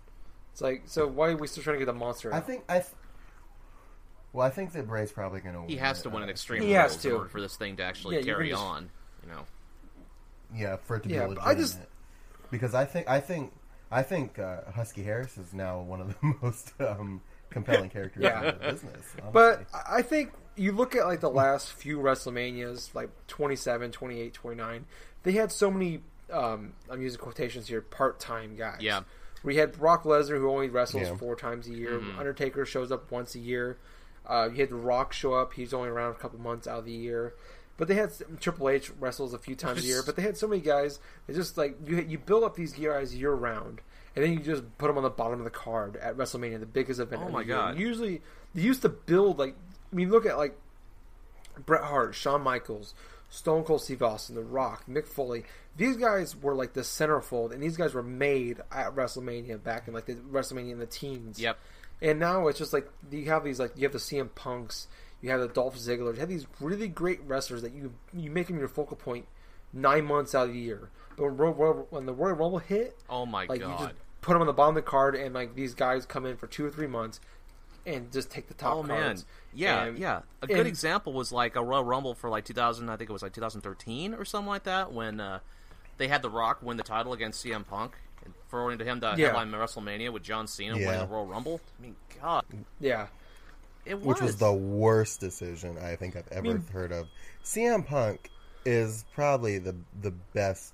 It's 0.54 0.62
like, 0.62 0.84
so 0.86 1.06
why 1.08 1.30
are 1.32 1.38
we 1.38 1.48
still 1.48 1.64
trying 1.64 1.76
to 1.76 1.80
get 1.80 1.92
the 1.92 1.98
monster? 1.98 2.34
I 2.34 2.40
think 2.40 2.64
I. 2.70 2.84
Th- 4.36 4.38
well, 4.38 4.46
I 4.48 4.50
think 4.50 4.74
that 4.74 4.88
Bray's 4.88 5.12
probably 5.12 5.40
going 5.42 5.56
to. 5.56 5.62
win. 5.62 5.70
He 5.70 5.78
has 5.78 6.02
to 6.04 6.10
win 6.10 6.24
an 6.24 6.30
extreme 6.30 6.62
He 6.62 6.72
has 6.72 6.92
rules 6.92 7.06
in 7.06 7.12
to. 7.12 7.18
order 7.18 7.30
for 7.30 7.42
this 7.42 7.56
thing 7.56 7.78
to 7.78 7.84
actually 7.84 8.16
Yeah, 8.16 8.20
you 8.20 8.26
can 8.26 8.34
carry 8.36 8.50
just- 8.50 8.62
on, 8.62 8.90
you 9.24 9.32
know. 9.32 9.42
Yeah, 10.56 10.76
for 10.78 10.98
it 10.98 11.04
to 11.04 11.10
be 11.10 11.16
Yeah, 11.16 11.22
but 11.22 11.30
legitimate. 11.30 11.50
I 11.50 11.56
just- 11.56 11.80
because 12.52 12.74
I 12.76 12.86
think 12.86 13.08
I 13.10 13.20
think 13.20 13.52
I 13.92 14.04
think 14.04 14.40
uh, 14.40 14.62
Husky 14.74 15.04
Harris 15.04 15.38
is 15.38 15.54
now 15.54 15.82
one 15.82 16.02
of 16.02 16.10
the 16.10 16.34
most 16.42 16.74
um, 16.80 17.22
compelling 17.50 17.90
characters 17.90 18.24
Yeah. 18.24 18.40
in 18.40 18.46
the 18.46 18.52
business. 18.54 19.04
Honestly. 19.16 19.30
But 19.34 19.66
I 19.74 19.98
I 19.98 20.02
think 20.02 20.32
you 20.56 20.72
look 20.72 20.96
at 20.96 21.06
like 21.06 21.20
the 21.22 21.30
last 21.30 21.72
few 21.74 22.00
WrestleManias, 22.00 22.94
like 22.96 23.10
27, 23.28 23.92
28, 23.92 24.34
29, 24.34 24.86
they 25.24 25.32
had 25.34 25.52
so 25.52 25.70
many, 25.70 26.00
um, 26.32 26.72
I'm 26.90 27.02
using 27.02 27.20
quotations 27.20 27.68
here, 27.68 27.82
part 27.82 28.20
time 28.20 28.56
guys. 28.56 28.78
Yeah. 28.80 29.02
We 29.44 29.58
had 29.58 29.74
Brock 29.74 30.04
Lesnar 30.04 30.38
who 30.40 30.50
only 30.50 30.70
wrestles 30.70 31.04
Yeah. 31.04 31.16
four 31.18 31.36
times 31.36 31.68
a 31.68 31.72
year. 31.74 32.00
Mm-hmm. 32.00 32.18
Undertaker 32.20 32.66
shows 32.66 32.92
up 32.92 33.12
once 33.12 33.36
a 33.36 33.40
year. 33.40 33.78
Uh, 34.28 34.50
you 34.52 34.62
had 34.62 34.70
The 34.70 34.76
Rock 34.76 35.14
show 35.14 35.34
up. 35.34 35.54
He's 35.54 35.74
only 35.74 35.90
around 35.90 36.12
a 36.12 36.16
couple 36.16 36.40
months 36.40 36.68
out 36.68 36.80
of 36.80 36.86
the 36.86 36.92
year. 36.92 37.34
But 37.78 37.88
they 37.88 37.96
had 37.96 38.12
Triple 38.40 38.70
H 38.70 38.92
wrestles 39.00 39.34
a 39.34 39.38
few 39.38 39.56
times 39.56 39.84
a 39.84 39.88
year. 39.88 40.02
But 40.06 40.16
they 40.16 40.22
had 40.22 40.38
so 40.38 40.48
many 40.48 40.62
guys. 40.62 41.00
It's 41.28 41.38
just 41.38 41.58
like 41.58 41.78
you 41.86 41.98
you 42.08 42.18
build 42.18 42.44
up 42.44 42.56
these 42.56 42.72
guys 42.74 43.14
year 43.14 43.34
round, 43.34 43.82
and 44.16 44.24
then 44.24 44.32
you 44.32 44.40
just 44.40 44.64
put 44.78 44.88
them 44.88 44.98
on 44.98 45.04
the 45.04 45.10
bottom 45.10 45.40
of 45.40 45.44
the 45.44 45.52
card 45.52 45.98
at 45.98 46.16
WrestleMania, 46.16 46.60
the 46.60 46.66
biggest 46.66 47.00
event. 47.02 47.22
Oh 47.24 47.28
of 47.28 47.34
my 47.34 47.42
the 47.42 47.48
year. 47.48 47.56
God. 47.58 47.78
Usually, 47.78 48.22
they 48.54 48.62
used 48.62 48.82
to 48.84 48.90
build 48.90 49.40
like 49.40 49.56
I 49.92 49.96
mean, 49.96 50.10
look 50.10 50.26
at 50.26 50.38
like 50.38 50.58
Bret 51.66 51.84
Hart, 51.84 52.16
Shawn 52.16 52.42
Michaels, 52.42 52.94
Stone 53.30 53.64
Cold 53.66 53.82
Steve 53.82 54.02
Austin, 54.02 54.36
The 54.36 54.44
Rock, 54.44 54.86
Mick 54.90 55.08
Foley. 55.08 55.44
These 55.78 55.98
guys 55.98 56.36
were 56.36 56.56
like 56.56 56.74
the 56.74 56.82
centerfold, 56.82 57.52
and 57.52 57.62
these 57.62 57.76
guys 57.76 57.94
were 57.94 58.04
made 58.04 58.62
at 58.72 58.96
WrestleMania 58.96 59.62
back 59.62 59.90
in 59.90 59.94
like 59.94 60.06
the 60.06 60.14
WrestleMania 60.14 60.72
in 60.72 60.80
the 60.80 60.86
teens. 60.86 61.40
Yep. 61.40 61.58
And 62.02 62.20
now 62.20 62.48
it's 62.48 62.60
just 62.60 62.74
like 62.74 62.90
you 63.12 63.26
have 63.26 63.44
these 63.44 63.60
like 63.60 63.72
you 63.76 63.84
have 63.84 63.94
the 63.94 63.98
CM 64.00 64.30
Punks, 64.36 64.88
you 65.22 65.30
have 65.32 65.40
the 65.40 65.48
Dolph 65.48 65.78
Ziggler, 65.78 66.14
you 66.14 66.20
have 66.20 66.30
these 66.30 66.46
really 66.60 66.88
great 66.88 67.22
wrestlers 67.26 67.62
that 67.62 67.74
you 67.74 67.94
you 68.14 68.30
make 68.30 68.48
them 68.48 68.60
your 68.60 68.68
focal 68.68 68.98
point 68.98 69.26
nine 69.74 70.06
months 70.06 70.36
out 70.36 70.48
of 70.48 70.54
the 70.54 70.60
year. 70.60 70.90
But 71.18 71.32
when, 71.34 71.52
when 71.90 72.06
the 72.06 72.14
Royal 72.14 72.36
Rumble 72.36 72.60
hit, 72.60 72.98
Oh 73.10 73.26
my 73.26 73.46
like 73.46 73.60
you 73.62 73.66
god. 73.68 73.80
just 73.80 73.94
put 74.22 74.34
them 74.34 74.42
on 74.42 74.48
the 74.48 74.54
bottom 74.54 74.76
of 74.78 74.84
the 74.84 74.90
card, 74.90 75.16
and 75.16 75.34
like 75.34 75.56
these 75.56 75.74
guys 75.74 76.06
come 76.06 76.26
in 76.26 76.36
for 76.38 76.48
two 76.48 76.66
or 76.66 76.70
three 76.70 76.88
months 76.88 77.20
and 77.86 78.12
just 78.12 78.30
take 78.32 78.48
the 78.48 78.54
top 78.56 78.76
Oh 78.78 78.84
man, 78.84 79.04
cards. 79.04 79.26
yeah, 79.54 79.84
And- 79.86 80.00
yeah. 80.00 80.22
A 80.42 80.48
good 80.48 80.58
and- 80.60 80.68
example 80.68 81.14
was 81.14 81.32
like 81.32 81.56
a 81.56 81.64
Royal 81.64 81.84
Rumble 81.84 82.14
for 82.16 82.30
like 82.30 82.44
2000. 82.44 82.90
I 82.90 82.98
think 82.98 83.10
it 83.10 83.14
was 83.14 83.22
like 83.22 83.34
2013 83.34 84.14
or 84.16 84.26
something 84.26 84.48
like 84.50 84.64
that 84.64 84.92
when 84.92 85.20
uh, 85.22 85.40
they 85.98 86.08
had 86.08 86.22
The 86.24 86.30
Rock 86.30 86.60
win 86.64 86.78
the 86.78 86.84
title 86.84 87.14
against 87.14 87.46
CM 87.46 87.66
Punk, 87.66 87.96
and 88.26 88.34
throwing 88.50 88.78
to 88.80 88.84
him 88.86 89.00
to 89.02 89.14
Yeah. 89.18 89.28
headline 89.28 89.52
WrestleMania 89.52 90.12
with 90.12 90.24
John 90.24 90.48
Cena 90.48 90.74
winning 90.76 91.00
the 91.00 91.08
Royal 91.08 91.26
Rumble. 91.28 91.62
I 91.80 91.82
mean, 91.82 91.96
God, 92.22 92.44
Yeah. 92.80 93.08
it 93.86 93.96
was. 93.96 94.06
which 94.06 94.22
was 94.22 94.36
the 94.38 94.52
worst 94.54 95.20
decision 95.20 95.78
I 95.78 95.96
think 95.96 96.16
I've 96.16 96.28
ever 96.32 96.42
mean- 96.44 96.66
heard 96.74 96.92
of. 96.92 97.08
CM 97.44 97.84
Punk 97.86 98.30
is 98.66 99.06
probably 99.14 99.60
the 99.60 99.76
the 100.02 100.12
best 100.12 100.74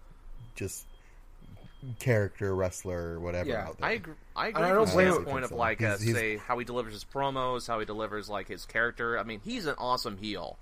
just 0.55 0.85
character 1.99 2.53
wrestler 2.55 3.13
or 3.15 3.19
whatever 3.19 3.49
Yeah. 3.49 3.67
out 3.67 3.77
there. 3.79 3.89
I 3.89 3.91
agree. 3.93 4.13
I 4.35 4.47
agree 4.47 4.63
I 4.63 4.69
don't 4.73 4.85
the 4.85 4.91
blame- 4.93 5.11
standpoint 5.13 5.45
of 5.45 5.51
like 5.51 5.81
uh, 5.81 5.87
He's- 5.97 6.01
he's- 6.01 6.15
say 6.15 6.37
how 6.37 6.57
he 6.59 6.65
delivers 6.65 6.93
his 6.93 7.03
promos, 7.03 7.67
how 7.67 7.79
he 7.79 7.85
delivers 7.85 8.29
like 8.29 8.47
his 8.47 8.65
character. 8.65 9.17
I 9.17 9.23
mean, 9.23 9.41
he's 9.43 9.65
an 9.65 9.75
awesome 9.77 10.17
heel. 10.17 10.57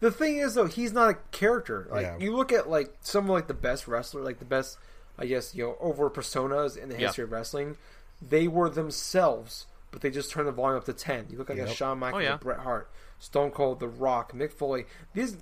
The 0.00 0.10
thing 0.10 0.36
is, 0.36 0.54
though, 0.54 0.66
he's 0.66 0.92
not 0.92 1.08
a 1.10 1.14
character. 1.32 1.86
Like 1.90 2.02
Yeah. 2.02 2.18
you 2.18 2.36
look 2.36 2.52
at 2.52 2.68
like 2.68 2.94
some 3.00 3.24
of 3.24 3.30
like 3.30 3.46
the 3.46 3.54
best 3.54 3.88
wrestler, 3.88 4.20
like 4.20 4.38
the 4.38 4.44
best, 4.44 4.76
I 5.18 5.26
guess 5.26 5.54
you 5.54 5.64
know, 5.64 5.76
over 5.80 6.10
personas 6.10 6.76
in 6.76 6.88
the 6.88 6.96
Yeah. 6.98 7.06
history 7.08 7.24
of 7.24 7.32
wrestling. 7.32 7.76
They 8.22 8.48
were 8.48 8.68
themselves, 8.70 9.66
but 9.90 10.00
they 10.00 10.10
just 10.10 10.30
turned 10.30 10.48
the 10.48 10.52
volume 10.52 10.78
up 10.78 10.84
to 10.86 10.92
ten. 10.92 11.26
You 11.30 11.38
look 11.38 11.48
like 11.48 11.58
a 11.58 11.68
Shawn 11.72 11.98
Michaels, 11.98 12.20
Oh, 12.22 12.24
yeah. 12.24 12.34
a 12.34 12.38
Bret 12.38 12.60
Hart, 12.60 12.90
Stone 13.18 13.50
Cold, 13.52 13.80
The 13.80 13.88
Rock, 13.88 14.32
Mick 14.32 14.52
Foley. 14.52 14.86
These 15.14 15.36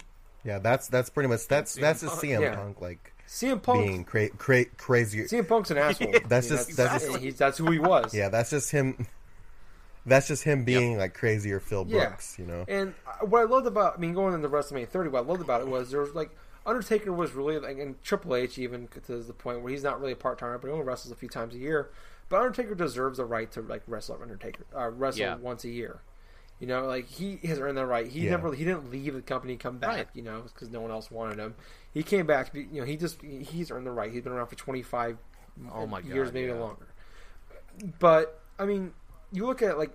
yeah, 0.44 0.58
that's 0.58 0.88
that's 0.88 1.08
pretty 1.10 1.28
much 1.28 1.46
that's 1.48 1.74
that's 1.74 2.02
a 2.02 2.08
CM 2.08 2.40
Yeah. 2.40 2.56
Punk 2.56 2.80
like 2.80 3.12
CM 3.28 3.62
Punk, 3.62 3.86
being 3.86 4.04
cra- 4.04 4.28
cra- 4.30 4.64
crazy. 4.76 5.20
CM 5.24 5.46
Punk's 5.48 5.70
an 5.70 5.78
asshole. 5.78 6.12
That's 6.28 6.50
I 6.50 6.54
mean, 6.54 6.58
just- 6.66 6.76
that's 6.76 7.04
just- 7.06 7.18
he's, 7.18 7.38
that's 7.38 7.56
who 7.58 7.70
he 7.70 7.78
was. 7.78 8.12
Yeah, 8.12 8.28
that's 8.28 8.50
just 8.50 8.70
him. 8.70 9.06
That's 10.04 10.26
just 10.26 10.42
him 10.42 10.64
being 10.64 10.98
like 10.98 11.14
crazier 11.14 11.60
Phil 11.60 11.86
Yeah. 11.88 12.08
Brooks, 12.08 12.36
you 12.38 12.44
know. 12.44 12.64
And 12.66 12.92
uh, 13.06 13.24
what 13.26 13.40
I 13.40 13.44
loved 13.44 13.66
about, 13.68 13.94
I 13.96 14.00
mean, 14.00 14.12
going 14.14 14.34
into 14.34 14.48
WrestleMania 14.48 14.88
30, 14.88 15.10
what 15.10 15.20
I 15.20 15.26
loved 15.26 15.40
about 15.40 15.60
it 15.60 15.68
was 15.68 15.90
there 15.92 16.00
was 16.00 16.12
like 16.14 16.30
Undertaker 16.64 17.12
was 17.12 17.32
really 17.32 17.58
like, 17.58 17.78
and 17.78 18.00
Triple 18.02 18.36
H 18.36 18.58
even 18.58 18.88
to 19.06 19.18
the 19.18 19.32
point 19.32 19.62
where 19.62 19.72
he's 19.72 19.82
not 19.82 20.00
really 20.00 20.12
a 20.12 20.16
part 20.16 20.38
timer, 20.38 20.58
but 20.58 20.68
he 20.68 20.72
only 20.72 20.84
wrestles 20.84 21.10
a 21.12 21.16
few 21.16 21.28
times 21.28 21.54
a 21.54 21.58
year. 21.58 21.90
But 22.28 22.40
Undertaker 22.40 22.74
deserves 22.74 23.18
the 23.18 23.24
right 23.24 23.50
to 23.52 23.60
like 23.62 23.82
wrestle 23.86 24.18
Undertaker, 24.22 24.64
uh, 24.76 24.88
wrestle 24.90 25.20
Yeah. 25.20 25.36
once 25.36 25.64
a 25.64 25.68
year. 25.70 26.00
You 26.60 26.68
know, 26.68 26.86
like 26.86 27.06
he 27.08 27.38
has 27.44 27.58
earned 27.58 27.76
that 27.76 27.86
right. 27.86 28.06
He 28.06 28.20
Yeah. 28.20 28.30
never, 28.32 28.52
he 28.54 28.64
didn't 28.64 28.90
leave 28.90 29.14
the 29.14 29.22
company, 29.22 29.56
come 29.56 29.78
back. 29.78 29.96
Right. 29.96 30.08
You 30.14 30.22
know, 30.22 30.42
because 30.42 30.70
no 30.70 30.80
one 30.80 30.90
else 30.92 31.10
wanted 31.10 31.38
him. 31.38 31.54
He 31.92 32.02
came 32.04 32.24
back. 32.26 32.54
You 32.54 32.68
know, 32.80 32.84
he 32.84 32.96
just 32.96 33.20
he's 33.22 33.70
earned 33.70 33.86
the 33.86 33.90
right. 33.90 34.12
He's 34.12 34.22
been 34.22 34.32
around 34.32 34.46
for 34.46 34.54
25 34.54 35.18
Oh 35.72 35.86
my 35.86 35.98
years, 35.98 36.28
God, 36.28 36.34
maybe 36.34 36.52
yeah. 36.52 36.58
longer. 36.58 36.86
But 37.98 38.40
I 38.58 38.64
mean, 38.66 38.92
you 39.32 39.46
look 39.46 39.62
at 39.62 39.76
like 39.78 39.90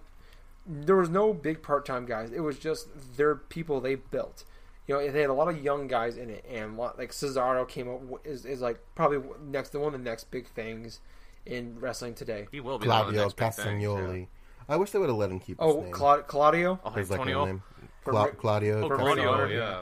there 0.65 0.97
was 0.97 1.09
no 1.09 1.33
big 1.33 1.63
part-time 1.63 2.05
guys. 2.05 2.31
It 2.31 2.41
was 2.41 2.59
just 2.59 2.87
their 3.15 3.35
people 3.35 3.79
they 3.79 3.95
built. 3.95 4.43
You 4.87 4.95
know, 4.95 5.11
they 5.11 5.21
had 5.21 5.29
a 5.29 5.33
lot 5.33 5.49
of 5.49 5.61
young 5.61 5.87
guys 5.87 6.15
in 6.17 6.29
it, 6.29 6.45
and 6.49 6.77
a 6.77 6.81
lot, 6.81 6.97
like 6.97 7.11
Cesaro 7.11 7.67
came 7.67 7.89
up 7.89 8.01
is, 8.25 8.45
is 8.45 8.61
like 8.61 8.79
probably 8.95 9.19
next 9.45 9.69
the 9.71 9.79
one 9.79 9.93
of 9.93 9.99
the 10.03 10.09
next 10.09 10.31
big 10.31 10.47
things 10.47 11.01
in 11.45 11.77
wrestling 11.79 12.13
today. 12.13 12.47
He 12.51 12.59
will 12.61 12.79
be 12.79 12.87
one 12.87 13.01
of 13.01 13.07
the 13.07 13.13
Claudio 13.13 13.23
next 13.23 13.35
big 13.35 13.53
things, 13.53 13.81
yeah. 13.83 13.89
Castagnoli. 13.89 14.27
I 14.69 14.75
wish 14.77 14.91
they 14.91 14.99
would 14.99 15.09
have 15.09 15.17
let 15.17 15.29
him 15.29 15.39
keep 15.39 15.59
his 15.61 15.69
Oh, 15.71 15.81
name. 15.81 15.91
Cla- 15.91 16.23
Claudio. 16.23 16.79
Oh, 16.83 16.89
his 16.91 17.09
like 17.09 17.19
Antonio. 17.19 17.45
name. 17.45 17.63
Cla- 18.05 18.31
Claudio. 18.31 18.81
Oh, 18.85 18.89
Claudio, 18.95 19.23
Claudio, 19.33 19.57
yeah. 19.57 19.81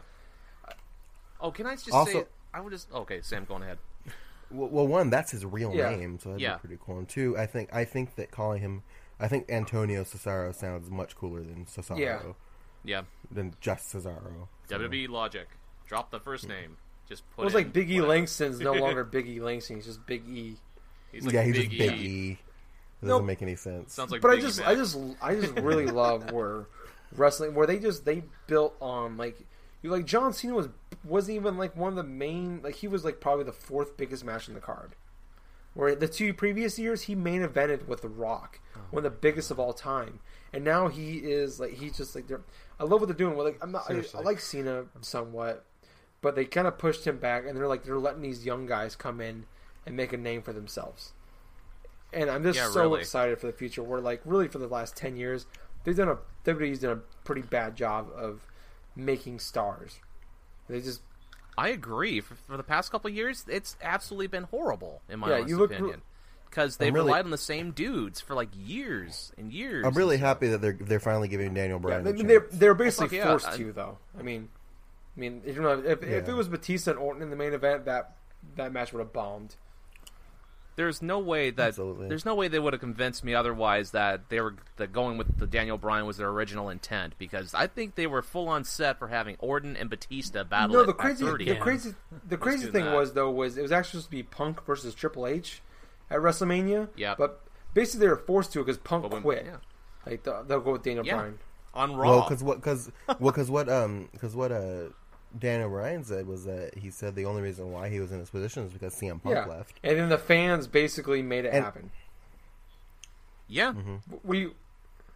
Oh, 1.39 1.51
can 1.51 1.65
I 1.67 1.75
just 1.75 1.91
Also- 1.91 2.11
say? 2.21 2.25
I 2.53 2.61
would 2.61 2.71
just 2.71 2.91
okay. 2.91 3.21
Sam, 3.21 3.45
going 3.45 3.63
ahead. 3.63 3.77
Well, 4.49 4.69
well, 4.69 4.87
one, 4.87 5.09
that's 5.09 5.31
his 5.31 5.45
real 5.45 5.73
Yeah. 5.73 5.89
name, 5.95 6.17
so 6.19 6.29
that'd 6.29 6.41
Yeah. 6.41 6.55
be 6.55 6.59
pretty 6.61 6.77
cool. 6.83 6.97
And 6.99 7.09
two, 7.09 7.37
I 7.37 7.45
think 7.45 7.73
I 7.73 7.83
think 7.83 8.15
that 8.15 8.31
calling 8.31 8.61
him, 8.61 8.83
I 9.19 9.27
think 9.27 9.49
Antonio 9.49 10.03
Cesaro 10.03 10.53
sounds 10.55 10.89
much 10.89 11.15
cooler 11.15 11.41
than 11.41 11.65
Cesaro, 11.65 12.35
Yeah. 12.85 12.97
Yeah, 12.99 13.01
than 13.31 13.53
just 13.61 13.93
Cesaro. 13.93 14.47
So- 14.69 14.77
WWE 14.79 15.09
logic. 15.09 15.47
Drop 15.87 16.11
the 16.11 16.19
first 16.19 16.47
name. 16.47 16.77
Just 17.07 17.23
put. 17.35 17.43
It 17.43 17.45
was 17.45 17.53
in 17.53 17.59
like 17.59 17.73
Big 17.73 17.91
E 17.91 17.95
whatever. 18.01 18.13
Langston's 18.13 18.59
no 18.59 18.73
longer 18.85 19.03
Big 19.03 19.27
E 19.27 19.39
Langston. 19.39 19.75
He's 19.77 19.85
just 19.85 20.05
Big 20.05 20.27
E. 20.27 20.57
He's 21.11 21.23
like 21.25 21.33
yeah, 21.33 21.43
he's 21.43 21.55
Big 21.55 21.69
just 21.69 21.77
Big 21.79 21.99
E. 21.99 22.05
E. 22.05 22.31
It 22.31 22.37
doesn't 23.05 23.17
Nope. 23.19 23.25
make 23.25 23.41
any 23.41 23.55
sense. 23.55 23.93
Sounds 23.93 24.11
like. 24.11 24.21
but 24.21 24.31
I 24.31 24.39
just, 24.39 24.59
Mac. 24.59 24.67
I 24.69 24.75
just, 24.75 24.97
I 25.21 25.35
just 25.35 25.53
really 25.59 25.85
love 25.91 26.31
where 26.31 26.65
wrestling, 27.15 27.53
where 27.53 27.67
they 27.67 27.77
just 27.77 28.05
they 28.05 28.23
built 28.47 28.75
on 28.81 29.17
like 29.17 29.37
you 29.83 29.91
like 29.91 30.05
John 30.05 30.33
Cena 30.33 30.55
was 30.55 30.69
wasn't 31.03 31.35
even 31.35 31.57
like 31.57 31.75
one 31.75 31.89
of 31.89 31.95
the 31.95 32.03
main 32.03 32.61
like 32.63 32.75
he 32.75 32.87
was 32.87 33.05
like 33.05 33.19
probably 33.19 33.43
the 33.43 33.51
fourth 33.53 33.95
biggest 33.97 34.23
match 34.25 34.47
in 34.47 34.53
the 34.55 34.59
card. 34.61 34.95
Where 35.75 35.93
the 35.93 36.07
two 36.07 36.33
previous 36.33 36.79
years 36.79 37.03
he 37.03 37.15
main 37.15 37.41
evented 37.43 37.85
with 37.85 38.01
The 38.01 38.07
Rock, 38.09 38.59
one 38.91 39.05
of 39.05 39.11
the 39.11 39.17
biggest 39.19 39.51
of 39.51 39.59
all 39.59 39.73
time, 39.73 40.19
and 40.55 40.63
now 40.63 40.87
he 40.87 41.17
is 41.17 41.59
like 41.59 41.73
he's 41.73 41.95
just 41.97 42.15
like 42.15 42.27
they're. 42.27 42.41
I 42.79 42.83
love 42.85 42.99
what 43.01 43.07
they're 43.07 43.15
doing. 43.15 43.35
Well, 43.35 43.45
like 43.45 43.59
I'm 43.61 43.71
not, 43.71 43.83
I, 43.89 44.01
I 44.17 44.21
like 44.21 44.39
Cena 44.39 44.85
somewhat, 45.01 45.63
but 46.21 46.35
they 46.35 46.45
kind 46.45 46.65
of 46.67 46.77
pushed 46.79 47.05
him 47.05 47.17
back, 47.19 47.45
and 47.45 47.55
they're 47.55 47.67
like 47.67 47.83
they're 47.83 47.99
letting 47.99 48.21
these 48.23 48.45
young 48.45 48.65
guys 48.65 48.95
come 48.95 49.21
in 49.21 49.45
and 49.85 49.95
make 49.95 50.11
a 50.13 50.17
name 50.17 50.41
for 50.41 50.51
themselves. 50.53 51.13
And 52.13 52.29
I'm 52.29 52.43
just 52.43 52.57
Yeah, 52.57 52.69
so 52.69 52.83
really. 52.83 53.01
excited 53.01 53.39
for 53.39 53.47
the 53.47 53.53
future. 53.53 53.83
We're 53.83 53.99
like 53.99 54.21
really 54.25 54.47
for 54.47 54.57
the 54.57 54.67
last 54.67 54.95
ten 54.95 55.15
years, 55.17 55.45
they've 55.83 55.95
done 55.95 56.09
a 56.09 56.17
WWE's 56.45 56.79
done 56.79 56.91
a 56.97 57.01
pretty 57.25 57.41
bad 57.43 57.75
job 57.75 58.07
of 58.15 58.45
making 58.95 59.39
stars. 59.39 59.99
They 60.69 60.79
just 60.81 61.01
I 61.57 61.69
agree. 61.69 62.19
For, 62.21 62.35
for 62.35 62.57
the 62.57 62.63
past 62.63 62.91
couple 62.91 63.09
of 63.09 63.15
years, 63.15 63.45
it's 63.47 63.77
absolutely 63.81 64.27
been 64.27 64.43
horrible 64.43 65.01
in 65.09 65.19
my 65.19 65.27
Yeah, 65.29 65.33
honest 65.35 65.49
you 65.49 65.57
look- 65.57 65.71
opinion. 65.71 66.01
Because 66.55 66.77
they've 66.77 66.93
really- 66.93 67.07
relied 67.07 67.25
on 67.25 67.31
the 67.31 67.37
same 67.37 67.71
dudes 67.71 68.21
for 68.21 68.33
like 68.33 68.47
years 68.55 69.33
and 69.37 69.51
years. 69.51 69.85
I'm 69.85 69.93
really 69.93 70.15
happy 70.17 70.47
that 70.47 70.61
they're 70.61 70.77
they're 70.79 70.99
finally 71.01 71.27
giving 71.27 71.53
Daniel 71.53 71.79
Yeah, 71.79 71.81
Bryan. 71.81 72.03
they, 72.05 72.09
a 72.11 72.13
I 72.13 72.15
mean, 72.15 72.27
they're 72.27 72.47
they're 72.51 72.73
basically 72.73 73.17
yeah, 73.17 73.25
forced 73.27 73.47
I- 73.49 73.57
to 73.57 73.73
though. 73.73 73.97
I 74.17 74.21
mean, 74.21 74.47
I 75.17 75.19
mean, 75.19 75.41
you 75.45 75.61
know, 75.61 75.83
if, 75.85 76.01
if 76.01 76.29
it 76.29 76.33
was 76.33 76.47
Batista 76.47 76.91
and 76.91 76.99
Orton 76.99 77.21
in 77.21 77.29
the 77.29 77.35
main 77.35 77.51
event, 77.53 77.83
that 77.85 78.15
that 78.55 78.71
match 78.71 78.93
would 78.93 78.99
have 78.99 79.11
bombed. 79.11 79.55
There's 80.77 81.01
no 81.01 81.19
way 81.19 81.51
that 81.51 81.67
Absolutely. 81.69 82.09
there's 82.09 82.25
no 82.25 82.35
way 82.35 82.49
they 82.49 82.59
would 82.59 82.73
have 82.73 82.81
convinced 82.81 83.23
me 83.23 83.33
otherwise 83.33 83.91
that 83.91 84.27
they 84.29 84.41
were 84.41 84.55
that 84.75 84.91
going 84.91 85.17
with 85.17 85.37
the 85.39 85.47
Daniel 85.47 85.77
Bryan 85.77 86.05
was 86.05 86.17
their 86.17 86.27
original 86.27 86.69
intent 86.69 87.15
because 87.17 87.53
I 87.53 87.67
think 87.67 87.95
they 87.95 88.07
were 88.07 88.21
full 88.21 88.49
on 88.49 88.65
set 88.65 88.99
for 88.99 89.07
having 89.07 89.37
Orton 89.39 89.77
and 89.77 89.89
Batista 89.89 90.43
battle. 90.43 90.75
No, 90.75 90.83
the 90.83 90.91
at 90.91 90.97
crazy, 90.97 91.23
30. 91.25 91.45
the 91.45 91.55
crazy, 91.55 91.95
the 92.27 92.37
crazy 92.37 92.67
thing 92.71 92.85
that. 92.85 92.95
was 92.95 93.13
though 93.13 93.31
was 93.31 93.57
it 93.57 93.61
was 93.61 93.71
actually 93.71 93.99
supposed 94.01 94.07
to 94.07 94.11
be 94.17 94.23
Punk 94.23 94.65
versus 94.65 94.93
Triple 94.93 95.27
H 95.27 95.61
at 96.09 96.19
WrestleMania. 96.19 96.89
Yeah. 96.95 97.15
but 97.17 97.41
basically 97.73 98.05
they 98.05 98.09
were 98.09 98.17
forced 98.17 98.53
to 98.53 98.59
because 98.59 98.77
Punk 98.77 99.03
But 99.03 99.11
when- 99.11 99.21
quit. 99.21 99.45
yeah. 99.45 99.57
Like 100.05 100.23
they'll, 100.23 100.43
they'll 100.43 100.61
go 100.61 100.73
with 100.73 100.83
Daniel 100.83 101.05
Yeah. 101.05 101.15
Bryan. 101.15 101.39
on 101.73 101.95
Raw. 101.95 102.09
Well, 102.09 102.21
because 102.21 102.43
what, 102.43 102.57
because 102.57 102.91
well, 103.19 103.31
because 103.31 103.49
what, 103.49 103.67
um, 103.69 104.07
because 104.11 104.35
what, 104.35 104.51
uh, 104.51 104.89
Daniel 105.37 105.69
Bryan 105.69 106.03
said 106.05 106.27
was 106.27 106.45
that 106.45 106.77
he 106.77 106.89
said 106.91 107.15
the 107.15 107.25
only 107.25 107.41
reason 107.41 107.71
why 107.71 107.89
he 107.89 107.99
was 107.99 108.11
in 108.11 108.19
this 108.19 108.29
position 108.29 108.63
is 108.63 108.71
because 108.71 108.93
CM 108.95 109.21
Punk 109.21 109.35
Yeah, 109.35 109.45
left. 109.45 109.73
and 109.83 109.97
then 109.97 110.07
the 110.09 110.17
fans 110.17 110.67
basically 110.67 111.21
made 111.21 111.43
it 111.45 111.53
And- 111.53 111.63
happen. 111.65 111.91
yeah, 113.47 113.73
Mm-hmm. 113.73 113.95
We 114.23 114.51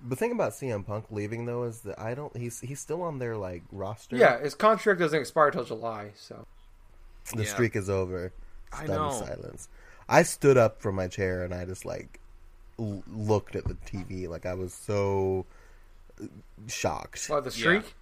The 0.08 0.16
thing 0.16 0.32
about 0.32 0.54
CM 0.54 0.86
Punk 0.86 1.06
leaving 1.12 1.46
though 1.46 1.64
is 1.64 1.82
that 1.82 2.00
I 2.00 2.14
don't. 2.16 2.36
He's 2.36 2.60
he's 2.62 2.80
still 2.80 3.02
on 3.02 3.20
their 3.20 3.38
like 3.38 3.64
roster. 3.72 4.16
yeah, 4.18 4.40
his 4.40 4.56
contract 4.56 5.00
doesn't 5.00 5.20
expire 5.20 5.52
till 5.52 5.64
July, 5.66 6.12
so 6.16 6.46
the 7.36 7.44
Yeah. 7.44 7.50
streak 7.50 7.76
is 7.76 7.90
over. 7.90 8.32
I 8.72 8.86
know. 8.88 9.12
silence. 9.12 9.68
I 10.12 10.24
stood 10.24 10.58
up 10.58 10.82
from 10.82 10.96
my 10.96 11.08
chair 11.08 11.44
and 11.44 11.54
I 11.54 11.64
just 11.66 11.86
like 11.86 12.20
l- 12.80 13.04
looked 13.08 13.56
at 13.56 13.66
the 13.66 13.76
TV 13.76 14.28
like 14.28 14.46
I 14.46 14.56
was 14.56 14.74
so 14.74 15.46
uh, 16.22 16.26
shocked. 16.68 17.28
what 17.28 17.44
the 17.44 17.52
Yeah. 17.52 17.56
streak. 17.56 17.94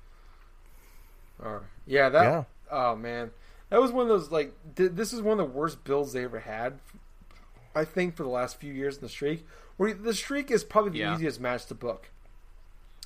Or 1.39 1.63
yeah, 1.85 2.09
that. 2.09 2.23
Yeah. 2.23 2.43
Oh 2.71 2.95
man, 2.95 3.31
that 3.69 3.79
was 3.81 3.91
one 3.91 4.03
of 4.03 4.09
those 4.09 4.31
like 4.31 4.53
th- 4.75 4.91
this 4.93 5.13
is 5.13 5.21
one 5.21 5.39
of 5.39 5.47
the 5.47 5.53
worst 5.53 5.83
builds 5.83 6.13
they 6.13 6.23
ever 6.23 6.39
had. 6.39 6.79
I 7.75 7.85
think 7.85 8.15
for 8.15 8.23
the 8.23 8.29
last 8.29 8.59
few 8.59 8.73
years 8.73 8.95
in 8.95 9.01
the 9.01 9.09
streak, 9.09 9.45
where 9.77 9.93
the 9.93 10.13
streak 10.13 10.49
is 10.49 10.63
probably 10.63 10.91
the 10.91 10.99
Yeah. 10.99 11.13
easiest 11.15 11.39
match 11.39 11.65
to 11.67 11.75
book. 11.75 12.09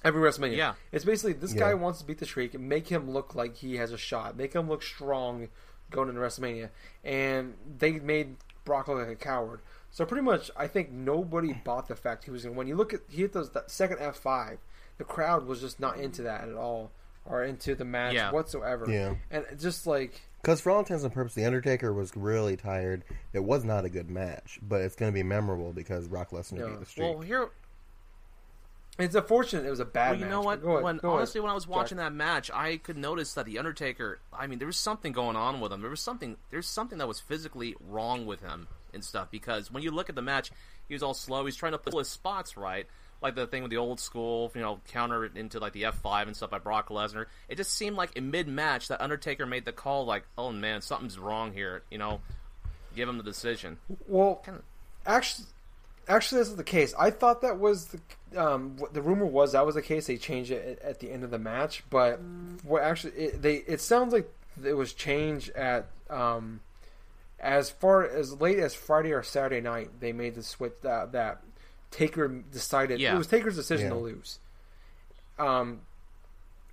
Every 0.04 0.22
WrestleMania, 0.22 0.56
Yeah. 0.58 0.74
it's 0.91 1.04
basically 1.06 1.34
this 1.34 1.54
Yeah. 1.54 1.60
guy 1.60 1.74
wants 1.74 1.99
to 1.99 2.06
beat 2.06 2.20
the 2.20 2.26
streak 2.26 2.54
and 2.54 2.68
make 2.70 2.88
him 2.88 3.12
look 3.12 3.36
like 3.36 3.58
he 3.58 3.76
has 3.78 3.91
a 3.91 3.97
shot, 3.97 4.36
make 4.38 4.54
him 4.54 4.70
look 4.70 4.82
strong 4.82 5.49
going 5.91 6.08
into 6.10 6.22
WrestleMania, 6.22 6.70
and 7.04 7.56
they 7.78 7.91
made 7.99 8.38
Brock 8.66 8.88
look 8.88 8.99
like 8.99 9.07
a 9.07 9.16
coward. 9.16 9.62
So 9.89 10.05
pretty 10.05 10.24
much, 10.24 10.49
I 10.55 10.68
think 10.68 10.91
nobody 10.91 11.53
bought 11.53 11.88
the 11.88 11.95
fact 11.95 12.24
he 12.26 12.32
was 12.32 12.43
going 12.43 12.55
to 12.55 12.57
win. 12.59 12.68
You 12.68 12.76
look 12.76 12.93
at 12.93 13.01
he 13.09 13.22
hit 13.22 13.34
those 13.34 13.49
that 13.51 13.70
second 13.72 13.97
F 13.99 14.18
five, 14.18 14.59
the 14.97 15.03
crowd 15.03 15.45
was 15.45 15.59
just 15.62 15.80
not 15.80 15.97
into 15.99 16.22
that 16.24 16.47
at 16.47 16.55
all, 16.55 16.91
or 17.26 17.43
into 17.43 17.76
the 17.76 17.86
match 17.86 18.14
Yeah. 18.14 18.32
whatsoever. 18.32 18.86
Yeah. 18.89 19.16
and 19.30 19.45
just 19.59 19.86
like 19.88 20.22
Because 20.41 20.62
for 20.62 20.72
all 20.72 20.80
intents 20.80 21.03
and 21.03 21.14
purposes, 21.14 21.36
the 21.36 21.45
Undertaker 21.45 21.93
was 21.93 22.16
really 22.16 22.55
tired. 22.57 23.03
It 23.34 23.43
was 23.43 23.64
not 23.64 23.86
a 23.86 23.89
good 23.89 24.09
match, 24.09 24.59
but 24.62 24.82
it's 24.82 24.95
going 24.95 25.12
to 25.12 25.14
be 25.14 25.24
memorable 25.24 25.72
because 25.74 26.07
Brock 26.07 26.32
Lesnar 26.32 26.59
Yeah. 26.59 26.66
beat 26.68 26.80
the 26.80 26.86
streak. 26.86 27.09
well 27.14 27.22
here 27.22 27.49
it's 29.04 29.16
unfortunate 29.16 29.66
it 29.66 29.70
was 29.70 29.80
a 29.80 29.86
bad 29.86 30.12
Well, 30.12 30.20
you 30.20 30.26
match. 30.26 30.32
know 30.32 30.41
what? 30.41 30.64
Ahead, 30.64 30.84
when 30.84 30.97
go 30.97 31.08
ahead, 31.10 31.18
honestly, 31.20 31.41
when 31.41 31.52
I 31.52 31.54
was 31.54 31.66
Jack. 31.66 31.76
watching 31.76 31.97
that 31.97 32.14
match, 32.14 32.49
I 32.54 32.78
could 32.78 32.97
notice 32.97 33.34
that 33.34 33.45
the 33.45 33.58
Undertaker. 33.60 34.20
I 34.34 34.47
mean, 34.47 34.60
there 34.60 34.66
was 34.68 34.78
something 34.78 35.12
going 35.12 35.36
on 35.36 35.60
with 35.60 35.72
him. 35.72 35.82
There 35.82 35.89
was 35.89 36.02
something. 36.02 36.38
There's 36.49 36.68
something 36.68 36.97
that 36.97 37.08
was 37.08 37.20
physically 37.20 37.76
wrong 37.80 38.26
with 38.26 38.41
him 38.41 38.68
and 38.93 39.04
stuff. 39.04 39.30
Because 39.32 39.72
when 39.72 39.84
you 39.84 39.91
look 39.91 40.10
at 40.10 40.16
the 40.16 40.22
match, 40.22 40.52
he 40.88 40.93
was 40.93 41.04
all 41.04 41.14
slow. 41.14 41.45
He's 41.45 41.56
trying 41.56 41.72
to 41.74 41.78
pull 41.78 41.99
his 41.99 42.10
spots 42.10 42.58
right, 42.58 42.86
like 43.22 43.36
the 43.36 43.47
thing 43.47 43.62
with 43.64 43.72
the 43.72 43.78
old 43.78 43.99
school, 43.99 44.52
you 44.56 44.62
know, 44.62 44.82
counter 44.91 45.26
into 45.26 45.60
like 45.60 45.74
the 45.74 45.86
F 45.86 45.95
five 45.99 46.28
and 46.28 46.36
stuff 46.36 46.49
by 46.49 46.60
Brock 46.60 46.89
Lesnar. 46.89 47.28
It 47.47 47.56
just 47.56 47.74
seemed 47.74 47.95
like 47.95 48.16
in 48.18 48.32
mid 48.32 48.47
match 48.47 48.88
that 48.89 49.02
Undertaker 49.02 49.45
made 49.45 49.66
the 49.66 49.72
call, 49.72 50.06
like, 50.06 50.24
"Oh 50.38 50.52
man, 50.52 50.82
something's 50.82 51.18
wrong 51.18 51.54
here." 51.54 51.84
You 51.89 51.97
know, 51.97 52.22
give 52.95 53.08
him 53.08 53.18
the 53.18 53.24
decision. 53.24 53.78
Well, 54.08 54.41
Kinda- 54.43 54.64
actually, 55.06 55.47
actually, 56.08 56.39
this 56.41 56.49
is 56.49 56.56
the 56.58 56.64
case. 56.64 56.93
I 56.99 57.10
thought 57.12 57.41
that 57.41 57.58
was 57.60 57.88
the 57.88 57.99
um, 58.36 58.78
the 58.94 59.02
rumor 59.02 59.26
was 59.26 59.52
that 59.54 59.66
was 59.66 59.76
the 59.76 59.82
case. 59.82 60.08
They 60.08 60.18
changed 60.18 60.52
it 60.52 60.80
at, 60.82 60.90
at 60.92 61.00
the 61.00 61.12
end 61.12 61.24
of 61.24 61.32
the 61.32 61.40
match, 61.40 61.84
but 61.90 62.20
what 62.64 62.84
actually 62.84 63.14
it, 63.14 63.42
they 63.42 63.56
it 63.58 63.82
sounds 63.82 64.14
like 64.14 64.32
it 64.64 64.74
was 64.74 64.94
changed 64.94 65.50
at 65.52 65.88
um, 66.10 66.62
as 67.40 67.70
far 67.70 68.04
as 68.08 68.40
late 68.40 68.60
as 68.60 68.74
Friday 68.74 69.12
or 69.12 69.24
Saturday 69.24 69.62
night. 69.62 70.00
They 70.00 70.12
made 70.14 70.36
the 70.36 70.44
switch 70.44 70.74
that 70.82 71.12
that 71.14 71.42
Taker 71.92 72.28
decided 72.28 73.00
Yeah. 73.00 73.16
it 73.16 73.18
was 73.18 73.28
Taker's 73.28 73.56
decision 73.56 73.90
to 73.90 73.96
lose. 73.96 74.40
Um, 75.38 75.82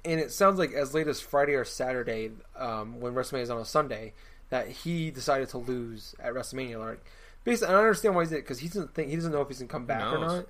and 0.05 0.21
it 0.21 0.31
sounds 0.33 0.59
like 0.59 0.73
as 0.73 0.95
late 0.95 1.09
as 1.09 1.21
Friday 1.21 1.55
or 1.55 1.65
Saturday, 1.65 2.31
um, 2.57 3.01
when 3.01 3.15
WrestleMania 3.15 3.43
is 3.43 3.51
on 3.51 3.61
a 3.61 3.65
Sunday, 3.65 4.13
that 4.51 4.69
he 4.69 5.11
decided 5.11 5.49
to 5.51 5.59
lose 5.59 6.15
at 6.21 6.33
WrestleMania. 6.35 6.79
Like, 6.79 7.05
basically, 7.45 7.75
I 7.75 7.79
understand 7.79 8.15
why 8.15 8.25
he 8.25 8.29
did 8.31 8.37
it 8.37 8.43
because 8.45 8.61
he 8.61 8.69
doesn't 8.69 8.95
think 8.95 9.09
he 9.11 9.17
doesn't 9.17 9.33
know 9.33 9.41
if 9.43 9.49
he's 9.49 9.59
gonna 9.59 9.69
come 9.69 9.87
back 9.87 10.03
or 10.13 10.19
not. 10.21 10.47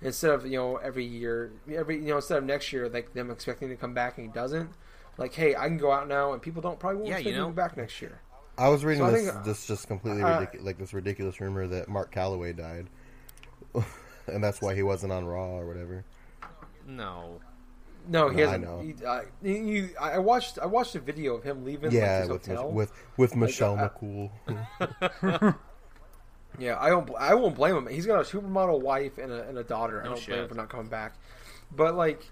Instead 0.00 0.30
of 0.30 0.46
you 0.46 0.56
know 0.58 0.76
every 0.76 1.04
year, 1.04 1.50
every 1.72 1.96
you 1.96 2.08
know 2.08 2.16
instead 2.16 2.38
of 2.38 2.44
next 2.44 2.72
year, 2.72 2.88
like 2.88 3.12
them 3.14 3.30
expecting 3.30 3.68
to 3.68 3.76
come 3.76 3.94
back 3.94 4.16
and 4.18 4.26
he 4.28 4.32
doesn't. 4.32 4.70
Like, 5.16 5.34
hey, 5.34 5.56
I 5.56 5.66
can 5.66 5.78
go 5.78 5.90
out 5.90 6.06
now, 6.06 6.32
and 6.32 6.40
people 6.40 6.62
don't 6.62 6.78
probably 6.78 6.98
won't 6.98 7.08
Yeah, 7.10 7.18
you 7.18 7.32
to 7.32 7.38
know. 7.38 7.50
back 7.50 7.76
next 7.76 8.00
year. 8.00 8.20
I 8.56 8.68
was 8.68 8.84
reading 8.84 9.04
So 9.04 9.10
this 9.10 9.30
think, 9.30 9.44
this 9.44 9.66
just 9.66 9.88
completely 9.88 10.22
uh, 10.22 10.38
ridiculous, 10.38 10.64
like 10.66 10.78
this 10.78 10.92
ridiculous 10.94 11.40
rumor 11.40 11.66
that 11.66 11.88
Mark 11.88 12.14
Calaway 12.14 12.56
died, 12.56 12.86
and 14.28 14.42
that's 14.42 14.60
why 14.62 14.74
he 14.76 14.82
wasn't 14.84 15.12
on 15.12 15.24
Raw 15.24 15.58
or 15.58 15.66
whatever. 15.66 16.04
No. 16.86 17.40
No, 18.08 18.28
he 18.30 18.36
No, 18.36 18.42
I 18.42 18.46
hasn't. 18.46 18.64
know. 18.64 18.80
He, 18.80 18.94
uh, 19.04 19.20
he, 19.42 19.80
he- 19.88 19.96
I 19.96 20.18
watched 20.18 20.58
I 20.60 20.66
watched 20.66 20.94
a 20.94 21.00
video 21.00 21.34
of 21.34 21.42
him 21.44 21.64
leaving 21.64 21.90
like, 21.90 21.98
yeah, 21.98 22.20
his 22.20 22.28
with 22.30 22.46
hotel. 22.46 22.70
with 22.70 22.92
with 23.16 23.36
Michelle 23.36 23.76
uh, 23.78 23.88
McCool. 23.90 24.30
Yeah, 26.58 26.76
I 26.80 26.88
don't. 26.90 27.08
I 27.18 27.34
won't 27.34 27.54
blame 27.54 27.76
him. 27.76 27.86
He's 27.86 28.06
got 28.06 28.20
a 28.20 28.24
supermodel 28.24 28.80
wife 28.80 29.18
and 29.18 29.30
a, 29.32 29.48
and 29.48 29.56
a 29.58 29.64
daughter. 29.64 30.00
I 30.00 30.04
No 30.04 30.14
don't 30.14 30.26
blame 30.26 30.38
him 30.38 30.42
shit. 30.44 30.48
for 30.48 30.54
not 30.56 30.68
coming 30.68 30.88
back. 30.88 31.14
But 31.74 31.94
like, 31.94 32.22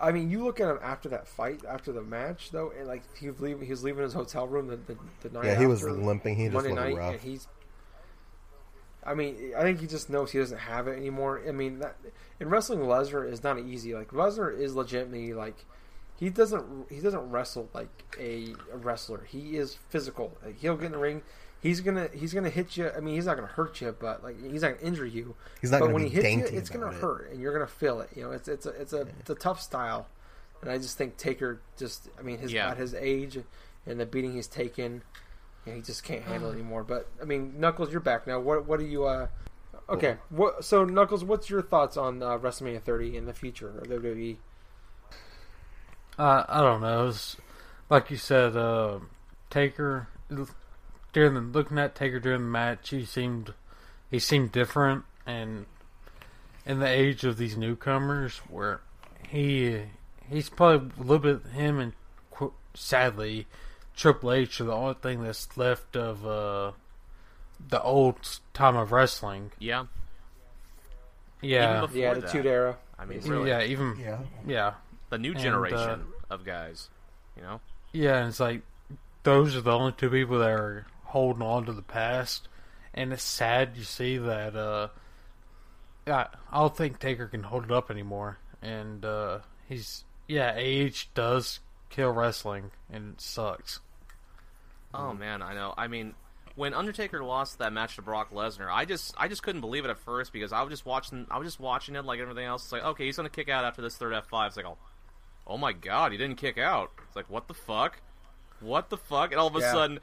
I 0.00 0.12
mean, 0.12 0.30
you 0.30 0.44
look 0.44 0.60
at 0.60 0.68
him 0.68 0.78
after 0.82 1.08
that 1.10 1.28
fight, 1.28 1.60
after 1.68 1.92
the 1.92 2.02
match, 2.02 2.50
though, 2.50 2.72
and 2.78 2.86
like 2.86 3.02
he 3.16 3.28
was 3.28 3.40
leaving, 3.40 3.64
he 3.64 3.70
was 3.70 3.82
leaving 3.82 4.02
his 4.02 4.14
hotel 4.14 4.46
room 4.46 4.68
the 4.68 4.76
the, 4.76 4.96
the 5.22 5.30
night. 5.30 5.44
yeah, 5.46 5.58
he 5.58 5.66
was 5.66 5.82
after, 5.82 5.92
limping. 5.92 6.36
He 6.36 6.44
just 6.44 6.54
Monday 6.54 6.70
looked 6.70 6.80
night, 6.82 6.96
rough. 6.96 7.12
and 7.12 7.20
he's. 7.20 7.46
I 9.04 9.14
mean, 9.14 9.52
I 9.56 9.62
think 9.62 9.80
he 9.80 9.86
just 9.86 10.10
knows 10.10 10.32
he 10.32 10.38
doesn't 10.38 10.58
have 10.58 10.86
it 10.88 10.96
anymore. 10.96 11.40
I 11.46 11.52
mean, 11.52 11.78
that, 11.78 11.96
in 12.40 12.48
wrestling, 12.48 12.80
Lesnar 12.80 13.30
is 13.30 13.42
not 13.42 13.58
easy. 13.58 13.94
Like 13.94 14.08
Lesnar 14.08 14.56
is 14.58 14.74
legitimately 14.74 15.32
like 15.34 15.64
he 16.16 16.30
doesn't 16.30 16.90
he 16.90 17.00
doesn't 17.00 17.30
wrestle 17.30 17.68
like 17.72 17.88
a, 18.18 18.54
a 18.72 18.76
wrestler. 18.76 19.24
He 19.28 19.56
is 19.56 19.78
physical. 19.88 20.36
Like, 20.44 20.58
he'll 20.58 20.76
get 20.76 20.86
in 20.86 20.92
the 20.92 20.98
ring. 20.98 21.22
He's 21.60 21.80
gonna 21.80 22.08
he's 22.12 22.32
gonna 22.32 22.50
hit 22.50 22.76
you. 22.76 22.90
I 22.96 23.00
mean, 23.00 23.14
he's 23.16 23.26
not 23.26 23.34
gonna 23.36 23.48
hurt 23.48 23.80
you, 23.80 23.94
but 23.98 24.22
like 24.22 24.40
he's 24.40 24.62
not 24.62 24.74
gonna 24.78 24.86
injure 24.86 25.06
you. 25.06 25.34
He's 25.60 25.70
not 25.72 25.80
but 25.80 25.86
gonna 25.86 25.94
when 25.94 26.04
be 26.04 26.08
he 26.10 26.14
hits 26.22 26.52
you, 26.52 26.58
it's 26.58 26.68
gonna 26.70 26.86
it. 26.88 26.94
hurt, 26.94 27.30
and 27.32 27.40
you're 27.40 27.52
gonna 27.52 27.66
feel 27.66 28.00
it. 28.00 28.10
You 28.14 28.24
know, 28.24 28.30
it's 28.30 28.46
it's 28.48 28.64
a 28.66 28.70
it's 28.70 28.92
a 28.92 29.00
it's 29.20 29.30
a 29.30 29.34
tough 29.34 29.60
style, 29.60 30.06
and 30.62 30.70
I 30.70 30.78
just 30.78 30.96
think 30.96 31.16
Taker 31.16 31.60
just 31.76 32.08
I 32.18 32.22
mean 32.22 32.38
his 32.38 32.52
Yeah. 32.52 32.70
at 32.70 32.76
his 32.76 32.94
age 32.94 33.38
and 33.86 33.98
the 33.98 34.06
beating 34.06 34.34
he's 34.34 34.46
taken, 34.46 35.02
you 35.66 35.72
know, 35.72 35.76
he 35.76 35.82
just 35.82 36.04
can't 36.04 36.22
handle 36.22 36.50
it 36.50 36.54
anymore. 36.54 36.84
But 36.84 37.08
I 37.20 37.24
mean, 37.24 37.58
Knuckles, 37.58 37.90
you're 37.90 38.00
back 38.00 38.26
now. 38.26 38.38
What 38.38 38.66
what 38.66 38.78
do 38.78 38.86
you? 38.86 39.04
uh 39.04 39.26
Okay, 39.90 40.16
what 40.28 40.64
so 40.64 40.84
Knuckles? 40.84 41.24
What's 41.24 41.48
your 41.50 41.62
thoughts 41.62 41.96
on 41.96 42.22
uh, 42.22 42.36
WrestleMania 42.38 42.82
30 42.82 43.16
in 43.16 43.24
the 43.24 43.32
future 43.32 43.68
of 43.78 43.84
WWE? 43.88 44.36
Uh, 46.18 46.44
I 46.48 46.60
don't 46.60 46.80
know. 46.82 47.08
It's, 47.08 47.36
like 47.88 48.10
you 48.10 48.16
said, 48.16 48.56
uh, 48.56 48.98
Taker 49.50 50.08
during 51.12 51.34
the 51.34 51.40
looking 51.40 51.78
at 51.78 51.94
Taker 51.94 52.20
during 52.20 52.42
the 52.42 52.48
match, 52.48 52.90
he 52.90 53.04
seemed 53.04 53.54
he 54.10 54.18
seemed 54.18 54.52
different, 54.52 55.04
and 55.26 55.66
in 56.64 56.78
the 56.80 56.86
age 56.88 57.24
of 57.24 57.36
these 57.36 57.56
newcomers, 57.56 58.38
where 58.48 58.80
he 59.28 59.82
he's 60.28 60.48
probably 60.48 60.90
a 60.98 61.02
little 61.02 61.18
bit 61.40 61.52
him 61.52 61.78
and 61.78 61.92
qu- 62.30 62.52
sadly 62.74 63.46
Triple 63.96 64.32
H 64.32 64.60
are 64.60 64.64
the 64.64 64.72
only 64.72 64.94
thing 64.94 65.22
that's 65.22 65.56
left 65.56 65.96
of 65.96 66.24
uh, 66.26 66.72
the 67.68 67.82
old 67.82 68.16
time 68.54 68.76
of 68.76 68.92
wrestling. 68.92 69.50
Yeah. 69.58 69.86
Yeah, 71.40 71.78
Even 71.78 71.80
The 71.80 72.00
Before 72.00 72.24
Attitude. 72.24 72.46
Era. 72.46 72.76
I 72.98 73.04
mean, 73.04 73.20
really, 73.20 73.50
yeah, 73.50 73.62
even 73.62 73.96
yeah, 74.00 74.18
yeah. 74.44 74.72
the 75.08 75.18
new 75.18 75.32
And, 75.32 75.40
generation 75.40 75.78
uh, 75.78 76.34
of 76.34 76.44
guys. 76.44 76.88
You 77.36 77.42
know. 77.42 77.60
Yeah, 77.92 78.18
and 78.18 78.28
it's 78.28 78.40
like 78.40 78.62
those 79.22 79.54
are 79.56 79.60
the 79.60 79.70
only 79.70 79.92
two 79.92 80.10
people 80.10 80.38
that 80.40 80.50
are 80.50 80.86
holding 81.08 81.42
on 81.42 81.66
to 81.66 81.72
the 81.72 81.82
past, 81.82 82.48
and 82.94 83.12
it's 83.12 83.22
sad 83.22 83.76
you 83.76 83.84
see 83.84 84.16
that. 84.18 84.56
uh 84.56 84.88
I, 86.06 86.26
I 86.50 86.60
don't 86.60 86.76
think 86.76 86.98
Taker 86.98 87.26
can 87.26 87.42
hold 87.42 87.64
it 87.64 87.70
up 87.70 87.90
anymore, 87.90 88.38
and 88.62 89.04
uh 89.04 89.40
he's 89.68 90.04
yeah, 90.26 90.52
age 90.56 91.10
does 91.14 91.60
kill 91.90 92.10
wrestling, 92.12 92.70
and 92.90 93.14
it 93.14 93.20
sucks. 93.20 93.80
Oh 94.94 95.12
man, 95.12 95.42
I 95.42 95.54
know. 95.54 95.74
I 95.76 95.86
mean, 95.88 96.14
when 96.54 96.72
Undertaker 96.74 97.22
lost 97.22 97.58
that 97.58 97.72
match 97.72 97.96
to 97.96 98.02
Brock 98.02 98.32
Lesnar, 98.32 98.68
I 98.70 98.84
just 98.84 99.14
I 99.18 99.28
just 99.28 99.42
couldn't 99.42 99.60
believe 99.60 99.84
it 99.84 99.90
at 99.90 99.98
first 99.98 100.32
because 100.32 100.52
I 100.52 100.62
was 100.62 100.70
just 100.70 100.86
watching 100.86 101.26
I 101.30 101.38
was 101.38 101.46
just 101.46 101.60
watching 101.60 101.94
it 101.96 102.04
like 102.04 102.20
everything 102.20 102.46
else. 102.46 102.64
It's 102.64 102.72
like 102.72 102.84
okay, 102.84 103.04
he's 103.06 103.16
gonna 103.16 103.28
kick 103.28 103.48
out 103.48 103.64
after 103.64 103.82
this 103.82 103.96
third 103.96 104.14
F 104.14 104.26
five. 104.28 104.48
It's 104.48 104.56
like 104.56 104.66
oh, 104.66 104.78
oh 105.46 105.58
my 105.58 105.72
god, 105.72 106.12
he 106.12 106.18
didn't 106.18 106.36
kick 106.38 106.58
out. 106.58 106.90
It's 107.06 107.16
like 107.16 107.28
what 107.30 107.48
the 107.48 107.54
fuck, 107.54 108.00
what 108.60 108.88
the 108.90 108.96
fuck, 108.96 109.32
and 109.32 109.40
all 109.40 109.48
of 109.48 109.56
a 109.56 109.60
Yeah. 109.60 109.72
sudden 109.72 110.00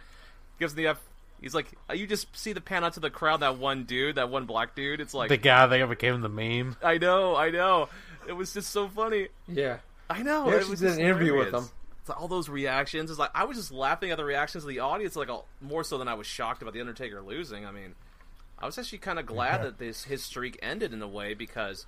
gives 0.60 0.76
the 0.76 0.88
F. 0.88 1.02
He's 1.42 1.54
like 1.54 1.68
you 1.94 2.08
just 2.08 2.36
see 2.36 2.54
the 2.54 2.62
pan 2.62 2.84
out 2.84 2.94
to 2.94 3.00
the 3.00 3.10
crowd. 3.10 3.42
That 3.42 3.58
one 3.58 3.84
dude, 3.84 4.16
that 4.16 4.30
one 4.30 4.46
black 4.46 4.76
dude. 4.76 5.02
It's 5.02 5.14
like 5.14 5.30
the 5.30 5.38
guy 5.38 5.68
that 5.68 5.90
became 5.90 6.22
the 6.22 6.30
meme. 6.30 6.78
I 6.82 6.98
know, 6.98 7.36
I 7.36 7.50
know. 7.52 7.90
It 8.28 8.34
was 8.34 8.54
just 8.54 8.72
so 8.72 8.88
funny. 8.88 9.28
Yeah. 9.48 9.78
I 10.10 10.24
know. 10.24 10.46
They 10.46 10.52
it 10.52 10.56
actually 10.58 10.72
was 10.72 10.80
did 10.80 10.86
just 10.88 11.00
an 11.00 11.06
interview 11.06 11.36
with 11.36 11.48
hilarious. 11.48 11.70
him. 11.70 11.76
It's 12.00 12.10
like 12.10 12.22
all 12.22 12.28
those 12.28 12.50
reactions. 12.50 13.10
It's 13.10 13.20
like 13.20 13.32
I 13.34 13.46
was 13.46 13.58
just 13.58 13.72
laughing 13.72 14.12
at 14.12 14.18
the 14.18 14.26
reactions 14.26 14.64
of 14.64 14.70
the 14.70 14.80
audience, 14.80 15.16
like 15.16 15.30
all, 15.30 15.48
more 15.62 15.84
so 15.84 15.98
than 15.98 16.08
I 16.08 16.14
was 16.14 16.28
shocked 16.28 16.62
about 16.62 16.74
the 16.74 16.80
Undertaker 16.80 17.22
losing. 17.22 17.66
I 17.66 17.72
mean, 17.72 17.96
I 18.60 18.66
was 18.66 18.78
actually 18.78 19.00
kind 19.00 19.18
of 19.20 19.26
glad 19.26 19.64
that 19.64 19.80
this 19.80 20.04
his 20.04 20.24
streak 20.24 20.60
ended 20.62 20.94
in 20.94 21.02
a 21.02 21.08
way 21.08 21.34
because, 21.34 21.88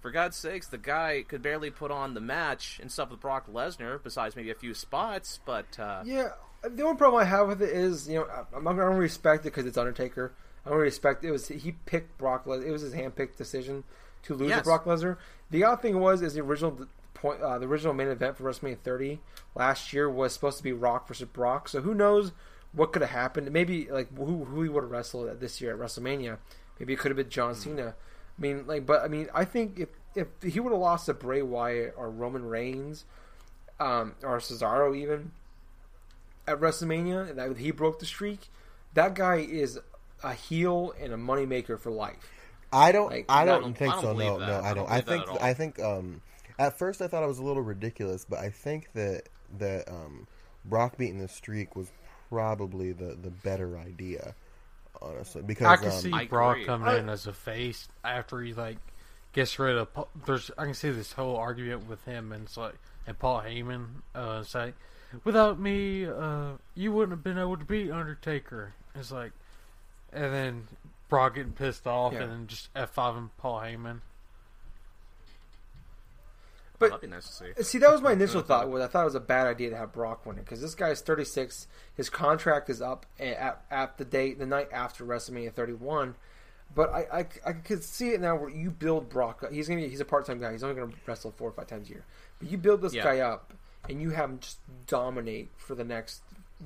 for 0.00 0.10
God's 0.10 0.36
sakes, 0.36 0.68
the 0.68 0.76
guy 0.76 1.24
could 1.26 1.40
barely 1.40 1.70
put 1.70 1.90
on 1.90 2.12
the 2.12 2.20
match 2.20 2.78
and 2.80 2.92
stuff 2.92 3.10
with 3.10 3.20
Brock 3.20 3.50
Lesnar, 3.50 4.02
besides 4.02 4.36
maybe 4.36 4.50
a 4.50 4.54
few 4.54 4.74
spots. 4.74 5.40
But 5.46 5.78
uh, 5.78 6.02
Yeah, 6.04 6.32
the 6.68 6.82
only 6.84 6.96
problem 6.96 7.20
I 7.20 7.24
have 7.24 7.48
with 7.48 7.62
it 7.62 7.70
is, 7.70 8.08
you 8.08 8.16
know, 8.20 8.26
I- 8.26 8.56
I'm 8.56 8.64
not 8.64 8.74
going 8.76 8.92
to 8.92 8.98
respect 8.98 9.42
it 9.42 9.50
because 9.50 9.66
it's 9.66 9.78
Undertaker. 9.78 10.32
I 10.66 10.70
don't 10.70 10.78
respect 10.78 11.24
it. 11.24 11.30
was 11.30 11.48
he 11.48 11.72
picked 11.86 12.16
Brock 12.18 12.46
Lesnar. 12.46 12.66
It 12.66 12.70
was 12.72 12.82
his 12.82 12.94
handpicked 12.94 13.36
decision 13.36 13.84
to 14.22 14.34
lose 14.34 14.50
to 14.58 14.64
Brock 14.64 14.84
Lesnar. 14.86 15.16
The 15.50 15.62
odd 15.64 15.82
thing 15.82 16.00
was, 16.00 16.22
is 16.22 16.34
the 16.34 16.40
original 16.40 16.86
point, 17.12 17.40
uh, 17.42 17.58
the 17.58 17.66
original 17.66 17.92
main 17.92 18.08
event 18.08 18.36
for 18.38 18.44
WrestleMania 18.44 18.78
30 18.78 19.20
last 19.54 19.92
year 19.92 20.08
was 20.08 20.32
supposed 20.32 20.56
to 20.58 20.64
be 20.64 20.72
Rock 20.72 21.06
versus 21.06 21.28
Brock. 21.28 21.68
So 21.68 21.82
who 21.82 21.94
knows 21.94 22.32
what 22.72 22.92
could 22.92 23.02
have 23.02 23.10
happened? 23.10 23.50
Maybe 23.52 23.88
like 23.90 24.16
who 24.16 24.44
who 24.44 24.62
he 24.62 24.68
would 24.68 24.82
have 24.84 24.90
wrestled 24.90 25.28
at 25.28 25.40
this 25.40 25.60
year 25.60 25.72
at 25.74 25.78
WrestleMania. 25.78 26.38
Maybe 26.80 26.94
it 26.94 26.98
could 26.98 27.10
have 27.10 27.16
been 27.16 27.28
John 27.28 27.54
Cena. 27.54 27.94
I 28.36 28.40
mean, 28.40 28.66
like, 28.66 28.84
but 28.86 29.02
I 29.02 29.08
mean, 29.08 29.28
I 29.34 29.44
think 29.44 29.78
if 29.78 29.90
if 30.14 30.28
he 30.42 30.58
would 30.60 30.72
have 30.72 30.80
lost 30.80 31.06
to 31.06 31.14
Bray 31.14 31.42
Wyatt 31.42 31.94
or 31.96 32.10
Roman 32.10 32.46
Reigns, 32.46 33.04
um, 33.78 34.14
or 34.22 34.38
Cesaro 34.38 34.96
even 34.96 35.32
at 36.46 36.60
WrestleMania, 36.60 37.34
that 37.36 37.56
he 37.56 37.70
broke 37.70 37.98
the 37.98 38.06
streak, 38.06 38.48
that 38.94 39.14
guy 39.14 39.36
is 39.36 39.78
a 40.22 40.32
heel 40.34 40.92
and 41.00 41.12
a 41.12 41.16
moneymaker 41.16 41.78
for 41.78 41.90
life. 41.90 42.30
I 42.72 42.92
don't. 42.92 43.10
Like, 43.10 43.26
I 43.28 43.42
I 43.42 43.44
don't, 43.44 43.62
don't- 43.62 43.74
think 43.78 43.92
I 43.94 44.02
don't 44.02 44.02
so. 44.02 44.12
No, 44.24 44.38
that. 44.40 44.46
no, 44.48 44.54
I 44.54 44.70
I 44.70 44.74
don't 44.74 44.76
don't. 44.86 44.92
I 44.92 45.00
think. 45.00 45.42
I 45.42 45.54
think. 45.54 45.78
Um, 45.80 46.20
at 46.58 46.78
first, 46.78 47.02
I 47.02 47.08
thought 47.08 47.22
it 47.22 47.26
was 47.28 47.38
a 47.38 47.42
little 47.44 47.62
ridiculous, 47.62 48.24
but 48.28 48.38
I 48.38 48.50
think 48.50 48.88
that 48.94 49.24
that 49.58 49.88
um, 49.88 50.26
Brock 50.64 50.96
beating 50.96 51.18
the 51.18 51.28
streak 51.28 51.76
was 51.76 51.90
probably 52.30 52.92
the 52.92 53.16
the 53.20 53.30
better 53.30 53.78
idea, 53.78 54.34
honestly. 55.00 55.42
Because 55.42 55.66
I 55.66 55.76
can 55.76 55.86
um, 55.92 55.92
see 56.00 56.12
I 56.12 56.26
Brock 56.26 56.56
agree. 56.56 56.66
coming 56.66 56.88
I- 56.88 56.98
in 56.98 57.08
as 57.08 57.26
a 57.26 57.32
face 57.32 57.88
after 58.02 58.40
he 58.40 58.52
like 58.54 58.78
gets 59.32 59.56
rid 59.58 59.76
of. 59.76 59.92
Paul- 59.94 60.08
There's 60.26 60.50
I 60.58 60.64
can 60.64 60.74
see 60.74 60.90
this 60.90 61.12
whole 61.12 61.36
argument 61.36 61.88
with 61.88 62.04
him 62.04 62.32
and 62.32 62.44
it's 62.44 62.56
like 62.56 62.74
and 63.06 63.16
Paul 63.18 63.42
Heyman 63.42 63.86
uh, 64.14 64.42
say, 64.44 64.72
"Without 65.22 65.60
me, 65.60 66.06
uh, 66.06 66.52
you 66.74 66.90
wouldn't 66.92 67.12
have 67.12 67.22
been 67.22 67.38
able 67.38 67.56
to 67.56 67.64
beat 67.64 67.90
Undertaker." 67.90 68.72
It's 68.94 69.12
like, 69.12 69.32
and 70.12 70.32
then 70.32 70.68
Brock 71.08 71.34
getting 71.36 71.52
pissed 71.52 71.86
off 71.86 72.12
Yeah. 72.12 72.22
and 72.22 72.32
then 72.32 72.46
just 72.46 72.68
F 72.74 72.90
five 72.90 73.16
and 73.16 73.36
Paul 73.36 73.60
Heyman. 73.60 74.00
But 76.78 76.86
that'd 76.90 77.00
be 77.02 77.06
nice 77.06 77.26
to 77.28 77.32
see. 77.54 77.62
See, 77.62 77.78
that 77.78 77.92
was 77.92 78.02
my 78.02 78.12
initial 78.12 78.42
thought. 78.42 78.68
Was 78.68 78.82
I 78.82 78.88
thought 78.88 79.02
it 79.02 79.06
was 79.06 79.14
a 79.14 79.20
bad 79.20 79.46
idea 79.46 79.70
to 79.70 79.76
have 79.76 79.92
Brock 79.92 80.26
win 80.26 80.36
it 80.38 80.44
because 80.44 80.60
this 80.60 80.74
guy's 80.74 81.00
36. 81.00 81.68
His 81.96 82.10
contract 82.10 82.68
is 82.68 82.82
up 82.82 83.06
at, 83.20 83.64
at 83.70 83.96
the 83.96 84.04
date, 84.04 84.38
the 84.40 84.46
night 84.46 84.68
after 84.72 85.04
WrestleMania 85.04 85.52
31. 85.52 86.16
But 86.74 86.92
I, 86.92 87.06
I, 87.20 87.26
I 87.46 87.52
could 87.52 87.84
see 87.84 88.10
it 88.10 88.20
now 88.20 88.34
where 88.34 88.50
you 88.50 88.70
build 88.70 89.08
Brock. 89.08 89.44
up. 89.44 89.52
He's 89.52 89.68
gonna 89.68 89.82
be, 89.82 89.88
he's 89.88 90.00
a 90.00 90.04
part 90.04 90.26
time 90.26 90.40
guy. 90.40 90.50
He's 90.50 90.64
only 90.64 90.74
gonna 90.74 90.92
wrestle 91.06 91.30
four 91.36 91.48
or 91.50 91.52
five 91.52 91.68
times 91.68 91.86
a 91.88 91.92
year. 91.92 92.04
But 92.40 92.50
you 92.50 92.58
build 92.58 92.82
this 92.82 92.92
Yeah. 92.92 93.04
guy 93.04 93.20
up 93.20 93.54
and 93.88 94.00
you 94.00 94.10
have 94.10 94.30
him 94.30 94.38
just 94.40 94.58
dominate 94.86 95.50
for 95.56 95.74
the 95.74 95.84
next 95.84 96.22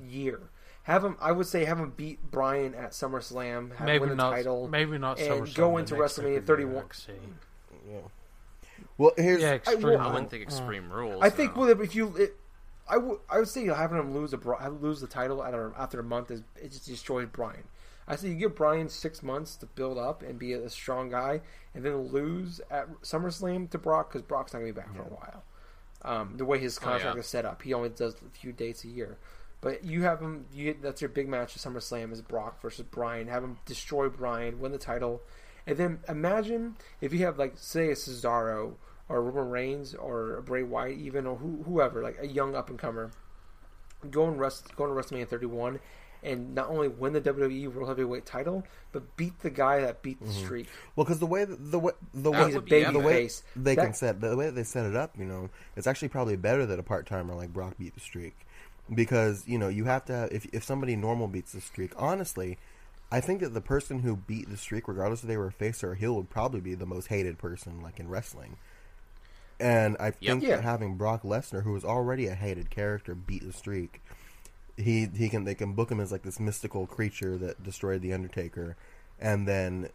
year. 0.07 0.39
Have 0.83 1.03
him. 1.03 1.17
I 1.21 1.31
would 1.31 1.45
say 1.45 1.65
have 1.65 1.79
him 1.79 1.93
beat 1.95 2.31
Bryan 2.31 2.73
at 2.73 2.91
SummerSlam. 2.91 3.75
Have 3.75 3.85
Maybe 3.85 3.99
win 3.99 4.09
the 4.09 4.15
not. 4.15 4.31
title. 4.31 4.67
Maybe 4.67 4.97
not. 4.97 5.19
and 5.19 5.43
SummerSlam, 5.43 5.53
go 5.55 5.77
into 5.77 5.95
next 5.95 6.17
WrestleMania 6.17 6.23
pay-per-view, 6.39 6.45
31. 6.45 6.77
I 6.77 6.81
can 6.81 6.91
see. 6.93 7.11
yeah. 7.91 7.97
Well, 8.97 9.11
here's 9.17 9.41
Yeah, 9.41 9.51
I 9.51 9.53
extreme. 9.55 9.81
will- 9.83 9.99
I 9.99 10.07
wouldn't 10.11 10.29
think 10.31 10.43
mm. 10.43 10.47
Extreme 10.47 10.91
Rules. 10.91 11.21
I 11.21 11.29
think 11.29 11.55
no. 11.55 11.61
well, 11.65 11.81
if 11.81 11.95
you, 11.95 12.15
it, 12.17 12.35
I 12.87 12.97
would, 12.97 13.19
I 13.29 13.39
would 13.39 13.47
say 13.47 13.65
having 13.67 13.99
him 13.99 14.13
lose 14.13 14.33
a 14.33 14.37
Bri- 14.37 14.55
lose 14.81 14.99
the 15.01 15.07
title 15.07 15.43
after 15.43 15.73
after 15.77 15.99
a 15.99 16.03
month 16.03 16.31
is 16.31 16.41
it 16.55 16.71
just 16.71 16.85
destroys 16.85 17.27
Bryan. 17.27 17.63
I 18.07 18.15
say 18.15 18.29
you 18.29 18.35
give 18.35 18.55
Bryan 18.55 18.89
six 18.89 19.21
months 19.21 19.55
to 19.57 19.67
build 19.67 19.99
up 19.99 20.23
and 20.23 20.39
be 20.39 20.53
a 20.53 20.67
strong 20.69 21.09
guy, 21.09 21.41
and 21.75 21.85
then 21.85 22.07
lose 22.07 22.59
at 22.71 22.89
SummerSlam 23.01 23.69
to 23.69 23.77
Brock 23.77 24.09
because 24.11 24.23
Brock's 24.23 24.53
not 24.53 24.59
gonna 24.59 24.71
be 24.73 24.79
back 24.79 24.95
for 24.95 25.03
a 25.03 25.05
while. 25.05 25.43
Um, 26.03 26.35
the 26.37 26.45
way 26.45 26.59
his 26.59 26.77
Oh, 26.77 26.81
contract 26.81 27.15
yeah. 27.15 27.19
is 27.19 27.27
set 27.27 27.45
up, 27.45 27.61
he 27.61 27.73
only 27.73 27.89
does 27.89 28.15
a 28.15 28.29
few 28.37 28.51
dates 28.51 28.83
a 28.83 28.87
year. 28.87 29.17
But 29.61 29.83
you 29.83 30.03
have 30.03 30.21
him. 30.21 30.45
You 30.53 30.75
that's 30.81 31.01
your 31.01 31.09
big 31.09 31.27
match 31.27 31.57
at 31.57 31.61
SummerSlam 31.61 32.13
is 32.13 32.21
Brock 32.21 32.61
versus 32.61 32.85
Bryan. 32.89 33.27
Have 33.27 33.43
him 33.43 33.57
destroy 33.65 34.07
Bryan, 34.07 34.59
win 34.61 34.71
the 34.71 34.77
title, 34.77 35.21
and 35.67 35.77
then 35.77 35.99
imagine 36.07 36.77
if 37.01 37.11
you 37.11 37.19
have 37.25 37.37
like 37.37 37.53
say 37.57 37.89
a 37.89 37.95
Cesaro 37.95 38.75
or 39.09 39.21
Roman 39.21 39.49
Reigns 39.51 39.93
or 39.93 40.37
a 40.37 40.41
Bray 40.41 40.63
Wyatt 40.63 40.97
even 40.97 41.25
or 41.27 41.35
who, 41.35 41.63
whoever 41.63 42.01
like 42.01 42.17
a 42.21 42.27
young 42.27 42.55
up 42.55 42.69
and 42.69 42.79
comer 42.79 43.11
go 44.09 44.27
and 44.27 44.39
rest 44.39 44.73
go 44.77 44.85
to 44.85 44.93
WrestleMania 44.93 45.27
31 45.27 45.79
and 46.23 46.53
not 46.53 46.69
only 46.69 46.87
win 46.87 47.13
the 47.13 47.21
WWE 47.21 47.73
World 47.73 47.89
Heavyweight 47.89 48.25
title 48.25 48.63
but 48.91 49.15
beat 49.17 49.39
the 49.39 49.49
guy 49.49 49.81
that 49.81 50.01
beat 50.01 50.19
the 50.19 50.25
mm-hmm. 50.25 50.43
streak. 50.45 50.67
Well, 50.95 51.05
because 51.05 51.19
the 51.19 51.25
way 51.25 51.45
the, 51.45 51.55
the 51.55 51.79
way 51.79 51.93
the 52.13 52.31
That 52.31 52.45
way 52.45 52.51
a 52.51 52.55
would 52.55 52.65
baby 52.65 52.91
the 52.91 52.99
way 52.99 53.13
face. 53.13 53.43
they 53.55 53.75
That- 53.75 53.83
can 53.83 53.93
set 53.93 54.21
the 54.21 54.35
way 54.35 54.49
they 54.49 54.63
set 54.63 54.85
it 54.85 54.95
up, 54.95 55.17
you 55.17 55.25
know, 55.25 55.49
it's 55.75 55.87
actually 55.87 56.09
probably 56.09 56.35
better 56.35 56.65
that 56.65 56.79
a 56.79 56.83
part 56.83 57.05
timer 57.05 57.35
like 57.35 57.53
Brock 57.53 57.75
beat 57.77 57.93
the 57.93 57.99
streak 57.99 58.35
because 58.93 59.47
you 59.47 59.57
know 59.57 59.67
you 59.67 59.85
have 59.85 60.05
to 60.05 60.13
have 60.13 60.31
if 60.31 60.45
if 60.53 60.63
somebody 60.63 60.95
normal 60.95 61.27
beats 61.27 61.51
the 61.51 61.61
streak. 61.61 61.91
Honestly, 61.97 62.57
I 63.11 63.21
think 63.21 63.41
that 63.41 63.53
the 63.53 63.61
person 63.61 63.99
who 63.99 64.15
beat 64.15 64.49
the 64.49 64.57
streak, 64.57 64.87
regardless 64.87 65.21
if 65.21 65.27
they 65.27 65.37
were 65.37 65.47
a 65.47 65.51
face 65.51 65.83
or 65.83 65.93
a 65.93 65.95
heel, 65.95 66.15
would 66.15 66.29
probably 66.29 66.59
be 66.59 66.75
the 66.75 66.85
most 66.85 67.07
hated 67.07 67.37
person 67.37 67.81
like 67.81 67.99
in 67.99 68.07
wrestling. 68.09 68.57
And 69.59 69.97
I 69.99 70.11
think 70.11 70.43
Yeah. 70.43 70.55
that 70.55 70.63
having 70.63 70.95
Brock 70.95 71.23
Lesnar, 71.23 71.63
who 71.63 71.73
was 71.73 71.83
already 71.83 72.27
a 72.27 72.35
hated 72.35 72.69
character, 72.69 73.13
beat 73.13 73.45
the 73.45 73.51
streak, 73.51 74.01
he 74.79 75.09
he 75.15 75.29
can 75.29 75.43
they 75.43 75.55
can 75.55 75.73
book 75.73 75.91
him 75.91 75.99
as 75.99 76.11
like 76.11 76.23
this 76.23 76.39
mystical 76.39 76.87
creature 76.87 77.37
that 77.37 77.63
destroyed 77.63 78.01
the 78.01 78.13
Undertaker, 78.13 78.75
and 79.19 79.47
then 79.47 79.89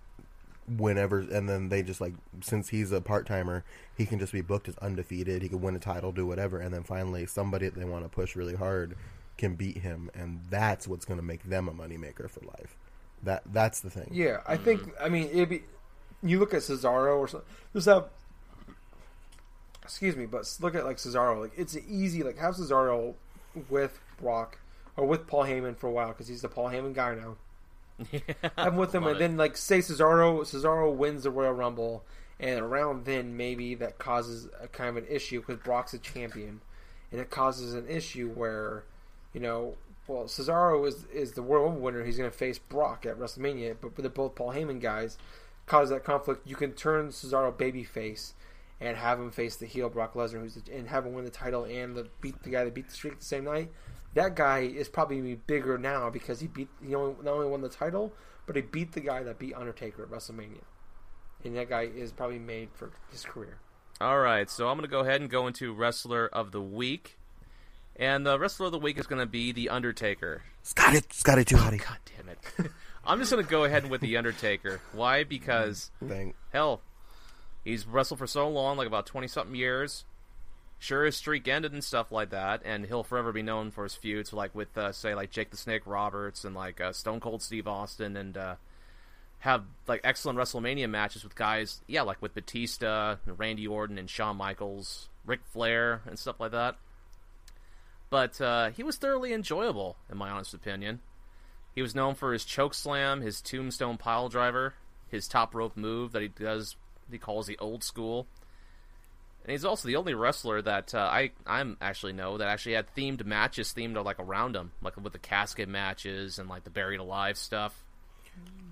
whenever 0.66 1.20
and 1.20 1.48
then 1.48 1.68
they 1.68 1.82
just 1.82 2.00
like 2.00 2.14
since 2.40 2.68
he's 2.68 2.92
a 2.92 3.00
part 3.00 3.26
timer, 3.26 3.64
he 3.96 4.06
can 4.06 4.18
just 4.18 4.32
be 4.32 4.40
booked 4.40 4.68
as 4.68 4.76
undefeated. 4.78 5.42
He 5.42 5.48
can 5.48 5.60
win 5.60 5.76
a 5.76 5.80
title, 5.80 6.12
do 6.12 6.26
whatever, 6.26 6.58
and 6.58 6.72
then 6.72 6.82
finally 6.82 7.26
somebody 7.26 7.68
that 7.68 7.78
they 7.78 7.84
want 7.84 8.04
to 8.04 8.08
push 8.08 8.36
really 8.36 8.54
hard 8.54 8.96
can 9.36 9.54
beat 9.54 9.78
him, 9.78 10.10
and 10.14 10.40
that's 10.48 10.86
what's 10.86 11.04
going 11.04 11.18
to 11.18 11.24
make 11.24 11.42
them 11.44 11.68
a 11.68 11.72
moneymaker 11.72 12.30
for 12.30 12.40
life. 12.46 12.76
That 13.22 13.42
that's 13.52 13.80
the 13.80 13.90
thing. 13.90 14.10
Yeah, 14.12 14.40
I 14.46 14.56
think 14.56 14.82
I 15.00 15.08
mean 15.08 15.28
it'd 15.30 15.48
be 15.48 15.62
you 16.22 16.38
look 16.38 16.54
at 16.54 16.60
Cesaro 16.60 17.18
or 17.18 17.28
something. 17.28 17.48
Just 17.72 17.86
have 17.86 18.08
excuse 19.82 20.16
me, 20.16 20.26
but 20.26 20.56
look 20.60 20.74
at 20.74 20.84
like 20.84 20.96
Cesaro. 20.96 21.40
Like 21.40 21.52
it's 21.56 21.76
easy. 21.88 22.22
Like 22.22 22.38
have 22.38 22.54
Cesaro 22.56 23.14
with 23.68 23.98
Brock 24.20 24.58
or 24.96 25.06
with 25.06 25.26
Paul 25.26 25.44
Heyman 25.44 25.76
for 25.76 25.88
a 25.88 25.92
while 25.92 26.08
because 26.08 26.28
he's 26.28 26.42
the 26.42 26.48
Paul 26.48 26.70
Heyman 26.70 26.94
guy 26.94 27.14
now. 27.14 27.36
Have 28.56 28.72
him 28.72 28.76
with 28.76 28.94
him, 28.94 29.04
and 29.04 29.16
it. 29.16 29.18
then 29.18 29.36
like 29.36 29.56
say 29.56 29.78
Cesaro 29.78 30.40
Cesaro 30.40 30.92
wins 30.94 31.22
the 31.22 31.30
Royal 31.30 31.52
Rumble, 31.52 32.04
and 32.40 32.60
around 32.60 33.04
then 33.04 33.36
maybe 33.36 33.74
that 33.76 33.98
causes 33.98 34.48
a 34.60 34.66
kind 34.66 34.90
of 34.90 34.96
an 34.96 35.06
issue 35.08 35.40
because 35.40 35.58
Brock's 35.58 35.94
a 35.94 35.98
champion, 35.98 36.60
and 37.12 37.20
it 37.20 37.30
causes 37.30 37.74
an 37.74 37.88
issue 37.88 38.30
where, 38.30 38.84
you 39.32 39.40
know, 39.40 39.74
well 40.08 40.24
Cesaro 40.24 40.86
is 40.88 41.04
is 41.12 41.32
the 41.32 41.42
Rumble 41.42 41.80
winner. 41.80 42.04
He's 42.04 42.18
going 42.18 42.30
to 42.30 42.36
face 42.36 42.58
Brock 42.58 43.06
at 43.06 43.18
WrestleMania, 43.18 43.76
but 43.80 43.96
they're 43.96 44.10
both 44.10 44.34
Paul 44.34 44.52
Heyman 44.52 44.80
guys. 44.80 45.16
Cause 45.66 45.88
that 45.88 46.04
conflict, 46.04 46.46
you 46.46 46.56
can 46.56 46.72
turn 46.72 47.08
Cesaro 47.08 47.50
babyface 47.50 48.32
and 48.80 48.98
have 48.98 49.18
him 49.18 49.30
face 49.30 49.56
the 49.56 49.64
heel 49.64 49.88
Brock 49.88 50.12
Lesnar, 50.14 50.40
who's 50.40 50.56
the, 50.56 50.74
and 50.74 50.88
have 50.88 51.06
him 51.06 51.14
win 51.14 51.24
the 51.24 51.30
title 51.30 51.64
and 51.64 51.96
the, 51.96 52.06
beat 52.20 52.42
the 52.42 52.50
guy 52.50 52.64
that 52.64 52.74
beat 52.74 52.88
the 52.88 52.94
streak 52.94 53.18
the 53.18 53.24
same 53.24 53.44
night. 53.44 53.70
That 54.14 54.36
guy 54.36 54.60
is 54.60 54.88
probably 54.88 55.34
bigger 55.34 55.76
now 55.76 56.08
because 56.08 56.40
he 56.40 56.46
beat 56.46 56.68
he 56.84 56.94
only 56.94 57.16
not 57.22 57.34
only 57.34 57.48
won 57.48 57.60
the 57.60 57.68
title, 57.68 58.12
but 58.46 58.56
he 58.56 58.62
beat 58.62 58.92
the 58.92 59.00
guy 59.00 59.22
that 59.22 59.38
beat 59.38 59.54
Undertaker 59.54 60.02
at 60.04 60.10
WrestleMania, 60.10 60.62
and 61.44 61.56
that 61.56 61.68
guy 61.68 61.82
is 61.82 62.12
probably 62.12 62.38
made 62.38 62.68
for 62.74 62.92
his 63.10 63.24
career. 63.24 63.58
All 64.00 64.18
right, 64.18 64.48
so 64.50 64.68
I'm 64.68 64.76
going 64.76 64.88
to 64.88 64.90
go 64.90 65.00
ahead 65.00 65.20
and 65.20 65.30
go 65.30 65.46
into 65.46 65.72
wrestler 65.72 66.28
of 66.28 66.52
the 66.52 66.60
week, 66.60 67.18
and 67.96 68.26
the 68.26 68.38
wrestler 68.38 68.66
of 68.66 68.72
the 68.72 68.78
week 68.78 68.98
is 68.98 69.06
going 69.06 69.20
to 69.20 69.26
be 69.26 69.52
the 69.52 69.68
Undertaker. 69.68 70.42
Scotty, 70.62 71.00
Scotty 71.10 71.44
too 71.44 71.56
hotty. 71.56 71.78
God 71.84 71.98
damn 72.16 72.28
it! 72.28 72.70
I'm 73.04 73.18
just 73.18 73.30
going 73.32 73.44
to 73.44 73.50
go 73.50 73.64
ahead 73.64 73.90
with 73.90 74.00
the 74.00 74.16
Undertaker. 74.16 74.80
Why? 74.92 75.24
Because 75.24 75.90
Thing. 76.06 76.34
hell, 76.52 76.82
he's 77.64 77.86
wrestled 77.86 78.18
for 78.18 78.26
so 78.26 78.48
long, 78.48 78.76
like 78.76 78.86
about 78.86 79.06
twenty 79.06 79.26
something 79.28 79.56
years. 79.56 80.04
Sure 80.84 81.04
his 81.04 81.16
streak 81.16 81.48
ended 81.48 81.72
and 81.72 81.82
stuff 81.82 82.12
like 82.12 82.30
that, 82.30 82.60
and 82.64 82.86
he'll 82.86 83.02
forever 83.02 83.32
be 83.32 83.42
known 83.42 83.70
for 83.70 83.84
his 83.84 83.94
feuds, 83.94 84.32
like 84.32 84.54
with 84.54 84.76
uh, 84.76 84.92
say 84.92 85.14
like 85.14 85.30
Jake 85.30 85.50
the 85.50 85.56
Snake 85.56 85.82
Roberts 85.86 86.44
and 86.44 86.54
like 86.54 86.80
uh, 86.80 86.92
Stone 86.92 87.20
Cold 87.20 87.42
Steve 87.42 87.66
Austin, 87.66 88.16
and 88.16 88.36
uh, 88.36 88.54
have 89.38 89.64
like 89.88 90.02
excellent 90.04 90.38
WrestleMania 90.38 90.88
matches 90.88 91.24
with 91.24 91.34
guys, 91.34 91.80
yeah, 91.86 92.02
like 92.02 92.20
with 92.20 92.34
Batista, 92.34 93.16
Randy 93.26 93.66
Orton, 93.66 93.98
and 93.98 94.08
Shawn 94.08 94.36
Michaels, 94.36 95.08
Ric 95.24 95.40
Flair, 95.44 96.02
and 96.06 96.18
stuff 96.18 96.38
like 96.38 96.52
that. 96.52 96.76
But 98.10 98.40
uh, 98.40 98.70
he 98.70 98.82
was 98.82 98.96
thoroughly 98.96 99.32
enjoyable, 99.32 99.96
in 100.10 100.18
my 100.18 100.30
honest 100.30 100.54
opinion. 100.54 101.00
He 101.74 101.82
was 101.82 101.94
known 101.94 102.14
for 102.14 102.32
his 102.32 102.44
choke 102.44 102.74
slam, 102.74 103.22
his 103.22 103.40
tombstone 103.40 103.96
pile 103.96 104.28
driver, 104.28 104.74
his 105.08 105.26
top 105.26 105.54
rope 105.54 105.76
move 105.76 106.12
that 106.12 106.22
he 106.22 106.28
does. 106.28 106.76
He 107.10 107.18
calls 107.18 107.46
the 107.46 107.58
old 107.58 107.82
school. 107.82 108.26
And 109.44 109.52
he's 109.52 109.64
also 109.66 109.88
the 109.88 109.96
only 109.96 110.14
wrestler 110.14 110.62
that 110.62 110.94
uh, 110.94 110.98
I 111.00 111.32
I'm 111.46 111.76
actually 111.80 112.14
know 112.14 112.38
that 112.38 112.48
actually 112.48 112.76
had 112.76 112.86
themed 112.96 113.24
matches 113.26 113.74
themed 113.76 114.02
like 114.02 114.18
around 114.18 114.56
him, 114.56 114.72
like 114.82 114.96
with 114.96 115.12
the 115.12 115.18
casket 115.18 115.68
matches 115.68 116.38
and 116.38 116.48
like 116.48 116.64
the 116.64 116.70
buried 116.70 117.00
alive 117.00 117.36
stuff. 117.36 117.78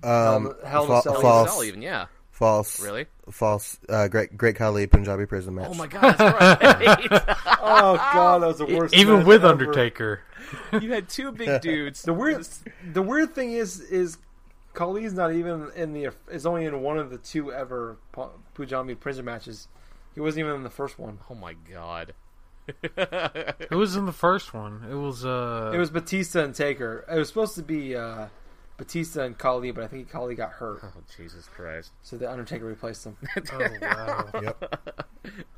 Um, 0.03 0.53
Hell 0.65 0.87
fa- 0.87 1.01
Cell, 1.03 1.21
false, 1.21 1.51
Cell 1.53 1.63
even, 1.63 1.81
yeah. 1.81 2.07
false, 2.31 2.81
Really? 2.81 3.05
false. 3.31 3.79
Uh, 3.87 4.07
great, 4.09 4.35
great 4.35 4.55
Khali 4.57 4.85
Punjabi 4.87 5.25
prison 5.25 5.55
match. 5.55 5.69
Oh 5.69 5.75
my 5.75 5.87
god, 5.87 6.15
that's 6.17 6.19
right. 6.19 7.37
Oh 7.65 7.95
god, 7.95 8.41
that 8.41 8.47
was 8.47 8.57
the 8.57 8.65
worst. 8.65 8.93
Even 8.95 9.19
match 9.19 9.25
with 9.27 9.45
ever. 9.45 9.51
Undertaker. 9.53 10.21
you 10.81 10.91
had 10.91 11.07
two 11.07 11.31
big 11.31 11.61
dudes. 11.61 12.01
The 12.01 12.13
weird, 12.13 12.45
the 12.91 13.01
weird 13.01 13.33
thing 13.35 13.53
is, 13.53 13.79
is 13.79 14.17
Khali's 14.73 15.13
not 15.13 15.33
even 15.33 15.69
in 15.75 15.93
the. 15.93 16.09
Is 16.31 16.45
only 16.45 16.65
in 16.65 16.81
one 16.81 16.97
of 16.97 17.09
the 17.11 17.17
two 17.19 17.53
ever 17.53 17.97
Pu- 18.11 18.31
Punjabi 18.55 18.95
prison 18.95 19.23
matches. 19.25 19.67
He 20.15 20.21
wasn't 20.21 20.45
even 20.45 20.55
in 20.57 20.63
the 20.63 20.69
first 20.69 20.97
one. 20.99 21.19
Oh 21.29 21.35
my 21.35 21.53
god. 21.53 22.13
Who 23.69 23.77
was 23.77 23.95
in 23.95 24.05
the 24.05 24.11
first 24.13 24.53
one? 24.53 24.85
It 24.89 24.95
was 24.95 25.25
uh. 25.25 25.71
It 25.73 25.77
was 25.77 25.89
Batista 25.89 26.43
and 26.43 26.55
Taker. 26.55 27.05
It 27.11 27.17
was 27.17 27.27
supposed 27.27 27.55
to 27.55 27.61
be 27.63 27.95
uh, 27.95 28.27
Batista 28.77 29.23
and 29.23 29.37
Khali, 29.37 29.71
but 29.71 29.83
I 29.83 29.87
think 29.87 30.09
Khali 30.09 30.35
got 30.35 30.51
hurt, 30.51 30.79
Oh 30.83 30.91
Jesus 31.17 31.47
Christ. 31.53 31.91
so 32.03 32.17
the 32.17 32.29
Undertaker 32.31 32.65
replaced 32.65 33.05
him. 33.05 33.17
Oh 33.51 33.67
wow. 33.81 34.29
Yep. 34.41 35.09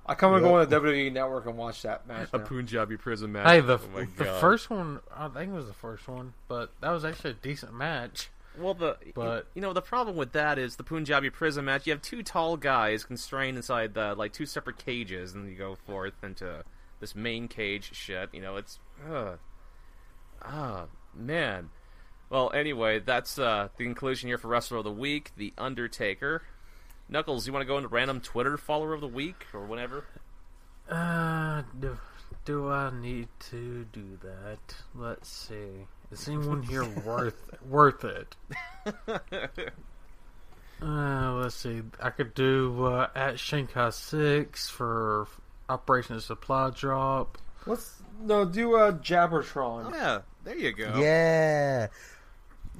I 0.05 0.13
come 0.13 0.33
and 0.33 0.43
Yep. 0.43 0.49
go 0.51 0.57
on 0.59 0.69
the 0.69 0.79
WWE 0.79 1.11
Network 1.11 1.45
and 1.47 1.57
watch 1.57 1.81
that 1.81 2.07
match. 2.07 2.29
A. 2.33 2.39
Punjabi 2.39 2.97
prison 2.97 3.31
match. 3.31 3.47
hey, 3.47 3.61
the 3.61 3.75
oh 3.79 3.81
my 3.93 4.07
the 4.17 4.25
God. 4.25 4.39
first 4.41 4.69
one. 4.69 4.99
I 5.15 5.27
think 5.29 5.51
it 5.51 5.55
was 5.55 5.67
the 5.67 5.73
first 5.73 6.07
one, 6.07 6.33
but 6.47 6.71
that 6.81 6.91
was 6.91 7.03
actually 7.05 7.31
a 7.31 7.35
decent 7.35 7.73
match. 7.73 8.29
Well, 8.57 8.73
the 8.73 8.97
But- 9.13 9.47
you 9.53 9.61
know 9.61 9.73
the 9.73 9.81
problem 9.81 10.15
with 10.15 10.31
that 10.33 10.57
is 10.57 10.75
the 10.75 10.83
Punjabi 10.83 11.29
prison 11.29 11.65
match. 11.65 11.85
You 11.87 11.93
have 11.93 12.01
two 12.01 12.23
tall 12.23 12.57
guys 12.57 13.03
constrained 13.03 13.57
inside 13.57 13.93
the 13.93 14.15
like 14.15 14.33
two 14.33 14.45
separate 14.45 14.77
cages, 14.77 15.33
and 15.33 15.49
you 15.49 15.55
go 15.55 15.75
forth 15.75 16.23
into 16.23 16.63
this 16.99 17.15
main 17.15 17.47
cage 17.47 17.93
shit. 17.93 18.29
You 18.33 18.41
know, 18.41 18.55
it's 18.57 18.79
uh, 19.09 19.35
ah 20.41 20.85
man. 21.13 21.69
Well, 22.29 22.51
anyway, 22.53 22.99
that's 22.99 23.37
uh, 23.37 23.69
the 23.77 23.83
conclusion 23.83 24.27
here 24.27 24.37
for 24.37 24.47
Wrestler 24.47 24.79
of 24.79 24.83
the 24.83 24.91
Week, 24.91 25.31
The 25.37 25.53
Undertaker. 25.57 26.41
Knuckles, 27.07 27.45
you 27.45 27.53
want 27.53 27.61
to 27.61 27.67
go 27.67 27.77
into 27.77 27.87
random 27.87 28.19
Twitter 28.19 28.57
follower 28.57 28.93
of 28.93 29.01
the 29.01 29.07
week 29.07 29.45
or 29.53 29.63
whatever? 29.65 30.05
Uh, 30.89 31.61
do, 31.79 31.97
do 32.45 32.67
I 32.69 32.89
need 32.99 33.27
to 33.51 33.85
do 33.93 34.17
that? 34.23 34.75
Let's 34.95 35.29
see. 35.29 35.85
Is 36.11 36.27
anyone 36.27 36.63
here 36.63 36.85
worth 36.85 37.49
worth 37.67 38.03
it? 38.05 38.35
Uh, 40.81 41.31
let's 41.35 41.55
see. 41.55 41.81
I 42.01 42.09
could 42.09 42.33
do 42.33 42.85
uh, 42.85 43.07
at 43.15 43.39
Shanghai 43.39 43.89
Six 43.91 44.69
for 44.69 45.25
Operation 45.69 46.19
Supply 46.19 46.69
Drop. 46.69 47.37
Let's 47.65 48.01
no 48.21 48.43
do 48.45 48.75
uh, 48.75 48.91
Jabbertron. 48.91 49.93
Yeah, 49.93 50.19
there 50.43 50.57
you 50.57 50.73
go. 50.73 50.93
Yeah. 50.99 51.87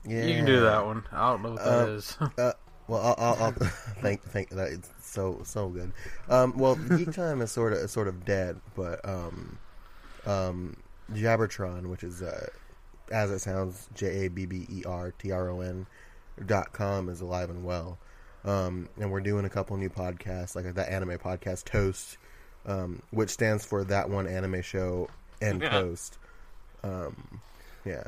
Yeah. 0.06 0.26
You 0.26 0.36
can 0.36 0.46
do 0.46 0.60
that 0.60 0.86
one. 0.86 1.04
I 1.12 1.30
don't 1.32 1.42
know 1.42 1.52
what 1.52 1.64
that 1.64 1.88
Uh, 1.88 1.92
is. 1.92 2.18
Uh, 2.38 2.52
well, 2.88 3.02
I'll, 3.02 3.16
I'll, 3.18 3.44
I'll 3.46 3.52
thank 4.02 4.22
thank 4.24 4.50
that 4.50 4.74
it's 4.74 4.90
so 5.02 5.40
so 5.44 5.70
good. 5.70 5.92
Um, 6.30 6.56
well, 6.58 6.76
Geek 6.76 7.14
Time 7.14 7.42
is 7.42 7.50
sort 7.52 7.74
of 7.74 7.90
sort 7.90 8.08
of 8.10 8.26
dead, 8.26 8.60
but 8.76 9.00
um, 9.08 9.58
um, 10.28 10.76
Jabbertron, 11.14 11.88
which 11.88 12.04
is 12.04 12.22
uh, 12.22 12.48
as 13.12 13.32
it 13.32 13.40
sounds, 13.40 13.88
J 13.94 14.26
A 14.26 14.28
B 14.30 14.46
B 14.46 14.66
E 14.72 14.84
R 14.86 15.14
T 15.18 15.32
R 15.32 15.50
O 15.50 15.62
N 15.62 15.86
dot 16.46 16.74
com, 16.74 17.10
is 17.10 17.22
alive 17.22 17.50
and 17.50 17.64
well. 17.64 17.98
Um, 18.44 18.90
and 19.00 19.12
we're 19.12 19.22
doing 19.22 19.46
a 19.46 19.50
couple 19.50 19.76
new 19.78 19.90
podcasts, 19.90 20.56
like 20.56 20.72
that 20.74 20.90
anime 20.90 21.18
podcast, 21.18 21.66
Toast, 21.66 22.18
um, 22.68 23.02
which 23.12 23.30
stands 23.32 23.66
for 23.66 23.84
that 23.86 24.10
one 24.10 24.28
anime 24.28 24.62
show 24.62 25.10
and 25.42 25.62
Yeah. 25.62 25.70
Toast. 25.70 26.18
Um, 26.84 27.42
yeah 27.84 28.04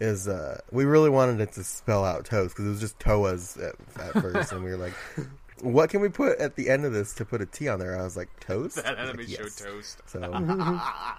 is 0.00 0.26
uh 0.28 0.58
we 0.72 0.84
really 0.86 1.10
wanted 1.10 1.40
it 1.40 1.52
to 1.52 1.62
spell 1.62 2.04
out 2.06 2.24
toast 2.24 2.54
because 2.54 2.64
it 2.64 2.70
was 2.70 2.80
just 2.80 2.98
toas 2.98 3.56
at, 3.58 3.74
at 4.00 4.12
first 4.22 4.50
and 4.50 4.64
we 4.64 4.70
were 4.70 4.76
like 4.78 4.94
what 5.60 5.90
can 5.90 6.00
we 6.00 6.08
put 6.08 6.38
at 6.38 6.56
the 6.56 6.70
end 6.70 6.86
of 6.86 6.92
this 6.94 7.12
to 7.12 7.22
put 7.24 7.42
a 7.42 7.46
t 7.46 7.68
on 7.68 7.78
there 7.78 7.98
i 8.00 8.02
was 8.02 8.16
like 8.16 8.28
toast 8.40 8.76
That 8.76 8.98
anime 8.98 9.18
like, 9.18 9.28
show 9.28 9.42
"Yes." 9.42 9.56
toast. 9.56 10.00
so 10.06 10.20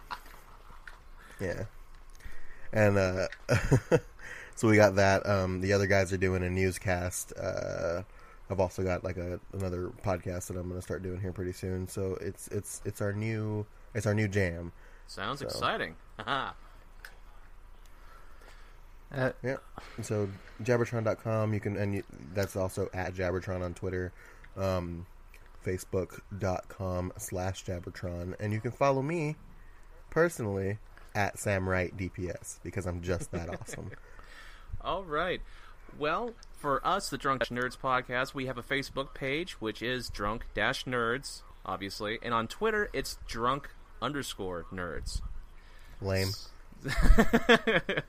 yeah 1.39 1.63
and 2.73 2.97
uh 2.97 3.27
so 4.55 4.67
we 4.67 4.75
got 4.75 4.95
that 4.95 5.25
um 5.27 5.61
the 5.61 5.73
other 5.73 5.87
guys 5.87 6.11
are 6.13 6.17
doing 6.17 6.43
a 6.43 6.49
newscast 6.49 7.33
uh 7.37 8.01
i've 8.49 8.59
also 8.59 8.83
got 8.83 9.03
like 9.03 9.17
a 9.17 9.39
another 9.53 9.91
podcast 10.05 10.47
that 10.47 10.57
i'm 10.57 10.67
gonna 10.69 10.81
start 10.81 11.03
doing 11.03 11.19
here 11.19 11.31
pretty 11.33 11.53
soon 11.53 11.87
so 11.87 12.17
it's 12.21 12.47
it's 12.49 12.81
it's 12.85 13.01
our 13.01 13.13
new 13.13 13.65
it's 13.93 14.05
our 14.05 14.13
new 14.13 14.27
jam 14.27 14.71
Sounds 15.07 15.39
So. 15.39 15.45
exciting. 15.45 15.95
Haha. 16.19 16.53
Uh, 19.13 19.31
Yeah. 19.43 19.57
So 20.01 20.29
jabbertron.com, 20.63 21.53
you 21.53 21.59
can, 21.59 21.75
and 21.75 21.95
you, 21.95 22.03
that's 22.33 22.55
also 22.55 22.89
at 22.93 23.13
Jabbertron 23.13 23.61
on 23.61 23.73
Twitter, 23.73 24.13
um, 24.55 25.05
Facebook.com 25.65 27.11
slash 27.17 27.65
Jabbertron, 27.65 28.35
and 28.39 28.53
you 28.53 28.61
can 28.61 28.71
follow 28.71 29.01
me 29.01 29.35
personally 30.09 30.77
at 31.15 31.37
Sam 31.39 31.67
Wright 31.67 31.95
DPS 31.95 32.59
because 32.63 32.85
I'm 32.85 33.01
just 33.01 33.31
that 33.31 33.49
awesome. 33.61 33.91
All 34.81 35.03
right. 35.03 35.41
Well, 35.99 36.31
for 36.57 36.85
us, 36.87 37.09
the 37.09 37.17
Drunk 37.17 37.43
Nerds 37.49 37.77
podcast, 37.77 38.33
we 38.33 38.45
have 38.45 38.57
a 38.57 38.63
Facebook 38.63 39.13
page, 39.13 39.53
which 39.61 39.81
is 39.81 40.09
Drunk 40.09 40.45
Dash 40.53 40.85
Nerds, 40.85 41.41
obviously, 41.65 42.17
and 42.23 42.33
on 42.33 42.47
Twitter, 42.47 42.89
it's 42.93 43.17
Drunk 43.27 43.69
underscore 44.01 44.65
Nerds. 44.73 45.21
Lame. 46.01 46.29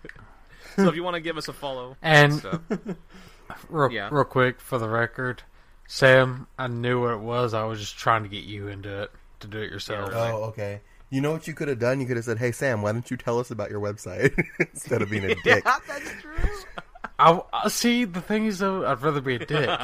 So 0.76 0.88
if 0.88 0.94
you 0.96 1.02
want 1.02 1.14
to 1.16 1.20
give 1.20 1.36
us 1.36 1.48
a 1.48 1.52
follow, 1.52 1.96
And- 2.00 2.32
stuff, 2.34 2.60
real, 3.68 3.90
Yeah. 3.92 4.08
real 4.10 4.24
quick 4.24 4.58
for 4.58 4.78
the 4.78 4.88
record, 4.88 5.42
Sam, 5.86 6.46
I 6.58 6.66
knew 6.68 7.02
what 7.02 7.10
it 7.12 7.20
was. 7.20 7.52
I 7.52 7.64
was 7.64 7.78
just 7.78 7.98
trying 7.98 8.22
to 8.22 8.28
get 8.30 8.44
you 8.44 8.68
into 8.68 9.02
it 9.02 9.10
to 9.40 9.48
do 9.48 9.58
it 9.58 9.70
yourself. 9.70 10.10
Yeah, 10.12 10.32
Oh, 10.32 10.44
okay. 10.44 10.80
You 11.12 11.20
know 11.20 11.30
what 11.30 11.46
you 11.46 11.52
could 11.52 11.68
have 11.68 11.78
done? 11.78 12.00
You 12.00 12.06
could 12.06 12.16
have 12.16 12.24
said, 12.24 12.38
"Hey 12.38 12.52
Sam, 12.52 12.80
why 12.80 12.92
don't 12.92 13.10
you 13.10 13.16
tell 13.18 13.38
us 13.38 13.50
about 13.50 13.70
your 13.70 13.80
website 13.80 14.32
instead 14.58 15.02
of 15.02 15.10
being 15.10 15.24
a 15.24 15.34
dick?" 15.44 15.62
that's 15.64 16.10
true. 16.22 16.32
I, 17.18 17.40
I 17.52 17.68
see. 17.68 18.04
The 18.06 18.22
thing 18.22 18.46
is, 18.46 18.58
though, 18.60 18.86
I'd 18.86 19.02
rather 19.02 19.20
be 19.20 19.34
a 19.34 19.38
dick. 19.38 19.68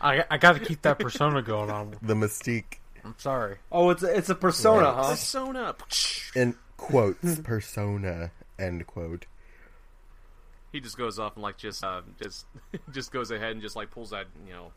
I 0.00 0.24
I 0.30 0.36
got 0.38 0.52
to 0.52 0.60
keep 0.60 0.82
that 0.82 0.98
persona 0.98 1.42
going 1.42 1.70
on. 1.70 1.94
The 2.02 2.14
mystique 2.14 2.78
I'm 3.04 3.14
sorry. 3.18 3.56
Oh, 3.72 3.90
it's 3.90 4.02
a, 4.02 4.16
it's 4.16 4.28
a 4.28 4.34
persona, 4.34 4.84
Right. 4.84 4.94
huh? 4.94 5.10
Persona. 5.10 5.74
in 6.36 6.54
quotes 6.76 7.38
persona 7.40 8.30
end 8.58 8.86
quote. 8.86 9.26
He 10.72 10.80
just 10.80 10.96
goes 10.96 11.18
off 11.18 11.34
and 11.36 11.42
like 11.42 11.56
just 11.56 11.82
uh, 11.84 12.02
just 12.22 12.46
just 12.92 13.12
goes 13.12 13.30
ahead 13.30 13.52
and 13.52 13.62
just 13.62 13.76
like 13.76 13.90
pulls 13.90 14.10
that 14.10 14.26
you 14.46 14.52
know 14.52 14.72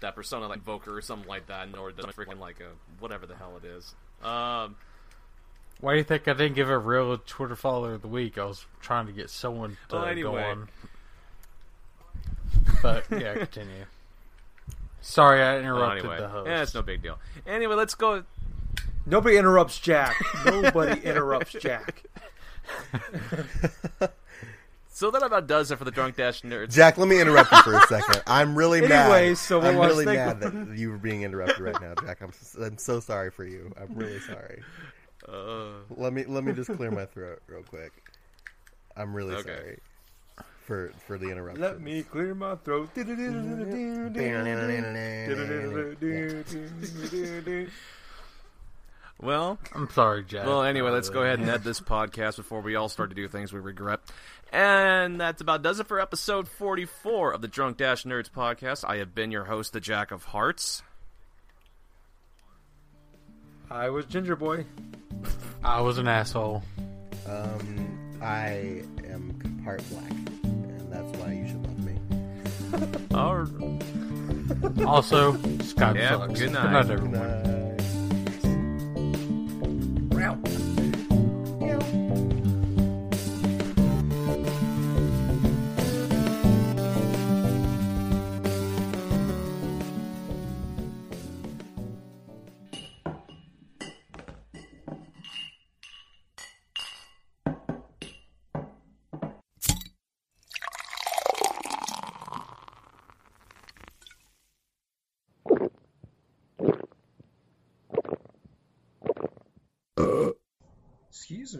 that 0.00 0.14
persona 0.14 0.48
like 0.48 0.64
Voker 0.64 0.96
or 0.96 1.02
something 1.02 1.28
like 1.28 1.46
that, 1.46 1.68
or 1.78 1.92
does 1.92 2.06
freaking 2.06 2.38
like 2.40 2.60
a 2.60 2.70
whatever 2.98 3.26
the 3.26 3.36
hell 3.36 3.58
it 3.62 3.66
is. 3.66 3.94
Um, 4.22 4.76
Why 5.80 5.92
do 5.92 5.98
you 5.98 6.04
think 6.04 6.26
I 6.28 6.32
didn't 6.32 6.54
give 6.54 6.70
a 6.70 6.78
real 6.78 7.18
Twitter 7.18 7.56
follower 7.56 7.94
of 7.94 8.02
the 8.02 8.08
week? 8.08 8.38
I 8.38 8.44
was 8.44 8.66
trying 8.80 9.06
to 9.06 9.12
get 9.12 9.30
someone 9.30 9.76
to 9.88 9.96
Well, 9.96 10.14
go 10.14 10.36
on. 10.38 10.68
But 12.82 13.04
yeah, 13.10 13.34
continue. 13.38 13.84
Sorry, 15.00 15.42
I 15.42 15.52
well, 15.54 15.60
interrupted 15.60 15.98
anyway, 16.04 16.20
the 16.20 16.28
host. 16.28 16.48
yeah, 16.48 16.62
it's 16.62 16.74
no 16.74 16.82
big 16.82 17.02
deal. 17.02 17.18
Anyway, 17.46 17.74
let's 17.74 17.94
go. 17.94 18.24
Nobody 19.04 19.36
interrupts 19.36 19.80
Jack. 19.80 20.14
Nobody 20.46 21.00
interrupts 21.04 21.52
Jack. 21.52 22.04
So 25.02 25.10
that 25.10 25.24
about 25.24 25.48
does 25.48 25.72
it 25.72 25.78
for 25.78 25.84
the 25.84 25.90
Drunk 25.90 26.14
Dash 26.14 26.42
Nerds. 26.42 26.74
Jack, 26.74 26.96
let 26.96 27.08
me 27.08 27.20
interrupt 27.20 27.50
you 27.50 27.60
for 27.62 27.74
a 27.74 27.80
second. 27.88 28.22
I'm 28.28 28.56
really 28.56 28.82
mad. 28.82 29.10
Anyways, 29.10 29.40
so 29.40 29.60
I'm 29.60 29.74
was 29.74 29.88
really 29.90 30.04
thinking- 30.04 30.38
mad 30.54 30.68
that 30.68 30.78
you 30.78 30.92
were 30.92 30.96
being 30.96 31.22
interrupted 31.22 31.58
right 31.58 31.80
now, 31.80 31.94
Jack. 32.06 32.20
I'm 32.20 32.28
s- 32.28 32.56
I'm 32.62 32.78
so 32.78 33.00
sorry 33.00 33.32
for 33.32 33.44
you. 33.44 33.72
I'm 33.76 33.92
really 33.96 34.20
sorry. 34.20 34.62
Uh, 35.28 35.70
Let 35.96 36.12
me 36.12 36.24
let 36.24 36.44
me 36.44 36.52
just 36.52 36.70
clear 36.76 36.92
my 36.92 37.06
throat 37.06 37.42
real 37.48 37.64
quick. 37.64 37.90
I'm 38.96 39.12
really 39.12 39.34
Okay. 39.34 39.50
sorry 39.56 39.78
for 40.66 40.92
for 41.04 41.18
the 41.18 41.30
interruption. 41.32 41.62
Let 41.62 41.80
me 41.80 42.04
clear 42.04 42.36
my 42.36 42.54
throat. 42.54 42.90
Well, 49.20 49.58
I'm 49.72 49.88
sorry, 49.90 50.24
Jack. 50.24 50.46
Well, 50.46 50.64
anyway, 50.64 50.90
let's 50.90 51.08
go 51.08 51.22
ahead 51.22 51.38
and 51.38 51.48
end 51.48 51.62
this 51.62 51.80
podcast 51.80 52.36
before 52.36 52.60
we 52.60 52.74
all 52.74 52.88
start 52.88 53.10
to 53.10 53.14
do 53.14 53.28
things 53.28 53.52
we 53.52 53.60
regret. 53.60 54.00
And 54.52 55.18
that's 55.18 55.40
about 55.40 55.62
does 55.62 55.80
it 55.80 55.86
for 55.86 55.98
episode 55.98 56.46
44 56.46 57.32
of 57.32 57.40
the 57.40 57.48
Drunk 57.48 57.78
Dash 57.78 58.04
Nerds 58.04 58.30
podcast. 58.30 58.84
I 58.86 58.98
have 58.98 59.14
been 59.14 59.30
your 59.30 59.44
host, 59.44 59.72
the 59.72 59.80
Jack 59.80 60.10
of 60.10 60.24
Hearts. 60.24 60.82
I 63.70 63.88
was 63.88 64.04
Ginger 64.04 64.36
Boy. 64.36 64.66
I 65.64 65.80
was 65.80 65.96
an 65.96 66.06
asshole. 66.06 66.62
Um, 67.26 68.18
I 68.20 68.82
am 69.10 69.60
part 69.64 69.82
black, 69.88 70.10
and 70.10 70.92
that's 70.92 71.16
why 71.18 71.32
you 71.32 71.46
should 71.48 71.64
love 71.66 71.78
me. 71.78 71.96
All 73.14 73.36
Also, 74.86 75.32
Skype 75.32 75.96
Yeah, 75.96 76.18
sucks. 76.18 76.38
good 76.40 76.52
night. 76.52 76.62
Good 76.62 76.72
night, 76.72 76.90
everyone. 76.90 77.72
Nice. 80.12 80.42
Excuse 80.44 80.71